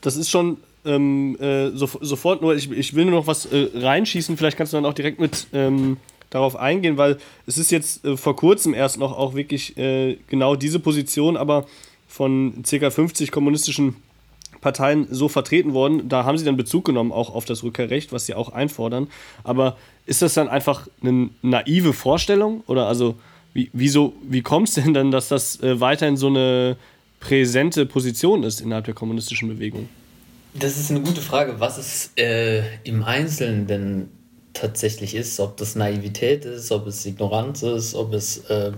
Das 0.01 0.17
ist 0.17 0.31
schon 0.31 0.59
ähm, 0.85 1.37
äh, 1.41 1.71
so, 1.71 1.89
sofort 2.01 2.43
nur, 2.43 2.55
ich, 2.55 2.71
ich 2.71 2.95
will 2.95 3.07
nur 3.07 3.21
noch 3.21 3.27
was 3.27 3.47
äh, 3.47 3.69
reinschießen, 3.75 4.37
vielleicht 4.37 4.57
kannst 4.57 4.73
du 4.73 4.77
dann 4.77 4.87
auch 4.87 4.95
direkt 4.95 5.21
mit 5.21 5.49
ähm, 5.53 5.97
darauf 6.31 6.57
eingehen, 6.57 6.97
weil 6.97 7.19
es 7.47 7.59
ist 7.59 7.71
jetzt 7.71 8.05
äh, 8.05 8.17
vor 8.17 8.37
kurzem 8.37 8.75
erst 8.75 8.99
noch 8.99 9.17
auch 9.17 9.35
wirklich 9.35 9.77
äh, 9.77 10.19
genau 10.29 10.57
diese 10.57 10.79
Position, 10.79 11.37
aber 11.37 11.67
von 12.07 12.63
ca. 12.69 12.91
50 12.91 13.31
kommunistischen 13.31 13.97
Parteien 14.61 15.07
so 15.11 15.29
vertreten 15.29 15.75
worden. 15.75 16.09
Da 16.09 16.25
haben 16.25 16.39
sie 16.39 16.45
dann 16.45 16.57
Bezug 16.57 16.85
genommen 16.85 17.13
auch 17.13 17.35
auf 17.35 17.45
das 17.45 17.63
Rückkehrrecht, 17.63 18.13
was 18.13 18.27
sie 18.27 18.35
auch 18.35 18.51
einfordern. 18.51 19.09
Aber 19.45 19.77
ist 20.07 20.23
das 20.23 20.35
dann 20.35 20.49
einfach 20.49 20.87
eine 21.03 21.31
naive 21.43 21.93
Vorstellung? 21.93 22.63
Oder 22.67 22.87
also, 22.87 23.17
wie, 23.53 23.71
wieso, 23.73 24.15
wie 24.23 24.43
kommt 24.43 24.69
es 24.69 24.75
denn 24.75 24.95
dann, 24.95 25.11
dass 25.11 25.29
das 25.29 25.61
äh, 25.61 25.81
weiterhin 25.81 26.17
so 26.17 26.29
eine 26.29 26.77
präsente 27.21 27.87
Position 27.87 28.45
ist 28.45 28.61
innerhalb 28.61 28.85
der 28.85 28.95
kommunistischen 28.95 29.49
Bewegung? 29.49 29.89
Das 30.55 30.79
ist 30.79 30.91
eine 30.91 31.01
gute 31.01 31.21
Frage, 31.21 31.57
was 31.59 31.77
es 31.77 32.13
äh, 32.17 32.63
im 32.85 33.03
Einzelnen 33.05 33.67
denn 33.67 34.09
tatsächlich 34.55 35.15
ist, 35.15 35.39
ob 35.39 35.59
das 35.59 35.75
Naivität 35.75 36.47
ist, 36.47 36.73
ob 36.73 36.87
es 36.87 37.05
Ignoranz 37.05 37.63
ist, 37.63 37.95
ob 37.95 38.15
es 38.15 38.39
äh, 38.49 38.73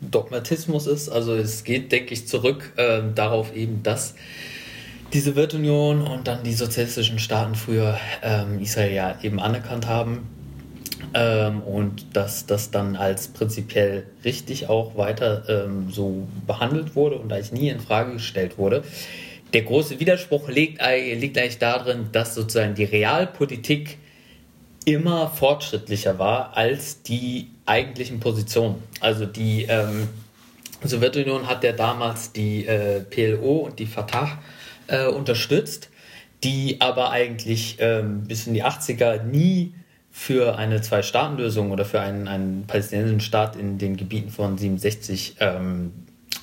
Dogmatismus 0.00 0.86
ist. 0.86 1.08
Also 1.08 1.34
es 1.34 1.64
geht, 1.64 1.90
denke 1.90 2.14
ich, 2.14 2.28
zurück 2.28 2.72
äh, 2.76 3.00
darauf 3.14 3.54
eben, 3.56 3.82
dass 3.82 4.14
die 5.12 5.18
Sowjetunion 5.20 6.02
und 6.02 6.28
dann 6.28 6.44
die 6.44 6.52
sozialistischen 6.52 7.18
Staaten 7.18 7.54
früher 7.56 7.98
ähm, 8.22 8.60
Israel 8.60 8.92
ja 8.92 9.18
eben 9.22 9.40
anerkannt 9.40 9.86
haben 9.86 10.28
ähm, 11.14 11.62
und 11.62 12.16
dass 12.16 12.46
das 12.46 12.70
dann 12.70 12.96
als 12.96 13.28
prinzipiell 13.28 14.06
richtig 14.24 14.68
auch 14.68 14.96
weiter 14.96 15.44
ähm, 15.48 15.90
so 15.90 16.26
behandelt 16.46 16.96
wurde 16.96 17.16
und 17.16 17.32
eigentlich 17.32 17.52
nie 17.52 17.68
in 17.68 17.80
Frage 17.80 18.14
gestellt 18.14 18.58
wurde. 18.58 18.82
Der 19.52 19.62
große 19.62 20.00
Widerspruch 20.00 20.48
liegt, 20.48 20.80
liegt 21.16 21.38
eigentlich 21.38 21.58
darin, 21.58 22.06
dass 22.12 22.34
sozusagen 22.34 22.74
die 22.74 22.84
Realpolitik 22.84 23.98
immer 24.84 25.28
fortschrittlicher 25.28 26.18
war 26.18 26.56
als 26.56 27.02
die 27.02 27.48
eigentlichen 27.66 28.20
Positionen. 28.20 28.82
Also 29.00 29.26
die 29.26 29.64
ähm, 29.68 30.08
Sowjetunion 30.82 31.48
hat 31.48 31.64
ja 31.64 31.72
damals 31.72 32.32
die 32.32 32.66
äh, 32.66 33.00
PLO 33.00 33.58
und 33.66 33.78
die 33.78 33.86
Fatah 33.86 34.38
äh, 34.86 35.06
unterstützt, 35.06 35.88
die 36.42 36.80
aber 36.80 37.10
eigentlich 37.10 37.76
ähm, 37.78 38.24
bis 38.24 38.46
in 38.46 38.54
die 38.54 38.64
80er 38.64 39.22
nie 39.22 39.72
für 40.16 40.56
eine 40.56 40.80
Zwei-Staaten-Lösung 40.80 41.72
oder 41.72 41.84
für 41.84 42.00
einen, 42.00 42.28
einen 42.28 42.68
palästinensischen 42.68 43.20
Staat 43.20 43.56
in 43.56 43.78
den 43.78 43.96
Gebieten 43.96 44.30
von 44.30 44.56
67 44.56 45.38
ähm, 45.40 45.90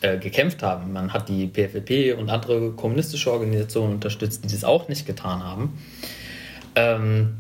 äh, 0.02 0.18
gekämpft 0.18 0.62
haben. 0.62 0.92
Man 0.92 1.14
hat 1.14 1.30
die 1.30 1.48
PFLP 1.48 2.20
und 2.20 2.30
andere 2.30 2.72
kommunistische 2.72 3.32
Organisationen 3.32 3.94
unterstützt, 3.94 4.44
die 4.44 4.50
das 4.50 4.66
auch 4.66 4.90
nicht 4.90 5.08
getan 5.08 5.42
haben. 5.42 5.80
Ähm, 6.76 7.38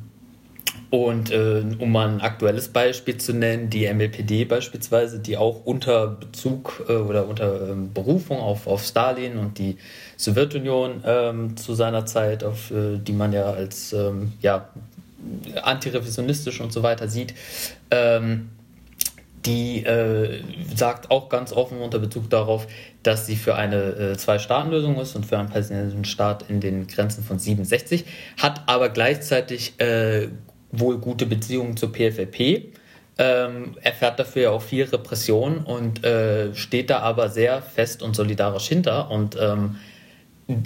und 0.89 1.31
äh, 1.31 1.63
um 1.79 1.91
mal 1.91 2.07
ein 2.07 2.21
aktuelles 2.21 2.69
Beispiel 2.69 3.17
zu 3.17 3.33
nennen, 3.33 3.69
die 3.69 3.91
MLPD 3.93 4.45
beispielsweise, 4.45 5.19
die 5.19 5.35
auch 5.35 5.65
unter 5.65 6.07
Bezug 6.07 6.85
äh, 6.87 6.93
oder 6.93 7.27
unter 7.27 7.71
ähm, 7.71 7.93
Berufung 7.93 8.39
auf, 8.39 8.67
auf 8.67 8.85
Stalin 8.85 9.37
und 9.37 9.57
die 9.57 9.77
Sowjetunion 10.15 11.03
ähm, 11.05 11.57
zu 11.57 11.75
seiner 11.75 12.05
Zeit, 12.05 12.43
auf 12.45 12.71
äh, 12.71 12.97
die 12.97 13.13
man 13.13 13.33
ja 13.33 13.51
als 13.51 13.93
ähm, 13.93 14.33
ja, 14.41 14.69
antirevisionistisch 15.61 16.61
und 16.61 16.73
so 16.73 16.83
weiter 16.83 17.07
sieht, 17.07 17.33
ähm, 17.89 18.49
die 19.45 19.83
äh, 19.83 20.43
sagt 20.75 21.09
auch 21.09 21.29
ganz 21.29 21.51
offen 21.51 21.79
unter 21.79 21.99
Bezug 21.99 22.29
darauf, 22.29 22.67
dass 23.03 23.25
sie 23.25 23.35
für 23.35 23.55
eine 23.55 23.75
äh, 23.75 24.17
Zwei-Staaten-Lösung 24.17 24.99
ist 24.99 25.15
und 25.15 25.25
für 25.25 25.39
einen 25.39 25.49
palästinensischen 25.49 26.05
Staat 26.05 26.49
in 26.49 26.59
den 26.59 26.87
Grenzen 26.87 27.23
von 27.23 27.39
67, 27.39 28.05
hat 28.37 28.61
aber 28.67 28.89
gleichzeitig 28.89 29.79
äh, 29.79 30.27
wohl 30.71 30.99
gute 30.99 31.25
Beziehungen 31.25 31.75
zur 31.75 31.91
PFLP, 31.91 32.73
ähm, 33.17 33.77
erfährt 33.81 34.19
dafür 34.19 34.41
ja 34.43 34.49
auch 34.51 34.61
viel 34.61 34.83
Repression 34.85 35.59
und 35.59 36.03
äh, 36.03 36.55
steht 36.55 36.89
da 36.89 36.99
aber 36.99 37.29
sehr 37.29 37.61
fest 37.61 38.01
und 38.01 38.15
solidarisch 38.15 38.67
hinter. 38.67 39.11
Und 39.11 39.37
ähm, 39.39 39.77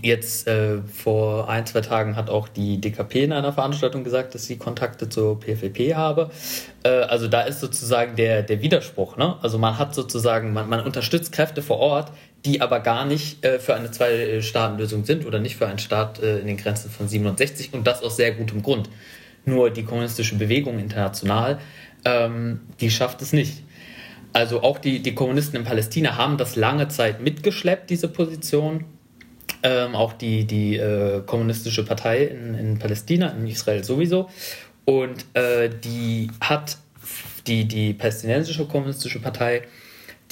jetzt 0.01 0.47
äh, 0.47 0.81
vor 0.81 1.49
ein, 1.49 1.65
zwei 1.65 1.81
Tagen 1.81 2.15
hat 2.15 2.29
auch 2.29 2.47
die 2.47 2.79
DKP 2.79 3.23
in 3.23 3.33
einer 3.33 3.53
Veranstaltung 3.53 4.03
gesagt, 4.03 4.35
dass 4.35 4.45
sie 4.45 4.57
Kontakte 4.57 5.09
zur 5.09 5.39
PFLP 5.39 5.95
habe. 5.95 6.31
Äh, 6.83 6.89
also 6.89 7.27
da 7.27 7.41
ist 7.41 7.59
sozusagen 7.59 8.15
der, 8.15 8.43
der 8.43 8.61
Widerspruch. 8.61 9.17
Ne? 9.17 9.35
Also 9.41 9.57
man 9.57 9.77
hat 9.77 9.95
sozusagen, 9.95 10.53
man, 10.53 10.69
man 10.69 10.81
unterstützt 10.81 11.31
Kräfte 11.31 11.61
vor 11.61 11.79
Ort, 11.79 12.11
die 12.45 12.61
aber 12.61 12.79
gar 12.79 13.05
nicht 13.05 13.43
äh, 13.43 13.59
für 13.59 13.75
eine 13.75 13.91
Zwei-Staaten-Lösung 13.91 15.05
sind 15.05 15.25
oder 15.25 15.39
nicht 15.39 15.55
für 15.55 15.67
einen 15.67 15.79
Staat 15.79 16.21
äh, 16.21 16.39
in 16.39 16.47
den 16.47 16.57
Grenzen 16.57 16.89
von 16.91 17.07
67 17.07 17.73
und 17.73 17.87
das 17.87 18.03
aus 18.03 18.17
sehr 18.17 18.31
gutem 18.31 18.61
Grund. 18.61 18.89
Nur 19.45 19.69
die 19.69 19.83
kommunistische 19.83 20.35
Bewegung 20.35 20.79
international, 20.79 21.59
ähm, 22.03 22.61
die 22.79 22.89
schafft 22.89 23.21
es 23.21 23.33
nicht. 23.33 23.63
Also 24.35 24.63
auch 24.63 24.79
die, 24.79 25.01
die 25.01 25.15
Kommunisten 25.15 25.55
in 25.55 25.63
Palästina 25.63 26.17
haben 26.17 26.37
das 26.37 26.57
lange 26.57 26.89
Zeit 26.89 27.21
mitgeschleppt, 27.21 27.89
diese 27.89 28.09
Position. 28.09 28.83
Ähm, 29.67 29.95
auch 29.95 30.13
die, 30.13 30.45
die 30.45 30.77
äh, 30.77 31.23
kommunistische 31.25 31.83
Partei 31.83 32.25
in, 32.25 32.53
in 32.53 32.77
Palästina, 32.77 33.29
in 33.29 33.47
Israel 33.47 33.83
sowieso. 33.83 34.29
Und 34.85 35.25
äh, 35.33 35.69
die 35.69 36.29
hat, 36.39 36.77
die, 37.47 37.65
die 37.65 37.95
palästinensische 37.95 38.65
kommunistische 38.65 39.19
Partei, 39.19 39.63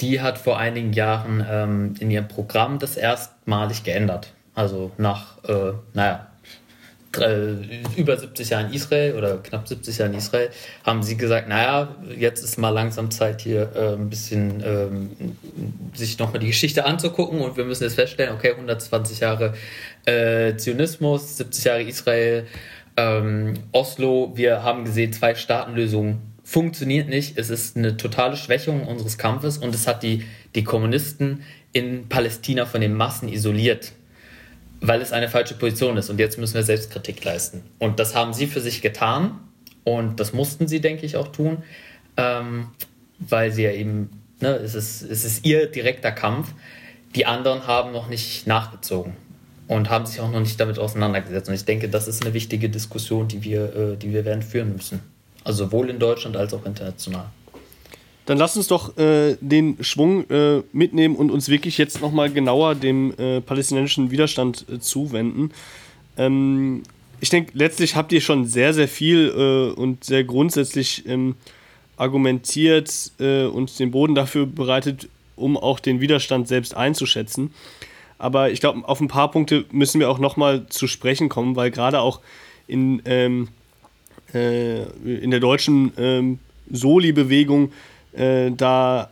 die 0.00 0.20
hat 0.20 0.38
vor 0.38 0.60
einigen 0.60 0.92
Jahren 0.92 1.44
ähm, 1.50 1.94
in 1.98 2.12
ihrem 2.12 2.28
Programm 2.28 2.78
das 2.78 2.96
erstmalig 2.96 3.82
geändert. 3.82 4.32
Also 4.54 4.92
nach, 4.98 5.42
äh, 5.48 5.72
naja, 5.94 6.28
über 7.96 8.16
70 8.16 8.50
Jahren 8.50 8.72
Israel 8.72 9.14
oder 9.14 9.38
knapp 9.38 9.68
70 9.68 9.98
Jahren 9.98 10.14
Israel, 10.14 10.50
haben 10.84 11.02
sie 11.02 11.16
gesagt, 11.16 11.48
naja, 11.48 11.94
jetzt 12.16 12.42
ist 12.42 12.58
mal 12.58 12.70
langsam 12.70 13.10
Zeit 13.10 13.40
hier 13.40 13.70
äh, 13.74 13.94
ein 13.94 14.10
bisschen 14.10 14.62
ähm, 14.64 15.10
sich 15.94 16.18
nochmal 16.18 16.40
die 16.40 16.48
Geschichte 16.48 16.84
anzugucken 16.84 17.40
und 17.40 17.56
wir 17.56 17.64
müssen 17.64 17.84
jetzt 17.84 17.94
feststellen, 17.94 18.34
okay, 18.34 18.52
120 18.52 19.20
Jahre 19.20 19.54
äh, 20.06 20.56
Zionismus, 20.56 21.36
70 21.36 21.64
Jahre 21.64 21.82
Israel, 21.82 22.46
ähm, 22.96 23.54
Oslo, 23.72 24.32
wir 24.34 24.62
haben 24.62 24.84
gesehen, 24.84 25.12
zwei 25.12 25.34
Staatenlösungen 25.34 26.34
funktioniert 26.44 27.08
nicht. 27.08 27.38
Es 27.38 27.50
ist 27.50 27.76
eine 27.76 27.96
totale 27.96 28.36
Schwächung 28.36 28.86
unseres 28.86 29.18
Kampfes 29.18 29.58
und 29.58 29.74
es 29.74 29.86
hat 29.86 30.02
die, 30.02 30.24
die 30.54 30.62
Kommunisten 30.62 31.42
in 31.72 32.08
Palästina 32.08 32.66
von 32.66 32.80
den 32.80 32.94
Massen 32.94 33.28
isoliert 33.28 33.92
weil 34.80 35.00
es 35.00 35.12
eine 35.12 35.28
falsche 35.28 35.54
Position 35.54 35.96
ist 35.96 36.10
und 36.10 36.18
jetzt 36.18 36.38
müssen 36.38 36.54
wir 36.54 36.62
Selbstkritik 36.62 37.24
leisten. 37.24 37.62
Und 37.78 37.98
das 37.98 38.14
haben 38.14 38.32
sie 38.32 38.46
für 38.46 38.60
sich 38.60 38.82
getan 38.82 39.40
und 39.84 40.20
das 40.20 40.32
mussten 40.32 40.68
sie, 40.68 40.80
denke 40.80 41.06
ich, 41.06 41.16
auch 41.16 41.28
tun, 41.28 41.62
ähm, 42.16 42.68
weil 43.18 43.52
sie 43.52 43.62
ja 43.62 43.72
eben, 43.72 44.10
ne, 44.40 44.56
es, 44.56 44.74
ist, 44.74 45.02
es 45.02 45.24
ist 45.24 45.44
ihr 45.44 45.66
direkter 45.66 46.12
Kampf. 46.12 46.52
Die 47.14 47.26
anderen 47.26 47.66
haben 47.66 47.92
noch 47.92 48.08
nicht 48.08 48.46
nachgezogen 48.46 49.14
und 49.68 49.88
haben 49.88 50.06
sich 50.06 50.20
auch 50.20 50.30
noch 50.30 50.40
nicht 50.40 50.58
damit 50.58 50.78
auseinandergesetzt. 50.78 51.48
Und 51.48 51.54
ich 51.54 51.64
denke, 51.64 51.88
das 51.88 52.08
ist 52.08 52.24
eine 52.24 52.34
wichtige 52.34 52.68
Diskussion, 52.68 53.28
die 53.28 53.42
wir, 53.42 53.76
äh, 53.76 53.96
die 53.96 54.12
wir 54.12 54.24
werden 54.24 54.42
führen 54.42 54.72
müssen. 54.72 55.00
Also 55.44 55.66
sowohl 55.66 55.90
in 55.90 55.98
Deutschland 55.98 56.36
als 56.36 56.52
auch 56.54 56.64
international. 56.64 57.26
Dann 58.26 58.38
lass 58.38 58.56
uns 58.56 58.68
doch 58.68 58.96
äh, 58.96 59.36
den 59.40 59.76
Schwung 59.82 60.28
äh, 60.30 60.62
mitnehmen 60.72 61.16
und 61.16 61.30
uns 61.30 61.48
wirklich 61.48 61.76
jetzt 61.76 62.00
nochmal 62.00 62.30
genauer 62.30 62.74
dem 62.74 63.12
äh, 63.18 63.40
palästinensischen 63.42 64.10
Widerstand 64.10 64.64
äh, 64.72 64.80
zuwenden. 64.80 65.50
Ähm, 66.16 66.82
ich 67.20 67.28
denke, 67.28 67.52
letztlich 67.54 67.96
habt 67.96 68.12
ihr 68.12 68.20
schon 68.20 68.46
sehr, 68.46 68.72
sehr 68.72 68.88
viel 68.88 69.28
äh, 69.28 69.78
und 69.78 70.04
sehr 70.04 70.24
grundsätzlich 70.24 71.06
ähm, 71.06 71.36
argumentiert 71.96 73.12
äh, 73.20 73.44
und 73.44 73.78
den 73.78 73.90
Boden 73.90 74.14
dafür 74.14 74.46
bereitet, 74.46 75.08
um 75.36 75.56
auch 75.56 75.78
den 75.78 76.00
Widerstand 76.00 76.48
selbst 76.48 76.74
einzuschätzen. 76.74 77.52
Aber 78.18 78.50
ich 78.50 78.60
glaube, 78.60 78.88
auf 78.88 79.00
ein 79.00 79.08
paar 79.08 79.30
Punkte 79.30 79.66
müssen 79.70 80.00
wir 80.00 80.08
auch 80.08 80.18
nochmal 80.18 80.66
zu 80.68 80.86
sprechen 80.86 81.28
kommen, 81.28 81.56
weil 81.56 81.70
gerade 81.70 82.00
auch 82.00 82.20
in, 82.66 83.02
ähm, 83.04 83.48
in 84.32 85.30
der 85.30 85.40
deutschen 85.40 85.92
ähm, 85.98 86.38
Soli-Bewegung 86.70 87.72
äh, 88.16 88.50
da 88.50 89.10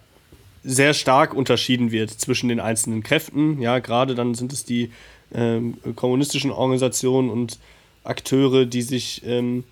sehr 0.65 0.95
stark 0.95 1.35
unterschieden 1.35 1.91
wird 1.91 2.11
zwischen 2.11 2.49
den 2.49 2.61
einzelnen 2.61 3.03
Kräften. 3.03 3.61
Ja, 3.61 3.81
gerade 3.81 4.15
dann 4.15 4.35
sind 4.35 4.53
es 4.53 4.65
die 4.65 4.91
ähm, 5.35 5.77
kommunistischen 5.97 6.51
Organisationen 6.51 7.31
und 7.31 7.59
Akteure, 8.05 8.65
die 8.65 8.83
sich 8.83 9.23
ähm, 9.27 9.65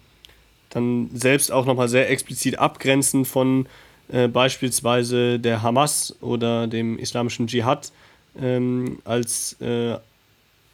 dann 0.71 1.11
selbst 1.15 1.53
auch 1.53 1.67
nochmal 1.67 1.89
sehr 1.89 2.11
explizit 2.11 2.59
abgrenzen 2.59 3.25
von 3.25 3.67
äh, 4.09 4.29
beispielsweise 4.29 5.39
der 5.39 5.63
Hamas 5.63 6.17
oder 6.21 6.67
dem 6.67 6.99
islamischen 6.99 7.47
Dschihad 7.47 7.93
ähm, 8.41 8.99
als 9.05 9.61
äh, 9.61 9.97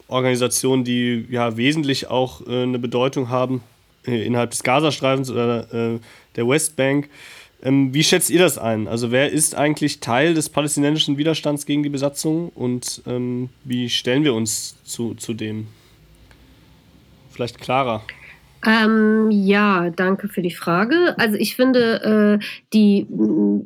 Organisationen, 0.07 0.83
die 0.83 1.25
ja 1.29 1.57
wesentlich 1.57 2.07
auch 2.07 2.45
äh, 2.47 2.63
eine 2.63 2.79
Bedeutung 2.79 3.29
haben 3.29 3.61
äh, 4.05 4.25
innerhalb 4.25 4.51
des 4.51 4.63
Gazastreifens 4.63 5.29
oder 5.29 5.73
äh, 5.73 5.99
der 6.35 6.47
Westbank. 6.47 7.09
Ähm, 7.63 7.93
wie 7.93 8.03
schätzt 8.03 8.29
ihr 8.29 8.39
das 8.39 8.57
ein? 8.57 8.87
Also 8.87 9.11
wer 9.11 9.31
ist 9.31 9.55
eigentlich 9.55 9.99
Teil 9.99 10.33
des 10.33 10.49
palästinensischen 10.49 11.17
Widerstands 11.17 11.65
gegen 11.65 11.83
die 11.83 11.89
Besatzung 11.89 12.49
und 12.49 13.01
ähm, 13.07 13.49
wie 13.63 13.89
stellen 13.89 14.23
wir 14.23 14.33
uns 14.33 14.75
zu, 14.83 15.15
zu 15.15 15.33
dem? 15.33 15.67
Vielleicht 17.31 17.59
klarer. 17.59 18.03
Ähm, 18.67 19.31
ja, 19.31 19.89
danke 19.91 20.27
für 20.27 20.41
die 20.41 20.51
Frage. 20.51 21.15
Also 21.17 21.37
ich 21.37 21.55
finde 21.55 22.39
äh, 22.41 22.45
die 22.73 23.07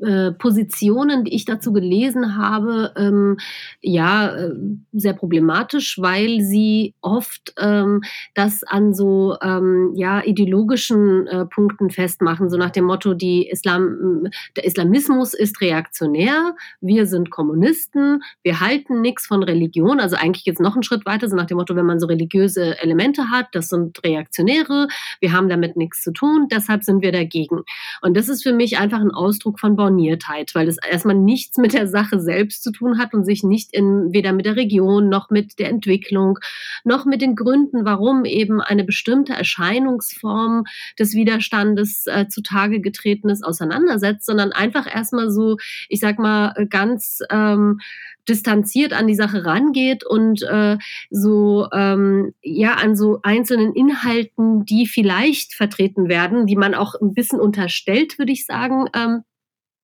äh, 0.06 0.32
Positionen, 0.34 1.24
die 1.24 1.34
ich 1.34 1.46
dazu 1.46 1.74
gelesen 1.74 2.38
habe, 2.38 2.92
ähm, 2.96 3.38
ja, 3.82 4.36
äh, 4.36 4.52
sehr 4.94 5.14
problematisch, 5.14 6.00
weil 6.00 6.42
sie 6.42 6.94
oft 7.02 7.56
ähm, 7.58 8.04
das 8.36 8.62
an 8.62 8.94
so 8.94 9.38
ähm, 9.42 9.94
ja, 9.96 10.24
ideologischen 10.24 11.26
äh, 11.26 11.46
Punkten 11.48 11.90
festmachen, 11.90 12.52
so 12.52 12.58
nach 12.58 12.70
dem 12.70 12.86
Motto, 12.86 13.16
die 13.16 13.50
Islam, 13.50 14.28
der 14.56 14.66
Islamismus 14.66 15.34
ist 15.34 15.62
reaktionär, 15.62 16.54
wir 16.80 17.08
sind 17.08 17.32
Kommunisten, 17.32 18.22
wir 18.44 18.60
halten 18.60 19.02
nichts 19.02 19.26
von 19.26 19.42
Religion, 19.42 20.00
also 20.00 20.16
eigentlich 20.16 20.46
jetzt 20.46 20.62
noch 20.62 20.76
einen 20.76 20.84
Schritt 20.84 21.08
weiter, 21.08 21.28
so 21.28 21.36
nach 21.36 21.48
dem 21.48 21.58
Motto, 21.58 21.76
wenn 21.76 21.88
man 21.88 22.00
so 22.00 22.06
religiöse 22.06 22.80
Elemente 22.84 23.32
hat, 23.32 23.48
das 23.54 23.70
sind 23.70 24.04
Reaktionäre, 24.04 24.90
wir 25.20 25.32
haben 25.32 25.50
damit 25.50 25.76
nichts 25.78 26.02
zu 26.02 26.12
tun, 26.12 26.48
deshalb 26.52 26.84
sind 26.84 27.02
wir 27.02 27.12
dagegen. 27.12 27.62
Und 28.02 28.18
das 28.18 28.30
ist 28.30 28.44
für 28.44 28.54
mich 28.54 28.78
einfach 28.78 29.00
ein 29.00 29.12
Ausdruck 29.12 29.60
von 29.60 29.76
Borniertheit, 29.76 30.54
weil 30.56 30.68
es 30.68 30.78
erstmal 30.78 31.16
nichts 31.16 31.58
mit 31.58 31.74
der 31.74 31.88
Sache 31.88 32.20
selbst 32.20 32.64
zu 32.64 32.72
tun 32.72 32.98
hat 32.98 33.14
und 33.14 33.26
sich 33.26 33.44
nicht 33.44 33.74
in, 33.74 34.14
weder 34.14 34.34
mit 34.34 34.46
der 34.46 34.56
Region 34.56 35.10
noch 35.10 35.30
mit 35.30 35.60
der 35.60 35.70
Entwicklung 35.70 36.40
noch 36.84 37.06
mit 37.06 37.22
den 37.22 37.36
Gründen, 37.36 37.86
warum 37.86 38.26
eben 38.26 38.62
eine 38.62 38.84
bestimmte 38.84 39.34
Erscheinungsform 39.34 40.66
des 41.00 41.14
Widerstandes 41.14 42.08
äh, 42.08 42.28
zutage 42.28 42.82
getreten 42.82 43.30
ist, 43.30 43.44
auseinandersetzt, 43.44 44.26
sondern 44.26 44.52
einfach 44.52 44.88
erstmal 44.94 45.32
so, 45.32 45.58
ich 45.90 46.00
sag 46.00 46.20
mal, 46.20 46.54
ganz 46.70 47.20
ähm, 47.30 47.80
distanziert 48.28 48.94
an 48.94 49.08
die 49.08 49.16
Sache 49.16 49.46
rangeht 49.46 50.06
und 50.06 50.44
äh, 50.44 50.78
so 51.10 51.68
ähm, 51.74 52.34
ja 52.42 52.76
an 52.76 52.96
so 52.96 53.20
einzelnen 53.24 53.74
Inhalten, 53.74 54.66
die 54.66 54.88
vielleicht 54.88 55.54
vertreten 55.54 56.10
werden, 56.10 56.46
die 56.46 56.56
man 56.56 56.76
auch 56.76 56.96
ein 56.96 57.14
bisschen 57.14 57.40
unterstellt, 57.40 58.18
würde 58.20 58.32
ich 58.32 58.46
sagen. 58.46 58.86
Ähm, 58.94 59.24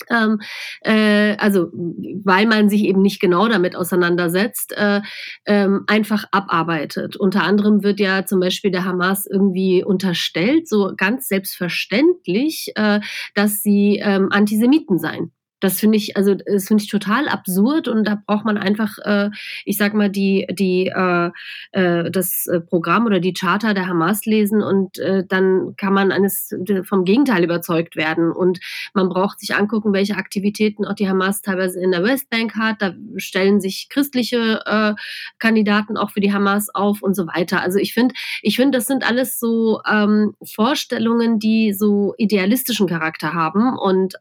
ähm, 0.10 0.40
äh, 0.82 1.36
also 1.38 1.70
weil 1.74 2.46
man 2.46 2.70
sich 2.70 2.84
eben 2.84 3.02
nicht 3.02 3.20
genau 3.20 3.48
damit 3.48 3.76
auseinandersetzt, 3.76 4.74
äh, 4.78 5.02
ähm, 5.46 5.84
einfach 5.88 6.26
abarbeitet. 6.32 7.16
Unter 7.16 7.44
anderem 7.44 7.84
wird 7.84 8.00
ja 8.00 8.26
zum 8.26 8.40
Beispiel 8.40 8.72
der 8.72 8.86
Hamas 8.86 9.26
irgendwie 9.26 9.84
unterstellt, 9.84 10.68
so 10.68 10.94
ganz 10.96 11.28
selbstverständlich, 11.28 12.72
äh, 12.76 13.00
dass 13.36 13.62
sie 13.62 14.00
ähm, 14.02 14.30
Antisemiten 14.32 15.00
seien. 15.00 15.32
Das 15.60 15.80
finde 15.80 15.98
ich, 15.98 16.16
also 16.16 16.36
das 16.36 16.68
finde 16.68 16.84
ich 16.84 16.90
total 16.90 17.28
absurd 17.28 17.88
und 17.88 18.08
da 18.08 18.22
braucht 18.26 18.46
man 18.46 18.58
einfach, 18.58 18.98
äh, 19.04 19.30
ich 19.66 19.78
sag 19.78 19.96
mal, 19.96 20.10
die, 20.10 20.46
die, 20.52 20.88
äh, 20.88 21.32
äh, 21.72 22.12
das 22.12 22.46
äh, 22.46 22.60
Programm 22.60 23.08
oder 23.08 23.20
die 23.20 23.34
Charta 23.34 23.74
der 23.74 23.88
Hamas 23.88 24.26
lesen 24.26 24.62
und 24.62 25.00
äh, 25.00 25.24
dann 25.28 25.74
kann 25.76 25.94
man 25.94 26.12
eines 26.12 26.54
vom 26.84 27.06
Gegenteil 27.06 27.44
überzeugt 27.44 27.96
werden. 27.96 28.32
Und 28.32 28.60
man 28.94 29.10
braucht 29.10 29.40
sich 29.40 29.56
angucken, 29.56 29.94
welche 29.94 30.16
Aktivitäten 30.16 30.86
auch 30.86 30.94
die 30.94 31.10
Hamas 31.10 31.42
teilweise 31.42 31.82
in 31.82 31.92
der 31.92 32.04
Westbank 32.04 32.56
hat. 32.56 32.82
Da 32.82 32.94
stellen 33.18 33.60
sich 33.60 33.88
christliche 33.90 34.96
Kandidaten 35.40 35.98
auch 35.98 36.12
für 36.12 36.20
die 36.20 36.34
Hamas 36.34 36.74
auf 36.74 37.02
und 37.02 37.16
so 37.16 37.28
weiter. 37.28 37.62
Also 37.62 37.80
ich 37.80 37.94
finde, 37.94 38.14
ich 38.42 38.56
finde, 38.56 38.78
das 38.78 38.88
sind 38.88 39.08
alles 39.08 39.40
so 39.40 39.82
ähm, 39.90 40.34
Vorstellungen, 40.44 41.40
die 41.40 41.74
so 41.74 42.14
idealistischen 42.18 42.88
Charakter 42.88 43.34
haben 43.34 43.78
und 43.78 44.16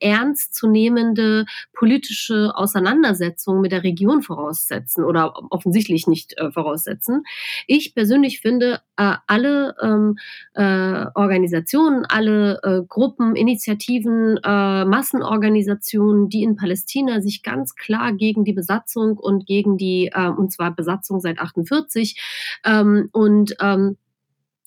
ernstzunehmende 0.00 1.46
politische 1.72 2.52
Auseinandersetzung 2.54 3.60
mit 3.60 3.72
der 3.72 3.82
Region 3.82 4.22
voraussetzen 4.22 5.04
oder 5.04 5.34
offensichtlich 5.50 6.06
nicht 6.06 6.36
äh, 6.38 6.50
voraussetzen. 6.50 7.24
Ich 7.66 7.94
persönlich 7.94 8.40
finde, 8.40 8.80
äh, 8.96 9.14
alle 9.26 9.74
ähm, 9.82 10.18
äh, 10.54 11.06
Organisationen, 11.14 12.04
alle 12.04 12.60
äh, 12.62 12.82
Gruppen, 12.86 13.36
Initiativen, 13.36 14.38
äh, 14.42 14.84
Massenorganisationen, 14.84 16.28
die 16.28 16.42
in 16.42 16.56
Palästina 16.56 17.20
sich 17.20 17.42
ganz 17.42 17.74
klar 17.74 18.12
gegen 18.12 18.44
die 18.44 18.52
Besatzung 18.52 19.18
und 19.18 19.46
gegen 19.46 19.76
die, 19.76 20.10
äh, 20.14 20.28
und 20.28 20.52
zwar 20.52 20.74
Besatzung 20.74 21.20
seit 21.20 21.38
48 21.38 22.60
ähm, 22.64 23.08
und 23.12 23.56
ähm, 23.60 23.96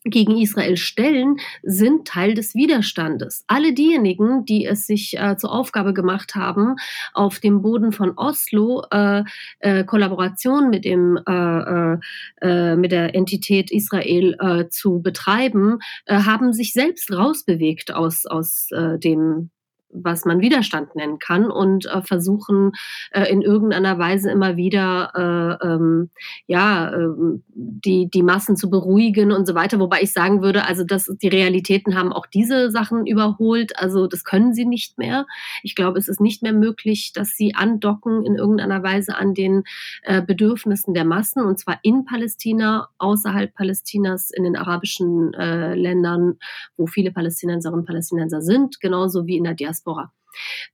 gegen 0.04 0.38
Israel 0.38 0.78
stellen, 0.78 1.38
sind 1.64 2.08
Teil 2.08 2.34
des 2.34 2.56
Widerstandes. 2.56 3.44
Alle 3.48 3.74
diejenigen, 3.74 4.46
die 4.46 4.66
es 4.66 4.86
sich 4.86 5.18
äh, 5.18 5.36
zur 5.38 5.52
Aufgabe 5.52 5.94
gemacht 5.94 6.36
haben, 6.36 6.76
auf 7.14 7.40
dem 7.40 7.62
Boden 7.62 7.92
von 7.92 8.14
Oslo 8.18 8.84
äh, 8.92 9.24
äh, 9.60 9.84
Kollaboration 9.84 10.70
mit 10.70 10.86
dem 10.86 11.20
äh, 11.28 11.32
äh, 11.32 11.98
äh, 12.42 12.76
mit 12.76 12.92
der 12.92 13.16
Entität 13.16 13.72
Israel 13.72 14.68
zu 14.70 15.02
betreiben, 15.02 15.80
haben 16.08 16.54
sich 16.54 16.74
selbst 16.74 17.12
rausbewegt 17.12 17.94
aus 17.94 18.26
aus 18.26 18.70
dem 18.72 19.50
was 19.92 20.26
man 20.26 20.40
Widerstand 20.40 20.96
nennen 20.96 21.20
kann 21.20 21.50
und 21.50 21.86
äh, 21.88 22.02
versuchen 22.02 22.72
äh, 23.12 23.24
in 23.32 23.42
irgendeiner 23.42 23.98
Weise 23.98 24.30
immer 24.32 24.56
wieder 24.56 25.60
äh, 25.62 25.68
ähm, 25.68 26.10
ja 26.48 26.90
äh, 26.94 27.08
die 27.54 28.10
die 28.10 28.24
Massen 28.24 28.56
zu 28.56 28.70
beruhigen 28.70 29.32
und 29.32 29.48
so 29.48 29.56
weiter. 29.56 29.80
Wobei 29.80 30.02
ich 30.02 30.14
sagen 30.14 30.42
würde, 30.42 30.66
also 30.66 30.84
dass 30.84 31.06
die 31.22 31.28
Realitäten 31.28 31.98
haben 31.98 32.14
auch 32.14 32.26
diese 32.26 32.72
Sachen 32.72 33.06
überholt. 33.06 33.78
Also 33.78 34.08
das 34.08 34.24
können 34.24 34.54
sie 34.54 34.66
nicht 34.66 34.98
mehr. 34.98 35.26
Ich 35.64 35.76
glaube, 35.76 35.98
es 35.98 36.08
ist 36.08 36.22
nicht 36.22 36.44
mehr 36.44 36.54
möglich, 36.54 37.12
dass 37.14 37.30
sie 37.36 37.56
andocken 37.56 38.26
in 38.26 38.36
irgendeiner 38.36 38.84
Weise 38.84 39.18
an 39.18 39.34
den 39.34 39.64
äh, 40.04 40.22
Bedürfnissen 40.22 40.94
der 40.94 41.06
Massen 41.06 41.44
und 41.44 41.60
zwar 41.60 41.80
in 41.84 42.06
Palästina, 42.06 42.90
außerhalb 42.98 43.54
Palästinas, 43.54 44.32
in 44.32 44.44
den 44.44 44.56
arabischen 44.56 45.34
äh, 45.34 45.76
Ländern, 45.76 46.38
wo 46.78 46.88
viele 46.88 47.12
Palästinenserinnen 47.12 47.82
und 47.82 47.86
Palästinenser 47.86 48.42
sind, 48.42 48.80
genauso 48.80 49.26
wie 49.26 49.38
in 49.38 49.44
der 49.44 49.54
Diaspora 49.54 49.79
Diaspora. 49.80 50.12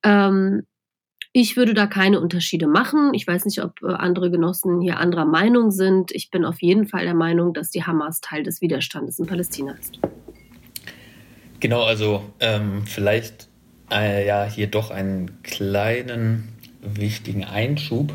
Ähm, 0.04 0.64
ich 1.32 1.58
würde 1.58 1.74
da 1.74 1.86
keine 1.86 2.22
Unterschiede 2.22 2.68
machen. 2.68 3.14
Ich 3.14 3.28
weiß 3.28 3.46
nicht, 3.46 3.62
ob 3.62 3.82
äh, 3.82 3.88
andere 3.88 4.32
Genossen 4.32 4.82
hier 4.82 5.00
anderer 5.00 5.26
Meinung 5.26 5.72
sind. 5.72 6.12
Ich 6.14 6.32
bin 6.32 6.46
auf 6.46 6.62
jeden 6.62 6.88
Fall 6.88 7.04
der 7.04 7.14
Meinung, 7.14 7.54
dass 7.54 7.70
die 7.70 7.84
Hamas 7.84 8.22
Teil 8.22 8.44
des 8.44 8.62
Widerstandes 8.62 9.20
in 9.20 9.26
Palästina 9.26 9.74
ist. 9.74 10.00
Genau, 11.60 11.84
also 11.84 12.24
ähm, 12.40 12.84
vielleicht 12.86 13.50
äh, 13.92 14.26
ja 14.26 14.46
hier 14.46 14.68
doch 14.68 14.92
einen 14.92 15.42
kleinen 15.44 16.50
wichtigen 16.82 17.44
Einschub. 17.44 18.14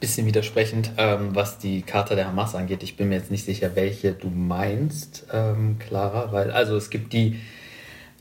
Bisschen 0.00 0.26
widersprechend, 0.26 0.90
ähm, 0.98 1.34
was 1.34 1.58
die 1.58 1.80
Charta 1.80 2.14
der 2.14 2.26
Hamas 2.26 2.54
angeht. 2.54 2.82
Ich 2.82 2.96
bin 2.96 3.08
mir 3.08 3.16
jetzt 3.16 3.30
nicht 3.30 3.44
sicher, 3.46 3.74
welche 3.74 4.12
du 4.12 4.28
meinst, 4.28 5.26
ähm, 5.32 5.78
Clara, 5.78 6.30
weil 6.32 6.50
also 6.50 6.76
es 6.76 6.90
gibt 6.90 7.12
die 7.14 7.40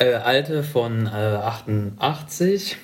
äh, 0.03 0.15
alte 0.15 0.63
von 0.63 1.07
äh, 1.07 1.09
88. 1.09 2.77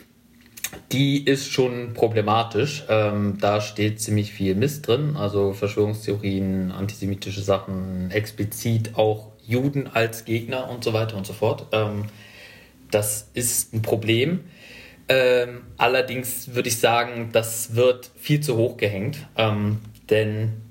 Die 0.91 1.25
ist 1.25 1.51
schon 1.51 1.93
problematisch. 1.93 2.85
Ähm, 2.87 3.37
da 3.41 3.59
steht 3.59 3.99
ziemlich 3.99 4.31
viel 4.31 4.55
Mist 4.55 4.87
drin, 4.87 5.15
also 5.17 5.53
Verschwörungstheorien, 5.53 6.71
antisemitische 6.71 7.41
Sachen, 7.41 8.11
explizit 8.11 8.95
auch 8.95 9.33
Juden 9.45 9.87
als 9.87 10.25
Gegner 10.25 10.69
und 10.69 10.83
so 10.83 10.93
weiter 10.93 11.17
und 11.17 11.25
so 11.25 11.33
fort. 11.33 11.67
Ähm, 11.71 12.05
das 12.91 13.29
ist 13.33 13.73
ein 13.73 13.81
Problem. 13.81 14.41
Ähm, 15.09 15.63
allerdings 15.77 16.53
würde 16.53 16.69
ich 16.69 16.77
sagen, 16.77 17.29
das 17.33 17.75
wird 17.75 18.11
viel 18.15 18.41
zu 18.41 18.55
hoch 18.57 18.77
gehängt, 18.77 19.17
ähm, 19.35 19.79
denn 20.09 20.68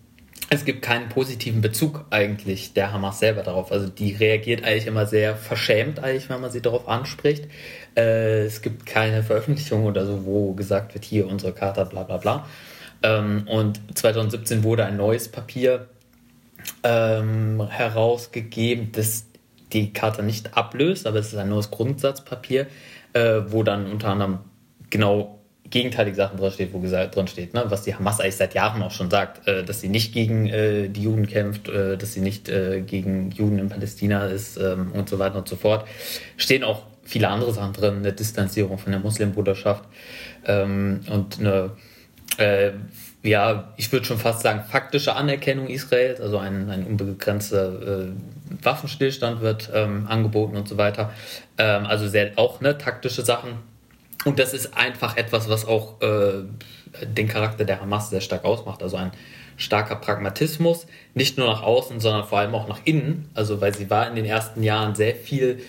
es 0.51 0.65
gibt 0.65 0.83
keinen 0.83 1.09
positiven 1.11 1.61
Bezug 1.61 2.07
eigentlich 2.11 2.73
der 2.73 2.93
Hamas 2.93 3.19
selber 3.19 3.43
darauf. 3.43 3.71
Also 3.71 3.89
die 3.89 4.15
reagiert 4.15 4.65
eigentlich 4.65 4.87
immer 4.87 5.07
sehr 5.07 5.37
verschämt 5.37 5.99
eigentlich, 5.99 6.31
wenn 6.31 6.41
man 6.41 6.51
sie 6.51 6.63
darauf 6.63 6.89
anspricht. 6.89 7.47
Äh, 7.97 8.45
es 8.45 8.63
gibt 8.63 8.87
keine 8.87 9.23
Veröffentlichung 9.23 9.85
oder 9.85 10.07
so, 10.07 10.25
wo 10.25 10.55
gesagt 10.55 10.95
wird, 10.95 11.05
hier 11.05 11.27
unsere 11.27 11.53
Charta, 11.53 11.85
bla 11.85 12.03
bla 12.05 12.17
bla. 12.17 12.47
Ähm, 13.03 13.47
und 13.47 13.81
2017 13.95 14.65
wurde 14.65 14.87
ein 14.87 14.97
neues 14.97 15.29
Papier 15.29 15.87
ähm, 16.83 17.67
herausgegeben, 17.69 18.91
das 18.93 19.27
die 19.73 19.93
Charta 19.93 20.23
nicht 20.23 20.57
ablöst, 20.57 21.07
aber 21.07 21.19
es 21.19 21.29
ist 21.29 21.39
ein 21.39 21.51
neues 21.51 21.71
Grundsatzpapier, 21.71 22.67
äh, 23.13 23.41
wo 23.49 23.63
dann 23.63 23.91
unter 23.91 24.09
anderem 24.09 24.39
genau 24.89 25.38
gegenteilige 25.71 26.17
Sachen 26.17 26.39
drin 26.39 26.51
steht, 26.51 26.73
wo 26.73 26.79
gesagt, 26.79 27.17
drin 27.17 27.27
steht, 27.27 27.55
ne, 27.55 27.65
was 27.69 27.83
die 27.83 27.95
Hamas 27.95 28.21
eigentlich 28.21 28.37
seit 28.37 28.55
Jahren 28.55 28.83
auch 28.83 28.91
schon 28.91 29.11
sagt, 29.11 29.47
äh, 29.47 29.65
dass 29.65 29.81
sie 29.81 29.89
nicht 29.89 30.13
gegen 30.13 30.47
äh, 30.47 30.89
die 30.89 31.03
Juden 31.03 31.27
kämpft, 31.27 31.69
äh, 31.69 31.97
dass 31.97 32.15
sie 32.15 32.21
nicht 32.21 32.49
äh, 32.49 32.81
gegen 32.81 33.31
Juden 33.31 33.59
in 33.59 33.69
Palästina 33.69 34.27
ist 34.27 34.57
ähm, 34.57 34.93
und 34.93 35.09
so 35.09 35.19
weiter 35.19 35.37
und 35.37 35.49
so 35.49 35.57
fort. 35.57 35.87
Stehen 36.37 36.65
auch 36.65 36.85
viele 37.05 37.29
andere 37.29 37.53
Sachen 37.53 37.73
drin, 37.73 37.97
eine 37.99 38.13
Distanzierung 38.13 38.79
von 38.79 38.93
der 38.93 39.01
Muslimbruderschaft 39.01 39.85
ähm, 40.47 41.01
und 41.11 41.39
eine, 41.39 41.71
äh, 42.39 42.73
ja, 43.23 43.73
ich 43.77 43.91
würde 43.93 44.07
schon 44.07 44.19
fast 44.19 44.41
sagen, 44.41 44.63
faktische 44.71 45.17
Anerkennung 45.17 45.67
Israels, 45.69 46.21
also 46.21 46.39
ein, 46.39 46.71
ein 46.71 46.85
unbegrenzter 46.85 48.07
äh, 48.07 48.13
Waffenstillstand 48.63 49.41
wird 49.41 49.71
ähm, 49.75 50.07
angeboten 50.09 50.57
und 50.57 50.69
so 50.69 50.77
weiter. 50.77 51.13
Ähm, 51.59 51.85
also 51.87 52.09
sehr 52.09 52.33
auch 52.37 52.61
ne, 52.61 52.79
taktische 52.79 53.23
Sachen 53.23 53.59
und 54.25 54.39
das 54.39 54.55
ist 54.55 54.77
einfach 54.77 55.17
etwas, 55.17 55.49
was 55.49 55.67
auch 55.67 56.01
äh, 56.01 56.45
den 57.07 57.29
Charakter 57.29 57.65
der 57.65 57.81
Hamas 57.81 58.11
sehr 58.11 58.21
stark 58.21 58.45
ausmacht. 58.45 58.83
Also 58.83 58.97
ein 58.97 59.13
starker 59.57 59.97
Pragmatismus, 59.97 60.87
nicht 61.15 61.39
nur 61.39 61.47
nach 61.47 61.63
außen, 61.63 62.01
sondern 62.01 62.25
vor 62.27 62.39
allem 62.39 62.55
auch 62.55 62.69
nach 62.69 62.81
innen. 62.85 63.31
Also 63.35 63.61
weil 63.61 63.75
sie 63.75 63.91
war 63.91 64.09
in 64.09 64.17
den 64.17 64.25
ersten 64.25 64.63
Jahren 64.63 64.95
sehr 64.95 65.15
viel 65.15 65.61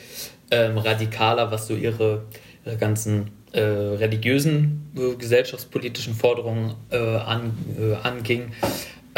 ähm, 0.52 0.78
radikaler, 0.78 1.52
was 1.52 1.68
so 1.68 1.76
ihre, 1.76 2.24
ihre 2.66 2.78
ganzen 2.78 3.32
äh, 3.52 3.62
religiösen, 3.62 4.92
äh, 4.96 5.16
gesellschaftspolitischen 5.16 6.14
Forderungen 6.14 6.76
äh, 6.92 6.98
an, 6.98 7.58
äh, 7.80 7.96
anging. 7.96 8.52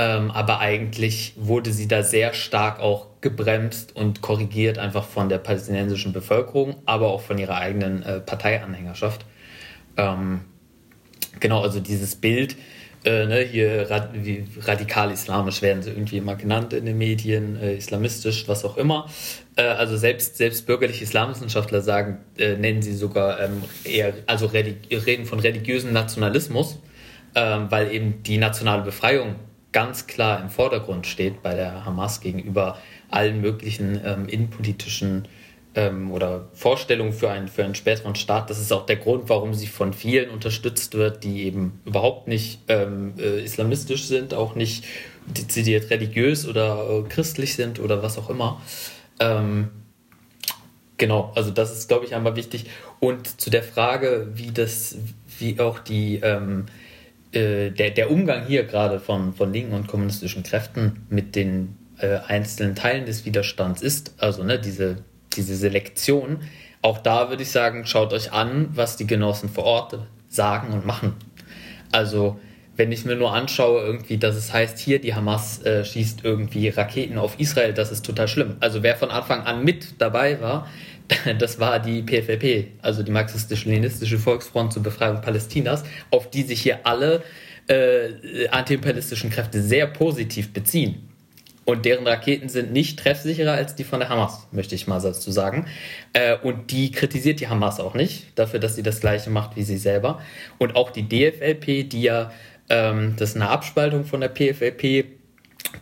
Ähm, 0.02 0.32
aber 0.32 0.60
eigentlich 0.60 1.34
wurde 1.36 1.72
sie 1.72 1.88
da 1.88 2.02
sehr 2.02 2.34
stark 2.34 2.80
auch 2.80 3.06
gebremst 3.22 3.96
und 3.96 4.24
korrigiert, 4.24 4.80
einfach 4.80 5.06
von 5.06 5.30
der 5.30 5.38
palästinensischen 5.38 6.12
Bevölkerung, 6.12 6.78
aber 6.88 7.10
auch 7.10 7.22
von 7.22 7.38
ihrer 7.38 7.58
eigenen 7.58 8.02
äh, 8.02 8.20
Parteianhängerschaft. 8.20 9.28
Ähm, 9.98 10.42
genau, 11.40 11.62
also 11.62 11.80
dieses 11.80 12.16
Bild, 12.16 12.56
äh, 13.06 13.28
ne, 13.28 13.42
hier 13.42 13.92
rad, 13.92 14.10
radikal-islamisch 14.66 15.62
werden 15.62 15.84
sie 15.84 15.92
irgendwie 15.92 16.18
immer 16.18 16.36
genannt 16.36 16.74
in 16.74 16.88
den 16.88 16.98
Medien, 16.98 17.62
äh, 17.62 17.76
islamistisch, 17.76 18.48
was 18.48 18.66
auch 18.66 18.78
immer. 18.78 19.08
Äh, 19.56 19.66
also 19.66 19.98
selbst, 19.98 20.36
selbst 20.36 20.66
bürgerliche 20.66 21.04
Islamwissenschaftler 21.04 21.82
sagen, 21.82 22.18
äh, 22.40 22.56
nennen 22.58 22.82
sie 22.82 22.96
sogar 22.96 23.40
ähm, 23.40 23.62
eher, 23.84 24.16
also 24.26 24.48
reden 24.48 25.28
von 25.28 25.40
religiösem 25.40 25.94
Nationalismus, 25.94 26.80
ähm, 27.36 27.68
weil 27.70 27.92
eben 27.92 28.24
die 28.24 28.40
nationale 28.40 28.82
Befreiung 28.82 29.36
ganz 29.72 30.08
klar 30.08 30.42
im 30.42 30.50
Vordergrund 30.50 31.08
steht 31.08 31.42
bei 31.42 31.56
der 31.56 31.86
Hamas 31.86 32.20
gegenüber 32.22 32.78
allen 33.10 33.42
möglichen 33.42 34.00
ähm, 34.04 34.28
innenpolitischen 34.28 35.28
ähm, 35.76 36.12
oder 36.12 36.50
Vorstellungen 36.54 37.14
für 37.14 37.30
einen, 37.30 37.48
für 37.48 37.64
einen 37.64 37.76
späteren 37.76 38.16
Staat. 38.16 38.50
Das 38.50 38.60
ist 38.60 38.74
auch 38.74 38.86
der 38.86 38.98
Grund, 38.98 39.30
warum 39.30 39.54
sie 39.54 39.68
von 39.68 39.94
vielen 39.94 40.30
unterstützt 40.30 40.96
wird, 40.96 41.24
die 41.24 41.44
eben 41.44 41.80
überhaupt 41.86 42.28
nicht 42.28 42.60
ähm, 42.68 43.14
äh, 43.18 43.44
islamistisch 43.44 44.06
sind, 44.06 44.34
auch 44.34 44.56
nicht 44.56 44.86
dezidiert 45.26 45.90
religiös 45.90 46.48
oder 46.48 46.90
äh, 46.90 47.10
christlich 47.10 47.56
sind 47.56 47.80
oder 47.80 48.04
was 48.04 48.18
auch 48.18 48.30
immer. 48.30 48.62
Ähm, 49.20 49.70
genau, 50.98 51.32
also 51.36 51.52
das 51.52 51.72
ist, 51.72 51.88
glaube 51.88 52.06
ich, 52.06 52.16
einmal 52.16 52.36
wichtig. 52.36 52.66
Und 53.00 53.40
zu 53.40 53.50
der 53.50 53.64
Frage, 53.64 54.32
wie 54.34 54.52
das, 54.52 54.98
wie 55.40 55.60
auch 55.60 55.80
die 55.80 56.18
ähm, 56.18 56.66
äh, 57.32 57.72
der, 57.72 57.92
der 57.92 58.12
Umgang 58.12 58.46
hier 58.46 58.64
gerade 58.64 59.00
von, 59.00 59.34
von 59.34 59.54
linken 59.54 59.74
und 59.74 59.88
kommunistischen 59.88 60.44
Kräften 60.44 61.06
mit 61.10 61.36
den 61.36 61.78
äh, 62.00 62.18
einzelnen 62.28 62.76
Teilen 62.76 63.06
des 63.06 63.26
Widerstands 63.26 63.82
ist, 63.82 64.14
also 64.18 64.44
ne, 64.44 64.60
diese, 64.60 64.98
diese 65.36 65.56
Selektion, 65.56 66.40
auch 66.82 66.98
da 66.98 67.30
würde 67.30 67.44
ich 67.44 67.52
sagen, 67.52 67.86
schaut 67.86 68.12
euch 68.12 68.34
an, 68.34 68.70
was 68.74 68.98
die 68.98 69.06
Genossen 69.06 69.50
vor 69.50 69.66
Ort 69.66 70.00
sagen 70.30 70.74
und 70.74 70.86
machen. 70.86 71.14
Also 71.92 72.40
wenn 72.76 72.92
ich 72.92 73.06
mir 73.06 73.16
nur 73.16 73.34
anschaue, 73.34 73.82
irgendwie, 73.82 74.18
dass 74.18 74.36
es 74.36 74.52
heißt, 74.52 74.80
hier 74.80 75.00
die 75.00 75.14
Hamas 75.14 75.62
äh, 75.64 75.86
schießt 75.86 76.22
irgendwie 76.24 76.70
Raketen 76.70 77.18
auf 77.18 77.40
Israel, 77.40 77.74
das 77.74 77.92
ist 77.92 78.06
total 78.06 78.28
schlimm. 78.28 78.58
Also 78.60 78.82
wer 78.82 78.96
von 78.96 79.12
Anfang 79.12 79.42
an 79.42 79.64
mit 79.64 80.02
dabei 80.02 80.42
war, 80.42 80.68
das 81.40 81.60
war 81.60 81.80
die 81.80 82.04
PFLP, 82.04 82.68
also 82.82 83.04
die 83.04 83.12
marxistisch-leninistische 83.12 84.18
Volksfront 84.18 84.74
zur 84.74 84.84
Befreiung 84.84 85.22
Palästinas, 85.22 85.84
auf 86.10 86.30
die 86.30 86.44
sich 86.44 86.62
hier 86.62 86.86
alle 86.86 87.24
äh, 87.68 88.48
antiimperialistischen 88.50 89.30
Kräfte 89.30 89.62
sehr 89.62 89.88
positiv 89.88 90.54
beziehen. 90.54 91.08
Und 91.64 91.86
deren 91.86 92.08
Raketen 92.08 92.50
sind 92.50 92.74
nicht 92.74 93.00
treffsicherer 93.00 93.54
als 93.54 93.76
die 93.76 93.84
von 93.84 94.00
der 94.00 94.10
Hamas, 94.10 94.48
möchte 94.52 94.74
ich 94.74 94.88
mal 94.88 95.00
dazu 95.00 95.32
sagen. 95.32 95.68
Äh, 96.14 96.38
und 96.38 96.72
die 96.72 96.92
kritisiert 96.92 97.40
die 97.40 97.48
Hamas 97.48 97.80
auch 97.80 97.94
nicht 97.94 98.26
dafür, 98.36 98.60
dass 98.60 98.76
sie 98.76 98.84
das 98.84 99.00
Gleiche 99.00 99.30
macht 99.30 99.56
wie 99.56 99.64
sie 99.64 99.78
selber. 99.78 100.22
Und 100.58 100.76
auch 100.76 100.90
die 100.90 101.08
DFLP, 101.08 101.88
die 101.88 102.02
ja, 102.02 102.32
ähm, 102.70 103.14
das 103.18 103.30
ist 103.30 103.36
eine 103.36 103.50
Abspaltung 103.50 104.06
von 104.06 104.22
der 104.22 104.30
PFLP, 104.30 105.06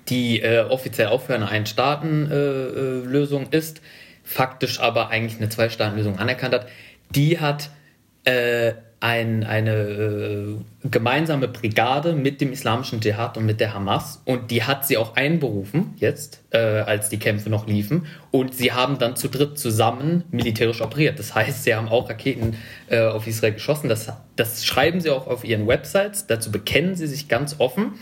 die 0.09 0.41
äh, 0.41 0.65
offiziell 0.69 1.07
auch 1.07 1.21
für 1.21 1.33
eine 1.33 1.47
Ein-Staaten-Lösung 1.47 3.47
äh, 3.51 3.57
ist, 3.57 3.81
faktisch 4.29 4.79
aber 4.79 5.09
eigentlich 5.09 5.39
eine 5.41 5.49
Zwei-Staaten-Lösung 5.49 6.19
anerkannt 6.19 6.53
hat, 6.53 6.67
die 7.15 7.39
hat 7.39 7.71
äh, 8.25 8.73
ein, 8.99 9.43
eine 9.43 9.71
äh, 9.71 10.55
gemeinsame 10.87 11.47
Brigade 11.47 12.13
mit 12.13 12.41
dem 12.41 12.51
islamischen 12.51 13.01
Dschihad 13.01 13.37
und 13.37 13.45
mit 13.47 13.59
der 13.59 13.73
Hamas 13.73 14.21
und 14.25 14.51
die 14.51 14.63
hat 14.63 14.85
sie 14.85 14.97
auch 14.97 15.15
einberufen 15.15 15.95
jetzt, 15.97 16.43
äh, 16.51 16.59
als 16.59 17.09
die 17.09 17.17
Kämpfe 17.17 17.49
noch 17.49 17.65
liefen 17.65 18.05
und 18.29 18.53
sie 18.53 18.71
haben 18.71 18.99
dann 18.99 19.15
zu 19.15 19.29
dritt 19.29 19.57
zusammen 19.57 20.25
militärisch 20.29 20.81
operiert. 20.81 21.17
Das 21.17 21.33
heißt, 21.33 21.63
sie 21.63 21.73
haben 21.73 21.87
auch 21.87 22.07
Raketen 22.07 22.55
äh, 22.87 23.01
auf 23.01 23.25
Israel 23.25 23.53
geschossen. 23.53 23.89
Das, 23.89 24.11
das 24.35 24.63
schreiben 24.63 25.01
sie 25.01 25.09
auch 25.09 25.25
auf 25.25 25.43
ihren 25.43 25.65
Websites. 25.67 26.27
Dazu 26.27 26.51
bekennen 26.51 26.93
sie 26.95 27.07
sich 27.07 27.29
ganz 27.29 27.55
offen 27.57 27.93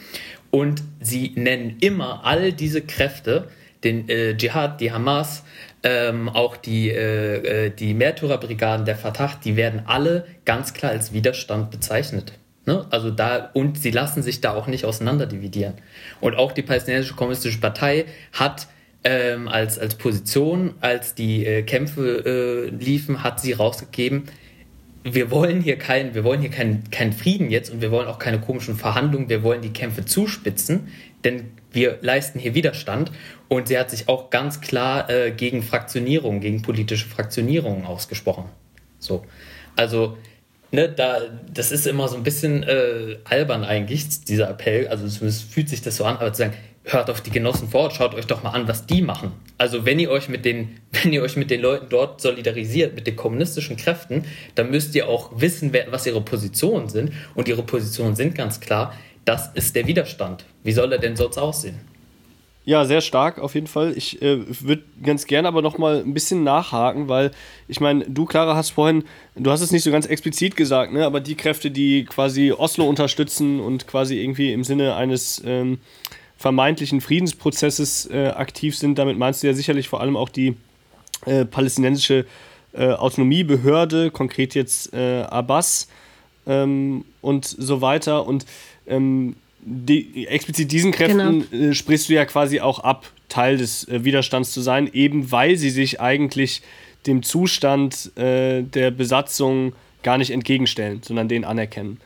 und 0.52 0.84
sie 1.00 1.32
nennen 1.36 1.78
immer 1.80 2.26
all 2.26 2.52
diese 2.52 2.82
Kräfte, 2.82 3.48
den 3.84 4.10
äh, 4.10 4.36
Dschihad, 4.36 4.82
die 4.82 4.92
Hamas, 4.92 5.44
ähm, 5.88 6.28
auch 6.28 6.58
die, 6.58 6.90
äh, 6.90 7.68
äh, 7.68 7.70
die 7.70 7.94
Märtyrerbrigaden 7.94 8.86
der 8.86 8.98
Fatah, 8.98 9.40
die 9.42 9.56
werden 9.56 9.84
alle 9.86 10.26
ganz 10.44 10.74
klar 10.74 10.92
als 10.92 11.14
Widerstand 11.14 11.72
bezeichnet. 11.72 12.34
Ne? 12.66 12.86
Also 12.90 13.10
da, 13.10 13.52
und 13.54 13.80
sie 13.80 13.92
lassen 13.92 14.22
sich 14.22 14.42
da 14.42 14.54
auch 14.54 14.68
nicht 14.68 14.84
auseinanderdividieren. 14.84 15.76
Und 16.20 16.36
auch 16.36 16.52
die 16.52 16.62
Palästinensische 16.62 17.16
Kommunistische 17.16 17.62
Partei 17.62 18.04
hat 18.34 18.68
ähm, 19.06 19.48
als, 19.48 19.80
als 19.80 19.96
Position, 19.96 20.74
als 20.82 21.16
die 21.16 21.46
äh, 21.46 21.64
Kämpfe 21.64 22.26
äh, 22.26 22.70
liefen, 22.76 23.24
hat 23.24 23.40
sie 23.40 23.54
rausgegeben, 23.54 24.24
wir 25.06 25.32
wollen 25.32 25.62
hier 25.62 25.78
keinen, 25.78 26.16
wir 26.16 26.26
wollen 26.26 26.42
hier 26.42 26.50
keinen, 26.50 26.90
keinen 26.90 27.14
Frieden 27.14 27.50
jetzt 27.50 27.70
und 27.70 27.82
wir 27.82 27.92
wollen 27.92 28.10
auch 28.10 28.20
keine 28.20 28.42
komischen 28.42 28.76
Verhandlungen, 28.76 29.30
wir 29.30 29.42
wollen 29.42 29.62
die 29.62 29.72
Kämpfe 29.72 30.04
zuspitzen, 30.04 30.90
denn 31.24 31.46
wir 31.78 32.00
leisten 32.02 32.40
hier 32.40 32.56
Widerstand. 32.56 33.12
Und 33.48 33.70
sie 33.70 33.78
hat 33.78 33.92
sich 33.92 34.10
auch 34.10 34.30
ganz 34.30 34.60
klar 34.60 35.10
äh, 35.10 35.32
gegen 35.32 35.64
Fraktionierung, 35.64 36.42
gegen 36.42 36.62
politische 36.62 37.08
Fraktionierungen 37.08 37.86
ausgesprochen. 37.86 38.46
So. 39.00 39.24
Also, 39.78 40.18
ne, 40.72 40.90
da, 40.90 41.22
das 41.54 41.72
ist 41.72 41.88
immer 41.88 42.08
so 42.10 42.18
ein 42.18 42.24
bisschen 42.24 42.64
äh, 42.64 43.18
albern 43.24 43.64
eigentlich, 43.64 44.26
dieser 44.26 44.50
Appell. 44.50 44.88
Also, 44.88 45.06
es 45.06 45.42
fühlt 45.42 45.70
sich 45.70 45.82
das 45.82 45.96
so 45.98 46.04
an, 46.04 46.18
aber 46.18 46.34
zu 46.34 46.40
sagen, 46.40 46.54
hört 46.88 47.10
auf 47.10 47.22
die 47.22 47.32
Genossen 47.32 47.70
vor 47.70 47.82
Ort, 47.82 47.94
schaut 47.94 48.16
euch 48.16 48.28
doch 48.28 48.44
mal 48.44 48.52
an, 48.52 48.68
was 48.68 48.86
die 48.86 49.02
machen. 49.02 49.34
Also 49.58 49.86
wenn 49.86 50.00
ihr 50.00 50.10
euch 50.10 50.30
mit 50.30 50.46
den, 50.46 50.78
wenn 50.92 51.14
ihr 51.14 51.22
euch 51.22 51.36
mit 51.36 51.52
den 51.52 51.62
Leuten 51.62 51.88
dort 51.90 52.22
solidarisiert, 52.22 52.96
mit 52.96 53.08
den 53.08 53.16
kommunistischen 53.16 53.78
Kräften, 53.78 54.24
dann 54.56 54.72
müsst 54.72 54.96
ihr 54.96 55.08
auch 55.08 55.32
wissen, 55.36 55.74
was 55.90 56.06
ihre 56.08 56.22
Positionen 56.22 56.90
sind. 56.90 57.12
Und 57.36 57.48
ihre 57.48 57.64
Positionen 57.64 58.16
sind 58.16 58.36
ganz 58.36 58.60
klar, 58.60 58.94
das 59.28 59.50
ist 59.54 59.76
der 59.76 59.86
Widerstand. 59.88 60.46
Wie 60.64 60.72
soll 60.72 60.92
er 60.92 61.00
denn 61.00 61.16
sonst 61.16 61.38
aussehen? 61.38 61.80
Ja, 62.64 62.84
sehr 62.84 63.02
stark 63.02 63.40
auf 63.40 63.56
jeden 63.56 63.68
Fall. 63.68 63.94
Ich 63.96 64.22
äh, 64.22 64.40
würde 64.62 64.84
ganz 65.02 65.26
gerne 65.26 65.48
aber 65.48 65.62
noch 65.62 65.78
mal 65.78 66.00
ein 66.00 66.14
bisschen 66.14 66.44
nachhaken, 66.44 67.08
weil 67.08 67.32
ich 67.68 67.80
meine, 67.80 68.04
du, 68.10 68.26
Clara, 68.26 68.56
hast 68.56 68.72
vorhin, 68.72 69.06
du 69.36 69.52
hast 69.52 69.62
es 69.62 69.72
nicht 69.72 69.84
so 69.84 69.92
ganz 69.92 70.06
explizit 70.06 70.58
gesagt, 70.58 70.92
ne, 70.92 71.06
aber 71.06 71.22
die 71.22 71.36
Kräfte, 71.36 71.72
die 71.72 72.04
quasi 72.04 72.52
Oslo 72.52 72.86
unterstützen 72.86 73.62
und 73.62 73.88
quasi 73.88 74.22
irgendwie 74.22 74.52
im 74.52 74.66
Sinne 74.66 74.96
eines 74.96 75.42
ähm, 75.46 75.80
vermeintlichen 76.38 77.00
Friedensprozesses 77.00 78.10
äh, 78.12 78.28
aktiv 78.36 78.78
sind, 78.78 78.98
damit 78.98 79.18
meinst 79.18 79.44
du 79.44 79.48
ja 79.48 79.54
sicherlich 79.54 79.88
vor 79.88 80.02
allem 80.02 80.18
auch 80.18 80.30
die 80.30 80.58
äh, 81.26 81.46
palästinensische 81.46 82.26
äh, 82.74 82.90
Autonomiebehörde, 82.90 84.12
konkret 84.12 84.56
jetzt 84.56 84.94
äh, 84.94 85.22
Abbas 85.22 85.88
ähm, 86.46 87.06
und 87.22 87.46
so 87.46 87.82
weiter. 87.82 88.26
Und 88.26 88.46
ähm, 88.88 89.36
die, 89.62 90.28
explizit 90.28 90.72
diesen 90.72 90.92
Kräften 90.92 91.48
genau. 91.50 91.70
Äh, 91.70 91.74
sprichst 91.74 92.10
du 92.10 92.14
ja 92.14 92.26
quasi 92.26 92.60
auch 92.60 92.80
ab, 92.80 93.12
Teil 93.30 93.58
des 93.58 93.88
äh, 93.88 94.04
Widerstands 94.04 94.52
zu 94.52 94.62
sein, 94.62 94.90
eben 94.92 95.32
weil 95.32 95.58
sie 95.58 95.70
sich 95.70 96.00
eigentlich 96.00 96.62
dem 97.06 97.24
Zustand 97.24 98.12
der 98.18 98.92
Besatzung 98.92 99.72
gar 100.04 100.18
nicht 100.18 100.32
entgegenstellen, 100.32 101.02
sondern 101.04 101.30
den 101.30 101.46
anerkennen. 101.46 102.02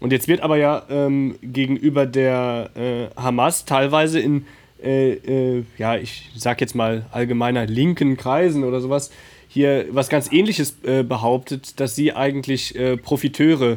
Und 0.00 0.12
jetzt 0.12 0.28
wird 0.28 0.40
aber 0.40 0.56
ja 0.56 0.84
ähm, 0.90 1.36
gegenüber 1.42 2.06
der 2.06 2.70
äh, 2.74 3.20
Hamas 3.20 3.64
teilweise 3.64 4.20
in, 4.20 4.46
äh, 4.82 5.12
äh, 5.12 5.64
ja, 5.78 5.96
ich 5.96 6.30
sag 6.36 6.60
jetzt 6.60 6.74
mal 6.74 7.06
allgemeiner 7.12 7.66
linken 7.66 8.16
Kreisen 8.16 8.64
oder 8.64 8.80
sowas, 8.80 9.10
hier 9.48 9.86
was 9.90 10.08
ganz 10.08 10.30
ähnliches 10.30 10.76
äh, 10.84 11.02
behauptet, 11.02 11.80
dass 11.80 11.96
sie 11.96 12.12
eigentlich 12.12 12.76
äh, 12.76 12.96
Profiteure 12.98 13.72
äh, 13.72 13.76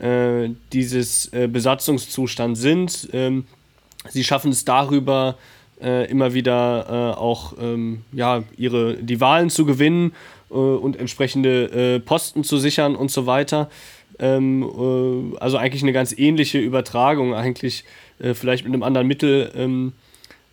dieses 0.00 1.30
Besatzungszustands 1.30 2.60
sind. 2.60 3.08
Ähm, 3.12 3.46
sie 4.10 4.24
schaffen 4.24 4.50
es 4.50 4.64
darüber, 4.64 5.36
immer 5.80 6.34
wieder 6.34 7.16
auch 7.18 7.54
ähm, 7.60 8.02
ja, 8.12 8.42
ihre, 8.56 8.96
die 8.96 9.20
Wahlen 9.20 9.50
zu 9.50 9.64
gewinnen 9.64 10.12
und 10.48 10.96
entsprechende 10.96 12.00
Posten 12.04 12.44
zu 12.44 12.58
sichern 12.58 12.96
und 12.96 13.10
so 13.10 13.26
weiter. 13.26 13.70
Ähm, 14.18 14.62
äh, 14.62 15.38
also 15.38 15.56
eigentlich 15.56 15.82
eine 15.82 15.92
ganz 15.92 16.16
ähnliche 16.16 16.58
Übertragung, 16.58 17.34
eigentlich 17.34 17.84
äh, 18.18 18.34
vielleicht 18.34 18.64
mit 18.64 18.72
einem 18.72 18.82
anderen 18.82 19.06
Mittel. 19.06 19.92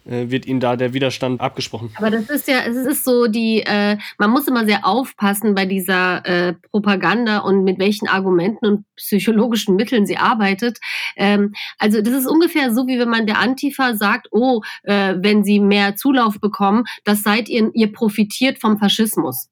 Äh, 0.04 0.32
wird 0.32 0.48
ihnen 0.48 0.60
da 0.60 0.76
der 0.78 0.94
Widerstand 0.94 1.40
abgesprochen. 1.42 1.92
Aber 1.96 2.10
das 2.10 2.28
ist 2.28 2.48
ja, 2.48 2.62
es 2.62 2.76
ist 2.76 3.06
so 3.06 3.28
die, 3.28 3.62
äh, 3.62 3.98
man 4.18 4.32
muss 4.32 4.48
immer 4.48 4.66
sehr 4.66 4.84
aufpassen 4.84 5.54
bei 5.54 5.68
dieser 5.68 6.26
äh, 6.26 6.54
Propaganda 6.72 7.40
und 7.40 7.64
mit 7.64 7.78
welchen 7.78 8.08
Argumenten 8.08 8.66
und 8.66 8.86
psychologischen 8.96 9.76
Mitteln 9.76 10.08
sie 10.08 10.18
arbeitet. 10.18 10.80
Ähm, 11.16 11.54
also 11.78 12.02
das 12.02 12.16
ist 12.16 12.26
ungefähr 12.26 12.74
so, 12.74 12.88
wie 12.88 12.98
wenn 12.98 13.10
man 13.10 13.28
der 13.28 13.38
Antifa 13.38 13.96
sagt, 13.96 14.30
oh, 14.32 14.62
äh, 14.84 15.14
wenn 15.18 15.44
sie 15.44 15.60
mehr 15.60 15.96
Zulauf 15.96 16.40
bekommen, 16.40 16.86
das 17.04 17.22
seid 17.22 17.48
ihr, 17.48 17.70
ihr 17.76 17.92
profitiert 17.92 18.58
vom 18.58 18.80
Faschismus. 18.80 19.50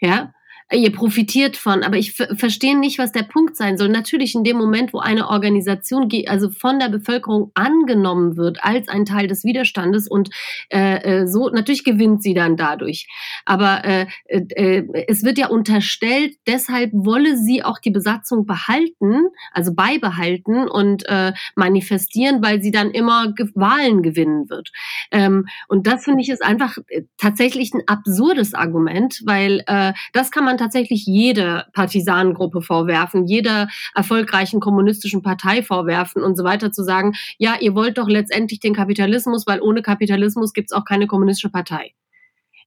Ja, 0.00 0.32
ihr 0.74 0.92
profitiert 0.92 1.56
von, 1.56 1.82
aber 1.82 1.96
ich 1.96 2.14
verstehe 2.14 2.78
nicht, 2.78 2.98
was 2.98 3.12
der 3.12 3.22
Punkt 3.22 3.56
sein 3.56 3.76
soll. 3.78 3.88
Natürlich 3.88 4.34
in 4.34 4.44
dem 4.44 4.56
Moment, 4.56 4.92
wo 4.92 4.98
eine 4.98 5.28
Organisation 5.28 6.08
also 6.26 6.50
von 6.50 6.78
der 6.78 6.88
Bevölkerung 6.88 7.50
angenommen 7.54 8.36
wird 8.36 8.62
als 8.62 8.88
ein 8.88 9.04
Teil 9.04 9.26
des 9.26 9.44
Widerstandes 9.44 10.08
und 10.08 10.30
äh, 10.70 11.22
äh 11.22 11.26
so, 11.26 11.48
natürlich 11.48 11.84
gewinnt 11.84 12.22
sie 12.22 12.34
dann 12.34 12.56
dadurch. 12.56 13.06
Aber 13.44 13.84
äh, 13.84 14.06
äh, 14.26 14.84
es 15.08 15.24
wird 15.24 15.38
ja 15.38 15.48
unterstellt, 15.48 16.36
deshalb 16.46 16.90
wolle 16.92 17.36
sie 17.36 17.62
auch 17.62 17.78
die 17.78 17.90
Besatzung 17.90 18.46
behalten, 18.46 19.28
also 19.52 19.74
beibehalten 19.74 20.68
und 20.68 21.08
äh, 21.08 21.32
manifestieren, 21.54 22.42
weil 22.42 22.62
sie 22.62 22.70
dann 22.70 22.90
immer 22.90 23.32
Wahlen 23.54 24.02
gewinnen 24.02 24.48
wird. 24.48 24.70
Ähm, 25.10 25.46
und 25.68 25.86
das 25.86 26.04
finde 26.04 26.22
ich 26.22 26.28
ist 26.28 26.42
einfach 26.42 26.78
äh, 26.88 27.02
tatsächlich 27.18 27.72
ein 27.74 27.82
absurdes 27.86 28.54
Argument, 28.54 29.20
weil 29.24 29.62
äh, 29.66 29.92
das 30.12 30.30
kann 30.30 30.44
man 30.44 30.58
tatsächlich 30.62 31.06
jede 31.06 31.66
Partisanengruppe 31.72 32.62
vorwerfen, 32.62 33.26
jeder 33.26 33.68
erfolgreichen 33.94 34.60
kommunistischen 34.60 35.22
Partei 35.22 35.62
vorwerfen 35.62 36.22
und 36.22 36.36
so 36.36 36.44
weiter, 36.44 36.70
zu 36.72 36.84
sagen, 36.84 37.14
ja, 37.38 37.56
ihr 37.60 37.74
wollt 37.74 37.98
doch 37.98 38.08
letztendlich 38.08 38.60
den 38.60 38.74
Kapitalismus, 38.74 39.46
weil 39.46 39.60
ohne 39.60 39.82
Kapitalismus 39.82 40.52
gibt 40.52 40.70
es 40.70 40.76
auch 40.76 40.84
keine 40.84 41.06
kommunistische 41.06 41.50
Partei. 41.50 41.92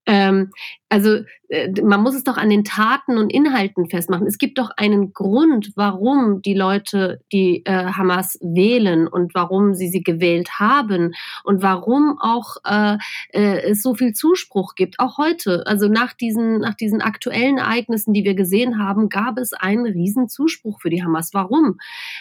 Ähm, 0.06 0.52
also 0.90 1.22
man 1.84 2.02
muss 2.02 2.16
es 2.16 2.24
doch 2.24 2.38
an 2.38 2.50
den 2.50 2.64
Taten 2.64 3.18
und 3.18 3.32
Inhalten 3.32 3.90
festmachen. 3.90 4.28
Es 4.28 4.38
gibt 4.38 4.58
doch 4.58 4.72
einen 4.78 5.14
Grund, 5.14 5.72
warum 5.76 6.42
die 6.42 6.54
Leute 6.54 7.22
die 7.32 7.64
äh, 7.66 7.86
Hamas 7.86 8.38
wählen 8.42 9.08
und 9.08 9.34
warum 9.36 9.74
sie 9.74 9.90
sie 9.90 10.04
gewählt 10.04 10.60
haben 10.60 11.14
und 11.44 11.62
warum 11.62 12.18
auch 12.20 12.58
äh, 12.66 12.98
äh, 13.30 13.62
es 13.72 13.82
so 13.82 13.94
viel 13.96 14.14
Zuspruch 14.14 14.76
gibt. 14.76 15.00
Auch 15.00 15.18
heute, 15.18 15.66
also 15.68 15.88
nach 15.88 16.14
diesen, 16.14 16.60
nach 16.60 16.76
diesen 16.76 17.02
aktuellen 17.02 17.58
Ereignissen, 17.58 18.14
die 18.14 18.24
wir 18.24 18.36
gesehen 18.36 18.80
haben, 18.80 19.10
gab 19.10 19.38
es 19.38 19.54
einen 19.54 19.86
riesen 19.86 20.28
Zuspruch 20.28 20.82
für 20.82 20.90
die 20.90 21.04
Hamas. 21.04 21.34
Warum? 21.34 21.78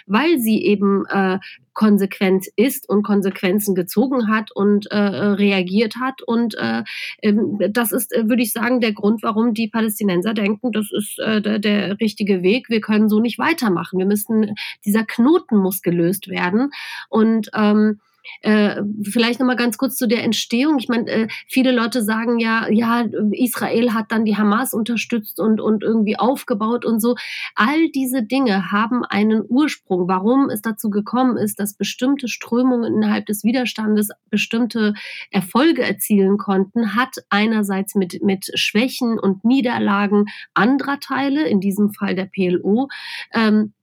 Weil 0.07 0.39
sie 0.39 0.65
eben 0.65 1.07
äh, 1.07 1.39
konsequent 1.75 2.47
ist 2.57 2.89
und 2.89 3.03
Konsequenzen 3.03 3.75
gezogen 3.75 4.29
hat 4.29 4.53
und 4.53 4.87
äh, 4.87 4.97
reagiert 4.97 5.97
hat. 6.01 6.23
Und 6.23 6.55
äh, 6.55 6.85
ähm, 7.21 7.59
das 7.71 7.93
ist, 7.93 8.15
äh, 8.15 8.29
würde 8.29 8.43
ich 8.43 8.53
sagen, 8.53 8.81
der 8.81 8.93
Grund, 8.93 9.14
warum 9.23 9.55
die 9.55 9.69
Palästinenser 9.69 10.35
denken, 10.35 10.73
das 10.73 10.91
ist 10.93 11.19
äh, 11.19 11.41
der, 11.41 11.59
der, 11.59 12.01
richtige 12.01 12.43
Weg. 12.43 12.69
Wir 12.69 12.81
können 12.81 13.09
so 13.09 13.21
nicht 13.21 13.39
weitermachen. 13.39 13.99
Wir 13.99 14.07
müssen, 14.07 14.55
dieser 14.85 15.05
Knoten 15.05 15.59
muss 15.59 15.83
gelöst 15.83 16.29
werden. 16.29 16.71
Und 17.09 17.51
ähm, 17.55 18.01
äh, 18.41 18.83
vielleicht 19.03 19.41
noch 19.41 19.47
mal 19.47 19.57
ganz 19.57 19.79
kurz 19.79 19.97
zu 19.97 20.07
der 20.07 20.25
Entstehung. 20.25 20.79
Ich 20.79 20.89
meine, 20.89 21.11
äh, 21.11 21.29
viele 21.47 21.73
Leute 21.73 22.03
sagen 22.03 22.39
ja, 22.39 22.69
ja, 22.71 23.05
Israel 23.33 23.93
hat 23.93 24.07
dann 24.11 24.25
die 24.25 24.37
Hamas 24.37 24.75
unterstützt 24.75 25.39
und, 25.41 25.61
und 25.61 25.83
irgendwie 25.83 26.19
aufgebaut 26.19 26.85
und 26.85 27.01
so. 27.01 27.17
All 27.55 27.89
diese 27.91 28.23
Dinge 28.23 28.73
haben 28.73 29.05
einen 29.05 29.43
Ursprung. 29.47 30.09
Warum 30.09 30.49
es 30.49 30.63
dazu 30.63 30.91
gekommen 30.91 31.37
ist, 31.37 31.61
dass 31.61 31.75
bestimmte 31.75 32.29
Strömungen 32.29 32.95
innerhalb 32.95 33.27
des 33.27 33.45
Widerstandes 33.45 34.09
bestimmte 34.31 34.95
Erfolge 35.31 35.83
erzielen 35.83 36.39
konnten, 36.39 36.95
hat 36.95 37.17
einerseits 37.31 37.95
mit, 37.95 38.23
mit 38.23 38.51
Schwächen 38.55 39.19
und 39.19 39.45
Niederlagen 39.45 40.27
anderer 40.55 40.99
Teile, 41.01 41.47
in 41.47 41.61
diesem 41.61 41.93
Fall 41.93 42.15
der 42.15 42.27
PLO, 42.27 42.89
ähm, 43.35 43.74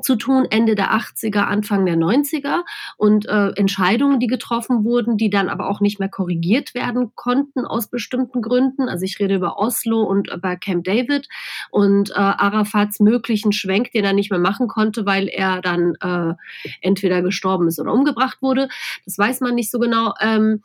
zu 0.00 0.16
tun, 0.16 0.46
Ende 0.50 0.74
der 0.74 0.92
80er, 0.92 1.40
Anfang 1.40 1.86
der 1.86 1.96
90er 1.96 2.62
und 2.96 3.26
äh, 3.26 3.50
Entscheidungen, 3.50 4.20
die 4.20 4.26
getroffen 4.26 4.84
wurden, 4.84 5.16
die 5.16 5.30
dann 5.30 5.48
aber 5.48 5.68
auch 5.68 5.80
nicht 5.80 5.98
mehr 5.98 6.08
korrigiert 6.08 6.74
werden 6.74 7.12
konnten 7.14 7.64
aus 7.64 7.88
bestimmten 7.88 8.42
Gründen. 8.42 8.88
Also 8.88 9.04
ich 9.04 9.18
rede 9.18 9.36
über 9.36 9.58
Oslo 9.58 10.02
und 10.02 10.30
über 10.30 10.56
Camp 10.56 10.84
David 10.84 11.28
und 11.70 12.10
äh, 12.10 12.14
Arafats 12.14 13.00
möglichen 13.00 13.52
Schwenk, 13.52 13.92
den 13.92 14.04
er 14.04 14.12
nicht 14.12 14.30
mehr 14.30 14.40
machen 14.40 14.68
konnte, 14.68 15.06
weil 15.06 15.28
er 15.28 15.60
dann 15.60 15.94
äh, 16.00 16.34
entweder 16.80 17.22
gestorben 17.22 17.68
ist 17.68 17.78
oder 17.78 17.92
umgebracht 17.92 18.38
wurde. 18.40 18.68
Das 19.04 19.18
weiß 19.18 19.40
man 19.40 19.54
nicht 19.54 19.70
so 19.70 19.78
genau. 19.78 20.14
Ähm, 20.20 20.62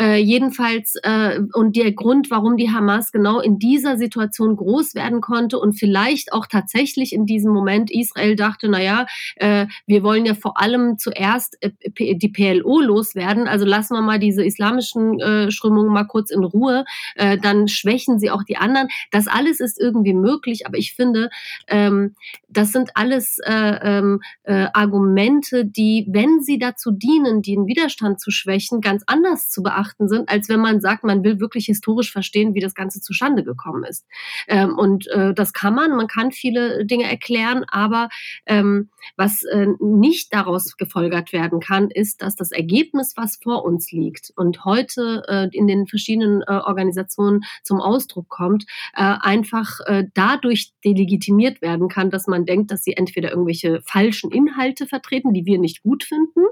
äh, 0.00 0.16
jedenfalls, 0.16 0.94
äh, 1.02 1.40
und 1.54 1.76
der 1.76 1.92
Grund, 1.92 2.30
warum 2.30 2.56
die 2.56 2.70
Hamas 2.70 3.10
genau 3.10 3.40
in 3.40 3.58
dieser 3.58 3.98
Situation 3.98 4.56
groß 4.56 4.94
werden 4.94 5.20
konnte 5.20 5.58
und 5.58 5.72
vielleicht 5.74 6.32
auch 6.32 6.46
tatsächlich 6.46 7.12
in 7.12 7.26
diesem 7.26 7.52
Moment 7.52 7.90
Israel 7.90 8.36
dachte, 8.36 8.68
naja, 8.68 9.06
äh, 9.36 9.66
wir 9.86 10.02
wollen 10.02 10.24
ja 10.24 10.34
vor 10.34 10.60
allem 10.60 10.98
zuerst 10.98 11.56
äh, 11.60 11.70
die 11.98 12.28
PLO 12.28 12.80
loswerden, 12.80 13.48
also 13.48 13.64
lassen 13.66 13.94
wir 13.94 14.02
mal 14.02 14.20
diese 14.20 14.44
islamischen 14.44 15.18
äh, 15.20 15.50
Strömungen 15.50 15.92
mal 15.92 16.04
kurz 16.04 16.30
in 16.30 16.44
Ruhe, 16.44 16.84
äh, 17.16 17.36
dann 17.36 17.66
schwächen 17.66 18.20
sie 18.20 18.30
auch 18.30 18.44
die 18.44 18.56
anderen. 18.56 18.88
Das 19.10 19.26
alles 19.26 19.58
ist 19.58 19.80
irgendwie 19.80 20.14
möglich, 20.14 20.66
aber 20.66 20.78
ich 20.78 20.94
finde, 20.94 21.30
ähm, 21.66 22.14
das 22.48 22.70
sind 22.70 22.90
alles 22.94 23.38
äh, 23.44 23.78
ähm, 23.82 24.20
äh, 24.44 24.66
Argumente, 24.72 25.64
die, 25.64 26.06
wenn 26.08 26.40
sie 26.40 26.58
dazu 26.58 26.92
dienen, 26.92 27.42
den 27.42 27.66
Widerstand 27.66 28.20
zu 28.20 28.30
schwächen, 28.30 28.80
ganz 28.80 29.02
anders 29.06 29.50
zu 29.50 29.62
beachten 29.62 29.87
betrachten 29.88 30.08
sind, 30.08 30.28
als 30.28 30.48
wenn 30.48 30.60
man 30.60 30.80
sagt, 30.80 31.04
man 31.04 31.24
will 31.24 31.40
wirklich 31.40 31.66
historisch 31.66 32.12
verstehen, 32.12 32.54
wie 32.54 32.60
das 32.60 32.74
Ganze 32.74 33.00
zustande 33.00 33.44
gekommen 33.44 33.84
ist. 33.84 34.06
Ähm, 34.46 34.76
und 34.76 35.06
äh, 35.08 35.34
das 35.34 35.52
kann 35.52 35.74
man, 35.74 35.96
man 35.96 36.06
kann 36.06 36.32
viele 36.32 36.84
Dinge 36.84 37.04
erklären, 37.04 37.64
aber 37.68 38.08
ähm, 38.46 38.90
was 39.16 39.42
äh, 39.44 39.66
nicht 39.80 40.32
daraus 40.32 40.76
gefolgert 40.76 41.32
werden 41.32 41.60
kann, 41.60 41.90
ist, 41.90 42.22
dass 42.22 42.36
das 42.36 42.52
Ergebnis, 42.52 43.14
was 43.16 43.38
vor 43.42 43.64
uns 43.64 43.90
liegt 43.92 44.32
und 44.36 44.64
heute 44.64 45.22
äh, 45.28 45.48
in 45.52 45.66
den 45.66 45.86
verschiedenen 45.86 46.42
äh, 46.42 46.52
Organisationen 46.52 47.42
zum 47.62 47.80
Ausdruck 47.80 48.28
kommt, 48.28 48.64
äh, 48.94 49.02
einfach 49.20 49.80
äh, 49.86 50.04
dadurch 50.14 50.72
delegitimiert 50.84 51.62
werden 51.62 51.88
kann, 51.88 52.10
dass 52.10 52.26
man 52.26 52.44
denkt, 52.44 52.70
dass 52.70 52.84
sie 52.84 52.96
entweder 52.96 53.30
irgendwelche 53.30 53.80
falschen 53.82 54.30
Inhalte 54.30 54.86
vertreten, 54.86 55.32
die 55.32 55.46
wir 55.46 55.58
nicht 55.58 55.82
gut 55.82 56.04
finden. 56.04 56.44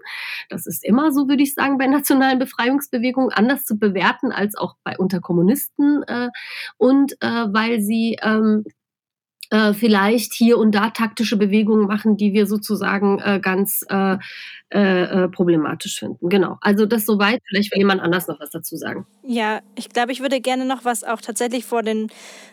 Das 0.49 0.67
ist 0.67 0.85
immer 0.85 1.13
so, 1.13 1.29
würde 1.29 1.43
ich 1.43 1.55
sagen, 1.55 1.79
bei 1.79 1.87
nationalen 2.07 2.39
Befreiungsbewegungen 2.39 3.26
Regierung 3.27 3.33
anders 3.33 3.65
zu 3.65 3.79
bewerten 3.79 4.33
als 4.33 4.57
auch 4.57 4.77
bei 4.85 4.97
unter 4.99 5.21
Kommunisten 5.21 6.03
äh, 6.05 6.29
und 6.79 7.13
äh, 7.21 7.47
weil 7.53 7.81
sie 7.81 8.19
ähm, 8.23 8.65
äh, 9.51 9.73
vielleicht 9.73 10.35
hier 10.35 10.59
und 10.59 10.75
da 10.75 10.91
taktische 10.91 11.37
Bewegungen 11.37 11.87
machen, 11.87 12.17
die 12.17 12.33
wir 12.33 12.47
sozusagen 12.47 13.21
äh, 13.21 13.39
ganz 13.41 13.85
äh, 13.89 14.17
äh, 14.73 15.25
äh, 15.25 15.29
problematisch 15.29 15.99
finden. 16.01 16.29
Genau. 16.29 16.59
Also 16.61 16.85
das 16.85 17.07
soweit. 17.07 17.41
Vielleicht 17.49 17.73
will 17.73 17.79
jemand 17.79 18.01
anders 18.01 18.27
noch 18.27 18.41
was 18.41 18.51
dazu 18.51 18.77
sagen. 18.77 19.07
Ja, 19.23 19.61
ich 19.77 19.89
glaube, 19.91 20.11
ich 20.11 20.21
würde 20.21 20.41
gerne 20.41 20.65
noch 20.65 20.85
was 20.85 21.05
auch 21.05 21.21
tatsächlich 21.21 21.65
vor 21.65 21.83
den, 21.83 22.09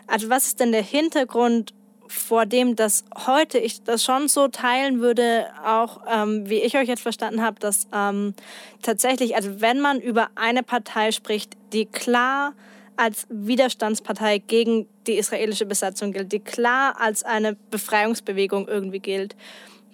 also 0.07 0.29
was 0.29 0.45
ist 0.45 0.59
denn 0.59 0.71
der 0.71 0.83
Hintergrund 0.83 1.73
vor 2.13 2.45
dem, 2.45 2.75
dass 2.75 3.03
heute 3.25 3.57
ich 3.57 3.83
das 3.83 4.03
schon 4.03 4.27
so 4.27 4.47
teilen 4.47 4.99
würde, 4.99 5.47
auch 5.65 6.01
ähm, 6.09 6.49
wie 6.49 6.61
ich 6.61 6.77
euch 6.77 6.87
jetzt 6.87 7.01
verstanden 7.01 7.41
habe, 7.41 7.59
dass 7.59 7.87
ähm, 7.93 8.33
tatsächlich, 8.81 9.35
also 9.35 9.61
wenn 9.61 9.79
man 9.79 9.99
über 9.99 10.29
eine 10.35 10.63
Partei 10.63 11.11
spricht, 11.11 11.57
die 11.73 11.85
klar 11.85 12.53
als 12.95 13.25
Widerstandspartei 13.29 14.37
gegen 14.37 14.87
die 15.07 15.13
israelische 15.13 15.65
Besatzung 15.65 16.11
gilt, 16.11 16.31
die 16.31 16.39
klar 16.39 16.99
als 16.99 17.23
eine 17.23 17.55
Befreiungsbewegung 17.71 18.67
irgendwie 18.67 18.99
gilt, 18.99 19.35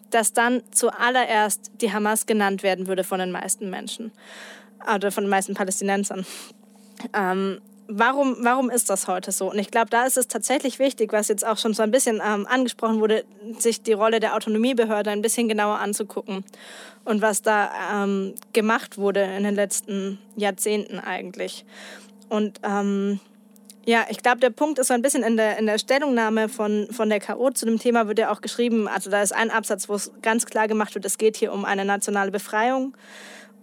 dass 0.09 0.33
dann 0.33 0.61
zuallererst 0.71 1.71
die 1.81 1.93
Hamas 1.93 2.25
genannt 2.25 2.63
werden 2.63 2.87
würde 2.87 3.03
von 3.03 3.19
den 3.19 3.31
meisten 3.31 3.69
Menschen 3.69 4.11
oder 4.93 5.11
von 5.11 5.23
den 5.23 5.29
meisten 5.29 5.53
Palästinensern. 5.53 6.25
Ähm, 7.13 7.61
warum, 7.89 8.37
warum 8.41 8.69
ist 8.69 8.89
das 8.89 9.07
heute 9.07 9.31
so? 9.31 9.51
Und 9.51 9.59
ich 9.59 9.71
glaube, 9.71 9.89
da 9.89 10.05
ist 10.05 10.17
es 10.17 10.27
tatsächlich 10.27 10.79
wichtig, 10.79 11.11
was 11.11 11.27
jetzt 11.27 11.45
auch 11.45 11.57
schon 11.57 11.73
so 11.73 11.83
ein 11.83 11.91
bisschen 11.91 12.21
ähm, 12.25 12.47
angesprochen 12.47 13.01
wurde, 13.01 13.25
sich 13.57 13.81
die 13.81 13.93
Rolle 13.93 14.19
der 14.19 14.35
Autonomiebehörde 14.35 15.09
ein 15.09 15.21
bisschen 15.21 15.49
genauer 15.49 15.79
anzugucken 15.79 16.45
und 17.03 17.21
was 17.21 17.41
da 17.41 17.71
ähm, 17.93 18.35
gemacht 18.53 18.97
wurde 18.97 19.23
in 19.23 19.43
den 19.43 19.55
letzten 19.55 20.19
Jahrzehnten 20.35 20.99
eigentlich. 20.99 21.65
Und 22.29 22.59
ähm, 22.63 23.19
ja, 23.85 24.05
ich 24.09 24.19
glaube, 24.19 24.39
der 24.39 24.51
Punkt 24.51 24.77
ist 24.77 24.87
so 24.87 24.93
ein 24.93 25.01
bisschen 25.01 25.23
in 25.23 25.35
der, 25.35 25.57
in 25.57 25.65
der 25.65 25.79
Stellungnahme 25.79 26.47
von, 26.47 26.87
von 26.91 27.09
der 27.09 27.19
K.O. 27.19 27.49
zu 27.49 27.65
dem 27.65 27.79
Thema 27.79 28.07
wird 28.07 28.19
ja 28.19 28.31
auch 28.31 28.41
geschrieben, 28.41 28.87
also 28.87 29.09
da 29.09 29.23
ist 29.23 29.31
ein 29.31 29.49
Absatz, 29.49 29.89
wo 29.89 29.95
es 29.95 30.11
ganz 30.21 30.45
klar 30.45 30.67
gemacht 30.67 30.93
wird, 30.93 31.05
es 31.05 31.17
geht 31.17 31.37
hier 31.37 31.51
um 31.51 31.65
eine 31.65 31.85
nationale 31.85 32.29
Befreiung. 32.29 32.93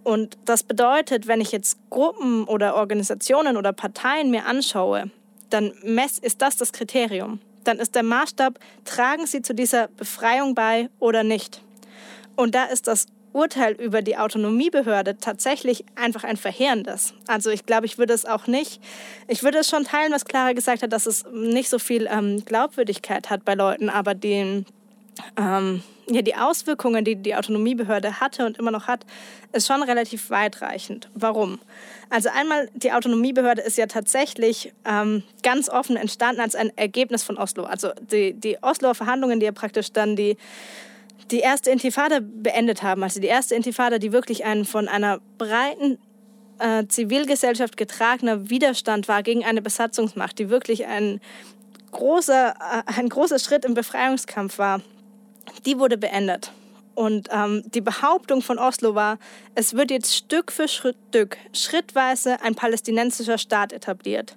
Und 0.07 0.37
das 0.45 0.63
bedeutet, 0.63 1.27
wenn 1.27 1.41
ich 1.41 1.51
jetzt 1.51 1.77
Gruppen 1.89 2.45
oder 2.45 2.75
Organisationen 2.75 3.57
oder 3.57 3.73
Parteien 3.73 4.31
mir 4.31 4.45
anschaue, 4.45 5.11
dann 5.49 5.73
ist 6.21 6.41
das 6.41 6.55
das 6.55 6.71
Kriterium. 6.71 7.41
Dann 7.65 7.77
ist 7.77 7.93
der 7.93 8.03
Maßstab, 8.03 8.57
tragen 8.85 9.27
sie 9.27 9.41
zu 9.41 9.53
dieser 9.53 9.89
Befreiung 9.89 10.55
bei 10.55 10.89
oder 10.99 11.25
nicht. 11.25 11.61
Und 12.37 12.55
da 12.55 12.63
ist 12.63 12.87
das 12.87 13.07
Urteil 13.33 13.73
über 13.73 14.01
die 14.01 14.17
Autonomiebehörde 14.17 15.17
tatsächlich 15.17 15.83
einfach 15.95 16.23
ein 16.23 16.37
verheerendes. 16.37 17.13
Also 17.27 17.49
ich 17.49 17.65
glaube, 17.65 17.85
ich 17.85 17.97
würde 17.97 18.13
es 18.13 18.23
auch 18.23 18.47
nicht, 18.47 18.81
ich 19.27 19.43
würde 19.43 19.57
es 19.57 19.69
schon 19.69 19.83
teilen, 19.83 20.13
was 20.13 20.23
Clara 20.23 20.53
gesagt 20.53 20.83
hat, 20.83 20.93
dass 20.93 21.05
es 21.05 21.25
nicht 21.33 21.67
so 21.69 21.79
viel 21.79 22.07
ähm, 22.09 22.45
Glaubwürdigkeit 22.45 23.29
hat 23.29 23.43
bei 23.43 23.55
Leuten, 23.55 23.89
aber 23.89 24.15
den 24.15 24.65
ähm, 25.37 25.81
ja, 26.09 26.21
die 26.21 26.35
Auswirkungen, 26.35 27.03
die 27.03 27.15
die 27.15 27.35
Autonomiebehörde 27.35 28.19
hatte 28.19 28.45
und 28.45 28.57
immer 28.57 28.71
noch 28.71 28.87
hat, 28.87 29.05
ist 29.51 29.67
schon 29.67 29.83
relativ 29.83 30.29
weitreichend. 30.29 31.09
Warum? 31.13 31.59
Also 32.09 32.29
einmal, 32.29 32.69
die 32.73 32.93
Autonomiebehörde 32.93 33.61
ist 33.61 33.77
ja 33.77 33.87
tatsächlich 33.87 34.73
ähm, 34.85 35.23
ganz 35.43 35.69
offen 35.69 35.97
entstanden 35.97 36.41
als 36.41 36.55
ein 36.55 36.71
Ergebnis 36.77 37.23
von 37.23 37.37
Oslo. 37.37 37.63
Also 37.63 37.89
die, 38.11 38.33
die 38.33 38.57
Osloer 38.61 38.95
Verhandlungen, 38.95 39.39
die 39.39 39.45
ja 39.45 39.51
praktisch 39.51 39.91
dann 39.91 40.15
die, 40.15 40.37
die 41.31 41.39
erste 41.39 41.71
Intifada 41.71 42.19
beendet 42.21 42.83
haben. 42.83 43.03
Also 43.03 43.19
die 43.19 43.27
erste 43.27 43.55
Intifada, 43.55 43.99
die 43.99 44.13
wirklich 44.13 44.45
ein 44.45 44.63
von 44.63 44.87
einer 44.87 45.19
breiten 45.37 45.97
äh, 46.59 46.87
Zivilgesellschaft 46.87 47.75
getragener 47.75 48.49
Widerstand 48.49 49.09
war 49.09 49.23
gegen 49.23 49.43
eine 49.43 49.61
Besatzungsmacht, 49.61 50.39
die 50.39 50.49
wirklich 50.49 50.85
ein 50.85 51.19
großer, 51.91 52.51
äh, 52.51 52.93
ein 52.97 53.09
großer 53.09 53.39
Schritt 53.39 53.65
im 53.65 53.73
Befreiungskampf 53.73 54.57
war 54.57 54.81
die 55.65 55.79
wurde 55.79 55.97
beendet. 55.97 56.51
Und 56.97 57.29
ähm, 57.31 57.61
die 57.67 57.81
Behauptung 57.81 58.41
von 58.41 58.57
Oslo 58.57 58.95
war, 58.95 59.19
es 59.53 59.75
wird 59.75 59.91
jetzt 59.91 60.15
Stück 60.15 60.51
für 60.51 60.67
Stück, 60.67 61.37
schrittweise 61.53 62.41
ein 62.41 62.55
palästinensischer 62.55 63.37
Staat 63.37 63.71
etabliert. 63.71 64.35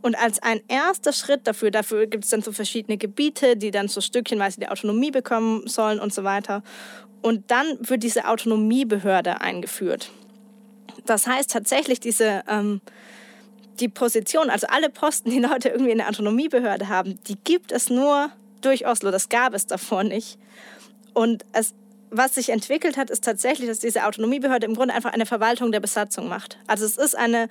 Und 0.00 0.18
als 0.18 0.42
ein 0.42 0.62
erster 0.68 1.12
Schritt 1.12 1.46
dafür, 1.46 1.70
dafür 1.70 2.06
gibt 2.06 2.24
es 2.24 2.30
dann 2.30 2.40
so 2.40 2.50
verschiedene 2.50 2.96
Gebiete, 2.96 3.58
die 3.58 3.70
dann 3.70 3.88
so 3.88 4.00
stückchenweise 4.00 4.58
die 4.58 4.68
Autonomie 4.68 5.10
bekommen 5.10 5.66
sollen 5.66 6.00
und 6.00 6.14
so 6.14 6.24
weiter. 6.24 6.62
Und 7.20 7.50
dann 7.50 7.66
wird 7.80 8.02
diese 8.02 8.26
Autonomiebehörde 8.26 9.42
eingeführt. 9.42 10.10
Das 11.04 11.26
heißt 11.26 11.50
tatsächlich, 11.50 12.00
diese, 12.00 12.42
ähm, 12.48 12.80
die 13.80 13.88
Position, 13.88 14.48
also 14.48 14.66
alle 14.68 14.88
Posten, 14.88 15.28
die 15.28 15.40
Leute 15.40 15.68
irgendwie 15.68 15.92
in 15.92 15.98
der 15.98 16.08
Autonomiebehörde 16.08 16.88
haben, 16.88 17.18
die 17.24 17.36
gibt 17.44 17.70
es 17.70 17.90
nur 17.90 18.30
durch 18.60 18.86
Oslo. 18.86 19.10
Das 19.10 19.28
gab 19.28 19.54
es 19.54 19.66
davor 19.66 20.04
nicht. 20.04 20.38
Und 21.14 21.44
es, 21.52 21.74
was 22.10 22.34
sich 22.34 22.50
entwickelt 22.50 22.96
hat, 22.96 23.10
ist 23.10 23.24
tatsächlich, 23.24 23.68
dass 23.68 23.80
diese 23.80 24.06
Autonomiebehörde 24.06 24.66
im 24.66 24.74
Grunde 24.74 24.94
einfach 24.94 25.12
eine 25.12 25.26
Verwaltung 25.26 25.72
der 25.72 25.80
Besatzung 25.80 26.28
macht. 26.28 26.58
Also 26.66 26.84
es 26.84 26.96
ist 26.96 27.16
eine 27.16 27.48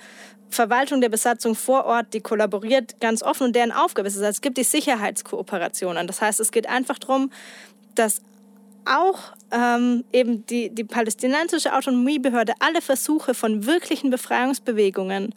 Verwaltung 0.49 1.01
der 1.01 1.09
Besatzung 1.09 1.55
vor 1.55 1.85
Ort, 1.85 2.13
die 2.13 2.21
kollaboriert 2.21 2.99
ganz 2.99 3.21
offen 3.21 3.47
und 3.47 3.55
deren 3.55 3.71
Aufgabe 3.71 4.07
ist 4.07 4.15
es. 4.15 4.21
Es 4.21 4.41
gibt 4.41 4.57
die 4.57 4.63
Sicherheitskooperationen. 4.63 6.07
Das 6.07 6.21
heißt, 6.21 6.39
es 6.39 6.51
geht 6.51 6.67
einfach 6.67 6.97
darum, 6.99 7.31
dass 7.95 8.21
auch 8.85 9.33
ähm, 9.51 10.05
eben 10.13 10.45
die, 10.45 10.69
die 10.69 10.83
palästinensische 10.83 11.75
Autonomiebehörde 11.75 12.53
alle 12.59 12.81
Versuche 12.81 13.33
von 13.33 13.65
wirklichen 13.65 14.09
Befreiungsbewegungen 14.09 15.35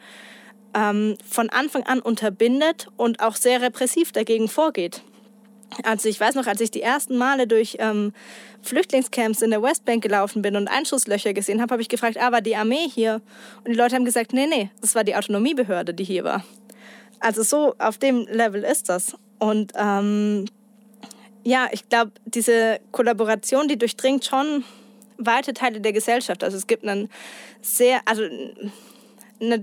ähm, 0.74 1.16
von 1.28 1.50
Anfang 1.50 1.82
an 1.84 2.00
unterbindet 2.00 2.88
und 2.96 3.20
auch 3.20 3.36
sehr 3.36 3.60
repressiv 3.60 4.12
dagegen 4.12 4.48
vorgeht. 4.48 5.02
Also 5.84 6.08
ich 6.08 6.18
weiß 6.18 6.34
noch, 6.34 6.46
als 6.46 6.60
ich 6.60 6.70
die 6.70 6.82
ersten 6.82 7.16
Male 7.16 7.46
durch 7.46 7.76
ähm, 7.78 8.12
Flüchtlingscamps 8.62 9.42
in 9.42 9.50
der 9.50 9.62
Westbank 9.62 10.02
gelaufen 10.02 10.42
bin 10.42 10.56
und 10.56 10.68
Einschusslöcher 10.68 11.32
gesehen 11.32 11.60
habe, 11.60 11.72
habe 11.72 11.82
ich 11.82 11.88
gefragt, 11.88 12.16
ah, 12.20 12.32
war 12.32 12.40
die 12.40 12.56
Armee 12.56 12.88
hier? 12.92 13.22
Und 13.64 13.72
die 13.72 13.78
Leute 13.78 13.94
haben 13.94 14.04
gesagt, 14.04 14.32
nee, 14.32 14.46
nee, 14.46 14.70
das 14.80 14.94
war 14.94 15.04
die 15.04 15.14
Autonomiebehörde, 15.14 15.94
die 15.94 16.04
hier 16.04 16.24
war. 16.24 16.44
Also 17.20 17.42
so 17.42 17.74
auf 17.78 17.98
dem 17.98 18.26
Level 18.26 18.64
ist 18.64 18.88
das. 18.88 19.16
Und 19.38 19.72
ähm, 19.76 20.46
ja, 21.44 21.68
ich 21.70 21.88
glaube, 21.88 22.12
diese 22.24 22.80
Kollaboration, 22.92 23.68
die 23.68 23.78
durchdringt 23.78 24.24
schon 24.24 24.64
weite 25.16 25.54
Teile 25.54 25.80
der 25.80 25.92
Gesellschaft. 25.92 26.42
Also 26.42 26.56
es 26.56 26.66
gibt 26.66 26.84
einen 26.84 27.08
sehr, 27.62 28.00
also 28.06 28.22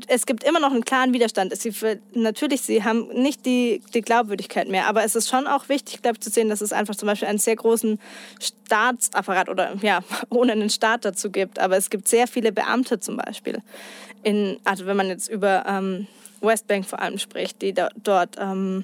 es 0.07 0.25
gibt 0.25 0.43
immer 0.43 0.59
noch 0.59 0.71
einen 0.71 0.86
klaren 0.86 1.13
Widerstand. 1.13 1.55
Für, 1.55 1.99
natürlich, 2.13 2.61
sie 2.61 2.84
haben 2.84 3.07
nicht 3.09 3.45
die, 3.45 3.82
die 3.93 4.01
Glaubwürdigkeit 4.01 4.67
mehr, 4.67 4.88
aber 4.88 5.03
es 5.03 5.15
ist 5.15 5.30
schon 5.30 5.45
auch 5.45 5.69
wichtig, 5.69 6.01
glaube 6.01 6.15
ich, 6.15 6.21
zu 6.21 6.32
sehen, 6.32 6.49
dass 6.49 6.61
es 6.61 6.73
einfach 6.73 6.95
zum 6.95 7.07
Beispiel 7.07 7.28
einen 7.28 7.38
sehr 7.38 7.55
großen 7.55 7.99
Staatsapparat 8.39 9.49
oder 9.49 9.75
ja, 9.82 10.03
ohne 10.30 10.53
einen 10.53 10.71
Staat 10.71 11.05
dazu 11.05 11.30
gibt. 11.30 11.59
Aber 11.59 11.78
es 11.78 11.89
gibt 11.89 12.07
sehr 12.07 12.28
viele 12.28 12.51
Beamte 12.51 12.99
zum 12.99 13.17
Beispiel. 13.17 13.61
In, 14.23 14.57
also 14.63 14.88
wenn 14.88 14.97
man 14.97 15.07
jetzt 15.07 15.30
über 15.30 15.63
ähm, 15.67 16.07
Westbank 16.41 16.86
vor 16.86 16.99
allem 16.99 17.19
spricht, 17.19 17.61
die 17.61 17.73
da, 17.73 17.89
dort, 18.03 18.36
ähm, 18.39 18.84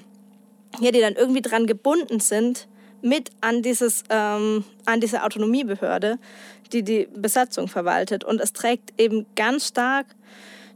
ja, 0.80 0.92
die 0.92 1.00
dann 1.00 1.14
irgendwie 1.14 1.42
dran 1.42 1.66
gebunden 1.66 2.20
sind 2.20 2.68
mit 3.02 3.30
an, 3.40 3.62
dieses, 3.62 4.04
ähm, 4.10 4.64
an 4.86 5.00
diese 5.00 5.24
Autonomiebehörde, 5.24 6.18
die 6.72 6.82
die 6.82 7.08
Besatzung 7.14 7.66
verwaltet. 7.68 8.22
Und 8.24 8.40
es 8.40 8.52
trägt 8.52 8.98
eben 8.98 9.26
ganz 9.34 9.68
stark 9.68 10.06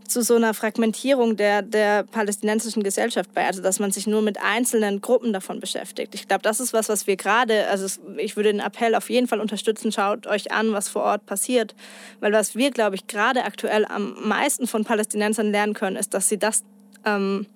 zu 0.09 0.23
so 0.23 0.35
einer 0.35 0.55
Fragmentierung 0.55 1.37
der, 1.37 1.63
der 1.63 2.03
palästinensischen 2.05 2.83
Gesellschaft 2.83 3.33
bei, 3.35 3.47
also 3.47 3.63
dass 3.63 3.79
man 3.79 3.91
sich 3.93 4.07
nur 4.07 4.23
mit 4.23 4.41
einzelnen 4.41 5.01
Gruppen 5.01 5.33
davon 5.33 5.61
beschäftigt. 5.61 6.15
Ich 6.15 6.27
glaube, 6.27 6.43
das 6.43 6.61
ist 6.61 6.73
was, 6.73 6.89
was 6.89 7.07
wir 7.07 7.17
gerade, 7.17 7.69
also 7.69 8.01
ich 8.17 8.37
würde 8.37 8.51
den 8.51 8.61
Appell 8.61 8.95
auf 8.95 9.11
jeden 9.11 9.29
Fall 9.29 9.41
unterstützen, 9.41 9.93
schaut 9.93 10.27
euch 10.27 10.51
an, 10.51 10.73
was 10.73 10.89
vor 10.89 11.03
Ort 11.03 11.27
passiert, 11.27 11.75
weil 12.21 12.33
was 12.33 12.55
wir, 12.55 12.71
glaube 12.71 12.97
ich, 12.97 13.07
gerade 13.07 13.45
aktuell 13.45 13.85
am 13.85 14.17
meisten 14.27 14.67
von 14.67 14.85
Palästinensern 14.85 15.51
lernen 15.51 15.75
können, 15.75 15.97
ist, 15.97 16.15
dass 16.15 16.29
sie 16.29 16.39
das 16.39 16.65
ähm, 17.05 17.47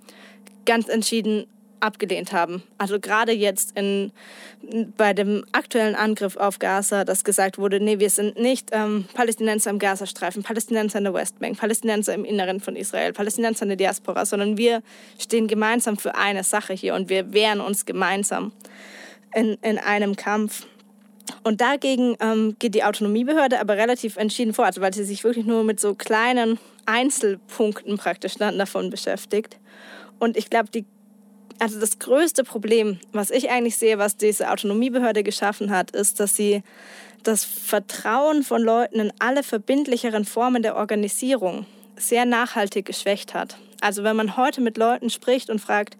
ganz 0.64 0.88
entschieden 0.88 1.46
abgelehnt 1.82 2.32
haben. 2.32 2.62
Also 2.78 3.00
gerade 3.00 3.32
jetzt 3.32 3.76
in, 3.76 4.12
bei 4.96 5.12
dem 5.12 5.44
aktuellen 5.52 5.94
Angriff 5.94 6.36
auf 6.36 6.58
Gaza, 6.58 7.04
dass 7.04 7.24
gesagt 7.24 7.58
wurde, 7.58 7.80
nee, 7.80 7.98
wir 7.98 8.10
sind 8.10 8.38
nicht 8.38 8.70
ähm, 8.72 9.06
Palästinenser 9.14 9.70
im 9.70 9.78
Gazastreifen, 9.78 10.42
Palästinenser 10.42 10.98
in 10.98 11.04
der 11.04 11.14
Westbank, 11.14 11.58
Palästinenser 11.58 12.14
im 12.14 12.24
Inneren 12.24 12.60
von 12.60 12.76
Israel, 12.76 13.12
Palästinenser 13.12 13.64
in 13.64 13.70
der 13.70 13.76
Diaspora, 13.76 14.24
sondern 14.24 14.56
wir 14.56 14.82
stehen 15.18 15.48
gemeinsam 15.48 15.96
für 15.96 16.14
eine 16.14 16.44
Sache 16.44 16.72
hier 16.72 16.94
und 16.94 17.08
wir 17.08 17.32
wehren 17.32 17.60
uns 17.60 17.84
gemeinsam 17.84 18.52
in, 19.34 19.58
in 19.62 19.78
einem 19.78 20.16
Kampf. 20.16 20.66
Und 21.44 21.60
dagegen 21.60 22.16
ähm, 22.20 22.56
geht 22.58 22.74
die 22.74 22.84
Autonomiebehörde 22.84 23.60
aber 23.60 23.76
relativ 23.76 24.16
entschieden 24.16 24.54
vor, 24.54 24.66
also 24.66 24.80
weil 24.80 24.94
sie 24.94 25.04
sich 25.04 25.24
wirklich 25.24 25.46
nur 25.46 25.64
mit 25.64 25.80
so 25.80 25.94
kleinen 25.94 26.58
Einzelpunkten 26.86 27.96
praktisch 27.96 28.34
dann 28.34 28.58
davon 28.58 28.90
beschäftigt. 28.90 29.58
Und 30.18 30.36
ich 30.36 30.50
glaube, 30.50 30.68
die 30.70 30.84
also 31.58 31.80
das 31.80 31.98
größte 31.98 32.44
Problem, 32.44 32.98
was 33.12 33.30
ich 33.30 33.50
eigentlich 33.50 33.76
sehe, 33.76 33.98
was 33.98 34.16
diese 34.16 34.50
Autonomiebehörde 34.50 35.22
geschaffen 35.22 35.70
hat, 35.70 35.90
ist, 35.92 36.20
dass 36.20 36.36
sie 36.36 36.62
das 37.22 37.44
Vertrauen 37.44 38.42
von 38.42 38.62
Leuten 38.62 39.00
in 39.00 39.12
alle 39.18 39.42
verbindlicheren 39.42 40.24
Formen 40.24 40.62
der 40.62 40.76
Organisierung 40.76 41.66
sehr 41.96 42.24
nachhaltig 42.24 42.84
geschwächt 42.86 43.34
hat. 43.34 43.56
Also 43.80 44.02
wenn 44.04 44.16
man 44.16 44.36
heute 44.36 44.60
mit 44.60 44.76
Leuten 44.76 45.10
spricht 45.10 45.50
und 45.50 45.60
fragt, 45.60 45.96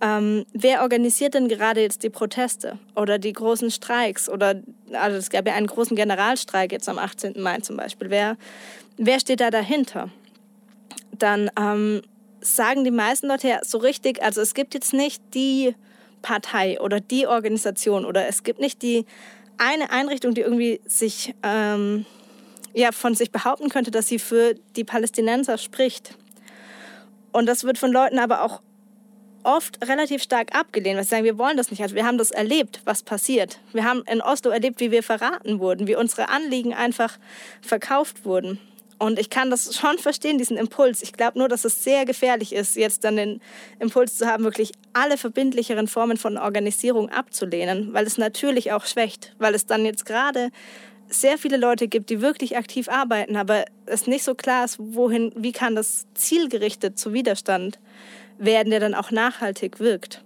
ähm, 0.00 0.44
wer 0.52 0.82
organisiert 0.82 1.34
denn 1.34 1.48
gerade 1.48 1.80
jetzt 1.80 2.02
die 2.02 2.10
Proteste 2.10 2.78
oder 2.96 3.18
die 3.18 3.32
großen 3.32 3.70
Streiks 3.70 4.28
oder 4.28 4.60
also 4.92 5.16
es 5.16 5.30
gab 5.30 5.46
ja 5.46 5.54
einen 5.54 5.68
großen 5.68 5.96
Generalstreik 5.96 6.72
jetzt 6.72 6.88
am 6.88 6.98
18. 6.98 7.40
Mai 7.40 7.60
zum 7.60 7.76
Beispiel. 7.76 8.10
Wer, 8.10 8.36
wer 8.96 9.20
steht 9.20 9.40
da 9.40 9.50
dahinter? 9.50 10.10
Dann 11.12 11.50
ähm, 11.58 12.02
sagen 12.42 12.84
die 12.84 12.90
meisten 12.90 13.28
Leute 13.28 13.48
ja 13.48 13.60
so 13.64 13.78
richtig, 13.78 14.22
also 14.22 14.40
es 14.40 14.54
gibt 14.54 14.74
jetzt 14.74 14.92
nicht 14.92 15.22
die 15.34 15.74
Partei 16.20 16.80
oder 16.80 17.00
die 17.00 17.26
Organisation 17.26 18.04
oder 18.04 18.28
es 18.28 18.42
gibt 18.42 18.60
nicht 18.60 18.82
die 18.82 19.06
eine 19.58 19.90
Einrichtung, 19.90 20.34
die 20.34 20.40
irgendwie 20.40 20.80
sich 20.86 21.34
ähm, 21.42 22.06
ja, 22.74 22.92
von 22.92 23.14
sich 23.14 23.30
behaupten 23.30 23.68
könnte, 23.68 23.90
dass 23.90 24.08
sie 24.08 24.18
für 24.18 24.54
die 24.76 24.84
Palästinenser 24.84 25.58
spricht. 25.58 26.16
Und 27.32 27.46
das 27.46 27.64
wird 27.64 27.78
von 27.78 27.92
Leuten 27.92 28.18
aber 28.18 28.42
auch 28.42 28.60
oft 29.44 29.86
relativ 29.86 30.22
stark 30.22 30.54
abgelehnt, 30.54 30.96
weil 30.96 31.04
sie 31.04 31.10
sagen, 31.10 31.24
wir 31.24 31.38
wollen 31.38 31.56
das 31.56 31.70
nicht. 31.70 31.82
Also 31.82 31.94
wir 31.94 32.06
haben 32.06 32.18
das 32.18 32.30
erlebt, 32.30 32.80
was 32.84 33.02
passiert. 33.02 33.58
Wir 33.72 33.84
haben 33.84 34.02
in 34.10 34.20
Oslo 34.20 34.50
erlebt, 34.50 34.80
wie 34.80 34.90
wir 34.90 35.02
verraten 35.02 35.58
wurden, 35.58 35.86
wie 35.86 35.96
unsere 35.96 36.28
Anliegen 36.28 36.74
einfach 36.74 37.18
verkauft 37.60 38.24
wurden. 38.24 38.58
Und 39.02 39.18
ich 39.18 39.30
kann 39.30 39.50
das 39.50 39.74
schon 39.74 39.98
verstehen, 39.98 40.38
diesen 40.38 40.56
Impuls. 40.56 41.02
Ich 41.02 41.12
glaube 41.12 41.36
nur, 41.36 41.48
dass 41.48 41.64
es 41.64 41.82
sehr 41.82 42.04
gefährlich 42.04 42.52
ist, 42.52 42.76
jetzt 42.76 43.02
dann 43.02 43.16
den 43.16 43.40
Impuls 43.80 44.16
zu 44.16 44.28
haben, 44.28 44.44
wirklich 44.44 44.70
alle 44.92 45.18
verbindlicheren 45.18 45.88
Formen 45.88 46.16
von 46.18 46.38
Organisierung 46.38 47.08
abzulehnen, 47.08 47.92
weil 47.92 48.06
es 48.06 48.16
natürlich 48.16 48.70
auch 48.70 48.86
schwächt, 48.86 49.34
weil 49.40 49.56
es 49.56 49.66
dann 49.66 49.84
jetzt 49.84 50.06
gerade 50.06 50.50
sehr 51.08 51.36
viele 51.36 51.56
Leute 51.56 51.88
gibt, 51.88 52.10
die 52.10 52.20
wirklich 52.20 52.56
aktiv 52.56 52.88
arbeiten, 52.88 53.34
aber 53.34 53.64
es 53.86 54.06
nicht 54.06 54.22
so 54.22 54.36
klar 54.36 54.66
ist, 54.66 54.76
wohin, 54.78 55.32
wie 55.34 55.50
kann 55.50 55.74
das 55.74 56.06
zielgerichtet 56.14 56.96
zu 56.96 57.12
Widerstand 57.12 57.80
werden, 58.38 58.70
der 58.70 58.78
dann 58.78 58.94
auch 58.94 59.10
nachhaltig 59.10 59.80
wirkt. 59.80 60.22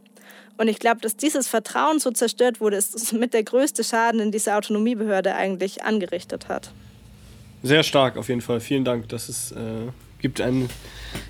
Und 0.59 0.69
ich 0.69 0.81
glaube, 0.81 1.01
dass 1.01 1.17
dieses 1.17 1.49
Vertrauen 1.49 1.99
so 1.99 2.11
zerstört 2.11 2.61
wurde, 2.61 2.77
ist 2.77 3.11
mit 3.15 3.33
der 3.33 3.43
größte 3.43 3.85
Schaden, 3.85 4.19
den 4.19 4.33
diese 4.33 4.55
Autonomiebehörde 4.55 5.35
eigentlich 5.35 5.83
angerichtet 5.83 6.49
hat. 6.49 6.73
Sehr 7.67 7.83
stark 7.83 8.17
auf 8.17 8.29
jeden 8.29 8.43
Fall. 8.43 8.61
Vielen 8.61 8.85
Dank. 8.85 9.09
Das 9.09 9.29
ist, 9.29 9.51
äh, 9.51 9.91
gibt 10.21 10.41
ein 10.41 10.69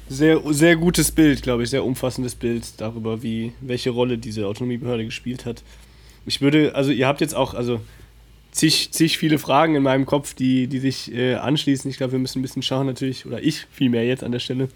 sehr, 0.06 0.42
sehr 0.50 0.76
gutes 0.76 1.10
Bild, 1.10 1.42
glaube 1.42 1.62
ich, 1.62 1.70
sehr 1.70 1.82
umfassendes 1.82 2.34
Bild 2.34 2.78
darüber, 2.78 3.22
wie, 3.22 3.54
welche 3.62 3.88
Rolle 3.88 4.18
diese 4.18 4.46
Autonomiebehörde 4.46 5.06
gespielt 5.06 5.46
hat. 5.46 5.62
Ich 6.26 6.42
würde, 6.42 6.74
also 6.74 6.90
ihr 6.90 7.06
habt 7.06 7.22
jetzt 7.22 7.34
auch, 7.34 7.54
also 7.54 7.80
zig, 8.52 8.90
zig 8.92 9.16
viele 9.16 9.38
Fragen 9.38 9.76
in 9.76 9.82
meinem 9.82 10.04
Kopf, 10.04 10.34
die, 10.34 10.66
die 10.66 10.78
sich 10.78 11.10
äh, 11.14 11.36
anschließen. 11.36 11.90
Ich 11.90 11.96
glaube, 11.96 12.12
wir 12.12 12.18
müssen 12.18 12.40
ein 12.40 12.42
bisschen 12.42 12.62
schauen 12.62 12.86
natürlich, 12.86 13.24
oder 13.24 13.42
ich 13.42 13.66
vielmehr 13.70 14.04
jetzt 14.04 14.22
an 14.22 14.32
der 14.32 14.40
Stelle, 14.40 14.68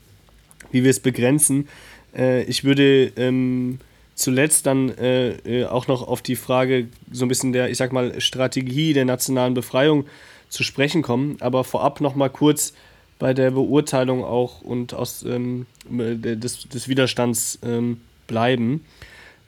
wie 0.71 0.83
wir 0.83 0.91
es 0.91 1.01
begrenzen. 1.01 1.69
Äh, 2.17 2.45
ich 2.45 2.65
würde 2.65 3.13
ähm, 3.17 3.81
zuletzt 4.15 4.65
dann 4.65 4.97
äh, 4.97 5.33
äh 5.45 5.67
auch 5.67 5.89
noch 5.89 6.09
auf 6.09 6.23
die 6.23 6.37
Frage 6.37 6.89
so 7.13 7.27
ein 7.27 7.29
bisschen 7.29 7.53
der, 7.53 7.69
ich 7.69 7.77
sag 7.77 7.93
mal, 7.93 8.19
Strategie 8.19 8.95
der 8.95 9.05
nationalen 9.05 9.53
Befreiung 9.53 10.07
zu 10.51 10.63
sprechen 10.63 11.01
kommen. 11.01 11.39
Aber 11.41 11.65
vorab 11.65 12.03
noch 12.03 12.15
mal 12.15 12.29
kurz 12.29 12.75
bei 13.19 13.33
der 13.33 13.53
Beurteilung 13.53 14.25
auch 14.25 14.61
und 14.61 14.93
aus 14.93 15.23
ähm, 15.23 15.67
des, 15.89 16.69
des 16.69 16.89
Widerstands 16.89 17.59
ähm, 17.63 18.01
bleiben. 18.27 18.85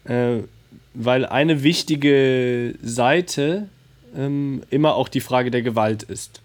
Äh, 0.05 0.39
weil 0.95 1.27
eine 1.27 1.63
wichtige 1.63 2.75
Seite 2.83 3.69
ähm, 4.17 4.63
immer 4.71 4.95
auch 4.95 5.09
die 5.09 5.21
Frage 5.21 5.51
der 5.51 5.63
Gewalt 5.63 6.03
ist. 6.03 6.41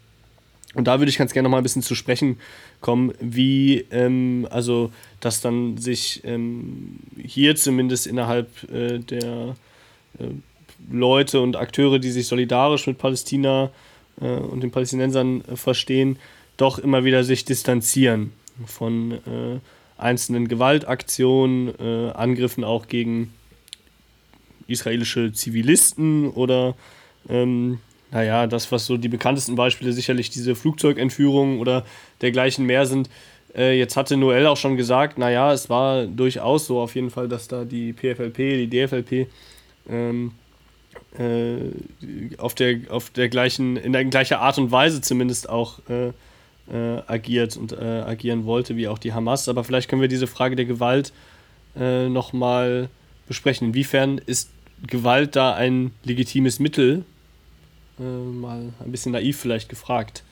Und 0.73 0.85
da 0.85 0.99
würde 0.99 1.09
ich 1.09 1.17
ganz 1.17 1.33
gerne 1.33 1.47
noch 1.47 1.51
mal 1.51 1.57
ein 1.57 1.63
bisschen 1.63 1.81
zu 1.81 1.95
sprechen 1.95 2.37
kommen, 2.81 3.13
wie 3.19 3.85
ähm, 3.91 4.47
also 4.49 4.91
das 5.19 5.41
dann 5.41 5.77
sich 5.77 6.21
ähm, 6.23 6.99
hier 7.21 7.55
zumindest 7.55 8.07
innerhalb 8.07 8.49
äh, 8.71 8.99
der 8.99 9.55
äh, 10.19 10.27
Leute 10.91 11.41
und 11.41 11.55
Akteure, 11.55 11.99
die 11.99 12.11
sich 12.11 12.27
solidarisch 12.27 12.85
mit 12.87 12.99
Palästina 12.99 13.65
äh, 13.65 13.69
und 14.25 14.61
den 14.61 14.71
Palästinensern 14.71 15.41
äh, 15.41 15.55
verstehen, 15.55 16.17
doch 16.57 16.79
immer 16.79 17.03
wieder 17.03 17.23
sich 17.23 17.45
distanzieren 17.45 18.31
von 18.65 19.11
äh, 19.11 19.59
einzelnen 19.97 20.47
Gewaltaktionen, 20.47 21.73
äh, 21.79 22.11
Angriffen 22.11 22.63
auch 22.63 22.87
gegen 22.87 23.33
israelische 24.67 25.31
Zivilisten 25.31 26.29
oder 26.31 26.75
ähm, 27.29 27.79
naja, 28.11 28.47
das, 28.47 28.71
was 28.71 28.85
so 28.85 28.97
die 28.97 29.09
bekanntesten 29.09 29.55
Beispiele 29.55 29.91
sicherlich 29.91 30.29
diese 30.29 30.55
Flugzeugentführungen 30.55 31.59
oder 31.59 31.85
dergleichen 32.21 32.65
mehr 32.65 32.85
sind. 32.85 33.09
Äh, 33.55 33.77
jetzt 33.77 33.97
hatte 33.97 34.17
Noel 34.17 34.47
auch 34.47 34.57
schon 34.57 34.77
gesagt, 34.77 35.17
naja, 35.17 35.51
es 35.51 35.69
war 35.69 36.05
durchaus 36.05 36.67
so 36.67 36.79
auf 36.79 36.95
jeden 36.95 37.09
Fall, 37.09 37.27
dass 37.27 37.47
da 37.47 37.65
die 37.65 37.93
PFLP, 37.93 38.37
die 38.37 38.69
DFLP 38.69 39.27
ähm, 39.89 40.31
äh, 40.31 40.46
auf, 42.37 42.55
der, 42.55 42.79
auf 42.89 43.09
der 43.09 43.29
gleichen, 43.29 43.77
in 43.77 43.93
der 43.93 44.05
gleichen 44.05 44.35
Art 44.35 44.57
und 44.57 44.71
Weise 44.71 45.01
zumindest 45.01 45.49
auch 45.49 45.79
äh, 45.89 46.09
äh, 46.71 47.01
agiert 47.07 47.57
und 47.57 47.71
äh, 47.71 47.75
agieren 48.05 48.45
wollte, 48.45 48.75
wie 48.75 48.87
auch 48.87 48.97
die 48.97 49.13
Hamas. 49.13 49.49
Aber 49.49 49.63
vielleicht 49.63 49.89
können 49.89 50.01
wir 50.01 50.09
diese 50.09 50.27
Frage 50.27 50.55
der 50.55 50.65
Gewalt 50.65 51.13
äh, 51.75 52.07
nochmal 52.09 52.89
besprechen. 53.27 53.69
Inwiefern 53.69 54.19
ist 54.19 54.49
Gewalt 54.85 55.35
da 55.35 55.53
ein 55.53 55.91
legitimes 56.03 56.59
Mittel? 56.59 57.03
Äh, 57.99 58.03
mal 58.03 58.73
ein 58.83 58.91
bisschen 58.91 59.13
naiv 59.13 59.37
vielleicht 59.39 59.69
gefragt. 59.69 60.23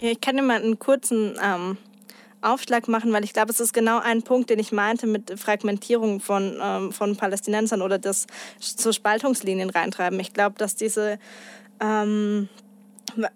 Ja, 0.00 0.10
ich 0.10 0.20
kann 0.20 0.36
dir 0.36 0.42
mal 0.42 0.62
einen 0.62 0.78
kurzen 0.78 1.34
ähm, 1.42 1.76
Aufschlag 2.46 2.88
machen, 2.88 3.12
weil 3.12 3.24
ich 3.24 3.32
glaube, 3.32 3.50
es 3.50 3.60
ist 3.60 3.72
genau 3.72 3.98
ein 3.98 4.22
Punkt, 4.22 4.50
den 4.50 4.58
ich 4.58 4.72
meinte 4.72 5.06
mit 5.06 5.38
Fragmentierung 5.38 6.20
von, 6.20 6.58
ähm, 6.62 6.92
von 6.92 7.16
Palästinensern 7.16 7.82
oder 7.82 7.98
das 7.98 8.26
zu 8.58 8.92
Spaltungslinien 8.92 9.70
reintreiben. 9.70 10.18
Ich 10.20 10.32
glaube, 10.32 10.56
dass 10.58 10.76
diese, 10.76 11.18
ähm, 11.80 12.48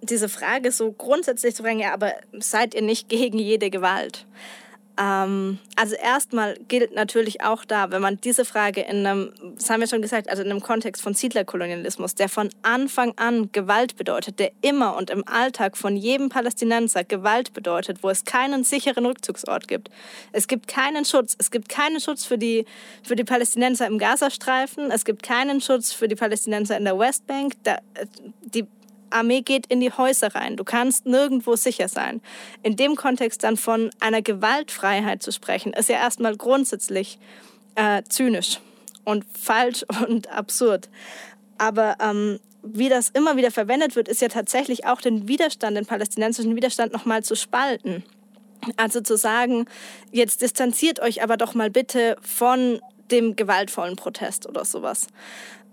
diese 0.03 0.29
Frage 0.29 0.73
so 0.73 0.93
grundsätzlich 0.93 1.55
zu 1.55 1.63
bringen, 1.63 1.81
ja, 1.81 1.93
aber 1.93 2.13
seid 2.39 2.75
ihr 2.75 2.83
nicht 2.83 3.09
gegen 3.09 3.39
jede 3.39 3.71
Gewalt? 3.71 4.27
Ähm, 5.01 5.59
also 5.77 5.95
erstmal 5.95 6.57
gilt 6.69 6.95
natürlich 6.95 7.43
auch 7.43 7.65
da, 7.65 7.91
wenn 7.91 8.03
man 8.03 8.21
diese 8.21 8.45
Frage 8.45 8.83
in 8.83 9.07
einem, 9.07 9.33
das 9.57 9.71
haben 9.71 9.81
wir 9.81 9.89
schon 9.89 10.03
gesagt, 10.03 10.29
also 10.29 10.43
in 10.43 10.51
einem 10.51 10.61
Kontext 10.61 11.01
von 11.01 11.15
Siedlerkolonialismus, 11.15 12.15
der 12.15 12.29
von 12.29 12.51
Anfang 12.63 13.15
an 13.17 13.51
Gewalt 13.53 13.97
bedeutet, 13.97 14.39
der 14.39 14.53
immer 14.61 14.97
und 14.97 15.09
im 15.09 15.27
Alltag 15.27 15.79
von 15.79 15.97
jedem 15.97 16.29
Palästinenser 16.29 17.05
Gewalt 17.05 17.55
bedeutet, 17.55 18.03
wo 18.03 18.11
es 18.11 18.27
keinen 18.27 18.63
sicheren 18.63 19.07
Rückzugsort 19.07 19.69
gibt. 19.69 19.89
Es 20.33 20.49
gibt 20.49 20.69
keinen 20.69 21.07
Schutz. 21.07 21.35
Es 21.39 21.51
gibt 21.51 21.71
keinen 21.71 22.01
Schutz 22.01 22.27
für 22.27 22.37
die, 22.37 22.67
für 23.03 23.17
die 23.17 23.25
Palästinenser 23.25 23.87
im 23.87 23.99
Gazastreifen. 23.99 24.91
Es 24.91 25.07
gibt 25.07 25.23
keinen 25.23 25.63
Schutz 25.63 25.93
für 25.93 26.09
die 26.09 26.17
Palästinenser 26.17 26.77
in 26.77 26.85
der 26.85 26.99
Westbank. 26.99 27.55
Da, 27.63 27.79
die 28.43 28.67
Armee 29.11 29.43
geht 29.43 29.67
in 29.67 29.81
die 29.81 29.93
Häuser 29.93 30.35
rein. 30.35 30.57
Du 30.57 30.65
kannst 30.65 31.07
nirgendwo 31.07 31.57
sicher 31.57 31.89
sein. 31.89 32.21
In 32.63 32.77
dem 32.77 32.97
Kontext 32.97 33.45
dann 33.45 33.57
von 33.57 33.91
einer 34.01 34.23
Gewaltfreiheit 34.23 35.23
zu 35.23 35.33
sprechen, 35.33 35.73
ist 35.73 35.89
ja 35.89 35.97
erstmal 35.97 36.37
grundsätzlich 36.37 37.19
äh, 37.75 38.03
zynisch 38.09 38.61
und 39.05 39.25
falsch 39.39 39.85
und 40.09 40.31
absurd. 40.31 40.89
Aber 41.59 41.97
ähm, 42.01 42.41
wie 42.63 42.89
das 42.89 43.11
immer 43.11 43.37
wieder 43.37 43.51
verwendet 43.51 43.97
wird, 43.97 44.09
ist 44.09 44.21
ja 44.21 44.29
tatsächlich 44.29 44.87
auch 44.87 45.01
den 45.01 45.29
Widerstand, 45.29 45.77
den 45.77 45.87
palästinensischen 45.87 46.57
Widerstand 46.57 46.93
nochmal 46.93 47.23
zu 47.23 47.35
spalten. 47.35 48.05
Also 48.77 49.01
zu 49.01 49.17
sagen, 49.17 49.67
jetzt 50.13 50.43
distanziert 50.43 51.01
euch 51.01 51.23
aber 51.23 51.37
doch 51.37 51.55
mal 51.55 51.71
bitte 51.71 52.17
von 52.21 52.81
dem 53.11 53.35
gewaltvollen 53.35 53.97
Protest 53.97 54.47
oder 54.47 54.65
sowas. 54.65 55.07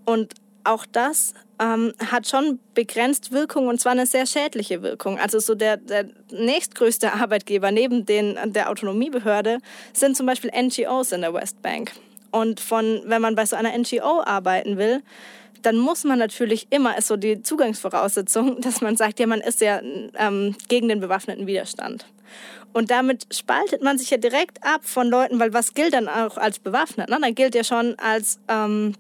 Und 0.06 0.34
auch 0.64 0.86
das 0.86 1.34
ähm, 1.60 1.94
hat 2.06 2.28
schon 2.28 2.60
begrenzt 2.74 3.32
Wirkung 3.32 3.68
und 3.68 3.80
zwar 3.80 3.94
eine 3.94 4.06
sehr 4.06 4.26
schädliche 4.26 4.82
Wirkung. 4.82 5.20
Also 5.20 5.40
so 5.40 5.56
der, 5.56 5.78
der 5.78 6.06
nächstgrößte 6.32 7.14
Arbeitgeber 7.14 7.72
neben 7.72 8.06
den, 8.06 8.38
der 8.54 8.70
Autonomiebehörde 8.70 9.60
sind 9.94 10.16
zum 10.16 10.26
Beispiel 10.26 10.52
NGOs 10.56 11.12
in 11.12 11.22
der 11.22 11.34
Westbank. 11.34 11.92
Und 12.32 12.60
von, 12.60 13.02
wenn 13.06 13.22
man 13.22 13.36
bei 13.36 13.46
so 13.46 13.56
einer 13.56 13.76
NGO 13.78 14.22
arbeiten 14.24 14.78
will, 14.78 15.02
dann 15.64 15.78
muss 15.78 16.04
man 16.04 16.20
natürlich 16.20 16.68
immer, 16.70 16.98
ist 16.98 17.08
so 17.08 17.18
die 17.18 17.42
Zugangsvoraussetzung, 17.42 18.62
dass 18.62 18.82
man 18.82 18.96
sagt, 18.96 19.20
ja, 19.20 19.28
man 19.28 19.42
ist 19.42 19.62
ja 19.62 19.82
ähm, 20.16 20.56
gegen 20.68 20.88
den 20.88 21.00
bewaffneten 21.00 21.48
Widerstand. 21.48 22.06
Und 22.74 22.92
damit 22.92 23.34
spaltet 23.34 23.82
man 23.82 23.98
sich 23.98 24.10
ja 24.10 24.18
direkt 24.18 24.64
ab 24.64 24.82
von 24.84 25.08
Leuten, 25.08 25.40
weil 25.40 25.54
was 25.54 25.74
gilt 25.74 25.94
dann 25.94 26.08
auch 26.08 26.38
als 26.38 26.60
bewaffnet? 26.60 27.10
Ne? 27.10 27.18
Dann 27.20 27.34
gilt 27.34 27.56
ja 27.56 27.64
schon 27.64 27.98
als 27.98 28.40
ähm, 28.48 28.94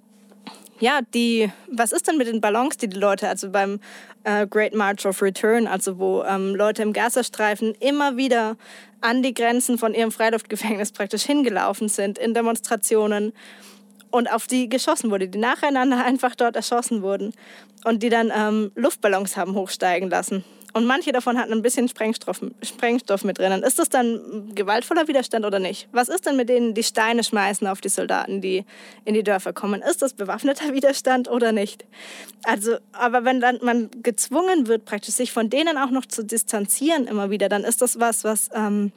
ja, 0.79 0.99
die, 1.13 1.51
was 1.71 1.91
ist 1.91 2.07
denn 2.07 2.17
mit 2.17 2.27
den 2.27 2.41
Ballons, 2.41 2.77
die 2.77 2.87
die 2.87 2.99
Leute, 2.99 3.27
also 3.27 3.49
beim 3.49 3.79
äh, 4.23 4.45
Great 4.47 4.73
March 4.73 5.05
of 5.05 5.21
Return, 5.21 5.67
also 5.67 5.97
wo 5.99 6.23
ähm, 6.23 6.55
Leute 6.55 6.83
im 6.83 6.93
Gazastreifen 6.93 7.73
immer 7.79 8.17
wieder 8.17 8.57
an 9.01 9.23
die 9.23 9.33
Grenzen 9.33 9.77
von 9.77 9.93
ihrem 9.93 10.11
Freiluftgefängnis 10.11 10.91
praktisch 10.91 11.23
hingelaufen 11.23 11.89
sind 11.89 12.17
in 12.17 12.33
Demonstrationen 12.33 13.33
und 14.11 14.31
auf 14.31 14.47
die 14.47 14.69
geschossen 14.69 15.11
wurde, 15.11 15.27
die 15.27 15.37
nacheinander 15.37 16.03
einfach 16.05 16.35
dort 16.35 16.55
erschossen 16.55 17.01
wurden 17.01 17.33
und 17.83 18.03
die 18.03 18.09
dann 18.09 18.31
ähm, 18.35 18.71
Luftballons 18.75 19.37
haben 19.37 19.55
hochsteigen 19.55 20.09
lassen. 20.09 20.43
Und 20.77 20.85
manche 20.85 21.11
davon 21.11 21.39
hatten 21.39 21.53
ein 21.53 21.63
bisschen 21.63 21.87
Sprengstoff, 21.87 22.39
Sprengstoff 22.61 23.23
mit 23.23 23.39
drinnen. 23.39 23.63
Ist 23.63 23.79
das 23.79 23.89
dann 23.89 24.53
gewaltvoller 24.53 25.07
Widerstand 25.07 25.43
oder 25.43 25.57
nicht? 25.57 25.89
Was 25.91 26.07
ist 26.07 26.27
denn 26.27 26.35
mit 26.35 26.49
denen, 26.49 26.75
die 26.75 26.83
Steine 26.83 27.23
schmeißen 27.23 27.65
auf 27.65 27.81
die 27.81 27.89
Soldaten, 27.89 28.41
die 28.41 28.63
in 29.03 29.15
die 29.15 29.23
Dörfer 29.23 29.53
kommen? 29.53 29.81
Ist 29.81 30.03
das 30.03 30.13
bewaffneter 30.13 30.73
Widerstand 30.73 31.31
oder 31.31 31.51
nicht? 31.51 31.85
Also, 32.43 32.77
aber 32.91 33.25
wenn 33.25 33.41
dann 33.41 33.57
man 33.63 33.89
gezwungen 34.03 34.67
wird, 34.67 34.85
praktisch 34.85 35.15
sich 35.15 35.31
von 35.31 35.49
denen 35.49 35.79
auch 35.79 35.89
noch 35.89 36.05
zu 36.05 36.23
distanzieren 36.23 37.07
immer 37.07 37.31
wieder, 37.31 37.49
dann 37.49 37.63
ist 37.63 37.81
das 37.81 37.99
was, 37.99 38.23
was 38.23 38.51
ähm, 38.53 38.91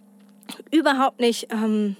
überhaupt 0.70 1.18
nicht 1.18 1.48
ähm, 1.50 1.96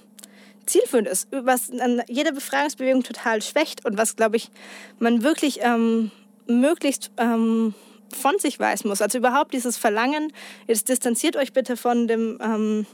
zielführend 0.67 1.07
ist, 1.07 1.27
was 1.31 1.71
jede 2.07 2.33
Befreiungsbewegung 2.33 3.01
total 3.01 3.41
schwächt 3.41 3.83
und 3.83 3.97
was, 3.97 4.15
glaube 4.15 4.35
ich, 4.37 4.51
man 4.99 5.23
wirklich 5.23 5.61
ähm, 5.63 6.11
möglichst 6.45 7.09
ähm, 7.17 7.73
von 8.15 8.37
sich 8.39 8.59
weisen 8.59 8.87
muss. 8.87 9.01
Also 9.01 9.17
überhaupt 9.17 9.53
dieses 9.53 9.77
Verlangen, 9.77 10.31
jetzt 10.67 10.89
distanziert 10.89 11.35
euch 11.35 11.53
bitte 11.53 11.77
von 11.77 12.07
dem, 12.07 12.37
ähm, 12.41 12.85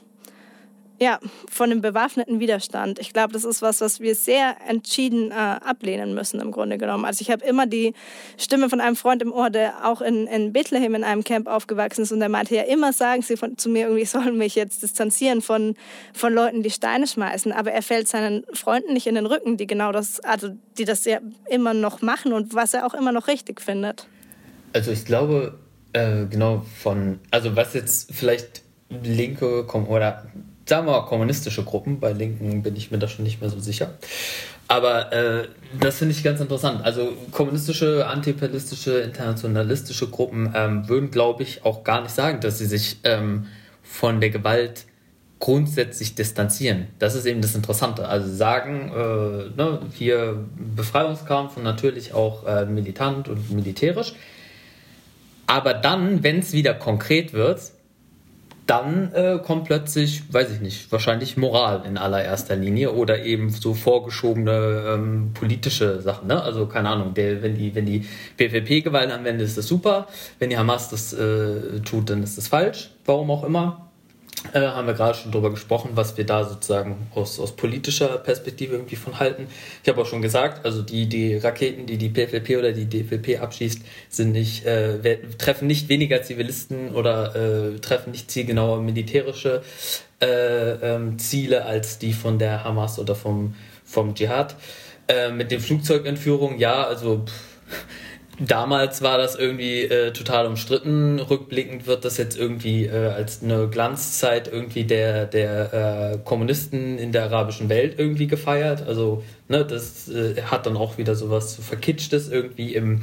ja, 0.99 1.19
von 1.49 1.69
dem 1.69 1.81
bewaffneten 1.81 2.39
Widerstand. 2.39 2.97
Ich 2.97 3.13
glaube, 3.13 3.31
das 3.31 3.43
ist 3.43 3.61
was, 3.61 3.81
was 3.81 3.99
wir 3.99 4.15
sehr 4.15 4.55
entschieden 4.67 5.29
äh, 5.29 5.33
ablehnen 5.33 6.15
müssen 6.15 6.39
im 6.39 6.51
Grunde 6.51 6.79
genommen. 6.79 7.05
Also 7.05 7.21
ich 7.21 7.29
habe 7.29 7.45
immer 7.45 7.67
die 7.67 7.93
Stimme 8.37 8.69
von 8.69 8.81
einem 8.81 8.95
Freund 8.95 9.21
im 9.21 9.31
Ohr, 9.31 9.51
der 9.51 9.87
auch 9.87 10.01
in, 10.01 10.25
in 10.25 10.53
Bethlehem 10.53 10.95
in 10.95 11.03
einem 11.03 11.23
Camp 11.23 11.47
aufgewachsen 11.47 12.01
ist 12.01 12.11
und 12.11 12.19
der 12.19 12.29
meinte 12.29 12.55
ja 12.55 12.63
immer, 12.63 12.93
sagen 12.93 13.21
sie 13.21 13.37
von, 13.37 13.57
zu 13.57 13.69
mir 13.69 13.83
irgendwie, 13.83 14.03
ich 14.03 14.09
soll 14.09 14.31
mich 14.31 14.55
jetzt 14.55 14.81
distanzieren 14.81 15.41
von, 15.41 15.75
von 16.13 16.33
Leuten, 16.33 16.63
die 16.63 16.71
Steine 16.71 17.05
schmeißen. 17.05 17.51
Aber 17.51 17.71
er 17.71 17.83
fällt 17.83 18.07
seinen 18.07 18.43
Freunden 18.53 18.93
nicht 18.93 19.05
in 19.05 19.15
den 19.15 19.27
Rücken, 19.27 19.57
die 19.57 19.67
genau 19.67 19.91
das, 19.91 20.19
also 20.21 20.49
die 20.79 20.85
das 20.85 21.05
ja 21.05 21.19
immer 21.47 21.75
noch 21.75 22.01
machen 22.01 22.33
und 22.33 22.55
was 22.55 22.73
er 22.73 22.87
auch 22.87 22.95
immer 22.95 23.11
noch 23.11 23.27
richtig 23.27 23.61
findet. 23.61 24.07
Also 24.77 24.91
ich 24.91 25.05
glaube, 25.05 25.55
äh, 25.93 26.25
genau 26.29 26.63
von, 26.77 27.17
also 27.31 27.55
was 27.55 27.73
jetzt 27.73 28.13
vielleicht 28.13 28.61
linke 29.03 29.65
oder 29.65 30.27
sagen 30.65 30.85
wir 30.85 30.91
mal 30.91 31.05
kommunistische 31.07 31.63
Gruppen, 31.63 31.99
bei 31.99 32.11
Linken 32.11 32.61
bin 32.61 32.75
ich 32.75 32.91
mir 32.91 32.99
da 32.99 33.07
schon 33.07 33.23
nicht 33.23 33.41
mehr 33.41 33.49
so 33.49 33.59
sicher. 33.59 33.95
Aber 34.67 35.11
äh, 35.11 35.47
das 35.79 35.97
finde 35.97 36.13
ich 36.13 36.23
ganz 36.23 36.39
interessant. 36.39 36.85
Also 36.85 37.13
kommunistische, 37.31 38.05
antipalistische, 38.05 38.99
internationalistische 38.99 40.09
Gruppen 40.09 40.53
ähm, 40.55 40.87
würden, 40.87 41.09
glaube 41.09 41.41
ich, 41.41 41.65
auch 41.65 41.83
gar 41.83 42.03
nicht 42.03 42.13
sagen, 42.13 42.39
dass 42.39 42.59
sie 42.59 42.67
sich 42.67 42.97
ähm, 43.03 43.47
von 43.81 44.21
der 44.21 44.29
Gewalt 44.29 44.85
grundsätzlich 45.39 46.13
distanzieren. 46.13 46.89
Das 46.99 47.15
ist 47.15 47.25
eben 47.25 47.41
das 47.41 47.55
Interessante. 47.55 48.07
Also 48.07 48.31
sagen, 48.31 48.91
äh, 48.93 49.57
ne, 49.57 49.79
hier 49.95 50.45
Befreiungskampf 50.75 51.57
und 51.57 51.63
natürlich 51.63 52.13
auch 52.13 52.45
äh, 52.45 52.65
militant 52.65 53.27
und 53.27 53.49
militärisch. 53.49 54.13
Aber 55.47 55.73
dann, 55.73 56.23
wenn 56.23 56.39
es 56.39 56.53
wieder 56.53 56.73
konkret 56.73 57.33
wird, 57.33 57.71
dann 58.67 59.13
äh, 59.13 59.39
kommt 59.41 59.63
plötzlich, 59.63 60.21
weiß 60.31 60.51
ich 60.51 60.59
nicht, 60.59 60.91
wahrscheinlich 60.91 61.37
Moral 61.37 61.83
in 61.85 61.97
allererster 61.97 62.57
Linie 62.57 62.91
oder 62.91 63.23
eben 63.23 63.49
so 63.49 63.73
vorgeschobene 63.73 64.83
ähm, 64.93 65.31
politische 65.33 66.01
Sachen. 66.01 66.27
Ne? 66.27 66.41
Also 66.41 66.65
keine 66.65 66.89
Ahnung, 66.89 67.13
der, 67.13 67.41
wenn 67.41 67.55
die, 67.55 67.73
wenn 67.73 67.85
die 67.85 68.05
PvP 68.35 68.81
Gewalt 68.81 69.09
anwendet, 69.09 69.47
ist 69.47 69.57
das 69.57 69.67
super. 69.67 70.07
Wenn 70.37 70.49
die 70.49 70.57
Hamas 70.57 70.89
das 70.89 71.13
äh, 71.13 71.79
tut, 71.79 72.09
dann 72.09 72.21
ist 72.23 72.37
das 72.37 72.49
falsch. 72.49 72.89
Warum 73.05 73.31
auch 73.31 73.45
immer 73.45 73.86
äh, 74.53 74.59
haben 74.59 74.87
wir 74.87 74.93
gerade 74.93 75.17
schon 75.17 75.31
darüber 75.31 75.49
gesprochen, 75.49 75.91
was 75.95 76.17
wir 76.17 76.25
da 76.25 76.43
sozusagen 76.43 77.07
aus, 77.15 77.39
aus 77.39 77.55
politischer 77.55 78.17
Perspektive 78.17 78.73
irgendwie 78.73 78.95
von 78.95 79.19
halten. 79.19 79.47
Ich 79.83 79.89
habe 79.89 80.01
auch 80.01 80.05
schon 80.05 80.21
gesagt, 80.21 80.65
also 80.65 80.81
die, 80.81 81.07
die 81.07 81.35
Raketen, 81.35 81.85
die 81.85 81.97
die 81.97 82.09
PFLP 82.09 82.57
oder 82.57 82.71
die 82.71 82.85
DFLP 82.85 83.41
abschießt, 83.41 83.81
sind 84.09 84.31
nicht, 84.31 84.65
äh, 84.65 85.17
treffen 85.37 85.67
nicht 85.67 85.89
weniger 85.89 86.21
Zivilisten 86.21 86.93
oder 86.93 87.35
äh, 87.35 87.79
treffen 87.79 88.11
nicht 88.11 88.29
zielgenaue 88.29 88.81
militärische 88.81 89.63
äh, 90.21 90.25
ähm, 90.25 91.19
Ziele 91.19 91.65
als 91.65 91.99
die 91.99 92.13
von 92.13 92.39
der 92.39 92.63
Hamas 92.63 92.99
oder 92.99 93.15
vom, 93.15 93.55
vom 93.85 94.15
Dschihad. 94.15 94.55
Äh, 95.07 95.31
mit 95.31 95.51
den 95.51 95.61
Flugzeugentführungen, 95.61 96.59
ja, 96.59 96.83
also 96.83 97.25
pff, 97.25 97.85
Damals 98.39 99.01
war 99.01 99.17
das 99.17 99.35
irgendwie 99.35 99.81
äh, 99.81 100.13
total 100.13 100.45
umstritten. 100.45 101.19
Rückblickend 101.19 101.87
wird 101.87 102.05
das 102.05 102.17
jetzt 102.17 102.37
irgendwie 102.37 102.85
äh, 102.85 103.07
als 103.07 103.41
eine 103.41 103.67
Glanzzeit 103.67 104.47
irgendwie 104.47 104.83
der, 104.83 105.25
der 105.25 106.13
äh, 106.13 106.17
Kommunisten 106.23 106.99
in 106.99 107.11
der 107.11 107.23
arabischen 107.23 107.67
Welt 107.67 107.95
irgendwie 107.97 108.27
gefeiert. 108.27 108.85
Also 108.85 109.23
ne, 109.47 109.65
das 109.65 110.07
äh, 110.09 110.39
hat 110.43 110.67
dann 110.67 110.77
auch 110.77 110.99
wieder 110.99 111.15
sowas 111.15 111.55
Verkitschtes 111.55 112.29
irgendwie 112.29 112.75
im, 112.75 113.01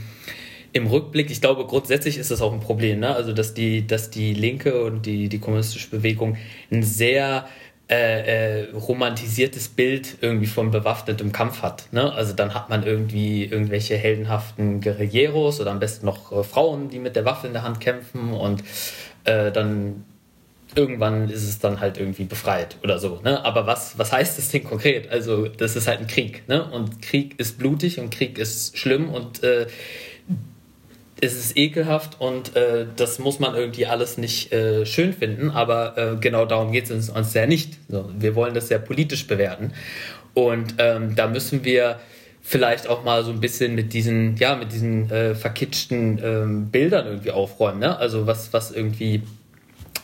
im 0.73 0.87
Rückblick. 0.87 1.33
Ich 1.33 1.41
glaube, 1.41 1.67
grundsätzlich 1.67 2.17
ist 2.17 2.31
das 2.31 2.41
auch 2.41 2.53
ein 2.53 2.61
Problem. 2.61 3.01
Ne? 3.01 3.13
Also 3.13 3.33
dass 3.33 3.55
die, 3.55 3.85
dass 3.85 4.11
die 4.11 4.35
Linke 4.35 4.85
und 4.85 5.05
die, 5.05 5.29
die 5.29 5.41
kommunistische 5.41 5.91
Bewegung 5.91 6.37
ein 6.71 6.85
sehr 6.85 7.49
äh, 7.91 8.63
äh, 8.63 8.71
romantisiertes 8.73 9.69
Bild 9.69 10.17
irgendwie 10.23 10.47
von 10.47 10.71
bewaffnetem 10.71 11.33
Kampf 11.33 11.61
hat. 11.61 11.93
Ne? 11.93 12.13
Also 12.13 12.33
dann 12.33 12.55
hat 12.55 12.71
man 12.71 12.83
irgendwie 12.87 13.45
irgendwelche 13.45 13.97
heldenhaften 13.97 14.81
Guerilleros 14.81 15.61
oder 15.61 15.71
am 15.71 15.81
besten 15.81 16.07
noch 16.07 16.33
äh, 16.33 16.43
Frauen, 16.43 16.89
die 16.89 16.99
mit 16.99 17.15
der 17.15 17.27
Waffe 17.27 17.47
in 17.47 17.53
der 17.53 17.63
Hand 17.63 17.81
kämpfen 17.81 18.33
und 18.33 18.65
äh, 19.25 19.53
dann 19.53 20.05
irgendwann 20.75 21.29
ist 21.29 21.45
es 21.45 21.59
dann 21.59 21.81
halt 21.81 21.99
irgendwie 21.99 22.25
befreit 22.25 22.79
oder 22.83 22.99
so. 22.99 23.21
Ne? 23.23 23.45
Aber 23.45 23.67
was, 23.67 23.99
was 23.99 24.13
heißt 24.13 24.39
das 24.39 24.49
Ding 24.49 24.65
konkret? 24.65 25.11
Also 25.11 25.47
das 25.49 25.77
ist 25.77 25.87
halt 25.87 26.01
ein 26.01 26.07
Krieg. 26.07 26.49
Ne? 26.49 26.65
Und 26.65 27.03
Krieg 27.03 27.39
ist 27.39 27.59
blutig 27.59 28.01
und 28.01 28.11
Krieg 28.11 28.39
ist 28.39 28.79
schlimm 28.79 29.11
und 29.11 29.43
äh, 29.43 29.67
es 31.21 31.35
ist 31.35 31.57
ekelhaft 31.57 32.21
und 32.21 32.57
äh, 32.57 32.87
das 32.97 33.19
muss 33.19 33.39
man 33.39 33.55
irgendwie 33.55 33.87
alles 33.87 34.19
nicht 34.19 34.53
äh, 34.53 34.85
schön 34.85 35.13
finden, 35.13 35.51
aber 35.51 35.97
äh, 35.97 36.17
genau 36.21 36.45
darum 36.45 36.73
geht 36.73 36.91
es 36.91 37.09
uns, 37.09 37.35
ja 37.35 37.47
nicht. 37.47 37.79
So, 37.89 38.11
wir 38.19 38.35
wollen 38.35 38.55
das 38.55 38.69
ja 38.69 38.79
politisch 38.79 39.27
bewerten 39.27 39.73
und 40.35 40.75
ähm, 40.79 41.15
da 41.15 41.29
müssen 41.29 41.65
wir 41.65 42.01
vielleicht 42.43 42.89
auch 42.89 43.05
mal 43.05 43.25
so 43.25 43.31
ein 43.31 43.41
bisschen 43.41 43.75
mit 43.75 43.93
diesen, 43.95 44.37
ja, 44.37 44.55
mit 44.55 44.73
diesen 44.73 45.11
äh, 45.11 45.35
verkitschten 45.35 46.21
ähm, 46.23 46.71
Bildern 46.71 47.07
irgendwie 47.07 47.31
aufräumen. 47.31 47.81
Ne? 47.81 47.97
Also 47.97 48.27
was, 48.27 48.53
was 48.53 48.71
irgendwie 48.71 49.23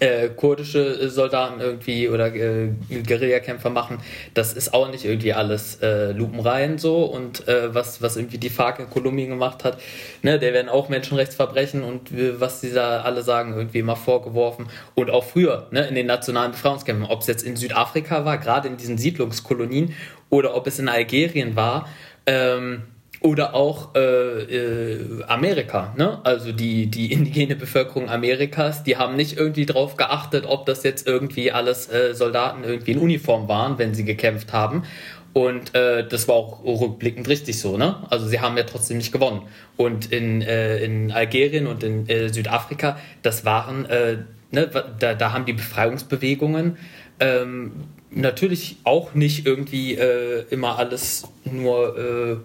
äh, 0.00 0.30
kurdische 0.30 1.08
Soldaten 1.10 1.60
irgendwie 1.60 2.08
oder 2.08 2.34
äh, 2.34 2.70
Guerillakämpfer 3.06 3.70
machen, 3.70 3.98
das 4.34 4.54
ist 4.54 4.74
auch 4.74 4.90
nicht 4.90 5.04
irgendwie 5.04 5.32
alles 5.32 5.76
äh, 5.82 6.12
lupenrein 6.12 6.78
so. 6.78 7.04
Und 7.04 7.46
äh, 7.46 7.74
was, 7.74 8.02
was 8.02 8.16
irgendwie 8.16 8.38
die 8.38 8.50
FARC 8.50 8.80
in 8.80 8.90
Kolumbien 8.90 9.28
gemacht 9.28 9.62
hat, 9.62 9.78
ne, 10.22 10.38
der 10.38 10.52
werden 10.52 10.68
auch 10.68 10.88
Menschenrechtsverbrechen 10.88 11.82
und 11.82 12.10
äh, 12.12 12.40
was 12.40 12.60
sie 12.60 12.72
da 12.72 13.02
alle 13.02 13.22
sagen, 13.22 13.54
irgendwie 13.54 13.78
immer 13.78 13.96
vorgeworfen. 13.96 14.66
Und 14.94 15.10
auch 15.10 15.24
früher 15.24 15.68
ne, 15.70 15.86
in 15.86 15.94
den 15.94 16.06
nationalen 16.06 16.52
Befreiungskämpfen, 16.52 17.06
ob 17.06 17.20
es 17.20 17.26
jetzt 17.26 17.42
in 17.42 17.56
Südafrika 17.56 18.24
war, 18.24 18.38
gerade 18.38 18.68
in 18.68 18.76
diesen 18.76 18.98
Siedlungskolonien 18.98 19.94
oder 20.30 20.54
ob 20.54 20.66
es 20.66 20.78
in 20.78 20.88
Algerien 20.88 21.56
war, 21.56 21.88
ähm, 22.26 22.82
oder 23.22 23.54
auch 23.54 23.94
äh, 23.94 23.98
äh, 24.00 25.22
Amerika, 25.24 25.94
ne? 25.96 26.20
Also 26.24 26.52
die, 26.52 26.86
die 26.86 27.12
indigene 27.12 27.54
Bevölkerung 27.54 28.08
Amerikas, 28.08 28.82
die 28.82 28.96
haben 28.96 29.16
nicht 29.16 29.36
irgendwie 29.36 29.66
drauf 29.66 29.96
geachtet, 29.96 30.46
ob 30.46 30.64
das 30.64 30.82
jetzt 30.84 31.06
irgendwie 31.06 31.52
alles 31.52 31.90
äh, 31.90 32.14
Soldaten 32.14 32.64
irgendwie 32.64 32.92
in 32.92 32.98
Uniform 32.98 33.46
waren, 33.46 33.78
wenn 33.78 33.94
sie 33.94 34.04
gekämpft 34.04 34.52
haben. 34.52 34.84
Und 35.32 35.74
äh, 35.74 36.08
das 36.08 36.26
war 36.28 36.34
auch 36.34 36.64
rückblickend 36.64 37.28
richtig 37.28 37.60
so, 37.60 37.76
ne? 37.76 37.96
Also 38.08 38.26
sie 38.26 38.40
haben 38.40 38.56
ja 38.56 38.64
trotzdem 38.64 38.96
nicht 38.96 39.12
gewonnen. 39.12 39.42
Und 39.76 40.10
in, 40.10 40.40
äh, 40.42 40.78
in 40.82 41.12
Algerien 41.12 41.66
und 41.66 41.84
in 41.84 42.08
äh, 42.08 42.30
Südafrika, 42.30 42.98
das 43.22 43.44
waren, 43.44 43.84
äh, 43.84 44.18
ne, 44.50 44.70
da, 44.98 45.14
da 45.14 45.32
haben 45.32 45.44
die 45.44 45.52
Befreiungsbewegungen 45.52 46.78
ähm, 47.20 47.72
natürlich 48.10 48.78
auch 48.84 49.14
nicht 49.14 49.46
irgendwie 49.46 49.94
äh, 49.94 50.44
immer 50.50 50.78
alles 50.78 51.28
nur 51.44 51.98
äh, 51.98 52.36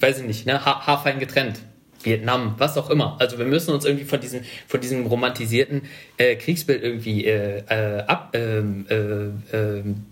weiß 0.00 0.20
ich 0.20 0.26
nicht, 0.26 0.46
ne, 0.46 0.64
ha 0.64 0.86
haarfein 0.86 1.18
getrennt. 1.18 1.60
Vietnam, 2.02 2.54
was 2.58 2.76
auch 2.78 2.90
immer. 2.90 3.16
Also 3.18 3.38
wir 3.38 3.44
müssen 3.44 3.74
uns 3.74 3.84
irgendwie 3.84 4.04
von 4.04 4.20
diesem, 4.20 4.42
von 4.68 4.80
diesem 4.80 5.06
romantisierten 5.06 5.82
äh, 6.16 6.36
Kriegsbild 6.36 6.82
irgendwie 6.82 7.24
äh, 7.24 7.62
äh 7.68 8.02
ab, 8.02 8.30
ähm, 8.34 8.86
äh, 8.88 9.56
ähm, 9.56 10.06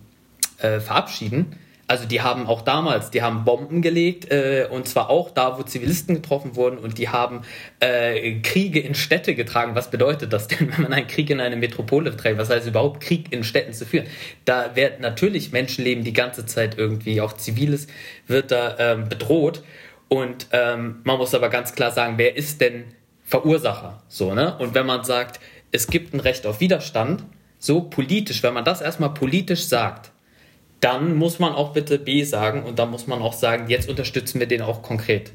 äh, 0.59 0.81
verabschieden. 0.81 1.57
Also 1.89 2.05
die 2.05 2.21
haben 2.21 2.49
auch 2.49 2.63
damals, 2.63 3.11
die 3.11 3.23
haben 3.23 3.45
Bomben 3.45 3.81
gelegt 3.81 4.31
äh, 4.33 4.67
und 4.69 4.89
zwar 4.89 5.09
auch 5.09 5.31
da, 5.31 5.57
wo 5.57 5.63
Zivilisten 5.63 6.17
getroffen 6.17 6.57
wurden 6.57 6.79
und 6.79 6.99
die 6.99 7.11
haben 7.11 7.43
äh, 7.79 8.41
Kriege 8.41 8.81
in 8.81 8.97
Städte 8.97 9.37
getragen. 9.37 9.77
Was 9.77 9.91
bedeutet 9.91 10.33
das 10.33 10.49
denn, 10.49 10.73
wenn 10.77 10.83
man 10.83 10.93
einen 10.93 11.07
Krieg 11.07 11.31
in 11.31 11.41
eine 11.41 11.55
Metropole 11.55 12.17
trägt? 12.17 12.39
Was 12.39 12.51
heißt 12.51 12.67
überhaupt 12.67 13.01
Krieg 13.01 13.33
in 13.33 13.45
Städten 13.45 13.73
zu 13.73 13.87
führen? 13.87 14.07
Da 14.45 14.75
werden 14.75 15.01
natürlich 15.01 15.53
Menschenleben 15.53 16.03
die 16.03 16.13
ganze 16.13 16.45
Zeit 16.45 16.77
irgendwie, 16.77 17.21
auch 17.21 17.35
Ziviles 17.35 17.87
wird 18.27 18.51
da 18.51 18.77
ähm, 18.79 19.09
bedroht. 19.09 19.63
Und 20.09 20.49
ähm, 20.53 21.01
man 21.05 21.19
muss 21.19 21.35
aber 21.35 21.51
ganz 21.51 21.75
klar 21.75 21.93
sagen, 21.93 22.15
wer 22.17 22.37
ist 22.37 22.61
denn 22.61 22.85
Verursacher? 23.25 24.03
So, 24.09 24.35
ne? 24.35 24.57
Und 24.59 24.75
wenn 24.75 24.87
man 24.87 25.05
sagt, 25.05 25.41
es 25.71 25.87
gibt 25.87 26.15
ein 26.15 26.21
Recht 26.21 26.47
auf 26.47 26.61
Widerstand, 26.61 27.25
so 27.59 27.83
politisch, 27.83 28.43
wenn 28.43 28.55
man 28.55 28.65
das 28.65 28.81
erstmal 28.81 29.15
politisch 29.15 29.67
sagt, 29.67 30.11
dann 30.81 31.17
muss 31.17 31.39
man 31.39 31.53
auch 31.53 31.73
bitte 31.73 31.99
B 31.99 32.23
sagen 32.23 32.65
und 32.65 32.79
dann 32.79 32.91
muss 32.91 33.07
man 33.07 33.23
auch 33.23 33.33
sagen, 33.33 33.69
jetzt 33.69 33.89
unterstützen 33.89 34.41
wir 34.41 34.47
den 34.47 34.63
auch 34.63 34.83
konkret. 34.83 35.33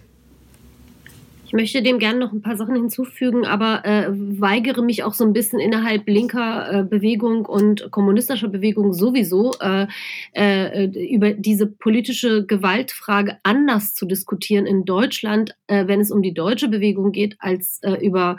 Ich 1.51 1.53
möchte 1.53 1.83
dem 1.83 1.99
gerne 1.99 2.17
noch 2.17 2.31
ein 2.31 2.41
paar 2.41 2.55
Sachen 2.55 2.75
hinzufügen, 2.75 3.45
aber 3.45 3.83
äh, 3.83 4.07
weigere 4.09 4.81
mich 4.81 5.03
auch 5.03 5.13
so 5.13 5.25
ein 5.25 5.33
bisschen 5.33 5.59
innerhalb 5.59 6.07
linker 6.07 6.71
äh, 6.71 6.83
Bewegung 6.85 7.45
und 7.45 7.91
kommunistischer 7.91 8.47
Bewegung 8.47 8.93
sowieso 8.93 9.51
äh, 9.59 9.85
äh 10.31 10.85
über 10.85 11.31
diese 11.31 11.67
politische 11.67 12.45
Gewaltfrage 12.45 13.37
anders 13.43 13.93
zu 13.95 14.05
diskutieren 14.05 14.65
in 14.65 14.85
Deutschland, 14.85 15.57
äh, 15.67 15.87
wenn 15.87 15.99
es 15.99 16.09
um 16.09 16.21
die 16.21 16.33
deutsche 16.33 16.69
Bewegung 16.69 17.11
geht, 17.11 17.35
als 17.39 17.79
äh, 17.81 17.95
über 17.95 18.37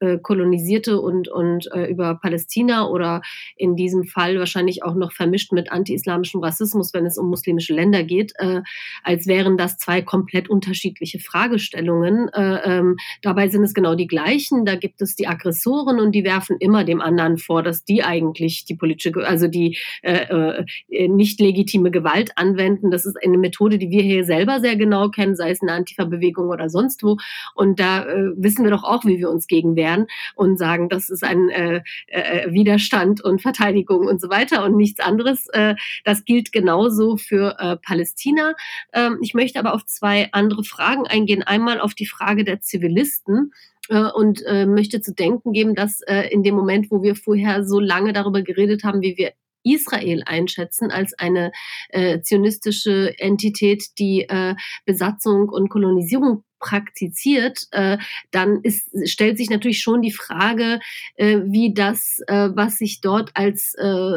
äh, 0.00 0.18
kolonisierte 0.18 0.98
und, 0.98 1.28
und 1.28 1.70
äh, 1.72 1.84
über 1.84 2.14
Palästina 2.14 2.88
oder 2.88 3.20
in 3.56 3.76
diesem 3.76 4.04
Fall 4.04 4.38
wahrscheinlich 4.38 4.82
auch 4.82 4.94
noch 4.94 5.12
vermischt 5.12 5.52
mit 5.52 5.70
anti-islamischem 5.70 6.42
Rassismus, 6.42 6.94
wenn 6.94 7.04
es 7.04 7.18
um 7.18 7.28
muslimische 7.28 7.74
Länder 7.74 8.02
geht, 8.02 8.32
äh, 8.38 8.62
als 9.02 9.26
wären 9.26 9.58
das 9.58 9.76
zwei 9.76 10.00
komplett 10.00 10.48
unterschiedliche 10.48 11.18
Fragestellungen. 11.18 12.28
Äh, 12.30 12.60
ähm, 12.64 12.96
dabei 13.20 13.48
sind 13.48 13.62
es 13.62 13.74
genau 13.74 13.94
die 13.94 14.06
gleichen. 14.06 14.64
Da 14.64 14.74
gibt 14.74 15.02
es 15.02 15.16
die 15.16 15.26
Aggressoren 15.26 16.00
und 16.00 16.12
die 16.12 16.24
werfen 16.24 16.56
immer 16.58 16.84
dem 16.84 17.02
anderen 17.02 17.36
vor, 17.36 17.62
dass 17.62 17.84
die 17.84 18.02
eigentlich 18.02 18.64
die 18.64 18.76
politische, 18.76 19.12
also 19.26 19.48
die 19.48 19.76
äh, 20.00 20.64
nicht 20.88 21.40
legitime 21.40 21.90
Gewalt 21.90 22.32
anwenden. 22.36 22.90
Das 22.90 23.04
ist 23.04 23.16
eine 23.22 23.36
Methode, 23.36 23.76
die 23.76 23.90
wir 23.90 24.02
hier 24.02 24.24
selber 24.24 24.60
sehr 24.60 24.76
genau 24.76 25.10
kennen, 25.10 25.36
sei 25.36 25.50
es 25.50 25.60
in 25.60 25.66
der 25.66 25.76
Antifa-Bewegung 25.76 26.48
oder 26.48 26.70
sonst 26.70 27.02
wo. 27.02 27.18
Und 27.54 27.78
da 27.78 28.06
wissen 28.36 28.64
wir 28.64 28.70
doch 28.70 28.84
auch, 28.84 29.04
wie 29.04 29.18
wir 29.18 29.30
uns 29.30 29.46
gegen 29.46 29.76
wehren 29.76 29.89
erklären 29.90 30.06
und 30.34 30.58
sagen, 30.58 30.88
das 30.88 31.10
ist 31.10 31.24
ein 31.24 31.48
äh, 31.50 31.82
äh, 32.06 32.52
Widerstand 32.52 33.22
und 33.22 33.42
Verteidigung 33.42 34.06
und 34.06 34.20
so 34.20 34.28
weiter 34.28 34.64
und 34.64 34.76
nichts 34.76 35.00
anderes. 35.00 35.46
Äh, 35.52 35.74
das 36.04 36.24
gilt 36.24 36.52
genauso 36.52 37.16
für 37.16 37.56
äh, 37.58 37.76
Palästina. 37.76 38.54
Ähm, 38.92 39.18
ich 39.20 39.34
möchte 39.34 39.58
aber 39.58 39.74
auf 39.74 39.84
zwei 39.86 40.28
andere 40.32 40.64
Fragen 40.64 41.06
eingehen. 41.06 41.42
Einmal 41.42 41.80
auf 41.80 41.94
die 41.94 42.06
Frage 42.06 42.44
der 42.44 42.60
Zivilisten 42.60 43.52
äh, 43.88 44.10
und 44.14 44.42
äh, 44.46 44.66
möchte 44.66 45.00
zu 45.00 45.14
denken 45.14 45.52
geben, 45.52 45.74
dass 45.74 46.00
äh, 46.02 46.28
in 46.30 46.42
dem 46.42 46.54
Moment, 46.54 46.90
wo 46.90 47.02
wir 47.02 47.16
vorher 47.16 47.64
so 47.64 47.80
lange 47.80 48.12
darüber 48.12 48.42
geredet 48.42 48.84
haben, 48.84 49.02
wie 49.02 49.16
wir 49.16 49.32
Israel 49.62 50.22
einschätzen 50.24 50.90
als 50.90 51.12
eine 51.18 51.52
äh, 51.90 52.22
zionistische 52.22 53.14
Entität, 53.18 53.84
die 53.98 54.22
äh, 54.22 54.54
Besatzung 54.86 55.50
und 55.50 55.68
Kolonisierung 55.68 56.44
praktiziert, 56.60 57.66
äh, 57.72 57.98
dann 58.30 58.60
ist, 58.62 58.88
stellt 59.10 59.38
sich 59.38 59.50
natürlich 59.50 59.80
schon 59.80 60.02
die 60.02 60.12
Frage, 60.12 60.78
äh, 61.16 61.40
wie 61.46 61.74
das, 61.74 62.20
äh, 62.28 62.50
was 62.54 62.78
sich 62.78 63.00
dort 63.00 63.30
als 63.34 63.74
äh, 63.74 64.12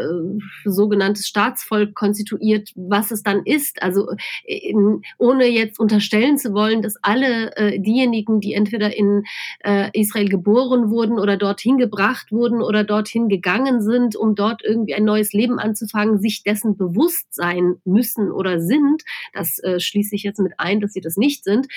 sogenanntes 0.66 1.28
Staatsvolk 1.28 1.96
konstituiert, 1.96 2.70
was 2.76 3.12
es 3.12 3.24
dann 3.24 3.44
ist. 3.46 3.82
Also 3.82 4.10
in, 4.46 5.02
ohne 5.18 5.48
jetzt 5.48 5.80
unterstellen 5.80 6.38
zu 6.38 6.54
wollen, 6.54 6.82
dass 6.82 6.96
alle 7.02 7.56
äh, 7.56 7.80
diejenigen, 7.80 8.40
die 8.40 8.54
entweder 8.54 8.96
in 8.96 9.24
äh, 9.64 9.90
Israel 10.00 10.30
geboren 10.30 10.92
wurden 10.92 11.20
oder 11.20 11.38
dorthin 11.38 11.78
gebracht 11.78 12.32
wurden 12.32 12.62
oder 12.62 12.84
dorthin 12.84 13.30
gegangen 13.30 13.82
sind, 13.82 14.16
um 14.16 14.36
dort 14.36 14.62
irgendwie 14.64 14.94
ein 14.94 15.06
neues 15.06 15.34
Leben 15.34 15.60
anzufangen, 15.60 16.20
sich 16.20 16.44
dessen 16.44 16.78
bewusst 16.78 17.34
sein 17.34 17.76
müssen 17.86 18.32
oder 18.32 18.60
sind. 18.60 19.04
Das 19.34 19.60
äh, 19.60 19.80
schließe 19.80 20.16
ich 20.16 20.24
jetzt 20.24 20.40
mit 20.40 20.54
ein, 20.58 20.82
dass 20.82 20.94
sie 20.94 21.02
das 21.02 21.18
nicht 21.18 21.44
sind. 21.44 21.68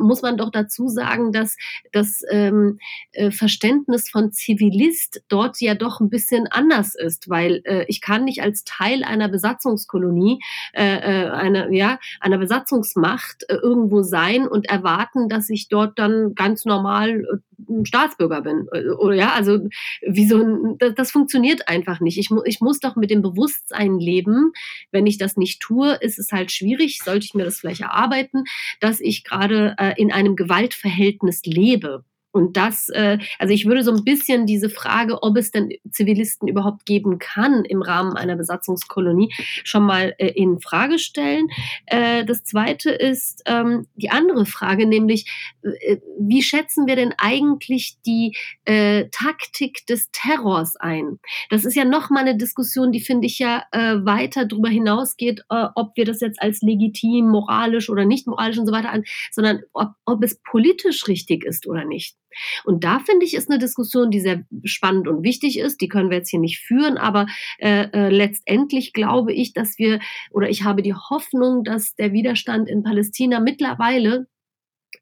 Äh, 0.00 0.02
muss 0.02 0.22
man 0.22 0.36
doch 0.36 0.50
dazu 0.50 0.88
sagen, 0.88 1.32
dass 1.32 1.56
das 1.92 2.22
ähm, 2.30 2.78
äh, 3.12 3.30
Verständnis 3.30 4.10
von 4.10 4.32
Zivilist 4.32 5.22
dort 5.28 5.60
ja 5.60 5.74
doch 5.74 6.00
ein 6.00 6.10
bisschen 6.10 6.46
anders 6.48 6.94
ist, 6.94 7.28
weil 7.28 7.62
äh, 7.64 7.84
ich 7.88 8.00
kann 8.00 8.24
nicht 8.24 8.42
als 8.42 8.64
Teil 8.64 9.04
einer 9.04 9.28
Besatzungskolonie, 9.28 10.40
äh, 10.72 10.96
äh 10.96 11.30
einer, 11.30 11.70
ja, 11.70 11.98
einer 12.20 12.38
Besatzungsmacht 12.38 13.44
äh, 13.48 13.54
irgendwo 13.54 14.02
sein 14.02 14.46
und 14.46 14.68
erwarten, 14.68 15.28
dass 15.28 15.50
ich 15.50 15.68
dort 15.68 15.98
dann 15.98 16.34
ganz 16.34 16.64
normal 16.64 17.42
äh, 17.68 17.84
Staatsbürger 17.84 18.42
bin. 18.42 18.68
Oder 18.98 19.14
ja, 19.14 19.32
also 19.32 19.58
wie 20.02 20.26
so 20.26 20.42
ein, 20.42 20.78
das, 20.78 20.94
das 20.94 21.10
funktioniert 21.10 21.68
einfach 21.68 22.00
nicht. 22.00 22.18
Ich, 22.18 22.30
mu 22.30 22.42
ich 22.44 22.60
muss 22.60 22.80
doch 22.80 22.96
mit 22.96 23.10
dem 23.10 23.22
Bewusstsein 23.22 23.98
leben. 23.98 24.52
Wenn 24.90 25.06
ich 25.06 25.18
das 25.18 25.36
nicht 25.36 25.60
tue, 25.60 25.94
ist 26.00 26.18
es 26.18 26.32
halt 26.32 26.52
schwierig, 26.52 26.98
sollte 27.02 27.24
ich 27.24 27.34
mir 27.34 27.44
das 27.44 27.58
vielleicht 27.58 27.82
erarbeiten, 27.82 28.44
dass 28.80 29.00
ich 29.00 29.24
gerade 29.24 29.74
äh, 29.78 29.94
in 30.00 30.12
einem 30.12 30.36
Gewaltverhältnis 30.36 31.42
lebe. 31.44 32.04
Und 32.32 32.56
das, 32.56 32.88
äh, 32.90 33.18
also 33.38 33.52
ich 33.52 33.66
würde 33.66 33.82
so 33.82 33.92
ein 33.92 34.04
bisschen 34.04 34.46
diese 34.46 34.70
Frage, 34.70 35.22
ob 35.22 35.36
es 35.36 35.50
denn 35.50 35.70
Zivilisten 35.90 36.48
überhaupt 36.48 36.86
geben 36.86 37.18
kann 37.18 37.64
im 37.64 37.82
Rahmen 37.82 38.16
einer 38.16 38.36
Besatzungskolonie, 38.36 39.32
schon 39.64 39.84
mal 39.84 40.14
äh, 40.18 40.28
in 40.28 40.60
Frage 40.60 40.98
stellen. 40.98 41.48
Äh, 41.86 42.24
das 42.24 42.44
zweite 42.44 42.90
ist 42.90 43.42
ähm, 43.46 43.86
die 43.96 44.10
andere 44.10 44.46
Frage, 44.46 44.86
nämlich 44.86 45.26
äh, 45.62 45.98
wie 46.18 46.42
schätzen 46.42 46.86
wir 46.86 46.96
denn 46.96 47.14
eigentlich 47.18 47.98
die 48.06 48.36
äh, 48.64 49.06
Taktik 49.10 49.86
des 49.86 50.10
Terrors 50.12 50.76
ein? 50.76 51.18
Das 51.48 51.64
ist 51.64 51.74
ja 51.74 51.84
nochmal 51.84 52.22
eine 52.22 52.36
Diskussion, 52.36 52.92
die 52.92 53.00
finde 53.00 53.26
ich 53.26 53.38
ja 53.38 53.64
äh, 53.72 53.96
weiter 54.04 54.44
darüber 54.46 54.68
hinausgeht, 54.68 55.40
äh, 55.50 55.66
ob 55.74 55.96
wir 55.96 56.04
das 56.04 56.20
jetzt 56.20 56.40
als 56.40 56.62
legitim, 56.62 57.28
moralisch 57.28 57.90
oder 57.90 58.04
nicht 58.04 58.26
moralisch 58.26 58.58
und 58.58 58.66
so 58.66 58.72
weiter 58.72 58.90
an, 58.90 59.04
sondern 59.32 59.62
ob, 59.72 59.90
ob 60.04 60.22
es 60.22 60.40
politisch 60.42 61.08
richtig 61.08 61.44
ist 61.44 61.66
oder 61.66 61.84
nicht. 61.84 62.16
Und 62.64 62.84
da 62.84 62.98
finde 62.98 63.26
ich, 63.26 63.34
ist 63.34 63.50
eine 63.50 63.58
Diskussion, 63.58 64.10
die 64.10 64.20
sehr 64.20 64.44
spannend 64.64 65.08
und 65.08 65.22
wichtig 65.22 65.58
ist. 65.58 65.80
Die 65.80 65.88
können 65.88 66.10
wir 66.10 66.18
jetzt 66.18 66.30
hier 66.30 66.40
nicht 66.40 66.60
führen, 66.60 66.96
aber 66.96 67.26
äh, 67.58 67.88
äh, 67.92 68.08
letztendlich 68.08 68.92
glaube 68.92 69.32
ich, 69.32 69.52
dass 69.52 69.78
wir 69.78 70.00
oder 70.30 70.48
ich 70.48 70.64
habe 70.64 70.82
die 70.82 70.94
Hoffnung, 70.94 71.64
dass 71.64 71.94
der 71.94 72.12
Widerstand 72.12 72.68
in 72.68 72.82
Palästina 72.82 73.40
mittlerweile 73.40 74.26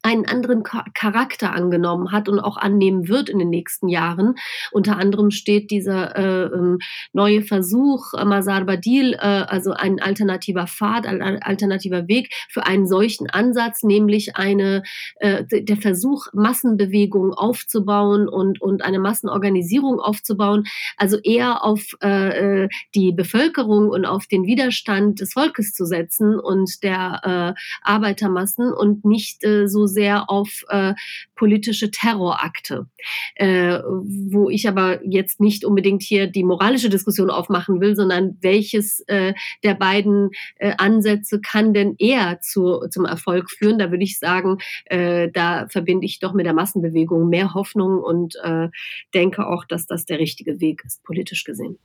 einen 0.01 0.25
anderen 0.25 0.63
Charakter 0.63 1.53
angenommen 1.53 2.11
hat 2.11 2.29
und 2.29 2.39
auch 2.39 2.55
annehmen 2.55 3.09
wird 3.09 3.27
in 3.27 3.37
den 3.39 3.49
nächsten 3.49 3.89
Jahren. 3.89 4.35
Unter 4.71 4.97
anderem 4.97 5.29
steht 5.29 5.71
dieser 5.71 6.15
äh, 6.15 6.43
ähm, 6.45 6.79
neue 7.11 7.41
Versuch, 7.41 8.13
äh, 8.13 8.23
Mazar 8.23 8.63
Badil, 8.63 9.13
äh, 9.13 9.17
also 9.17 9.73
ein 9.73 9.99
alternativer 9.99 10.67
Pfad, 10.67 11.05
ein 11.05 11.41
alternativer 11.41 12.07
Weg 12.07 12.33
für 12.49 12.65
einen 12.65 12.87
solchen 12.87 13.29
Ansatz, 13.29 13.83
nämlich 13.83 14.37
eine, 14.37 14.83
äh, 15.17 15.43
der 15.45 15.77
Versuch, 15.77 16.27
Massenbewegungen 16.31 17.33
aufzubauen 17.33 18.29
und, 18.29 18.61
und 18.61 18.83
eine 18.83 18.99
Massenorganisierung 18.99 19.99
aufzubauen, 19.99 20.63
also 20.95 21.17
eher 21.17 21.65
auf 21.65 21.81
äh, 22.01 22.63
äh, 22.63 22.69
die 22.95 23.11
Bevölkerung 23.11 23.89
und 23.89 24.05
auf 24.05 24.27
den 24.27 24.45
Widerstand 24.45 25.19
des 25.19 25.33
Volkes 25.33 25.73
zu 25.73 25.85
setzen 25.85 26.39
und 26.39 26.83
der 26.83 27.55
Arbeitermassen 27.83 28.71
und 28.73 29.05
nicht 29.05 29.41
so 29.41 29.87
sehr 29.89 30.29
auf 30.29 30.63
äh, 30.69 30.93
politische 31.35 31.91
Terrorakte, 31.91 32.87
äh, 33.35 33.79
wo 33.83 34.49
ich 34.49 34.67
aber 34.67 34.99
jetzt 35.05 35.39
nicht 35.39 35.65
unbedingt 35.65 36.03
hier 36.03 36.27
die 36.27 36.43
moralische 36.43 36.89
Diskussion 36.89 37.29
aufmachen 37.29 37.81
will, 37.81 37.95
sondern 37.95 38.37
welches 38.41 39.01
äh, 39.07 39.33
der 39.63 39.73
beiden 39.73 40.29
äh, 40.55 40.73
Ansätze 40.77 41.41
kann 41.41 41.73
denn 41.73 41.95
eher 41.97 42.39
zu, 42.41 42.87
zum 42.89 43.05
Erfolg 43.05 43.49
führen? 43.51 43.79
Da 43.79 43.91
würde 43.91 44.03
ich 44.03 44.19
sagen, 44.19 44.59
äh, 44.85 45.29
da 45.33 45.67
verbinde 45.69 46.05
ich 46.05 46.19
doch 46.19 46.33
mit 46.33 46.45
der 46.45 46.53
Massenbewegung 46.53 47.29
mehr 47.29 47.53
Hoffnung 47.53 47.99
und 47.99 48.35
äh, 48.43 48.69
denke 49.13 49.47
auch, 49.47 49.65
dass 49.65 49.85
das 49.85 50.05
der 50.05 50.19
richtige 50.19 50.59
Weg 50.59 50.83
ist, 50.85 51.03
politisch 51.03 51.43
gesehen. 51.43 51.77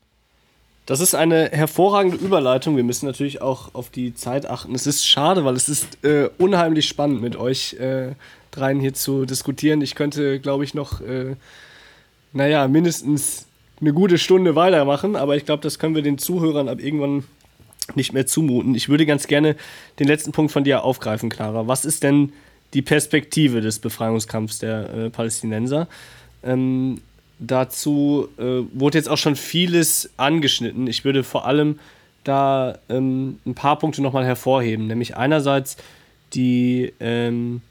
Das 0.86 1.00
ist 1.00 1.14
eine 1.14 1.48
hervorragende 1.50 2.18
Überleitung. 2.18 2.76
Wir 2.76 2.84
müssen 2.84 3.06
natürlich 3.06 3.40
auch 3.40 3.74
auf 3.74 3.88
die 3.88 4.14
Zeit 4.14 4.44
achten. 4.44 4.74
Es 4.74 4.86
ist 4.86 5.06
schade, 5.06 5.44
weil 5.44 5.54
es 5.54 5.68
ist 5.68 6.04
äh, 6.04 6.28
unheimlich 6.36 6.86
spannend 6.86 7.22
mit 7.22 7.36
euch 7.36 7.74
äh, 7.74 8.12
dreien 8.50 8.80
hier 8.80 8.92
zu 8.92 9.24
diskutieren. 9.24 9.80
Ich 9.80 9.94
könnte, 9.94 10.40
glaube 10.40 10.64
ich, 10.64 10.74
noch, 10.74 11.00
äh, 11.00 11.36
naja, 12.34 12.68
mindestens 12.68 13.46
eine 13.80 13.94
gute 13.94 14.18
Stunde 14.18 14.56
weitermachen, 14.56 15.16
aber 15.16 15.36
ich 15.36 15.46
glaube, 15.46 15.62
das 15.62 15.78
können 15.78 15.94
wir 15.94 16.02
den 16.02 16.18
Zuhörern 16.18 16.68
ab 16.68 16.80
irgendwann 16.80 17.24
nicht 17.94 18.12
mehr 18.12 18.26
zumuten. 18.26 18.74
Ich 18.74 18.88
würde 18.88 19.06
ganz 19.06 19.26
gerne 19.26 19.56
den 19.98 20.06
letzten 20.06 20.32
Punkt 20.32 20.52
von 20.52 20.64
dir 20.64 20.84
aufgreifen, 20.84 21.30
Clara. 21.30 21.66
Was 21.66 21.84
ist 21.84 22.02
denn 22.02 22.32
die 22.74 22.82
Perspektive 22.82 23.60
des 23.60 23.78
Befreiungskampfs 23.78 24.58
der 24.58 24.94
äh, 24.94 25.10
Palästinenser? 25.10 25.88
Ähm, 26.42 27.00
dazu 27.46 28.28
äh, 28.38 28.62
wurde 28.72 28.98
jetzt 28.98 29.08
auch 29.08 29.18
schon 29.18 29.36
vieles 29.36 30.10
angeschnitten. 30.16 30.86
Ich 30.86 31.04
würde 31.04 31.24
vor 31.24 31.46
allem 31.46 31.78
da 32.24 32.78
ähm, 32.88 33.38
ein 33.46 33.54
paar 33.54 33.78
Punkte 33.78 34.02
nochmal 34.02 34.24
hervorheben. 34.24 34.86
Nämlich 34.86 35.16
einerseits 35.16 35.76
die 36.32 36.92
ähm, 37.00 37.62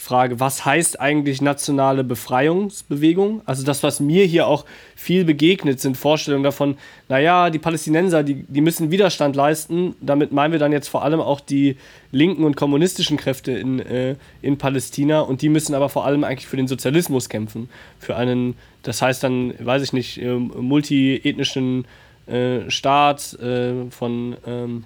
Frage, 0.00 0.38
was 0.38 0.64
heißt 0.64 1.00
eigentlich 1.00 1.42
nationale 1.42 2.04
Befreiungsbewegung? 2.04 3.42
Also 3.46 3.64
das, 3.64 3.82
was 3.82 3.98
mir 3.98 4.24
hier 4.26 4.46
auch 4.46 4.64
viel 4.94 5.24
begegnet, 5.24 5.80
sind 5.80 5.96
Vorstellungen 5.96 6.44
davon, 6.44 6.78
naja, 7.08 7.50
die 7.50 7.58
Palästinenser, 7.58 8.22
die, 8.22 8.44
die 8.44 8.60
müssen 8.60 8.92
Widerstand 8.92 9.34
leisten. 9.34 9.96
Damit 10.00 10.30
meinen 10.30 10.52
wir 10.52 10.60
dann 10.60 10.70
jetzt 10.70 10.86
vor 10.86 11.02
allem 11.02 11.20
auch 11.20 11.40
die 11.40 11.76
linken 12.12 12.44
und 12.44 12.54
kommunistischen 12.54 13.16
Kräfte 13.16 13.50
in, 13.50 13.80
äh, 13.80 14.14
in 14.40 14.56
Palästina 14.56 15.20
und 15.20 15.42
die 15.42 15.48
müssen 15.48 15.74
aber 15.74 15.88
vor 15.88 16.06
allem 16.06 16.22
eigentlich 16.22 16.46
für 16.46 16.56
den 16.56 16.68
Sozialismus 16.68 17.28
kämpfen. 17.28 17.68
Für 17.98 18.14
einen, 18.14 18.54
das 18.84 19.02
heißt 19.02 19.24
dann, 19.24 19.52
weiß 19.58 19.82
ich 19.82 19.92
nicht, 19.92 20.22
äh, 20.22 20.32
multiethnischen 20.32 21.86
äh, 22.28 22.70
Staat 22.70 23.34
äh, 23.40 23.90
von 23.90 24.36
ähm, 24.46 24.84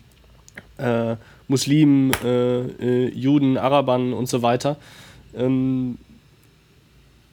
äh, 0.78 1.16
Muslimen, 1.48 2.12
äh, 2.24 3.08
Juden, 3.08 3.58
Arabern 3.58 4.12
und 4.12 4.28
so 4.28 4.42
weiter. 4.42 4.76
Ähm, 5.36 5.98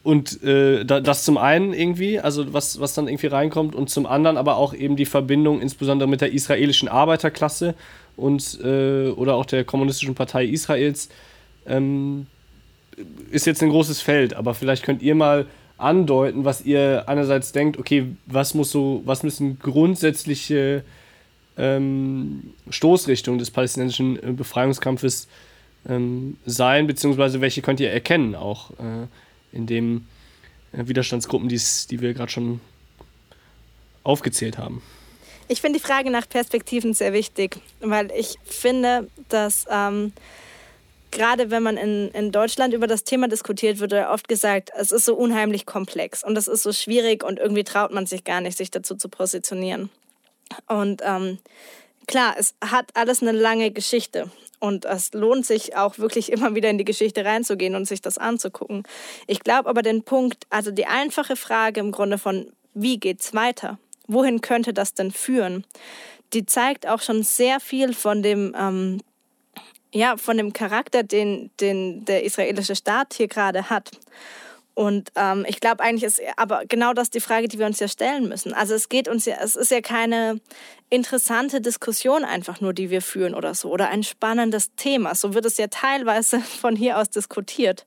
und 0.03 0.41
äh, 0.43 0.85
das 0.85 1.25
zum 1.25 1.37
einen 1.37 1.73
irgendwie, 1.73 2.19
also 2.19 2.53
was, 2.53 2.79
was 2.79 2.93
dann 2.93 3.07
irgendwie 3.07 3.27
reinkommt, 3.27 3.75
und 3.75 3.89
zum 3.89 4.05
anderen 4.05 4.37
aber 4.37 4.55
auch 4.55 4.73
eben 4.73 4.95
die 4.95 5.05
Verbindung 5.05 5.61
insbesondere 5.61 6.09
mit 6.09 6.21
der 6.21 6.31
israelischen 6.31 6.87
Arbeiterklasse 6.87 7.75
und 8.15 8.59
äh, 8.63 9.09
oder 9.09 9.35
auch 9.35 9.45
der 9.45 9.65
kommunistischen 9.65 10.15
Partei 10.15 10.45
Israels. 10.45 11.09
Ähm, 11.67 12.27
ist 13.31 13.45
jetzt 13.45 13.61
ein 13.61 13.69
großes 13.69 14.01
Feld, 14.01 14.33
aber 14.33 14.53
vielleicht 14.53 14.83
könnt 14.83 15.01
ihr 15.01 15.15
mal 15.15 15.45
andeuten, 15.77 16.43
was 16.43 16.65
ihr 16.65 17.03
einerseits 17.07 17.51
denkt, 17.51 17.77
okay, 17.77 18.07
was 18.25 18.53
muss 18.53 18.71
so, 18.71 19.01
was 19.05 19.23
müssen 19.23 19.59
grundsätzliche 19.59 20.83
ähm, 21.59 22.53
Stoßrichtungen 22.69 23.37
des 23.37 23.51
palästinensischen 23.51 24.21
äh, 24.23 24.31
Befreiungskampfes 24.31 25.27
ähm, 25.87 26.37
sein, 26.45 26.87
beziehungsweise 26.87 27.41
welche 27.41 27.61
könnt 27.61 27.79
ihr 27.79 27.91
erkennen, 27.91 28.35
auch 28.35 28.71
äh, 28.71 29.07
in 29.51 29.67
den 29.67 30.07
äh, 30.71 30.87
Widerstandsgruppen, 30.87 31.49
die 31.49 32.01
wir 32.01 32.13
gerade 32.13 32.31
schon 32.31 32.61
aufgezählt 34.03 34.57
haben. 34.57 34.81
Ich 35.47 35.61
finde 35.61 35.79
die 35.79 35.85
Frage 35.85 36.11
nach 36.11 36.29
Perspektiven 36.29 36.93
sehr 36.93 37.11
wichtig, 37.11 37.57
weil 37.81 38.11
ich 38.15 38.35
finde, 38.45 39.09
dass 39.29 39.65
ähm, 39.69 40.13
gerade 41.11 41.49
wenn 41.49 41.63
man 41.63 41.75
in, 41.75 42.09
in 42.09 42.31
Deutschland 42.31 42.73
über 42.73 42.87
das 42.87 43.03
Thema 43.03 43.27
diskutiert, 43.27 43.79
wird 43.79 43.93
oft 43.93 44.27
gesagt, 44.27 44.69
es 44.77 44.91
ist 44.91 45.05
so 45.05 45.15
unheimlich 45.15 45.65
komplex 45.65 46.23
und 46.23 46.37
es 46.37 46.47
ist 46.47 46.63
so 46.63 46.71
schwierig 46.71 47.23
und 47.23 47.39
irgendwie 47.39 47.63
traut 47.63 47.91
man 47.91 48.05
sich 48.05 48.23
gar 48.23 48.41
nicht, 48.41 48.57
sich 48.57 48.71
dazu 48.71 48.95
zu 48.95 49.09
positionieren. 49.09 49.89
Und 50.67 51.01
ähm, 51.05 51.39
klar, 52.07 52.35
es 52.37 52.55
hat 52.63 52.91
alles 52.95 53.21
eine 53.21 53.31
lange 53.31 53.71
Geschichte. 53.71 54.31
Und 54.59 54.85
es 54.85 55.13
lohnt 55.13 55.45
sich 55.45 55.75
auch 55.75 55.97
wirklich 55.97 56.31
immer 56.31 56.55
wieder 56.55 56.69
in 56.69 56.77
die 56.77 56.85
Geschichte 56.85 57.25
reinzugehen 57.25 57.75
und 57.75 57.85
sich 57.85 58.01
das 58.01 58.17
anzugucken. 58.17 58.83
Ich 59.27 59.41
glaube 59.41 59.69
aber 59.69 59.81
den 59.81 60.03
Punkt, 60.03 60.45
also 60.49 60.71
die 60.71 60.85
einfache 60.85 61.35
Frage 61.35 61.79
im 61.79 61.91
Grunde 61.91 62.17
von, 62.17 62.51
wie 62.73 62.99
geht's 62.99 63.33
weiter? 63.33 63.79
Wohin 64.07 64.41
könnte 64.41 64.73
das 64.73 64.93
denn 64.93 65.11
führen? 65.11 65.65
Die 66.33 66.45
zeigt 66.45 66.87
auch 66.87 67.01
schon 67.01 67.23
sehr 67.23 67.59
viel 67.59 67.93
von 67.93 68.21
dem, 68.21 68.55
ähm, 68.57 69.01
ja, 69.91 70.17
von 70.17 70.37
dem 70.37 70.53
Charakter, 70.53 71.03
den, 71.03 71.49
den 71.59 72.05
der 72.05 72.23
israelische 72.23 72.75
Staat 72.75 73.13
hier 73.15 73.27
gerade 73.27 73.69
hat. 73.69 73.91
Und 74.79 75.11
ähm, 75.15 75.45
ich 75.45 75.59
glaube 75.59 75.83
eigentlich 75.83 76.05
ist 76.05 76.21
aber 76.37 76.63
genau 76.65 76.93
das 76.93 77.09
die 77.09 77.19
Frage, 77.19 77.49
die 77.49 77.59
wir 77.59 77.65
uns 77.65 77.81
ja 77.81 77.89
stellen 77.89 78.29
müssen. 78.29 78.53
Also 78.53 78.75
es 78.75 78.87
geht 78.87 79.09
uns 79.09 79.25
ja, 79.25 79.35
es 79.41 79.57
ist 79.57 79.71
ja 79.71 79.81
keine 79.81 80.39
interessante 80.89 81.59
Diskussion 81.59 82.23
einfach 82.23 82.61
nur, 82.61 82.71
die 82.71 82.89
wir 82.89 83.01
führen 83.01 83.35
oder 83.35 83.53
so, 83.55 83.69
oder 83.71 83.89
ein 83.89 84.03
spannendes 84.03 84.73
Thema. 84.77 85.15
So 85.15 85.33
wird 85.33 85.45
es 85.45 85.57
ja 85.57 85.67
teilweise 85.67 86.39
von 86.61 86.77
hier 86.77 86.97
aus 86.97 87.09
diskutiert. 87.09 87.85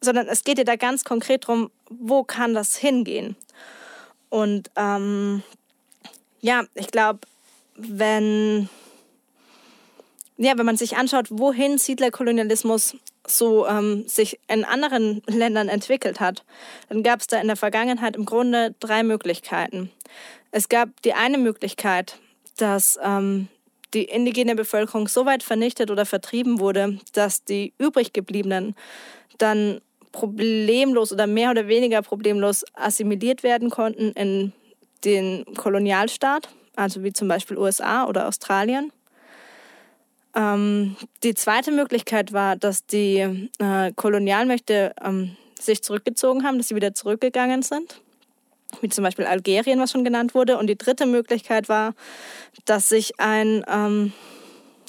Sondern 0.00 0.28
es 0.28 0.44
geht 0.44 0.58
ja 0.58 0.64
da 0.64 0.76
ganz 0.76 1.02
konkret 1.02 1.42
darum, 1.42 1.72
wo 1.90 2.22
kann 2.22 2.54
das 2.54 2.76
hingehen? 2.76 3.34
Und 4.28 4.70
ähm, 4.76 5.42
ja, 6.40 6.62
ich 6.74 6.92
glaube, 6.92 7.18
wenn, 7.74 8.68
ja, 10.36 10.56
wenn 10.56 10.66
man 10.66 10.76
sich 10.76 10.96
anschaut, 10.96 11.26
wohin 11.30 11.78
Siedlerkolonialismus 11.78 12.94
so 13.30 13.66
ähm, 13.66 14.06
sich 14.06 14.38
in 14.48 14.64
anderen 14.64 15.22
Ländern 15.26 15.68
entwickelt 15.68 16.20
hat, 16.20 16.44
dann 16.88 17.02
gab 17.02 17.20
es 17.20 17.26
da 17.26 17.40
in 17.40 17.46
der 17.46 17.56
Vergangenheit 17.56 18.16
im 18.16 18.24
Grunde 18.24 18.74
drei 18.80 19.02
Möglichkeiten. 19.02 19.90
Es 20.50 20.68
gab 20.68 21.02
die 21.02 21.14
eine 21.14 21.38
Möglichkeit, 21.38 22.18
dass 22.56 22.98
ähm, 23.02 23.48
die 23.94 24.04
indigene 24.04 24.54
Bevölkerung 24.54 25.08
so 25.08 25.26
weit 25.26 25.42
vernichtet 25.42 25.90
oder 25.90 26.06
vertrieben 26.06 26.58
wurde, 26.60 26.98
dass 27.12 27.44
die 27.44 27.72
übrig 27.78 28.12
gebliebenen 28.12 28.74
dann 29.38 29.80
problemlos 30.12 31.12
oder 31.12 31.26
mehr 31.26 31.50
oder 31.50 31.68
weniger 31.68 32.02
problemlos 32.02 32.64
assimiliert 32.74 33.42
werden 33.42 33.70
konnten 33.70 34.12
in 34.12 34.52
den 35.04 35.44
Kolonialstaat, 35.56 36.48
also 36.76 37.02
wie 37.04 37.12
zum 37.12 37.28
Beispiel 37.28 37.56
USA 37.56 38.06
oder 38.06 38.26
Australien. 38.26 38.92
Ähm, 40.38 40.96
die 41.24 41.34
zweite 41.34 41.72
Möglichkeit 41.72 42.32
war, 42.32 42.54
dass 42.54 42.86
die 42.86 43.48
äh, 43.58 43.92
Kolonialmächte 43.96 44.94
ähm, 45.02 45.36
sich 45.58 45.82
zurückgezogen 45.82 46.44
haben, 46.44 46.58
dass 46.58 46.68
sie 46.68 46.76
wieder 46.76 46.94
zurückgegangen 46.94 47.62
sind, 47.62 48.00
wie 48.80 48.88
zum 48.88 49.02
Beispiel 49.02 49.24
Algerien, 49.26 49.80
was 49.80 49.90
schon 49.90 50.04
genannt 50.04 50.36
wurde. 50.36 50.56
Und 50.56 50.68
die 50.68 50.78
dritte 50.78 51.06
Möglichkeit 51.06 51.68
war, 51.68 51.94
dass 52.66 52.88
sich 52.88 53.18
ein, 53.18 53.64
ähm, 53.68 54.12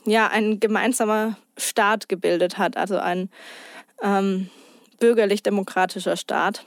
ja, 0.06 0.28
ein 0.28 0.60
gemeinsamer 0.60 1.36
Staat 1.58 2.08
gebildet 2.10 2.60
hat, 2.60 2.78
also 2.78 3.00
ein 3.00 3.32
ähm, 4.04 4.52
bürgerlich-demokratischer 5.00 6.16
Staat, 6.16 6.64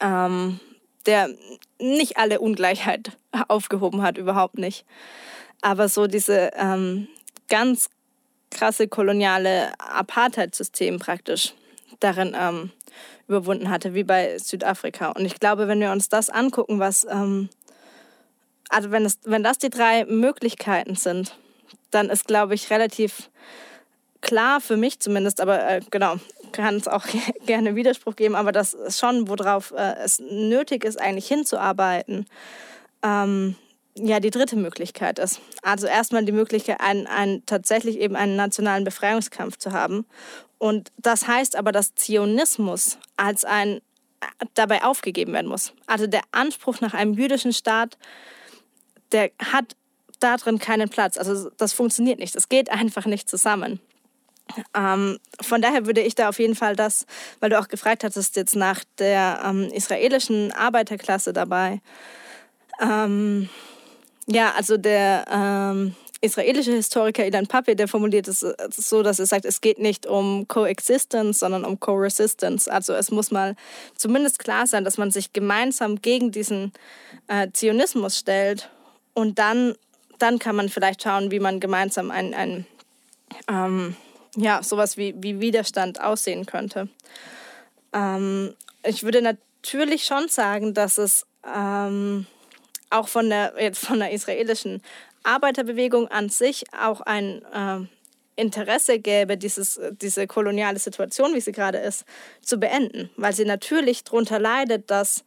ähm, 0.00 0.60
der 1.06 1.28
nicht 1.80 2.18
alle 2.18 2.38
Ungleichheit 2.38 3.18
aufgehoben 3.48 4.00
hat, 4.02 4.16
überhaupt 4.16 4.58
nicht. 4.58 4.86
Aber 5.60 5.88
so 5.88 6.06
diese 6.06 6.52
ähm, 6.54 7.08
ganz 7.48 7.90
krasse 8.50 8.88
koloniale 8.88 9.72
Apartheid-System 9.78 10.98
praktisch 10.98 11.54
darin 12.00 12.36
ähm, 12.38 12.70
überwunden 13.28 13.70
hatte, 13.70 13.94
wie 13.94 14.04
bei 14.04 14.38
Südafrika. 14.38 15.10
Und 15.10 15.24
ich 15.24 15.40
glaube, 15.40 15.68
wenn 15.68 15.80
wir 15.80 15.92
uns 15.92 16.08
das 16.08 16.30
angucken, 16.30 16.78
was, 16.78 17.04
ähm, 17.04 17.48
also 18.68 18.90
wenn, 18.90 19.04
es, 19.04 19.18
wenn 19.24 19.42
das 19.42 19.58
die 19.58 19.70
drei 19.70 20.04
Möglichkeiten 20.04 20.94
sind, 20.94 21.36
dann 21.90 22.10
ist, 22.10 22.26
glaube 22.26 22.54
ich, 22.54 22.70
relativ 22.70 23.30
klar 24.20 24.60
für 24.60 24.76
mich 24.76 25.00
zumindest, 25.00 25.40
aber 25.40 25.68
äh, 25.68 25.80
genau, 25.90 26.16
kann 26.52 26.76
es 26.76 26.88
auch 26.88 27.04
gerne 27.46 27.74
Widerspruch 27.76 28.16
geben, 28.16 28.34
aber 28.34 28.52
das 28.52 28.74
ist 28.74 28.98
schon, 28.98 29.28
worauf 29.28 29.72
äh, 29.72 29.96
es 30.02 30.18
nötig 30.18 30.84
ist, 30.84 31.00
eigentlich 31.00 31.28
hinzuarbeiten, 31.28 32.26
ähm, 33.02 33.56
ja, 33.96 34.20
die 34.20 34.30
dritte 34.30 34.56
Möglichkeit 34.56 35.18
ist. 35.18 35.40
Also 35.62 35.86
erstmal 35.86 36.24
die 36.24 36.32
Möglichkeit, 36.32 36.80
einen, 36.80 37.06
einen, 37.06 37.46
tatsächlich 37.46 37.98
eben 37.98 38.16
einen 38.16 38.36
nationalen 38.36 38.84
Befreiungskampf 38.84 39.56
zu 39.58 39.72
haben. 39.72 40.06
Und 40.58 40.90
das 40.98 41.28
heißt 41.28 41.56
aber, 41.56 41.72
dass 41.72 41.94
Zionismus 41.94 42.98
als 43.16 43.44
ein 43.44 43.80
dabei 44.54 44.82
aufgegeben 44.82 45.32
werden 45.32 45.48
muss. 45.48 45.74
Also 45.86 46.06
der 46.06 46.22
Anspruch 46.32 46.80
nach 46.80 46.94
einem 46.94 47.14
jüdischen 47.14 47.52
Staat, 47.52 47.98
der 49.12 49.30
hat 49.38 49.76
darin 50.20 50.58
keinen 50.58 50.88
Platz. 50.88 51.18
Also 51.18 51.50
das 51.50 51.72
funktioniert 51.72 52.18
nicht. 52.18 52.34
Es 52.34 52.48
geht 52.48 52.70
einfach 52.70 53.04
nicht 53.06 53.28
zusammen. 53.28 53.80
Ähm, 54.74 55.18
von 55.40 55.62
daher 55.62 55.86
würde 55.86 56.00
ich 56.02 56.14
da 56.14 56.28
auf 56.28 56.38
jeden 56.38 56.54
Fall 56.54 56.76
das, 56.76 57.06
weil 57.40 57.50
du 57.50 57.58
auch 57.58 57.68
gefragt 57.68 58.04
hattest, 58.04 58.36
jetzt 58.36 58.56
nach 58.56 58.84
der 58.98 59.42
ähm, 59.44 59.70
israelischen 59.72 60.52
Arbeiterklasse 60.52 61.32
dabei. 61.32 61.80
Ähm, 62.80 63.48
ja, 64.26 64.52
also 64.56 64.76
der 64.76 65.24
ähm, 65.30 65.94
israelische 66.20 66.72
Historiker 66.72 67.26
Ilan 67.26 67.46
Pape, 67.46 67.76
der 67.76 67.86
formuliert 67.86 68.28
es 68.28 68.40
so, 68.40 69.02
dass 69.02 69.18
er 69.18 69.26
sagt, 69.26 69.44
es 69.44 69.60
geht 69.60 69.78
nicht 69.78 70.06
um 70.06 70.48
Coexistence, 70.48 71.40
sondern 71.40 71.64
um 71.64 71.78
Co-Resistance. 71.78 72.72
Also 72.72 72.94
es 72.94 73.10
muss 73.10 73.30
mal 73.30 73.56
zumindest 73.96 74.38
klar 74.38 74.66
sein, 74.66 74.84
dass 74.84 74.96
man 74.96 75.10
sich 75.10 75.32
gemeinsam 75.32 76.00
gegen 76.00 76.30
diesen 76.30 76.72
äh, 77.28 77.48
Zionismus 77.52 78.18
stellt 78.18 78.70
und 79.12 79.38
dann, 79.38 79.74
dann 80.18 80.38
kann 80.38 80.56
man 80.56 80.70
vielleicht 80.70 81.02
schauen, 81.02 81.30
wie 81.30 81.40
man 81.40 81.60
gemeinsam 81.60 82.10
ein, 82.10 82.32
ein 82.32 82.66
ähm, 83.48 83.94
ja, 84.36 84.62
sowas 84.62 84.96
wie, 84.96 85.14
wie 85.18 85.40
Widerstand 85.40 86.00
aussehen 86.00 86.46
könnte. 86.46 86.88
Ähm, 87.92 88.54
ich 88.82 89.02
würde 89.02 89.22
natürlich 89.22 90.04
schon 90.04 90.28
sagen, 90.28 90.74
dass 90.74 90.98
es 90.98 91.26
ähm, 91.54 92.26
auch 92.94 93.08
von 93.08 93.28
der, 93.28 93.54
jetzt 93.58 93.84
von 93.84 93.98
der 93.98 94.12
israelischen 94.12 94.82
Arbeiterbewegung 95.22 96.08
an 96.08 96.28
sich 96.28 96.64
auch 96.78 97.00
ein 97.00 97.42
äh, 97.52 97.86
Interesse 98.36 98.98
gäbe, 98.98 99.36
dieses, 99.36 99.80
diese 100.00 100.26
koloniale 100.26 100.78
Situation, 100.78 101.34
wie 101.34 101.40
sie 101.40 101.52
gerade 101.52 101.78
ist, 101.78 102.04
zu 102.42 102.58
beenden, 102.58 103.10
weil 103.16 103.32
sie 103.32 103.44
natürlich 103.44 104.04
darunter 104.04 104.38
leidet, 104.38 104.90
dass 104.90 105.24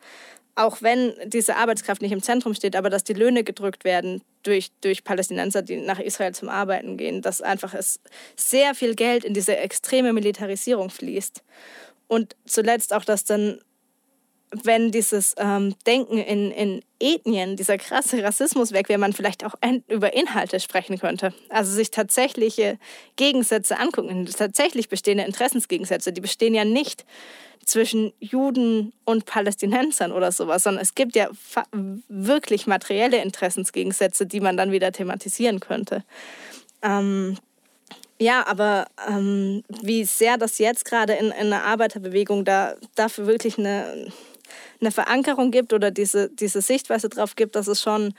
auch 0.55 0.81
wenn 0.81 1.13
diese 1.25 1.55
Arbeitskraft 1.55 2.01
nicht 2.01 2.11
im 2.11 2.23
Zentrum 2.23 2.55
steht, 2.55 2.75
aber 2.75 2.89
dass 2.89 3.03
die 3.03 3.13
Löhne 3.13 3.43
gedrückt 3.43 3.83
werden 3.83 4.23
durch, 4.41 4.71
durch 4.81 5.03
Palästinenser, 5.03 5.61
die 5.61 5.77
nach 5.77 5.99
Israel 5.99 6.33
zum 6.33 6.49
Arbeiten 6.49 6.97
gehen, 6.97 7.21
dass 7.21 7.41
einfach 7.41 7.75
es 7.75 7.99
sehr 8.35 8.73
viel 8.73 8.95
Geld 8.95 9.23
in 9.23 9.35
diese 9.35 9.55
extreme 9.55 10.13
Militarisierung 10.13 10.89
fließt. 10.89 11.43
Und 12.07 12.35
zuletzt 12.45 12.93
auch, 12.93 13.05
dass 13.05 13.23
dann 13.23 13.59
wenn 14.51 14.91
dieses 14.91 15.35
ähm, 15.37 15.75
Denken 15.85 16.17
in, 16.17 16.51
in 16.51 16.81
Ethnien, 16.99 17.57
dieser 17.57 17.77
krasse 17.77 18.23
Rassismus 18.23 18.71
weg 18.71 18.89
wäre, 18.89 18.99
man 18.99 19.13
vielleicht 19.13 19.45
auch 19.45 19.55
über 19.87 20.13
Inhalte 20.13 20.59
sprechen 20.59 20.97
könnte. 20.97 21.33
Also 21.49 21.73
sich 21.73 21.91
tatsächliche 21.91 22.79
Gegensätze 23.17 23.77
angucken, 23.77 24.25
tatsächlich 24.25 24.89
bestehende 24.89 25.25
Interessensgegensätze. 25.25 26.13
Die 26.13 26.21
bestehen 26.21 26.55
ja 26.55 26.65
nicht 26.65 27.05
zwischen 27.65 28.13
Juden 28.19 28.93
und 29.03 29.25
Palästinensern 29.25 30.13
oder 30.13 30.31
sowas, 30.31 30.63
sondern 30.63 30.81
es 30.81 30.95
gibt 30.95 31.15
ja 31.15 31.29
wirklich 32.07 32.65
materielle 32.65 33.21
Interessensgegensätze, 33.21 34.25
die 34.25 34.39
man 34.39 34.55
dann 34.55 34.71
wieder 34.71 34.93
thematisieren 34.93 35.59
könnte. 35.59 36.03
Ähm, 36.81 37.37
ja, 38.19 38.47
aber 38.47 38.87
ähm, 39.07 39.63
wie 39.83 40.05
sehr 40.05 40.37
das 40.37 40.57
jetzt 40.57 40.85
gerade 40.85 41.13
in, 41.13 41.31
in 41.31 41.49
der 41.49 41.65
Arbeiterbewegung 41.65 42.45
da 42.45 42.75
dafür 42.95 43.27
wirklich 43.27 43.59
eine 43.59 44.07
eine 44.81 44.91
Verankerung 44.91 45.51
gibt 45.51 45.73
oder 45.73 45.91
diese, 45.91 46.29
diese 46.29 46.61
Sichtweise 46.61 47.09
drauf 47.09 47.35
gibt, 47.35 47.55
dass 47.55 47.67
es 47.67 47.81
schon, 47.81 48.13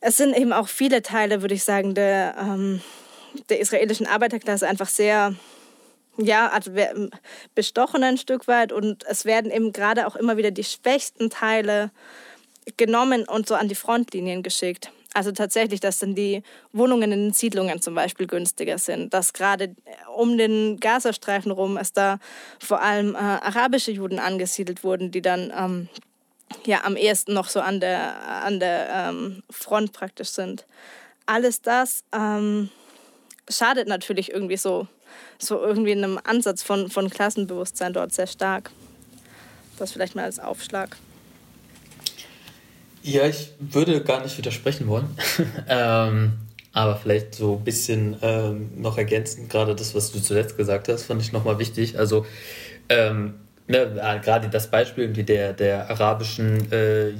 es 0.00 0.16
sind 0.16 0.36
eben 0.36 0.52
auch 0.52 0.68
viele 0.68 1.02
Teile, 1.02 1.42
würde 1.42 1.54
ich 1.54 1.64
sagen, 1.64 1.94
der, 1.94 2.34
ähm, 2.38 2.80
der 3.48 3.60
israelischen 3.60 4.06
Arbeiterklasse 4.06 4.68
einfach 4.68 4.88
sehr, 4.88 5.34
ja, 6.18 6.48
also 6.48 6.72
bestochen 7.54 8.04
ein 8.04 8.18
Stück 8.18 8.48
weit 8.48 8.72
und 8.72 9.04
es 9.04 9.24
werden 9.24 9.50
eben 9.50 9.72
gerade 9.72 10.06
auch 10.06 10.16
immer 10.16 10.36
wieder 10.36 10.50
die 10.50 10.64
schwächsten 10.64 11.30
Teile 11.30 11.90
genommen 12.76 13.24
und 13.24 13.48
so 13.48 13.54
an 13.54 13.68
die 13.68 13.74
Frontlinien 13.74 14.42
geschickt. 14.42 14.92
Also 15.14 15.30
tatsächlich, 15.32 15.80
dass 15.80 15.98
dann 15.98 16.14
die 16.14 16.42
Wohnungen 16.72 17.12
in 17.12 17.24
den 17.24 17.32
Siedlungen 17.32 17.82
zum 17.82 17.94
Beispiel 17.94 18.26
günstiger 18.26 18.78
sind, 18.78 19.12
dass 19.12 19.34
gerade 19.34 19.74
um 20.16 20.38
den 20.38 20.80
Gazastreifen 20.80 21.52
rum 21.52 21.76
es 21.76 21.92
da 21.92 22.18
vor 22.58 22.80
allem 22.80 23.14
äh, 23.14 23.18
arabische 23.18 23.90
Juden 23.90 24.18
angesiedelt 24.18 24.84
wurden, 24.84 25.10
die 25.10 25.20
dann 25.20 25.52
ähm, 25.54 25.88
ja 26.64 26.84
am 26.84 26.96
ehesten 26.96 27.34
noch 27.34 27.48
so 27.48 27.60
an 27.60 27.80
der, 27.80 28.42
an 28.42 28.58
der 28.58 29.10
ähm, 29.10 29.42
Front 29.50 29.92
praktisch 29.92 30.30
sind. 30.30 30.66
Alles 31.26 31.60
das 31.60 32.04
ähm, 32.12 32.70
schadet 33.50 33.88
natürlich 33.88 34.32
irgendwie 34.32 34.56
so, 34.56 34.86
so 35.38 35.60
irgendwie 35.60 35.92
einem 35.92 36.18
Ansatz 36.24 36.62
von, 36.62 36.90
von 36.90 37.10
Klassenbewusstsein 37.10 37.92
dort 37.92 38.14
sehr 38.14 38.26
stark. 38.26 38.70
Das 39.78 39.92
vielleicht 39.92 40.14
mal 40.14 40.24
als 40.24 40.38
Aufschlag. 40.38 40.96
Ja, 43.02 43.26
ich 43.26 43.52
würde 43.58 44.02
gar 44.02 44.22
nicht 44.22 44.38
widersprechen 44.38 44.86
wollen. 44.86 45.08
ähm, 45.68 46.32
aber 46.72 46.96
vielleicht 46.96 47.34
so 47.34 47.56
ein 47.56 47.64
bisschen 47.64 48.16
ähm, 48.22 48.70
noch 48.76 48.96
ergänzend, 48.96 49.50
gerade 49.50 49.74
das, 49.74 49.94
was 49.94 50.12
du 50.12 50.20
zuletzt 50.20 50.56
gesagt 50.56 50.88
hast, 50.88 51.04
fand 51.04 51.20
ich 51.20 51.32
nochmal 51.32 51.58
wichtig. 51.58 51.98
Also 51.98 52.24
ähm, 52.88 53.34
ne, 53.66 54.20
gerade 54.22 54.48
das 54.48 54.70
Beispiel 54.70 55.08
der, 55.08 55.52
der 55.52 55.90
arabischen 55.90 56.70
äh, 56.72 57.10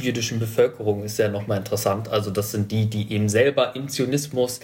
jüdischen 0.00 0.38
Bevölkerung 0.38 1.04
ist 1.04 1.18
ja 1.18 1.28
nochmal 1.28 1.58
interessant. 1.58 2.08
Also 2.08 2.30
das 2.30 2.52
sind 2.52 2.72
die, 2.72 2.86
die 2.86 3.12
eben 3.12 3.28
selber 3.28 3.76
im 3.76 3.88
Zionismus 3.88 4.60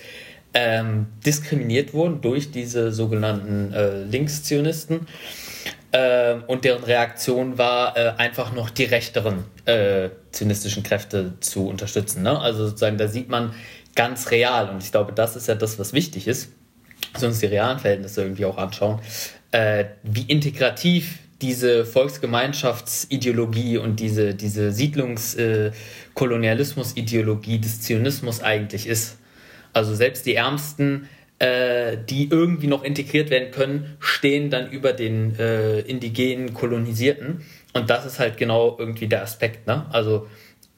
ähm, 0.55 1.06
diskriminiert 1.24 1.94
wurden 1.94 2.20
durch 2.20 2.51
diese 2.51 2.93
sogenannten 2.93 3.72
äh, 3.72 4.05
Linkszionisten. 4.05 5.06
Äh, 5.93 6.35
und 6.47 6.64
deren 6.64 6.85
Reaktion 6.85 7.59
war, 7.59 7.97
äh, 7.97 8.12
einfach 8.16 8.52
noch 8.52 8.70
die 8.70 8.85
rechteren 8.85 9.44
äh, 9.66 10.09
zionistischen 10.31 10.82
Kräfte 10.82 11.35
zu 11.40 11.69
unterstützen. 11.69 12.23
Ne? 12.23 12.39
Also 12.39 12.66
sozusagen, 12.66 12.98
da 12.98 13.09
sieht 13.09 13.28
man 13.28 13.55
ganz 13.94 14.31
real, 14.31 14.70
und 14.70 14.82
ich 14.82 14.90
glaube, 14.90 15.12
das 15.12 15.36
ist 15.36 15.48
ja 15.48 15.55
das, 15.55 15.78
was 15.78 15.93
wichtig 15.93 16.27
ist, 16.27 16.51
dass 17.12 17.23
wir 17.23 17.28
uns 17.28 17.40
die 17.40 17.47
realen 17.47 17.78
Verhältnisse 17.78 18.23
irgendwie 18.23 18.47
auch 18.47 18.56
anschauen, 18.56 19.01
äh, 19.51 19.85
wie 20.02 20.23
integrativ 20.23 21.19
diese 21.43 21.85
Volksgemeinschaftsideologie 21.85 23.77
und 23.77 24.01
diese, 24.01 24.35
diese 24.35 24.73
Siedlungskolonialismus-Ideologie 24.73 27.59
des 27.59 27.82
Zionismus 27.82 28.43
eigentlich 28.43 28.86
ist. 28.86 29.19
Also 29.73 29.94
selbst 29.94 30.24
die 30.24 30.36
ärmsten 30.36 31.09
äh, 31.43 31.98
die 32.09 32.28
irgendwie 32.31 32.69
noch 32.69 32.85
integriert 32.85 33.28
werden 33.31 33.51
können, 33.51 33.97
stehen 33.98 34.48
dann 34.48 34.70
über 34.70 34.93
den 34.93 35.36
äh, 35.40 35.81
indigenen 35.81 36.55
Kolonisierten. 36.55 37.43
Und 37.73 37.90
das 37.90 38.06
ist 38.06 38.20
halt 38.20 38.36
genau 38.36 38.77
irgendwie 38.78 39.09
der 39.09 39.23
Aspekt. 39.23 39.66
Ne? 39.66 39.85
Also 39.90 40.28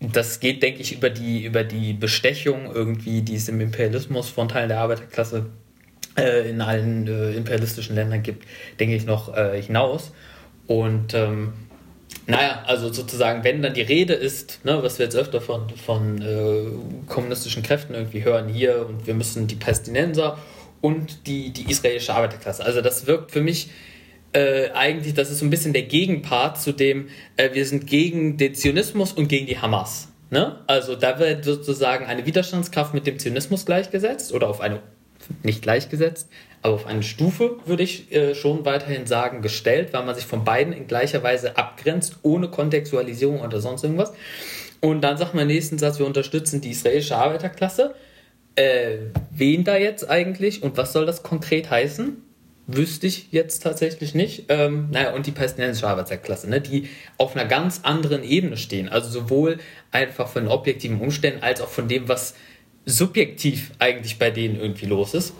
das 0.01 0.41
geht, 0.41 0.62
denke 0.62 0.81
ich, 0.81 0.95
über 0.95 1.11
die, 1.11 1.45
über 1.45 1.65
die 1.65 1.93
Bestechung 1.93 2.73
irgendwie, 2.73 3.20
die 3.20 3.35
es 3.35 3.51
im 3.51 3.61
Imperialismus 3.61 4.31
von 4.31 4.49
Teilen 4.49 4.70
der 4.70 4.81
Arbeiterklasse 4.81 5.51
äh, 6.16 6.49
in 6.49 6.62
allen 6.62 7.09
äh, 7.09 7.32
imperialistischen 7.32 7.95
Ländern 7.95 8.23
gibt, 8.23 8.47
denke 8.81 8.97
ich, 8.97 9.05
noch 9.05 9.36
äh, 9.36 9.61
hinaus. 9.61 10.12
Und 10.66 11.12
ähm, 11.12 11.53
naja, 12.27 12.62
also 12.66 12.91
sozusagen, 12.91 13.45
wenn 13.45 13.61
dann 13.61 13.74
die 13.74 13.82
Rede 13.82 14.15
ist, 14.15 14.65
ne, 14.65 14.82
was 14.82 14.99
wir 14.99 15.05
jetzt 15.05 15.16
öfter 15.16 15.43
von, 15.43 15.69
von 15.69 16.23
äh, 16.23 17.07
kommunistischen 17.07 17.62
Kräften 17.62 17.93
irgendwie 17.93 18.24
hören 18.24 18.49
hier 18.49 18.86
und 18.89 19.07
wir 19.07 19.12
müssen 19.12 19.47
die 19.47 19.57
Palästinenser 19.57 20.39
und 20.85 21.27
die, 21.27 21.51
die 21.51 21.70
israelische 21.70 22.12
Arbeiterklasse. 22.12 22.62
Also 22.62 22.82
das 22.82 23.06
wirkt 23.06 23.31
für 23.31 23.40
mich 23.40 23.70
äh, 24.35 24.69
eigentlich, 24.73 25.15
das 25.15 25.31
ist 25.31 25.39
so 25.39 25.47
ein 25.47 25.51
bisschen 25.51 25.73
der 25.73 25.85
Gegenpart 25.85 26.61
zu 26.61 26.73
dem, 26.73 27.09
äh, 27.39 27.55
wir 27.55 27.65
sind 27.65 27.86
gegen 27.86 28.36
den 28.36 28.55
Zionismus 28.55 29.15
und 29.15 29.28
gegen 29.28 29.47
die 29.47 29.59
Hamas. 29.59 30.09
Ne? 30.28 30.59
Also 30.66 30.94
da 30.94 31.19
wird 31.19 31.43
sozusagen 31.43 32.05
eine 32.05 32.27
Widerstandskraft 32.27 32.93
mit 32.93 33.06
dem 33.06 33.19
Zionismus 33.19 33.65
gleichgesetzt 33.65 34.35
oder 34.35 34.47
auf 34.47 34.61
eine, 34.61 34.81
nicht 35.43 35.62
gleichgesetzt, 35.62 36.28
aber 36.61 36.74
auf 36.74 36.86
eine 36.86 37.02
Stufe, 37.02 37.56
würde 37.65 37.82
ich 37.82 38.12
äh, 38.12 38.35
schon 38.35 38.66
weiterhin 38.66 39.06
sagen, 39.06 39.40
gestellt, 39.40 39.94
weil 39.94 40.05
man 40.05 40.15
sich 40.15 40.27
von 40.27 40.44
beiden 40.44 40.74
in 40.74 40.86
gleicher 40.86 41.23
Weise 41.23 41.56
abgrenzt, 41.56 42.16
ohne 42.20 42.48
Kontextualisierung 42.48 43.40
oder 43.40 43.62
sonst 43.62 43.85
irgendwas. 43.85 44.12
Und 44.82 45.01
dann 45.01 45.16
sagt 45.16 45.32
man 45.32 45.48
im 45.48 45.48
nächsten 45.48 45.78
Satz, 45.78 45.98
wir 45.98 46.05
unterstützen 46.05 46.61
die 46.61 46.73
israelische 46.73 47.16
Arbeiterklasse 47.16 47.94
äh, 48.56 48.98
wen 49.31 49.64
da 49.64 49.76
jetzt 49.76 50.09
eigentlich 50.09 50.62
und 50.62 50.76
was 50.76 50.93
soll 50.93 51.06
das 51.06 51.22
konkret 51.22 51.70
heißen? 51.70 52.16
Wüsste 52.66 53.06
ich 53.06 53.28
jetzt 53.31 53.62
tatsächlich 53.62 54.14
nicht. 54.14 54.44
Ähm, 54.48 54.89
naja, 54.90 55.12
und 55.12 55.26
die 55.26 55.32
palästinensische 55.32 55.86
Arbeiterklasse, 55.86 56.48
ne, 56.48 56.60
die 56.60 56.89
auf 57.18 57.36
einer 57.36 57.44
ganz 57.44 57.81
anderen 57.82 58.24
Ebene 58.24 58.56
stehen. 58.56 58.89
Also 58.89 59.10
sowohl 59.10 59.59
einfach 59.90 60.28
von 60.28 60.48
objektiven 60.48 61.01
Umständen 61.01 61.43
als 61.43 61.60
auch 61.60 61.68
von 61.68 61.89
dem, 61.89 62.09
was 62.09 62.35
subjektiv 62.86 63.72
eigentlich 63.78 64.18
bei 64.18 64.31
denen 64.31 64.59
irgendwie 64.59 64.86
los 64.86 65.14
ist. 65.14 65.35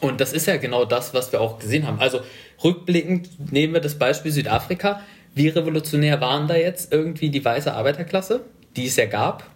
Und 0.00 0.20
das 0.20 0.32
ist 0.32 0.46
ja 0.46 0.56
genau 0.56 0.84
das, 0.84 1.14
was 1.14 1.30
wir 1.30 1.40
auch 1.40 1.58
gesehen 1.58 1.86
haben. 1.86 2.00
Also 2.00 2.20
rückblickend 2.64 3.52
nehmen 3.52 3.74
wir 3.74 3.80
das 3.80 3.98
Beispiel 3.98 4.32
Südafrika. 4.32 5.02
Wie 5.34 5.48
revolutionär 5.48 6.20
waren 6.20 6.48
da 6.48 6.56
jetzt 6.56 6.92
irgendwie 6.92 7.30
die 7.30 7.44
weiße 7.44 7.72
Arbeiterklasse, 7.72 8.40
die 8.76 8.86
es 8.86 8.96
ja 8.96 9.06
gab? 9.06 9.48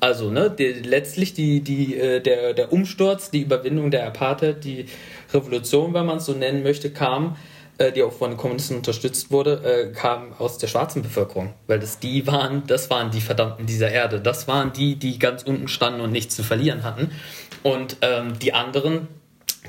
Also, 0.00 0.30
ne, 0.30 0.50
die, 0.50 0.66
letztlich 0.66 1.34
die, 1.34 1.60
die, 1.60 1.96
äh, 1.96 2.20
der, 2.20 2.54
der 2.54 2.72
Umsturz, 2.72 3.30
die 3.30 3.42
Überwindung 3.42 3.90
der 3.90 4.06
Apartheid, 4.06 4.62
die 4.64 4.86
Revolution, 5.32 5.92
wenn 5.94 6.06
man 6.06 6.18
es 6.18 6.26
so 6.26 6.32
nennen 6.32 6.62
möchte, 6.62 6.90
kam, 6.90 7.36
äh, 7.78 7.90
die 7.90 8.02
auch 8.02 8.12
von 8.12 8.30
den 8.30 8.36
Kommunisten 8.36 8.76
unterstützt 8.76 9.30
wurde, 9.30 9.62
äh, 9.64 9.92
kam 9.92 10.34
aus 10.38 10.58
der 10.58 10.68
schwarzen 10.68 11.02
Bevölkerung. 11.02 11.54
Weil 11.66 11.80
das 11.80 11.98
die 11.98 12.26
waren, 12.26 12.64
das 12.66 12.90
waren 12.90 13.10
die 13.10 13.20
Verdammten 13.20 13.66
dieser 13.66 13.90
Erde. 13.90 14.20
Das 14.20 14.46
waren 14.46 14.72
die, 14.72 14.96
die 14.96 15.18
ganz 15.18 15.42
unten 15.42 15.68
standen 15.68 16.00
und 16.00 16.12
nichts 16.12 16.36
zu 16.36 16.44
verlieren 16.44 16.84
hatten. 16.84 17.10
Und 17.62 17.96
ähm, 18.02 18.38
die 18.38 18.52
anderen, 18.52 19.08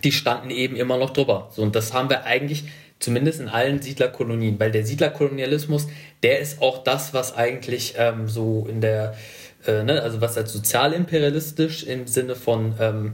die 0.04 0.12
standen 0.12 0.52
eben 0.52 0.76
immer 0.76 0.98
noch 0.98 1.10
drüber. 1.10 1.50
So, 1.56 1.64
und 1.64 1.76
das 1.76 1.94
haben 1.94 2.10
wir 2.10 2.26
eigentlich 2.26 2.66
zumindest 3.00 3.40
in 3.40 3.48
allen 3.48 3.82
Siedlerkolonien, 3.82 4.60
weil 4.60 4.72
der 4.72 4.86
Siedlerkolonialismus, 4.86 5.88
der 6.22 6.40
ist 6.40 6.62
auch 6.62 6.84
das, 6.84 7.14
was 7.14 7.36
eigentlich 7.36 7.96
ähm, 7.98 8.28
so 8.28 8.68
in 8.70 8.82
der, 8.82 9.16
äh, 9.66 9.84
ne, 9.84 10.02
also 10.02 10.22
was 10.22 10.38
als 10.38 10.54
sozialimperialistisch 10.54 11.84
im 11.84 12.08
Sinne 12.08 12.36
von, 12.36 12.74
ähm, 12.80 13.14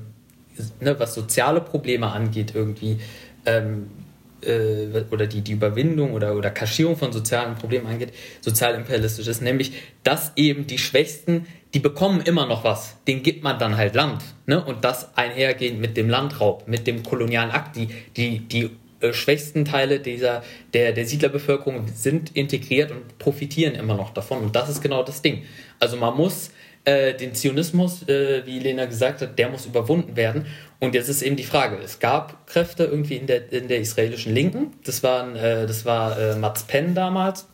ne, 0.80 1.00
was 1.00 1.14
soziale 1.14 1.62
Probleme 1.62 2.12
angeht, 2.12 2.54
irgendwie, 2.56 3.00
ähm, 3.46 3.88
äh, 4.42 5.04
oder 5.12 5.28
die, 5.28 5.42
die 5.42 5.54
Überwindung 5.54 6.14
oder, 6.14 6.36
oder 6.36 6.52
Kaschierung 6.52 6.98
von 6.98 7.12
sozialen 7.12 7.56
Problemen 7.56 7.88
angeht, 7.88 8.14
sozialimperialistisch 8.42 9.28
ist, 9.28 9.42
nämlich, 9.42 9.74
dass 10.04 10.32
eben 10.36 10.68
die 10.68 10.78
Schwächsten, 10.78 11.48
die 11.74 11.80
bekommen 11.80 12.22
immer 12.22 12.46
noch 12.46 12.64
was, 12.64 12.96
denen 13.08 13.24
gibt 13.24 13.44
man 13.44 13.60
dann 13.60 13.76
halt 13.76 13.96
Land. 13.96 14.24
Ne? 14.46 14.64
Und 14.64 14.86
das 14.86 15.18
einhergehend 15.18 15.80
mit 15.80 15.98
dem 15.98 16.10
Landraub, 16.10 16.68
mit 16.68 16.88
dem 16.88 17.04
kolonialen 17.04 17.52
Akt, 17.52 17.76
die, 17.76 17.90
die, 18.16 18.40
die 18.40 18.70
schwächsten 19.14 19.66
Teile 19.66 20.00
dieser, 20.00 20.44
der, 20.74 20.92
der 20.94 21.06
Siedlerbevölkerung 21.06 21.88
sind 21.94 22.36
integriert 22.36 22.92
und 22.92 23.18
profitieren 23.18 23.76
immer 23.76 23.96
noch 23.96 24.14
davon. 24.14 24.40
Und 24.40 24.56
das 24.56 24.70
ist 24.70 24.82
genau 24.82 25.04
das 25.04 25.22
Ding. 25.22 25.44
Also 25.80 25.98
man 25.98 26.16
muss 26.16 26.52
äh, 26.86 27.16
den 27.16 27.34
Zionismus, 27.34 28.08
äh, 28.08 28.46
wie 28.46 28.60
Lena 28.60 28.86
gesagt 28.86 29.22
hat, 29.22 29.38
der 29.40 29.50
muss 29.50 29.66
überwunden 29.66 30.16
werden. 30.16 30.46
Und 30.80 30.94
jetzt 30.94 31.10
ist 31.10 31.22
eben 31.24 31.36
die 31.36 31.44
Frage, 31.44 31.78
es 31.84 32.00
gab 32.00 32.46
Kräfte 32.48 32.84
irgendwie 32.84 33.16
in 33.16 33.28
der, 33.28 33.52
in 33.52 33.68
der 33.68 33.80
israelischen 33.80 34.34
Linken. 34.34 34.74
Das, 34.84 35.02
waren, 35.02 35.36
äh, 35.36 35.66
das 35.66 35.86
war 35.86 36.18
äh, 36.20 36.36
Mats 36.36 36.64
Penn 36.64 36.94
damals, 36.94 37.48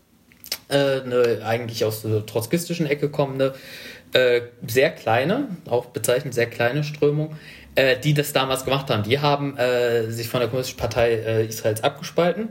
äh, 0.67 1.01
eine 1.01 1.41
eigentlich 1.45 1.85
aus 1.85 2.01
der 2.01 2.25
trotzkistischen 2.25 2.85
Ecke 2.85 3.09
kommende, 3.09 3.55
sehr 4.67 4.91
kleine, 4.91 5.47
auch 5.69 5.85
bezeichnet 5.85 6.33
sehr 6.33 6.47
kleine 6.47 6.83
Strömung, 6.83 7.37
äh, 7.75 7.97
die 7.97 8.13
das 8.13 8.33
damals 8.33 8.65
gemacht 8.65 8.89
haben. 8.89 9.03
Die 9.03 9.19
haben 9.19 9.57
äh, 9.57 10.09
sich 10.11 10.27
von 10.27 10.39
der 10.39 10.49
Kommunistischen 10.49 10.79
Partei 10.79 11.13
äh, 11.13 11.45
Israels 11.45 11.83
abgespalten, 11.83 12.49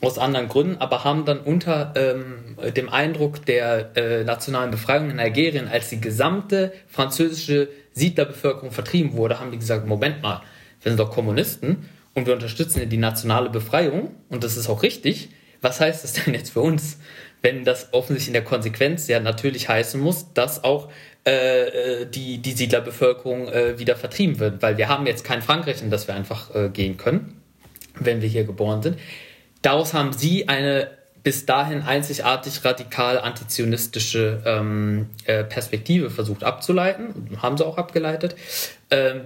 aus 0.00 0.18
anderen 0.18 0.48
Gründen, 0.48 0.76
aber 0.78 1.04
haben 1.04 1.24
dann 1.24 1.38
unter 1.38 1.92
ähm, 1.94 2.56
dem 2.74 2.88
Eindruck 2.88 3.46
der 3.46 3.96
äh, 3.96 4.24
nationalen 4.24 4.70
Befreiung 4.72 5.10
in 5.10 5.20
Algerien, 5.20 5.68
als 5.68 5.90
die 5.90 6.00
gesamte 6.00 6.72
französische 6.88 7.68
Siedlerbevölkerung 7.92 8.72
vertrieben 8.72 9.12
wurde, 9.12 9.38
haben 9.38 9.52
die 9.52 9.58
gesagt, 9.58 9.86
Moment 9.86 10.22
mal, 10.22 10.42
wir 10.82 10.90
sind 10.90 10.98
doch 10.98 11.10
Kommunisten 11.10 11.88
und 12.14 12.26
wir 12.26 12.34
unterstützen 12.34 12.88
die 12.88 12.96
nationale 12.96 13.50
Befreiung 13.50 14.10
und 14.28 14.42
das 14.42 14.56
ist 14.56 14.68
auch 14.68 14.82
richtig. 14.82 15.30
Was 15.60 15.80
heißt 15.80 16.02
das 16.02 16.12
denn 16.14 16.34
jetzt 16.34 16.52
für 16.52 16.60
uns? 16.60 16.98
Wenn 17.40 17.64
das 17.64 17.92
offensichtlich 17.92 18.28
in 18.28 18.34
der 18.34 18.44
Konsequenz 18.44 19.08
ja 19.08 19.20
natürlich 19.20 19.68
heißen 19.68 20.00
muss, 20.00 20.32
dass 20.32 20.64
auch 20.64 20.90
äh, 21.24 22.00
äh, 22.00 22.06
die, 22.06 22.38
die 22.38 22.52
Siedlerbevölkerung 22.52 23.48
äh, 23.48 23.78
wieder 23.78 23.94
vertrieben 23.96 24.40
wird, 24.40 24.60
weil 24.60 24.76
wir 24.76 24.88
haben 24.88 25.06
jetzt 25.06 25.24
kein 25.24 25.40
Frankreich, 25.40 25.80
in 25.80 25.90
das 25.90 26.08
wir 26.08 26.14
einfach 26.14 26.54
äh, 26.54 26.68
gehen 26.68 26.96
können, 26.96 27.40
wenn 27.94 28.22
wir 28.22 28.28
hier 28.28 28.44
geboren 28.44 28.82
sind. 28.82 28.98
Daraus 29.62 29.94
haben 29.94 30.12
sie 30.12 30.48
eine 30.48 30.90
bis 31.22 31.46
dahin 31.46 31.82
einzigartig 31.82 32.64
radikal 32.64 33.18
antizionistische 33.18 34.42
ähm, 34.44 35.10
äh, 35.24 35.44
Perspektive 35.44 36.10
versucht 36.10 36.42
abzuleiten, 36.42 37.38
haben 37.40 37.56
sie 37.56 37.64
auch 37.64 37.78
abgeleitet. 37.78 38.34
Ähm, 38.90 39.22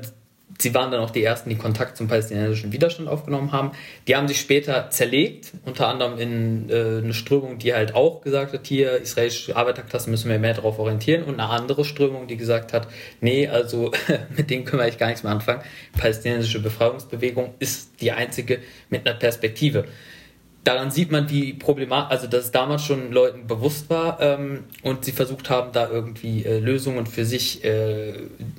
sie 0.59 0.75
waren 0.75 0.91
dann 0.91 1.01
auch 1.01 1.11
die 1.11 1.23
ersten, 1.23 1.51
die 1.51 1.57
Kontakt 1.57 1.97
zum 1.97 2.09
palästinensischen 2.09 2.73
Widerstand 2.73 3.09
aufgenommen 3.09 3.53
haben. 3.53 3.73
Die 4.09 4.17
haben 4.17 4.29
sich 4.29 4.41
später 4.41 4.91
zerlegt, 4.91 5.53
unter 5.65 5.89
anderem 5.89 6.19
in 6.19 6.71
äh, 6.71 6.99
eine 7.03 7.15
Strömung, 7.15 7.59
die 7.59 7.75
halt 7.75 7.95
auch 7.95 8.21
gesagt 8.23 8.53
hat, 8.53 8.67
hier, 8.67 8.97
israelische 8.97 9.57
Arbeiterklasse 9.57 10.11
müssen 10.11 10.31
wir 10.31 10.39
mehr 10.39 10.55
darauf 10.55 10.79
orientieren 10.79 11.25
und 11.25 11.41
eine 11.41 11.49
andere 11.49 11.85
Strömung, 11.85 12.27
die 12.27 12.37
gesagt 12.37 12.73
hat, 12.73 12.89
nee, 13.21 13.49
also 13.49 13.93
mit 14.37 14.51
denen 14.51 14.65
können 14.65 14.81
wir 14.81 14.85
eigentlich 14.85 14.99
gar 14.99 15.09
nichts 15.09 15.23
mehr 15.23 15.33
anfangen. 15.33 15.63
Palästinensische 15.99 16.61
Befreiungsbewegung 16.61 17.55
ist 17.59 18.01
die 18.01 18.13
einzige 18.13 18.61
mit 18.91 19.07
einer 19.07 19.19
Perspektive. 19.19 19.85
Daran 20.67 20.91
sieht 20.91 21.13
man, 21.13 21.31
wie 21.31 21.53
problematisch, 21.53 22.11
also 22.11 22.27
dass 22.27 22.47
es 22.47 22.51
damals 22.51 22.83
schon 22.83 23.13
Leuten 23.13 23.47
bewusst 23.47 23.89
war 23.89 24.21
ähm, 24.21 24.65
und 24.83 25.05
sie 25.05 25.13
versucht 25.13 25.49
haben, 25.49 25.71
da 25.71 25.89
irgendwie 25.89 26.45
äh, 26.45 26.59
Lösungen 26.59 27.07
für 27.07 27.25
sich 27.25 27.63
äh, 27.65 28.15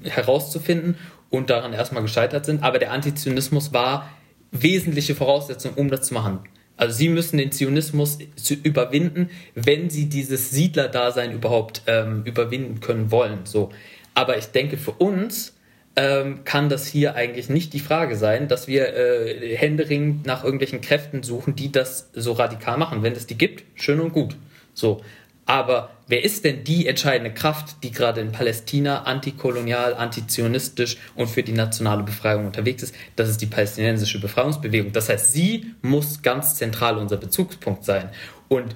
herauszufinden 0.05 0.95
und 1.29 1.49
daran 1.49 1.73
erstmal 1.73 2.01
gescheitert 2.01 2.45
sind. 2.45 2.63
Aber 2.63 2.79
der 2.79 2.91
Antizionismus 2.91 3.73
war 3.73 4.09
wesentliche 4.51 5.15
Voraussetzung, 5.15 5.73
um 5.75 5.89
das 5.89 6.07
zu 6.07 6.13
machen. 6.13 6.39
Also 6.77 6.95
sie 6.95 7.09
müssen 7.09 7.37
den 7.37 7.51
Zionismus 7.51 8.19
überwinden, 8.63 9.29
wenn 9.55 9.89
sie 9.89 10.07
dieses 10.07 10.51
Siedlerdasein 10.51 11.31
überhaupt 11.31 11.81
ähm, 11.87 12.23
überwinden 12.23 12.79
können 12.79 13.09
wollen. 13.11 13.39
So. 13.45 13.71
Aber 14.13 14.37
ich 14.37 14.45
denke, 14.47 14.77
für 14.77 14.91
uns 14.91 15.55
ähm, 15.95 16.43
kann 16.45 16.69
das 16.69 16.85
hier 16.85 17.15
eigentlich 17.15 17.49
nicht 17.49 17.73
die 17.73 17.79
Frage 17.79 18.15
sein, 18.15 18.47
dass 18.47 18.67
wir 18.67 18.95
äh, 18.95 19.57
händeringend 19.57 20.27
nach 20.27 20.43
irgendwelchen 20.43 20.81
Kräften 20.81 21.23
suchen, 21.23 21.55
die 21.55 21.71
das 21.71 22.09
so 22.13 22.33
radikal 22.33 22.77
machen. 22.77 23.01
Wenn 23.01 23.13
es 23.13 23.25
die 23.25 23.37
gibt, 23.37 23.63
schön 23.73 23.99
und 23.99 24.13
gut. 24.13 24.35
So. 24.75 25.01
Aber 25.47 25.91
wer 26.07 26.23
ist 26.25 26.43
denn 26.43 26.65
die 26.65 26.87
entscheidende 26.87 27.33
Kraft, 27.33 27.77
die 27.81 27.91
gerade 27.91 28.19
in 28.19 28.33
Palästina 28.33 29.03
antikolonial, 29.03 29.95
antizionistisch 29.95 30.97
und 31.15 31.27
für 31.29 31.41
die 31.41 31.53
nationale 31.53 32.03
Befreiung 32.03 32.45
unterwegs 32.45 32.83
ist? 32.83 32.93
Das 33.15 33.29
ist 33.29 33.41
die 33.41 33.45
palästinensische 33.45 34.19
Befreiungsbewegung. 34.19 34.91
Das 34.91 35.07
heißt, 35.07 35.31
sie 35.31 35.73
muss 35.81 36.21
ganz 36.21 36.55
zentral 36.55 36.97
unser 36.97 37.15
Bezugspunkt 37.15 37.85
sein 37.85 38.09
und 38.49 38.75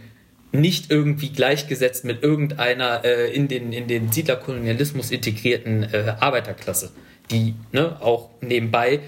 nicht 0.53 0.91
irgendwie 0.91 1.29
gleichgesetzt 1.29 2.05
mit 2.05 2.23
irgendeiner 2.23 3.03
äh, 3.03 3.33
in, 3.33 3.49
den, 3.49 3.73
in 3.73 3.87
den 3.87 4.11
Siedlerkolonialismus 4.11 5.11
integrierten 5.11 5.83
äh, 5.83 6.15
Arbeiterklasse, 6.19 6.91
die 7.29 7.53
ne, 7.73 8.01
auch 8.01 8.29
nebenbei 8.41 9.01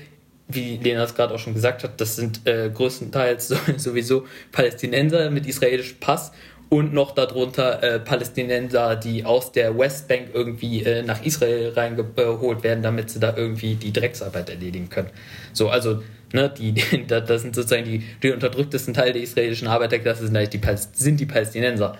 wie 0.47 0.77
Lena 0.77 1.03
es 1.03 1.15
gerade 1.15 1.33
auch 1.33 1.39
schon 1.39 1.53
gesagt 1.53 1.83
hat, 1.83 1.99
das 2.01 2.15
sind 2.15 2.45
äh, 2.45 2.69
größtenteils 2.73 3.47
sowieso 3.77 4.25
Palästinenser 4.51 5.29
mit 5.31 5.47
israelischem 5.47 5.97
Pass 5.99 6.31
und 6.73 6.91
noch 6.91 7.11
darunter 7.11 7.83
äh, 7.83 7.99
Palästinenser, 7.99 8.95
die 8.95 9.25
aus 9.25 9.51
der 9.51 9.77
Westbank 9.77 10.29
irgendwie 10.33 10.81
äh, 10.81 11.03
nach 11.03 11.23
Israel 11.23 11.71
reingeholt 11.75 12.63
werden, 12.63 12.81
damit 12.81 13.11
sie 13.11 13.19
da 13.19 13.37
irgendwie 13.37 13.75
die 13.75 13.93
Drecksarbeit 13.93 14.49
erledigen 14.49 14.89
können. 14.89 15.11
So, 15.53 15.69
also, 15.69 16.01
ne, 16.31 16.49
die, 16.49 16.71
die 16.91 17.05
das 17.05 17.43
sind 17.43 17.53
sozusagen 17.53 17.85
die, 17.85 18.03
die 18.23 18.31
unterdrücktesten 18.31 18.95
Teile 18.95 19.13
der 19.13 19.21
israelischen 19.21 19.67
Arbeiterklasse 19.67 20.25
sind, 20.25 20.51
die, 20.51 20.59
sind 20.93 21.19
die 21.19 21.27
Palästinenser. 21.27 21.99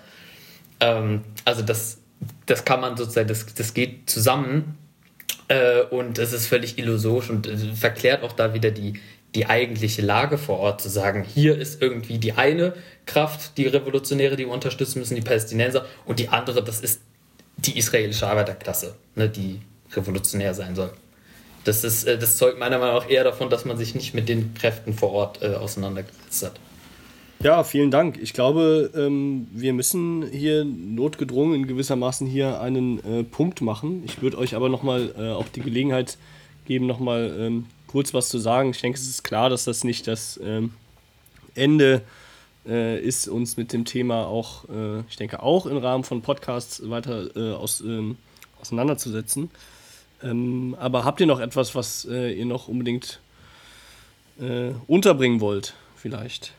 Ähm, 0.79 1.21
also 1.45 1.61
das, 1.61 1.99
das 2.47 2.65
kann 2.65 2.81
man 2.81 2.97
sozusagen, 2.97 3.27
das, 3.27 3.45
das 3.53 3.75
geht 3.75 4.09
zusammen 4.09 4.75
äh, 5.49 5.81
und 5.83 6.17
es 6.17 6.33
ist 6.33 6.47
völlig 6.47 6.79
illusorisch 6.79 7.29
und 7.29 7.45
äh, 7.45 7.57
verklärt 7.75 8.23
auch 8.23 8.33
da 8.33 8.55
wieder 8.55 8.71
die, 8.71 8.93
die 9.35 9.47
eigentliche 9.47 10.01
Lage 10.01 10.37
vor 10.37 10.59
Ort 10.59 10.81
zu 10.81 10.89
sagen, 10.89 11.23
hier 11.23 11.57
ist 11.57 11.81
irgendwie 11.81 12.19
die 12.19 12.33
eine 12.33 12.73
Kraft, 13.05 13.57
die 13.57 13.65
Revolutionäre, 13.67 14.35
die 14.35 14.45
wir 14.45 14.53
unterstützen 14.53 14.99
müssen, 14.99 15.15
die 15.15 15.21
Palästinenser, 15.21 15.85
und 16.05 16.19
die 16.19 16.29
andere, 16.29 16.63
das 16.63 16.81
ist 16.81 17.01
die 17.57 17.77
israelische 17.77 18.27
Arbeiterklasse, 18.27 18.95
ne, 19.15 19.29
die 19.29 19.61
revolutionär 19.95 20.53
sein 20.53 20.75
soll. 20.75 20.91
Das, 21.63 21.83
ist, 21.83 22.05
äh, 22.05 22.17
das 22.17 22.37
zeugt 22.37 22.59
meiner 22.59 22.77
Meinung 22.77 22.95
nach 22.95 23.09
eher 23.09 23.23
davon, 23.23 23.49
dass 23.49 23.65
man 23.65 23.77
sich 23.77 23.95
nicht 23.95 24.13
mit 24.13 24.29
den 24.29 24.53
Kräften 24.53 24.93
vor 24.93 25.11
Ort 25.11 25.41
äh, 25.41 25.55
auseinandergesetzt 25.55 26.43
hat. 26.43 26.59
Ja, 27.41 27.63
vielen 27.65 27.91
Dank. 27.91 28.19
Ich 28.21 28.33
glaube, 28.33 28.89
ähm, 28.95 29.47
wir 29.51 29.73
müssen 29.73 30.25
hier 30.31 30.63
notgedrungen 30.63 31.55
in 31.55 31.67
gewissermaßen 31.67 32.25
hier 32.25 32.61
einen 32.61 32.99
äh, 33.03 33.23
Punkt 33.23 33.61
machen. 33.61 34.03
Ich 34.05 34.21
würde 34.21 34.37
euch 34.37 34.55
aber 34.55 34.69
nochmal 34.69 35.13
äh, 35.17 35.31
auch 35.31 35.49
die 35.49 35.59
Gelegenheit 35.59 36.17
geben, 36.65 36.87
nochmal 36.87 37.35
ähm, 37.37 37.65
kurz 37.93 38.11
was 38.11 38.27
zu 38.29 38.39
sagen. 38.39 38.71
Ich 38.71 38.81
denke, 38.81 38.97
es 38.97 39.07
ist 39.07 39.23
klar, 39.23 39.51
dass 39.51 39.65
das 39.65 39.83
nicht 39.83 40.07
das 40.07 40.39
ähm, 40.43 40.73
Ende 41.53 42.01
äh, 42.65 42.99
ist, 42.99 43.27
uns 43.27 43.55
mit 43.55 43.71
dem 43.71 43.85
Thema 43.85 44.25
auch, 44.25 44.67
äh, 44.67 45.01
ich 45.01 45.15
denke, 45.15 45.43
auch 45.43 45.67
im 45.67 45.77
Rahmen 45.77 46.03
von 46.03 46.23
Podcasts 46.23 46.89
weiter 46.89 47.35
äh, 47.37 47.53
aus, 47.53 47.81
ähm, 47.81 48.17
auseinanderzusetzen. 48.59 49.51
Ähm, 50.23 50.75
aber 50.79 51.05
habt 51.05 51.19
ihr 51.21 51.27
noch 51.27 51.39
etwas, 51.39 51.75
was 51.75 52.07
äh, 52.09 52.33
ihr 52.33 52.47
noch 52.47 52.67
unbedingt 52.67 53.19
äh, 54.39 54.71
unterbringen 54.87 55.39
wollt, 55.39 55.75
vielleicht? 55.95 56.53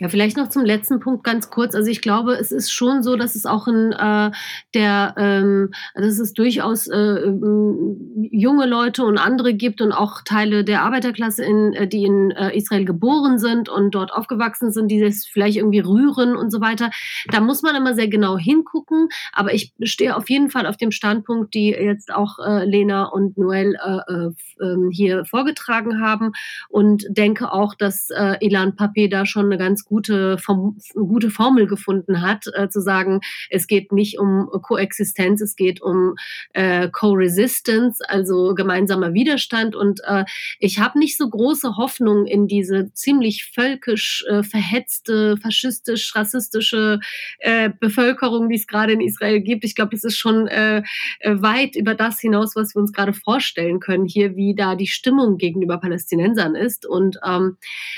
Ja, 0.00 0.08
vielleicht 0.08 0.38
noch 0.38 0.48
zum 0.48 0.64
letzten 0.64 0.98
Punkt 0.98 1.24
ganz 1.24 1.50
kurz. 1.50 1.74
Also 1.74 1.90
ich 1.90 2.00
glaube, 2.00 2.32
es 2.32 2.52
ist 2.52 2.72
schon 2.72 3.02
so, 3.02 3.16
dass 3.16 3.34
es 3.34 3.44
auch 3.44 3.68
in 3.68 3.92
äh, 3.92 4.30
der, 4.72 5.14
ähm, 5.18 5.72
dass 5.94 6.18
es 6.18 6.32
durchaus 6.32 6.86
äh, 6.86 6.96
ähm, 6.96 8.28
junge 8.32 8.64
Leute 8.64 9.04
und 9.04 9.18
andere 9.18 9.52
gibt 9.52 9.82
und 9.82 9.92
auch 9.92 10.22
Teile 10.24 10.64
der 10.64 10.84
Arbeiterklasse, 10.84 11.44
in, 11.44 11.74
äh, 11.74 11.86
die 11.86 12.04
in 12.04 12.30
äh, 12.30 12.56
Israel 12.56 12.86
geboren 12.86 13.38
sind 13.38 13.68
und 13.68 13.94
dort 13.94 14.10
aufgewachsen 14.10 14.72
sind, 14.72 14.88
die 14.88 15.00
das 15.00 15.26
vielleicht 15.26 15.58
irgendwie 15.58 15.80
rühren 15.80 16.34
und 16.34 16.50
so 16.50 16.62
weiter. 16.62 16.90
Da 17.30 17.42
muss 17.42 17.60
man 17.60 17.76
immer 17.76 17.94
sehr 17.94 18.08
genau 18.08 18.38
hingucken. 18.38 19.10
Aber 19.34 19.52
ich 19.52 19.74
stehe 19.82 20.16
auf 20.16 20.30
jeden 20.30 20.48
Fall 20.48 20.66
auf 20.66 20.78
dem 20.78 20.92
Standpunkt, 20.92 21.52
die 21.52 21.72
jetzt 21.72 22.10
auch 22.10 22.38
äh, 22.38 22.64
Lena 22.64 23.04
und 23.04 23.36
Noel 23.36 23.74
äh, 23.74 23.98
äh, 24.10 24.30
ähm, 24.62 24.88
hier 24.90 25.26
vorgetragen 25.26 26.00
haben 26.00 26.32
und 26.70 27.04
denke 27.10 27.52
auch, 27.52 27.74
dass 27.74 28.08
äh, 28.08 28.36
Elan 28.40 28.76
Pape 28.76 29.10
da 29.10 29.26
schon 29.26 29.44
eine 29.44 29.58
ganz 29.58 29.84
gute, 29.90 30.38
Form, 30.38 30.78
gute 30.94 31.30
Formel 31.30 31.66
gefunden 31.66 32.22
hat, 32.22 32.44
äh, 32.54 32.68
zu 32.68 32.80
sagen, 32.80 33.20
es 33.50 33.66
geht 33.66 33.92
nicht 33.92 34.18
um 34.18 34.48
Koexistenz, 34.62 35.40
es 35.40 35.56
geht 35.56 35.82
um 35.82 36.14
äh, 36.52 36.88
Co-Resistance, 36.88 38.02
also 38.08 38.54
gemeinsamer 38.54 39.12
Widerstand. 39.12 39.74
Und 39.74 40.00
äh, 40.04 40.24
ich 40.60 40.78
habe 40.78 40.98
nicht 40.98 41.18
so 41.18 41.28
große 41.28 41.76
Hoffnung 41.76 42.26
in 42.26 42.46
diese 42.46 42.92
ziemlich 42.94 43.50
völkisch 43.52 44.24
äh, 44.30 44.42
verhetzte, 44.44 45.36
faschistisch, 45.36 46.14
rassistische 46.14 47.00
äh, 47.40 47.70
Bevölkerung, 47.80 48.48
die 48.48 48.56
es 48.56 48.68
gerade 48.68 48.92
in 48.92 49.00
Israel 49.00 49.40
gibt. 49.40 49.64
Ich 49.64 49.74
glaube, 49.74 49.96
es 49.96 50.04
ist 50.04 50.16
schon 50.16 50.46
äh, 50.46 50.82
äh, 51.18 51.42
weit 51.42 51.74
über 51.74 51.94
das 51.94 52.20
hinaus, 52.20 52.54
was 52.54 52.74
wir 52.74 52.80
uns 52.80 52.92
gerade 52.92 53.12
vorstellen 53.12 53.80
können, 53.80 54.06
hier, 54.06 54.36
wie 54.36 54.54
da 54.54 54.76
die 54.76 54.86
Stimmung 54.86 55.36
gegenüber 55.36 55.78
Palästinensern 55.78 56.54
ist. 56.54 56.86
Und 56.86 57.18
ähm, 57.26 57.56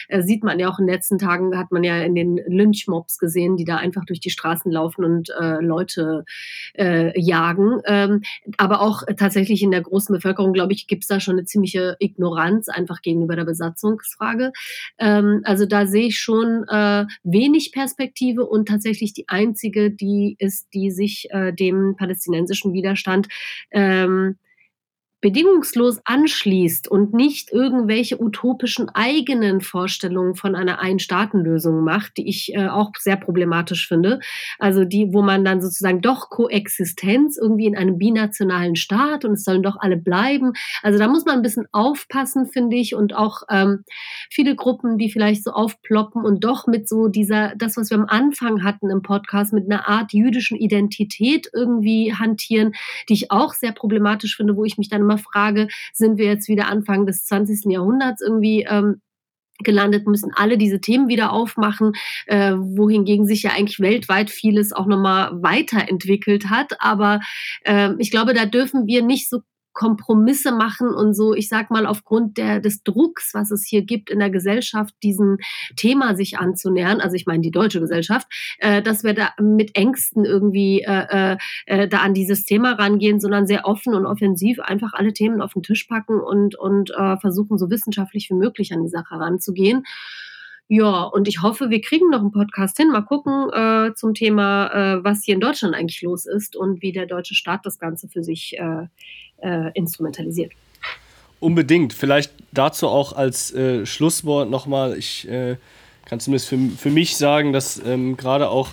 äh, 0.08 0.22
sieht 0.22 0.42
man 0.42 0.58
ja 0.58 0.70
auch 0.70 0.78
in 0.78 0.86
den 0.86 0.94
letzten 0.94 1.18
Tagen, 1.18 1.58
hat 1.58 1.70
man 1.70 1.81
man 1.82 1.98
ja 1.98 2.02
in 2.02 2.14
den 2.14 2.40
Lynchmobs 2.46 3.18
gesehen, 3.18 3.56
die 3.56 3.64
da 3.64 3.76
einfach 3.76 4.04
durch 4.04 4.20
die 4.20 4.30
Straßen 4.30 4.70
laufen 4.70 5.04
und 5.04 5.30
äh, 5.40 5.60
Leute 5.60 6.24
äh, 6.74 7.18
jagen. 7.20 7.80
Ähm, 7.86 8.22
aber 8.56 8.80
auch 8.80 9.02
tatsächlich 9.16 9.62
in 9.62 9.70
der 9.70 9.82
großen 9.82 10.14
Bevölkerung, 10.14 10.52
glaube 10.52 10.72
ich, 10.72 10.86
gibt 10.86 11.04
es 11.04 11.08
da 11.08 11.20
schon 11.20 11.36
eine 11.36 11.44
ziemliche 11.44 11.96
Ignoranz 11.98 12.68
einfach 12.68 13.02
gegenüber 13.02 13.36
der 13.36 13.44
Besatzungsfrage. 13.44 14.52
Ähm, 14.98 15.42
also 15.44 15.66
da 15.66 15.86
sehe 15.86 16.06
ich 16.06 16.18
schon 16.18 16.64
äh, 16.68 17.04
wenig 17.24 17.72
Perspektive 17.72 18.46
und 18.46 18.68
tatsächlich 18.68 19.12
die 19.12 19.28
einzige, 19.28 19.90
die 19.90 20.36
ist, 20.38 20.68
die 20.74 20.90
sich 20.90 21.28
äh, 21.30 21.52
dem 21.52 21.96
palästinensischen 21.96 22.72
Widerstand 22.72 23.28
ähm, 23.70 24.36
bedingungslos 25.22 26.00
anschließt 26.04 26.88
und 26.88 27.14
nicht 27.14 27.52
irgendwelche 27.52 28.20
utopischen 28.20 28.88
eigenen 28.88 29.60
Vorstellungen 29.60 30.34
von 30.34 30.56
einer 30.56 30.80
Ein-Staaten-Lösung 30.80 31.84
macht, 31.84 32.16
die 32.16 32.28
ich 32.28 32.52
äh, 32.54 32.66
auch 32.66 32.90
sehr 32.98 33.16
problematisch 33.16 33.86
finde. 33.86 34.18
Also 34.58 34.84
die, 34.84 35.12
wo 35.12 35.22
man 35.22 35.44
dann 35.44 35.62
sozusagen 35.62 36.02
doch 36.02 36.28
Koexistenz 36.28 37.38
irgendwie 37.40 37.66
in 37.66 37.76
einem 37.76 37.98
binationalen 37.98 38.74
Staat 38.74 39.24
und 39.24 39.34
es 39.34 39.44
sollen 39.44 39.62
doch 39.62 39.76
alle 39.78 39.96
bleiben. 39.96 40.54
Also 40.82 40.98
da 40.98 41.06
muss 41.06 41.24
man 41.24 41.36
ein 41.36 41.42
bisschen 41.42 41.68
aufpassen, 41.70 42.46
finde 42.46 42.76
ich, 42.76 42.96
und 42.96 43.14
auch 43.14 43.42
ähm, 43.48 43.84
viele 44.28 44.56
Gruppen, 44.56 44.98
die 44.98 45.08
vielleicht 45.08 45.44
so 45.44 45.52
aufploppen 45.52 46.24
und 46.24 46.42
doch 46.42 46.66
mit 46.66 46.88
so 46.88 47.06
dieser, 47.06 47.54
das, 47.56 47.76
was 47.76 47.90
wir 47.90 47.98
am 47.98 48.06
Anfang 48.06 48.64
hatten 48.64 48.90
im 48.90 49.02
Podcast, 49.02 49.52
mit 49.52 49.70
einer 49.70 49.88
Art 49.88 50.12
jüdischen 50.12 50.56
Identität 50.56 51.48
irgendwie 51.52 52.12
hantieren, 52.12 52.72
die 53.08 53.14
ich 53.14 53.30
auch 53.30 53.54
sehr 53.54 53.70
problematisch 53.70 54.36
finde, 54.36 54.56
wo 54.56 54.64
ich 54.64 54.78
mich 54.78 54.88
dann 54.88 55.11
immer 55.12 55.18
frage, 55.18 55.68
sind 55.92 56.18
wir 56.18 56.26
jetzt 56.26 56.48
wieder 56.48 56.68
Anfang 56.68 57.06
des 57.06 57.24
20. 57.24 57.70
Jahrhunderts 57.70 58.22
irgendwie 58.22 58.66
ähm, 58.68 59.00
gelandet, 59.62 60.06
müssen 60.06 60.32
alle 60.34 60.58
diese 60.58 60.80
Themen 60.80 61.08
wieder 61.08 61.32
aufmachen, 61.32 61.92
äh, 62.26 62.52
wohingegen 62.52 63.26
sich 63.26 63.42
ja 63.42 63.50
eigentlich 63.50 63.80
weltweit 63.80 64.30
vieles 64.30 64.72
auch 64.72 64.86
nochmal 64.86 65.30
weiterentwickelt 65.42 66.50
hat. 66.50 66.80
Aber 66.80 67.20
äh, 67.64 67.90
ich 67.98 68.10
glaube, 68.10 68.34
da 68.34 68.46
dürfen 68.46 68.86
wir 68.86 69.02
nicht 69.02 69.28
so 69.28 69.40
Kompromisse 69.72 70.52
machen 70.52 70.88
und 70.88 71.14
so, 71.14 71.34
ich 71.34 71.48
sag 71.48 71.70
mal, 71.70 71.86
aufgrund 71.86 72.38
der, 72.38 72.60
des 72.60 72.82
Drucks, 72.82 73.34
was 73.34 73.50
es 73.50 73.64
hier 73.66 73.82
gibt 73.82 74.10
in 74.10 74.18
der 74.18 74.30
Gesellschaft, 74.30 74.94
diesem 75.02 75.38
Thema 75.76 76.14
sich 76.16 76.38
anzunähern, 76.38 77.00
also 77.00 77.16
ich 77.16 77.26
meine 77.26 77.42
die 77.42 77.50
deutsche 77.50 77.80
Gesellschaft, 77.80 78.26
äh, 78.58 78.82
dass 78.82 79.04
wir 79.04 79.14
da 79.14 79.30
mit 79.40 79.76
Ängsten 79.76 80.24
irgendwie 80.24 80.82
äh, 80.82 81.32
äh, 81.32 81.36
äh, 81.66 81.88
da 81.88 81.98
an 81.98 82.14
dieses 82.14 82.44
Thema 82.44 82.72
rangehen, 82.72 83.20
sondern 83.20 83.46
sehr 83.46 83.66
offen 83.66 83.94
und 83.94 84.06
offensiv 84.06 84.60
einfach 84.60 84.92
alle 84.94 85.12
Themen 85.12 85.40
auf 85.40 85.54
den 85.54 85.62
Tisch 85.62 85.84
packen 85.84 86.20
und, 86.20 86.54
und 86.54 86.90
äh, 86.90 87.16
versuchen, 87.16 87.58
so 87.58 87.70
wissenschaftlich 87.70 88.28
wie 88.30 88.34
möglich 88.34 88.72
an 88.72 88.82
die 88.82 88.88
Sache 88.88 89.14
ranzugehen. 89.14 89.84
Ja, 90.74 91.02
und 91.02 91.28
ich 91.28 91.42
hoffe, 91.42 91.68
wir 91.68 91.82
kriegen 91.82 92.08
noch 92.08 92.20
einen 92.20 92.32
Podcast 92.32 92.78
hin. 92.78 92.88
Mal 92.88 93.02
gucken 93.02 93.50
äh, 93.52 93.92
zum 93.94 94.14
Thema, 94.14 94.68
äh, 94.68 95.04
was 95.04 95.22
hier 95.22 95.34
in 95.34 95.40
Deutschland 95.42 95.74
eigentlich 95.74 96.00
los 96.00 96.24
ist 96.24 96.56
und 96.56 96.80
wie 96.80 96.92
der 96.92 97.04
deutsche 97.04 97.34
Staat 97.34 97.66
das 97.66 97.78
Ganze 97.78 98.08
für 98.08 98.24
sich 98.24 98.56
äh, 98.58 98.86
äh, 99.42 99.70
instrumentalisiert. 99.74 100.52
Unbedingt. 101.40 101.92
Vielleicht 101.92 102.32
dazu 102.52 102.88
auch 102.88 103.12
als 103.12 103.52
äh, 103.52 103.84
Schlusswort 103.84 104.48
nochmal. 104.48 104.96
Ich 104.96 105.28
äh, 105.28 105.56
kann 106.06 106.20
zumindest 106.20 106.48
für, 106.48 106.56
für 106.78 106.88
mich 106.88 107.18
sagen, 107.18 107.52
dass 107.52 107.78
ähm, 107.84 108.16
gerade 108.16 108.48
auch 108.48 108.70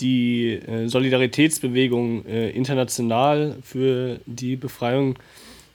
die 0.00 0.60
Solidaritätsbewegung 0.86 2.24
international 2.24 3.56
für 3.62 4.20
die 4.26 4.54
Befreiung 4.54 5.16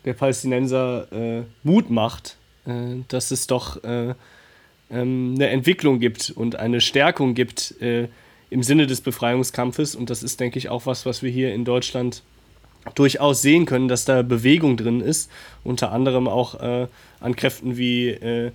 der 0.06 0.14
Palästinenser 0.14 1.44
Mut 1.64 1.90
macht, 1.90 2.38
dass 3.10 3.32
es 3.32 3.48
doch 3.48 3.82
ähm, 4.92 5.34
eine 5.36 5.50
Entwicklung 5.50 6.00
gibt 6.00 6.32
und 6.36 6.56
eine 6.56 6.82
Stärkung 6.82 7.34
gibt 7.34 7.76
im 8.50 8.62
Sinne 8.62 8.86
des 8.86 9.02
Befreiungskampfes. 9.02 9.96
Und 9.96 10.10
das 10.10 10.22
ist, 10.22 10.40
denke 10.40 10.60
ich, 10.60 10.70
auch 10.70 10.86
was, 10.86 11.06
was 11.06 11.24
wir 11.24 11.32
hier 11.32 11.54
in 11.54 11.66
Deutschland 11.66 12.22
durchaus 12.96 13.42
sehen 13.42 13.66
können, 13.66 13.88
dass 13.88 14.06
da 14.06 14.22
Bewegung 14.22 14.78
drin 14.78 15.02
ist. 15.02 15.32
Unter 15.64 15.92
anderem 15.92 16.28
auch 16.28 16.60
äh, 16.62 16.88
an 17.20 17.36
Kräften 17.36 17.78
wie 17.78 18.10
äh, 18.10 18.52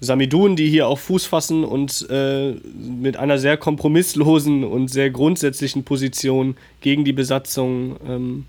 Samidun, 0.00 0.56
die 0.56 0.68
hier 0.68 0.88
auf 0.88 1.00
Fuß 1.00 1.26
fassen 1.26 1.64
und 1.64 2.06
äh, 2.10 2.52
mit 2.52 3.16
einer 3.16 3.38
sehr 3.38 3.56
kompromisslosen 3.56 4.64
und 4.64 4.88
sehr 4.88 5.10
grundsätzlichen 5.10 5.84
Position 5.84 6.56
gegen 6.80 7.04
die 7.04 7.12
Besatzung 7.12 7.96
ähm, 8.08 8.44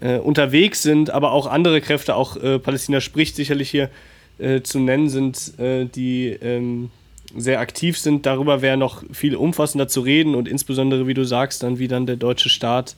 äh, 0.00 0.18
unterwegs 0.18 0.82
sind, 0.82 1.10
aber 1.10 1.32
auch 1.32 1.46
andere 1.46 1.80
Kräfte, 1.80 2.16
auch 2.16 2.36
äh, 2.36 2.58
Palästina 2.58 3.00
spricht 3.00 3.36
sicherlich 3.36 3.70
hier 3.70 3.90
äh, 4.38 4.62
zu 4.62 4.78
nennen 4.78 5.08
sind, 5.08 5.58
äh, 5.58 5.86
die 5.86 6.28
ähm, 6.28 6.90
sehr 7.36 7.60
aktiv 7.60 7.98
sind. 7.98 8.26
Darüber 8.26 8.62
wäre 8.62 8.76
noch 8.76 9.02
viel 9.12 9.36
umfassender 9.36 9.88
zu 9.88 10.00
reden 10.00 10.34
und 10.34 10.48
insbesondere, 10.48 11.06
wie 11.06 11.14
du 11.14 11.24
sagst, 11.24 11.62
dann 11.62 11.78
wie 11.78 11.88
dann 11.88 12.06
der 12.06 12.16
deutsche 12.16 12.48
Staat 12.48 12.96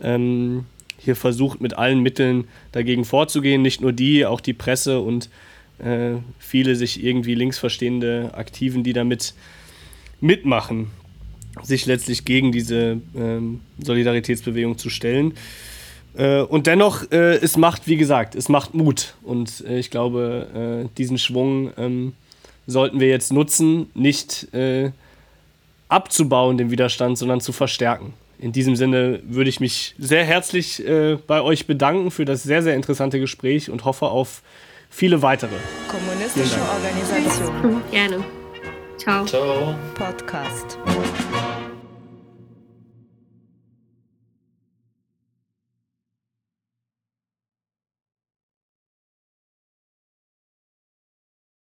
ähm, 0.00 0.64
hier 0.98 1.16
versucht 1.16 1.60
mit 1.60 1.74
allen 1.74 2.00
Mitteln 2.00 2.48
dagegen 2.72 3.04
vorzugehen. 3.04 3.62
Nicht 3.62 3.80
nur 3.80 3.92
die, 3.92 4.26
auch 4.26 4.40
die 4.40 4.52
Presse 4.52 5.00
und 5.00 5.28
äh, 5.78 6.16
viele 6.38 6.76
sich 6.76 7.02
irgendwie 7.02 7.34
linksverstehende 7.34 8.32
Aktiven, 8.34 8.82
die 8.82 8.92
damit 8.92 9.34
mitmachen, 10.20 10.90
sich 11.62 11.86
letztlich 11.86 12.24
gegen 12.24 12.52
diese 12.52 13.00
ähm, 13.16 13.60
Solidaritätsbewegung 13.78 14.78
zu 14.78 14.90
stellen. 14.90 15.34
Äh, 16.18 16.42
und 16.42 16.66
dennoch, 16.66 17.10
äh, 17.10 17.36
es 17.36 17.56
macht, 17.56 17.86
wie 17.86 17.96
gesagt, 17.96 18.34
es 18.34 18.50
macht 18.50 18.74
Mut. 18.74 19.14
Und 19.22 19.64
äh, 19.66 19.78
ich 19.78 19.90
glaube, 19.90 20.84
äh, 20.84 20.88
diesen 20.98 21.16
Schwung 21.16 21.70
ähm, 21.78 22.12
sollten 22.66 23.00
wir 23.00 23.08
jetzt 23.08 23.32
nutzen, 23.32 23.90
nicht 23.94 24.52
äh, 24.52 24.90
abzubauen, 25.88 26.58
den 26.58 26.70
Widerstand, 26.70 27.16
sondern 27.16 27.40
zu 27.40 27.52
verstärken 27.52 28.12
in 28.38 28.52
diesem 28.52 28.76
Sinne 28.76 29.20
würde 29.24 29.50
ich 29.50 29.60
mich 29.60 29.94
sehr 29.98 30.24
herzlich 30.24 30.86
äh, 30.86 31.18
bei 31.26 31.42
euch 31.42 31.66
bedanken 31.66 32.10
für 32.10 32.24
das 32.24 32.42
sehr, 32.42 32.62
sehr 32.62 32.74
interessante 32.74 33.18
Gespräch 33.20 33.70
und 33.70 33.84
hoffe 33.84 34.06
auf 34.06 34.42
viele 34.90 35.22
weitere. 35.22 35.56
Kommunistische 35.88 36.60
Organisation. 36.60 37.82
Gerne. 37.90 38.24
Ciao. 38.96 39.24
Ciao. 39.24 39.74
Podcast. 39.94 40.78